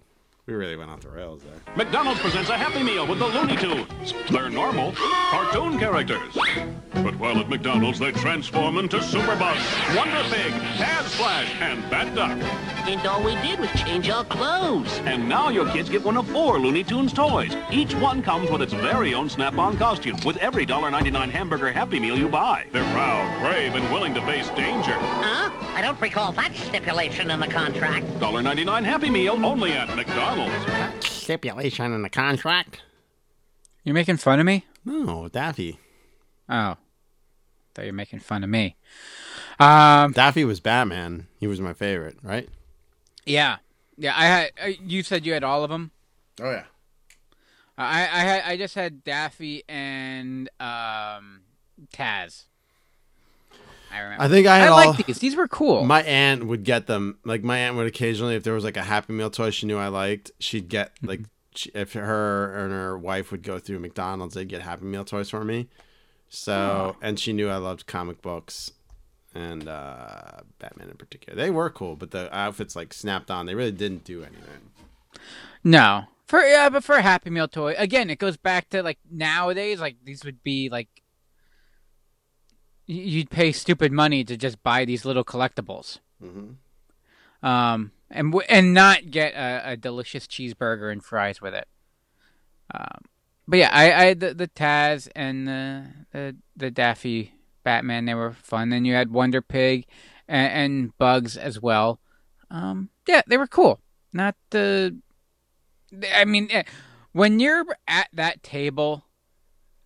We 0.47 0.55
really 0.55 0.77
went 0.77 0.91
off 0.93 1.01
the 1.01 1.09
rails 1.09 1.43
there. 1.43 1.75
McDonald's 1.75 2.21
presents 2.21 2.51
a 2.51 2.57
Happy 2.57 2.81
Meal 2.81 3.05
with 3.05 3.19
the 3.19 3.27
Looney 3.27 3.57
Tunes. 3.57 4.15
They're 4.31 4.49
normal, 4.49 4.93
cartoon 4.95 5.77
characters. 5.77 6.39
But 6.95 7.17
while 7.19 7.39
at 7.39 7.49
McDonald's, 7.49 7.99
they 7.99 8.13
transform 8.13 8.79
into 8.79 8.99
Superbugs, 8.99 9.97
Wonder 9.97 10.23
Pig, 10.31 10.53
Taz 10.79 11.03
Flash, 11.17 11.53
and 11.61 11.83
Bat 11.91 12.15
Duck. 12.15 12.39
And 12.89 13.05
all 13.09 13.25
we 13.25 13.35
did 13.37 13.59
was 13.59 13.71
change 13.71 14.09
our 14.09 14.23
clothes. 14.23 15.01
And 15.01 15.29
now 15.29 15.49
your 15.49 15.69
kids 15.73 15.91
get 15.91 16.05
one 16.05 16.17
of 16.17 16.29
four 16.29 16.61
Looney 16.61 16.85
Tunes 16.85 17.13
toys. 17.13 17.57
Each 17.73 17.93
one 17.97 18.23
comes 18.23 18.49
with 18.49 18.63
its 18.63 18.73
very 18.73 19.15
own 19.15 19.29
Snap-on 19.29 19.77
costume 19.79 20.19
with 20.25 20.37
every 20.37 20.65
$1.99 20.65 21.29
hamburger 21.29 21.73
Happy 21.73 21.99
Meal 21.99 22.17
you 22.17 22.29
buy. 22.29 22.67
They're 22.71 22.89
proud, 22.93 23.43
brave, 23.43 23.75
and 23.75 23.93
willing 23.93 24.15
to 24.15 24.25
face 24.25 24.49
danger. 24.51 24.95
Huh? 24.95 25.51
I 25.75 25.83
don't 25.83 26.01
recall 26.01 26.31
that 26.33 26.55
stipulation 26.55 27.33
in 27.33 27.41
the 27.41 27.49
contract. 27.49 28.07
$1.99 28.21 28.85
Happy 28.85 29.11
Meal 29.11 29.45
only 29.45 29.73
at 29.73 29.95
McDonald's. 29.97 30.36
Stipulation 31.01 31.93
in 31.93 32.03
the 32.03 32.11
contract? 32.11 32.83
You're 33.85 33.95
making 33.95 34.17
fun 34.19 34.41
of 34.41 34.47
me? 34.47 34.65
No, 34.85 35.29
Daffy. 35.29 35.79
Oh. 36.49 36.77
Thought 37.75 37.85
you 37.85 37.93
were 37.93 37.97
making 37.97 38.21
fun 38.21 38.45
of 38.45 38.51
me. 38.51 38.77
Um, 39.59 40.13
Daffy 40.13 40.45
was 40.45 40.61
Batman. 40.61 41.27
He 41.39 41.47
was 41.47 41.61
my 41.61 41.73
favorite, 41.73 42.17
right? 42.23 42.49
yeah. 43.25 43.57
Yeah, 43.99 44.13
I 44.15 44.27
had. 44.27 44.51
Uh, 44.63 44.71
you 44.85 45.03
said 45.03 45.25
you 45.25 45.33
had 45.33 45.43
all 45.43 45.65
of 45.65 45.71
them. 45.71 45.91
Oh 46.39 46.51
yeah. 46.51 46.65
I 47.79 48.01
I 48.03 48.21
had 48.21 48.43
I 48.45 48.57
just 48.59 48.75
had 48.75 49.03
Daffy 49.05 49.63
and 49.71 50.51
um 50.61 51.41
Taz. 51.95 52.45
I 53.93 54.01
remember. 54.01 54.23
I 54.25 54.29
think 54.29 54.47
I 54.47 54.59
had 54.59 54.69
all. 54.69 54.77
like 54.95 55.07
these. 55.07 55.19
These 55.19 55.37
were 55.37 55.49
cool. 55.49 55.85
My 55.85 56.03
aunt 56.03 56.47
would 56.47 56.65
get 56.65 56.87
them. 56.87 57.19
Like 57.25 57.43
my 57.43 57.59
aunt 57.59 57.77
would 57.77 57.87
occasionally, 57.87 58.35
if 58.35 58.43
there 58.43 58.55
was 58.55 58.65
like 58.65 58.77
a 58.77 58.83
Happy 58.83 59.13
Meal 59.13 59.31
toy 59.31 59.51
she 59.51 59.67
knew 59.67 59.79
I 59.79 59.89
liked, 59.89 60.31
she'd 60.39 60.69
get 60.69 60.95
Mm-hmm. 60.97 61.07
like 61.09 61.21
she, 61.55 61.71
if 61.75 61.95
her 61.95 62.55
and 62.65 62.73
her 62.73 62.99
wife 62.99 63.31
would 63.31 63.43
go 63.43 63.59
through 63.59 63.79
McDonald's, 63.79 64.35
they'd 64.35 64.49
get 64.49 64.63
Happy 64.63 64.85
Meal 64.85 65.05
toys 65.05 65.31
for 65.31 65.45
me. 65.45 65.69
So 66.29 66.97
and 67.01 67.19
she 67.19 67.33
knew 67.33 67.49
I 67.49 67.57
loved 67.57 67.87
comic 67.87 68.21
books 68.21 68.73
and 69.35 69.69
uh, 69.69 70.41
Batman 70.59 70.91
in 70.91 70.97
particular. 70.97 71.37
They 71.41 71.51
were 71.51 71.71
cool, 71.71 71.95
but 71.97 72.11
the 72.11 72.35
outfits 72.37 72.75
like 72.77 72.93
snapped 72.93 73.31
on. 73.31 73.47
They 73.47 73.55
really 73.55 73.73
didn't 73.73 74.05
do 74.05 74.23
anything. 74.23 74.71
No. 75.65 76.05
For 76.27 76.41
yeah, 76.41 76.69
but 76.69 76.83
for 76.83 76.97
a 76.97 77.03
Happy 77.03 77.31
Meal 77.31 77.47
toy, 77.47 77.75
again, 77.79 78.11
it 78.11 78.19
goes 78.19 78.37
back 78.37 78.69
to 78.71 78.83
like 78.83 78.99
nowadays, 79.11 79.79
like 79.81 79.97
these 80.05 80.25
would 80.25 80.43
be 80.43 80.69
like 80.69 80.89
y- 80.97 81.03
you'd 82.87 83.31
pay 83.31 83.53
stupid 83.53 83.93
money 83.93 84.25
to 84.25 84.37
just 84.37 84.63
buy 84.63 84.85
these 84.85 85.05
little 85.05 85.25
collectibles, 85.25 85.99
Mm-hmm. 86.23 87.47
um, 87.47 87.93
and 88.11 88.33
w- 88.33 88.47
and 88.49 88.73
not 88.73 89.11
get 89.11 89.35
a, 89.35 89.73
a 89.73 89.77
delicious 89.77 90.27
cheeseburger 90.27 90.91
and 90.93 91.05
fries 91.05 91.41
with 91.43 91.55
it. 91.55 91.67
Um, 92.75 93.03
but 93.49 93.59
yeah, 93.59 93.71
I, 93.73 93.93
I 94.09 94.15
the, 94.15 94.35
the 94.35 94.49
Taz 94.49 95.09
and 95.15 95.47
the, 95.47 95.87
the 96.13 96.37
the 96.57 96.71
Daffy 96.71 97.33
Batman. 97.65 98.05
They 98.07 98.15
were 98.15 98.33
fun. 98.33 98.71
Then 98.71 98.85
you 98.85 98.95
had 98.95 99.11
Wonder 99.11 99.43
Pig 99.43 99.87
and, 100.29 100.53
and 100.53 100.99
Bugs 100.99 101.37
as 101.37 101.61
well. 101.61 102.01
Um, 102.51 102.91
yeah, 103.07 103.23
they 103.27 103.37
were 103.37 103.47
cool. 103.47 103.81
Not 104.13 104.35
the 104.51 104.97
I 106.15 106.25
mean, 106.25 106.49
eh, 106.51 106.63
when 107.13 107.39
you're 107.41 107.65
at 107.87 108.09
that 108.13 108.43
table, 108.43 109.05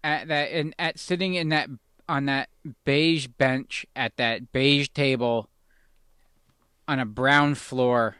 at 0.04 0.28
that 0.28 0.50
and 0.52 0.74
at 0.78 0.98
sitting 0.98 1.34
in 1.34 1.48
that 1.50 1.68
on 2.10 2.26
that 2.26 2.48
beige 2.84 3.28
bench 3.28 3.86
at 3.94 4.16
that 4.16 4.50
beige 4.50 4.88
table 4.88 5.48
on 6.88 6.98
a 6.98 7.06
brown 7.06 7.54
floor, 7.54 8.16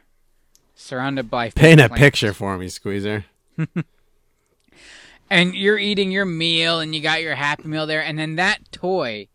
surrounded 0.73 1.29
by 1.29 1.49
Paint 1.49 1.81
a 1.81 1.89
plants, 1.89 1.99
picture 2.01 2.33
for 2.33 2.57
me, 2.57 2.69
Squeezer. 2.69 3.25
and 5.29 5.53
you're 5.53 5.77
eating 5.77 6.09
your 6.09 6.25
meal, 6.25 6.79
and 6.79 6.95
you 6.95 7.01
got 7.01 7.21
your 7.21 7.35
Happy 7.35 7.67
Meal 7.67 7.85
there, 7.85 8.01
and 8.01 8.17
then 8.17 8.37
that 8.37 8.71
toy 8.71 9.27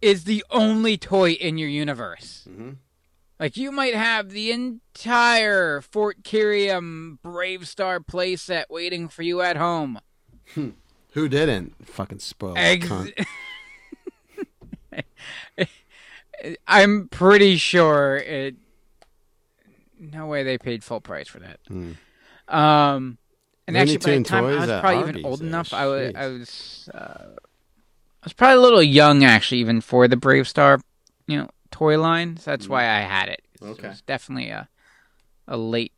is 0.00 0.24
the 0.24 0.42
only 0.50 0.96
toy 0.96 1.32
in 1.32 1.58
your 1.58 1.68
universe. 1.68 2.48
Mm-hmm. 2.48 2.70
Like 3.38 3.58
you 3.58 3.70
might 3.70 3.94
have 3.94 4.30
the 4.30 4.50
entire 4.50 5.82
Fort 5.82 6.22
Kerium 6.22 7.18
Brave 7.22 7.68
Star 7.68 8.00
playset 8.00 8.64
waiting 8.70 9.08
for 9.08 9.22
you 9.22 9.42
at 9.42 9.58
home. 9.58 10.00
Who 10.54 11.28
didn't? 11.28 11.86
Fucking 11.86 12.20
spoiled 12.20 12.56
Ex-. 12.56 12.88
I'm 16.66 17.08
pretty 17.08 17.56
sure 17.56 18.16
it. 18.16 18.56
No 19.98 20.26
way 20.26 20.42
they 20.42 20.58
paid 20.58 20.82
full 20.82 21.00
price 21.00 21.28
for 21.28 21.38
that. 21.40 21.60
Hmm. 21.68 21.92
Um, 22.48 23.18
and 23.68 23.76
actually, 23.76 23.98
by 23.98 24.18
the 24.18 24.24
time 24.24 24.44
I 24.44 24.66
was 24.66 24.80
probably 24.80 25.00
even 25.10 25.26
old 25.26 25.40
there, 25.40 25.48
enough, 25.48 25.72
I 25.72 25.86
was. 25.86 26.12
I 26.16 26.26
was, 26.26 26.88
uh, 26.92 27.24
I 28.22 28.26
was 28.26 28.32
probably 28.32 28.56
a 28.56 28.60
little 28.60 28.82
young 28.82 29.24
actually, 29.24 29.58
even 29.58 29.80
for 29.80 30.06
the 30.08 30.16
BraveStarr, 30.16 30.80
you 31.26 31.38
know, 31.38 31.48
toy 31.70 32.00
line. 32.00 32.36
So 32.36 32.50
that's 32.50 32.68
why 32.68 32.82
I 32.84 33.00
had 33.00 33.28
it. 33.28 33.42
It 33.60 33.64
Okay. 33.64 33.88
was 33.88 34.00
definitely 34.02 34.50
a, 34.50 34.68
a 35.46 35.56
late 35.56 35.92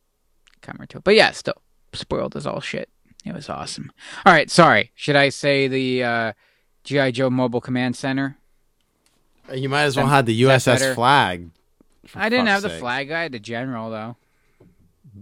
comer 0.61 0.85
to 0.87 0.97
it. 0.99 1.03
But 1.03 1.15
yeah, 1.15 1.31
still 1.31 1.61
spoiled 1.93 2.35
as 2.35 2.45
all 2.47 2.61
shit. 2.61 2.89
It 3.25 3.33
was 3.33 3.49
awesome. 3.49 3.91
All 4.25 4.33
right, 4.33 4.49
sorry. 4.51 4.91
Should 4.95 5.15
I 5.15 5.29
say 5.29 5.67
the 5.67 6.03
uh, 6.03 6.33
GI 6.83 7.11
Joe 7.13 7.31
Mobile 7.31 7.61
Command 7.61 7.95
Center? 7.95 8.37
You 9.53 9.69
might 9.69 9.83
as 9.83 9.95
well 9.95 10.05
Is 10.05 10.11
have 10.11 10.25
the 10.25 10.41
USS 10.43 10.95
Flagg. 10.95 11.49
I 12.15 12.29
didn't 12.29 12.47
fuck's 12.47 12.63
have 12.63 12.71
the 12.71 12.77
Flagg. 12.79 13.11
I 13.11 13.23
had 13.23 13.31
the 13.31 13.39
general 13.39 13.89
though. 13.89 14.15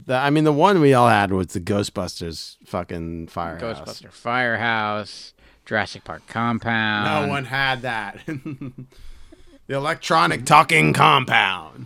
The, 0.05 0.15
I 0.15 0.29
mean, 0.31 0.43
the 0.43 0.53
one 0.53 0.81
we 0.81 0.93
all 0.93 1.07
had 1.07 1.31
was 1.31 1.47
the 1.47 1.59
Ghostbusters 1.59 2.57
fucking 2.65 3.27
firehouse. 3.27 4.01
Ghostbuster 4.01 4.11
Firehouse, 4.11 5.33
Jurassic 5.65 6.03
Park 6.03 6.23
Compound. 6.27 7.27
No 7.27 7.31
one 7.31 7.45
had 7.45 7.83
that. 7.83 8.19
the 8.25 9.75
electronic 9.75 10.45
talking 10.45 10.93
compound. 10.93 11.85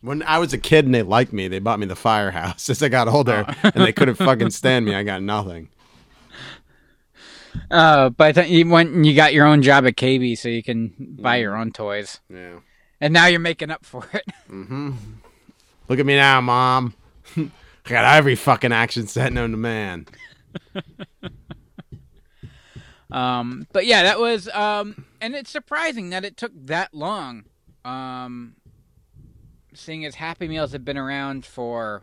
When 0.00 0.22
I 0.24 0.38
was 0.38 0.52
a 0.52 0.58
kid 0.58 0.84
and 0.84 0.94
they 0.94 1.02
liked 1.02 1.32
me, 1.32 1.48
they 1.48 1.60
bought 1.60 1.78
me 1.78 1.86
the 1.86 1.96
firehouse. 1.96 2.68
As 2.70 2.82
I 2.82 2.88
got 2.88 3.08
older 3.08 3.44
Oh. 3.48 3.70
and 3.74 3.84
they 3.84 3.92
couldn't 3.92 4.16
fucking 4.16 4.50
stand 4.50 4.84
me, 4.84 4.94
I 4.94 5.02
got 5.02 5.22
nothing. 5.22 5.68
Uh, 7.70 8.10
but 8.10 8.34
then 8.34 8.48
you 8.50 8.68
went 8.68 8.90
and 8.90 9.06
you 9.06 9.14
got 9.14 9.32
your 9.32 9.46
own 9.46 9.62
job 9.62 9.86
at 9.86 9.96
KB, 9.96 10.36
so 10.36 10.48
you 10.48 10.62
can 10.62 10.94
buy 10.98 11.36
your 11.36 11.56
own 11.56 11.72
toys. 11.72 12.20
Yeah. 12.28 12.60
And 13.00 13.12
now 13.12 13.26
you're 13.26 13.40
making 13.40 13.70
up 13.70 13.84
for 13.84 14.08
it. 14.12 14.24
Mm-hmm. 14.50 14.92
Look 15.88 15.98
at 15.98 16.06
me 16.06 16.16
now, 16.16 16.40
mom. 16.40 16.94
I 17.36 17.50
got 17.84 18.04
every 18.16 18.36
fucking 18.36 18.72
action 18.72 19.06
set 19.06 19.32
known 19.32 19.50
to 19.50 19.56
man. 19.56 20.06
Um, 23.14 23.68
but 23.72 23.86
yeah, 23.86 24.02
that 24.02 24.18
was 24.18 24.48
um, 24.48 25.06
and 25.20 25.36
it's 25.36 25.50
surprising 25.50 26.10
that 26.10 26.24
it 26.24 26.36
took 26.36 26.50
that 26.66 26.92
long. 26.92 27.44
Um, 27.84 28.56
seeing 29.72 30.04
as 30.04 30.16
Happy 30.16 30.48
Meals 30.48 30.72
have 30.72 30.84
been 30.84 30.98
around 30.98 31.46
for 31.46 32.02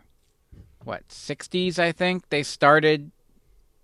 what 0.84 1.06
60s, 1.08 1.78
I 1.78 1.92
think 1.92 2.30
they 2.30 2.42
started. 2.42 3.10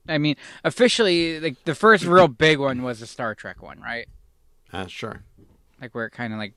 I 0.09 0.19
mean, 0.19 0.37
officially, 0.65 1.39
like 1.41 1.63
the 1.65 1.75
first 1.75 2.05
real 2.05 2.29
big 2.29 2.59
one 2.59 2.83
was 2.83 3.01
the 3.01 3.07
Star 3.07 3.35
Trek 3.35 3.63
one, 3.63 3.81
right? 3.81 4.09
Uh, 4.73 4.87
sure. 4.87 5.23
Like 5.81 5.95
where 5.95 6.07
it 6.07 6.11
kind 6.11 6.33
of 6.33 6.39
like 6.39 6.55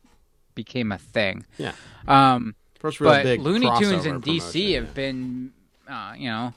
became 0.56 0.92
a 0.92 0.98
thing. 0.98 1.46
Yeah. 1.58 1.74
Um, 2.08 2.56
First 2.80 3.00
real 3.00 3.12
but 3.12 3.24
big 3.24 3.42
Looney 3.42 3.70
Tunes 3.78 4.06
and 4.06 4.24
DC 4.24 4.74
have 4.76 4.94
been, 4.96 5.52
uh, 5.88 6.14
you 6.18 6.30
know, 6.30 6.54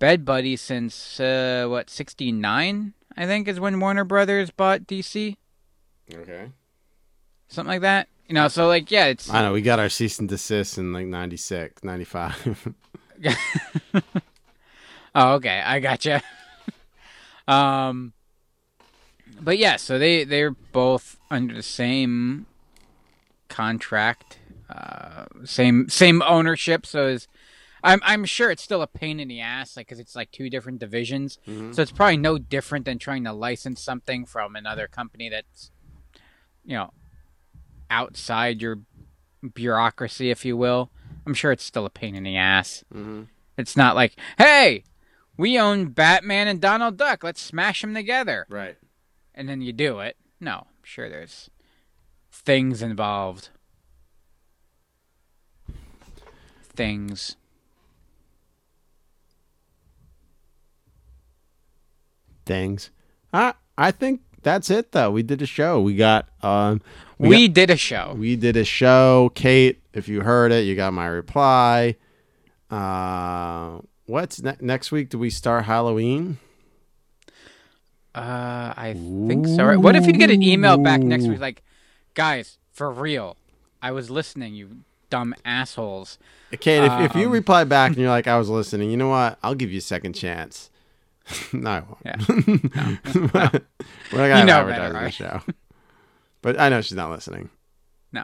bed 0.00 0.24
buddies 0.24 0.60
since 0.60 1.20
uh, 1.20 1.66
what 1.68 1.88
'69, 1.88 2.94
I 3.16 3.26
think, 3.26 3.46
is 3.46 3.60
when 3.60 3.78
Warner 3.78 4.04
Brothers 4.04 4.50
bought 4.50 4.86
DC, 4.88 5.36
Okay. 6.12 6.50
something 7.48 7.68
like 7.70 7.82
that. 7.82 8.08
You 8.26 8.34
know, 8.34 8.48
so 8.48 8.66
like, 8.68 8.90
yeah, 8.90 9.06
it's 9.06 9.28
I 9.30 9.42
know. 9.42 9.52
We 9.52 9.62
got 9.62 9.78
our 9.78 9.88
cease 9.88 10.18
and 10.18 10.28
desist 10.28 10.78
in 10.78 10.92
like 10.92 11.06
96, 11.06 11.84
95. 11.84 12.74
Oh, 15.14 15.34
okay, 15.34 15.60
I 15.64 15.80
gotcha. 15.80 16.22
um, 17.48 18.12
but 19.40 19.58
yeah, 19.58 19.76
so 19.76 19.98
they 19.98 20.24
they're 20.24 20.50
both 20.50 21.18
under 21.30 21.54
the 21.54 21.62
same 21.62 22.46
contract, 23.48 24.38
uh, 24.68 25.26
same 25.44 25.88
same 25.88 26.22
ownership. 26.22 26.86
So 26.86 27.06
is 27.08 27.28
I'm 27.82 28.00
I'm 28.02 28.24
sure 28.24 28.50
it's 28.50 28.62
still 28.62 28.82
a 28.82 28.86
pain 28.86 29.20
in 29.20 29.28
the 29.28 29.40
ass, 29.40 29.76
like 29.76 29.86
because 29.86 29.98
it's 30.00 30.14
like 30.14 30.30
two 30.30 30.50
different 30.50 30.78
divisions. 30.78 31.38
Mhm. 31.46 31.74
So 31.74 31.82
it's 31.82 31.92
probably 31.92 32.16
no 32.18 32.38
different 32.38 32.84
than 32.84 32.98
trying 32.98 33.24
to 33.24 33.32
license 33.32 33.82
something 33.82 34.26
from 34.26 34.54
another 34.56 34.86
company 34.86 35.28
that's, 35.28 35.70
you 36.64 36.76
know, 36.76 36.92
outside 37.88 38.60
your 38.60 38.80
bureaucracy, 39.54 40.30
if 40.30 40.44
you 40.44 40.56
will. 40.56 40.90
I'm 41.26 41.34
sure 41.34 41.52
it's 41.52 41.64
still 41.64 41.86
a 41.86 41.90
pain 41.90 42.14
in 42.14 42.22
the 42.22 42.36
ass. 42.36 42.84
Mm-hmm. 42.94 43.22
It's 43.56 43.76
not 43.76 43.94
like, 43.94 44.16
hey, 44.38 44.84
we 45.40 45.58
own 45.58 45.86
Batman 45.86 46.46
and 46.48 46.60
Donald 46.60 46.96
Duck. 46.98 47.24
Let's 47.24 47.40
smash 47.40 47.80
them 47.80 47.94
together. 47.94 48.46
Right. 48.50 48.76
And 49.34 49.48
then 49.48 49.62
you 49.62 49.72
do 49.72 50.00
it. 50.00 50.16
No, 50.38 50.52
I'm 50.68 50.84
sure 50.84 51.08
there's 51.08 51.48
things 52.30 52.82
involved. 52.82 53.48
things. 56.72 57.36
Things. 62.46 62.90
I 63.32 63.54
I 63.76 63.90
think 63.90 64.22
that's 64.42 64.70
it 64.70 64.92
though. 64.92 65.10
We 65.10 65.22
did 65.22 65.42
a 65.42 65.46
show. 65.46 65.80
We 65.80 65.94
got 65.94 66.28
um 66.42 66.80
We, 67.18 67.48
got- 67.48 67.54
did 67.54 67.70
a 67.70 67.76
show. 67.76 68.14
We 68.16 68.36
did 68.36 68.56
a 68.56 68.64
show. 68.64 69.30
Kate, 69.34 69.80
if 69.92 70.08
you 70.08 70.22
heard 70.22 70.52
it, 70.52 70.64
you 70.64 70.74
got 70.74 70.92
my 70.92 71.06
reply. 71.06 71.96
Uh 72.70 73.80
what's 74.10 74.42
ne- 74.42 74.56
next 74.60 74.90
week 74.92 75.08
do 75.08 75.18
we 75.18 75.30
start 75.30 75.64
Halloween? 75.64 76.38
Uh, 78.14 78.74
I 78.76 78.94
think 78.94 79.46
so. 79.46 79.64
Right? 79.64 79.76
What 79.78 79.94
if 79.96 80.06
you 80.06 80.12
get 80.12 80.30
an 80.30 80.42
email 80.42 80.76
back 80.76 81.00
next 81.00 81.26
week 81.26 81.38
like, 81.40 81.62
guys, 82.14 82.58
for 82.72 82.90
real, 82.90 83.36
I 83.80 83.92
was 83.92 84.10
listening, 84.10 84.54
you 84.54 84.78
dumb 85.10 85.34
assholes. 85.44 86.18
Kate, 86.60 86.84
if, 86.84 87.10
if 87.10 87.14
you 87.14 87.26
Um, 87.26 87.32
reply 87.32 87.64
back 87.64 87.90
and 87.90 87.98
you're 87.98 88.08
like, 88.10 88.26
I 88.26 88.36
was 88.36 88.48
listening, 88.48 88.90
you 88.90 88.96
know 88.96 89.08
what? 89.08 89.38
I'll 89.42 89.54
give 89.54 89.70
you 89.70 89.78
a 89.78 89.82
second 89.82 90.14
chance. 90.14 90.70
no, 91.52 91.70
I 91.70 91.80
won't. 91.80 91.98
Yeah. 92.04 92.16
We're 93.14 94.18
not 94.18 94.28
gonna 94.28 94.38
You 94.40 94.44
know 94.44 94.58
advertising 94.60 94.92
better, 94.92 95.04
the 95.04 95.10
show. 95.10 95.40
But 96.42 96.58
I 96.58 96.68
know 96.68 96.80
she's 96.80 96.96
not 96.96 97.10
listening. 97.10 97.50
No. 98.12 98.22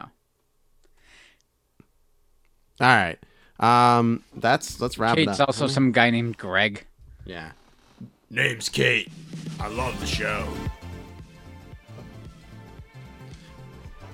All 2.79 2.87
right. 2.87 3.17
Um, 3.59 4.23
that's 4.35 4.79
let's 4.79 4.97
wrap 4.99 5.15
Kate's 5.17 5.39
it 5.39 5.41
up. 5.41 5.49
also 5.49 5.67
some 5.67 5.91
guy 5.91 6.09
named 6.11 6.37
Greg. 6.37 6.85
Yeah. 7.25 7.51
Name's 8.29 8.69
Kate. 8.69 9.09
I 9.59 9.67
love 9.67 9.99
the 9.99 10.05
show. 10.05 10.47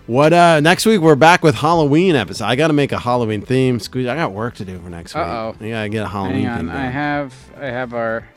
What 0.05 0.33
uh 0.33 0.59
next 0.59 0.85
week 0.85 0.99
we're 0.99 1.15
back 1.15 1.43
with 1.43 1.55
Halloween 1.55 2.15
episode. 2.15 2.45
I 2.45 2.55
gotta 2.55 2.73
make 2.73 2.91
a 2.91 2.99
Halloween 2.99 3.41
theme. 3.41 3.79
Squeeze 3.79 4.07
I 4.07 4.15
got 4.15 4.33
work 4.33 4.55
to 4.55 4.65
do 4.65 4.77
for 4.79 4.89
next 4.89 5.13
week. 5.15 5.23
Uh-oh. 5.23 5.55
Yeah, 5.61 5.79
I 5.81 5.87
gotta 5.87 5.89
get 5.89 6.03
a 6.03 6.07
Halloween 6.09 6.43
Hang 6.43 6.47
on, 6.49 6.57
theme. 6.59 6.69
I 6.71 6.73
going. 6.81 6.91
have 6.91 7.33
I 7.57 7.65
have 7.67 7.93
our 7.93 8.27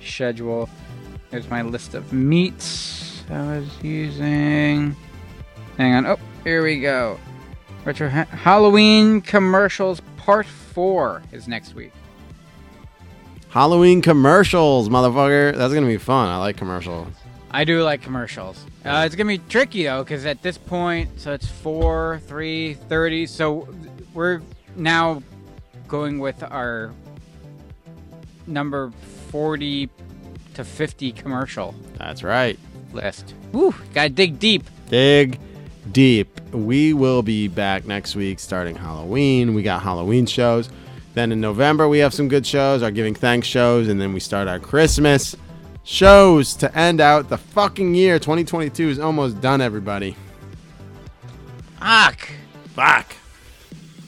schedule. 0.00 0.68
Here's 1.32 1.48
my 1.50 1.62
list 1.62 1.94
of 1.94 2.12
meats 2.12 3.24
I 3.30 3.58
was 3.58 3.82
using. 3.82 4.94
Hang 5.76 5.94
on. 5.94 6.06
Oh, 6.06 6.18
here 6.44 6.62
we 6.62 6.80
go. 6.80 7.18
Retro 7.84 8.08
ha- 8.08 8.24
Halloween 8.30 9.20
commercials 9.20 10.00
part 10.26 10.44
four 10.44 11.22
is 11.30 11.46
next 11.46 11.74
week. 11.76 11.92
Halloween 13.48 14.02
commercials, 14.02 14.88
motherfucker. 14.88 15.56
That's 15.56 15.72
gonna 15.72 15.86
be 15.86 15.96
fun. 15.98 16.28
I 16.28 16.36
like 16.38 16.56
commercials. 16.56 17.06
I 17.52 17.62
do 17.64 17.82
like 17.84 18.02
commercials. 18.02 18.62
Uh, 18.84 19.04
it's 19.06 19.14
gonna 19.14 19.28
be 19.28 19.38
tricky 19.38 19.84
though, 19.84 20.02
because 20.02 20.26
at 20.26 20.42
this 20.42 20.58
point, 20.58 21.20
so 21.20 21.32
it's 21.32 21.46
four, 21.46 22.20
three, 22.26 22.74
thirty. 22.74 23.26
So 23.26 23.68
we're 24.12 24.42
now 24.74 25.22
going 25.86 26.18
with 26.18 26.42
our 26.42 26.92
number 28.48 28.90
forty 29.30 29.88
to 30.54 30.64
fifty 30.64 31.12
commercial 31.12 31.72
That's 31.98 32.24
right. 32.24 32.58
list. 32.92 33.32
Woo! 33.52 33.72
Gotta 33.94 34.10
dig 34.10 34.40
deep. 34.40 34.64
Dig 34.90 35.38
deep. 35.92 36.40
We 36.52 36.92
will 36.92 37.22
be 37.22 37.48
back 37.48 37.86
next 37.86 38.16
week 38.16 38.38
starting 38.38 38.76
Halloween. 38.76 39.54
We 39.54 39.62
got 39.62 39.82
Halloween 39.82 40.26
shows. 40.26 40.68
Then 41.14 41.32
in 41.32 41.40
November 41.40 41.88
we 41.88 41.98
have 41.98 42.12
some 42.12 42.28
good 42.28 42.46
shows, 42.46 42.82
our 42.82 42.90
giving 42.90 43.14
thanks 43.14 43.48
shows, 43.48 43.88
and 43.88 44.00
then 44.00 44.12
we 44.12 44.20
start 44.20 44.48
our 44.48 44.58
Christmas 44.58 45.34
shows 45.82 46.54
to 46.56 46.76
end 46.76 47.00
out 47.00 47.28
the 47.28 47.38
fucking 47.38 47.94
year. 47.94 48.18
2022 48.18 48.88
is 48.88 48.98
almost 48.98 49.40
done, 49.40 49.60
everybody. 49.60 50.16
Fuck. 51.78 52.28
Fuck. 52.74 53.14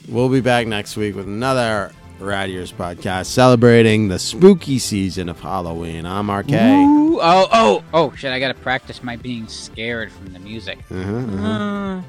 We'll 0.07 0.29
be 0.29 0.41
back 0.41 0.67
next 0.67 0.97
week 0.97 1.15
with 1.15 1.25
another 1.25 1.91
Rad 2.19 2.49
Years 2.49 2.71
podcast 2.71 3.27
celebrating 3.27 4.07
the 4.09 4.19
spooky 4.19 4.79
season 4.79 5.29
of 5.29 5.39
Halloween. 5.39 6.05
I'm 6.05 6.29
RK. 6.29 6.51
Ooh, 6.51 7.19
oh, 7.21 7.47
oh, 7.51 7.83
oh! 7.93 8.11
Shit! 8.15 8.31
I 8.31 8.39
gotta 8.39 8.53
practice 8.53 9.01
my 9.03 9.15
being 9.15 9.47
scared 9.47 10.11
from 10.11 10.33
the 10.33 10.39
music. 10.39 10.79
Uh-huh, 10.91 11.15
uh-huh. 11.17 11.47
Uh, 11.47 12.01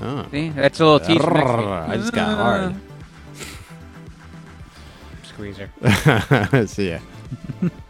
Oh. 0.00 0.26
See, 0.30 0.48
that's 0.48 0.80
a 0.80 0.84
little 0.86 1.00
tease 1.06 1.22
for. 1.22 1.36
I 1.36 1.96
just 1.96 2.12
got 2.14 2.36
hard. 2.36 2.74
Squeezer. 5.22 5.70
See 6.66 6.90
ya. 6.90 6.98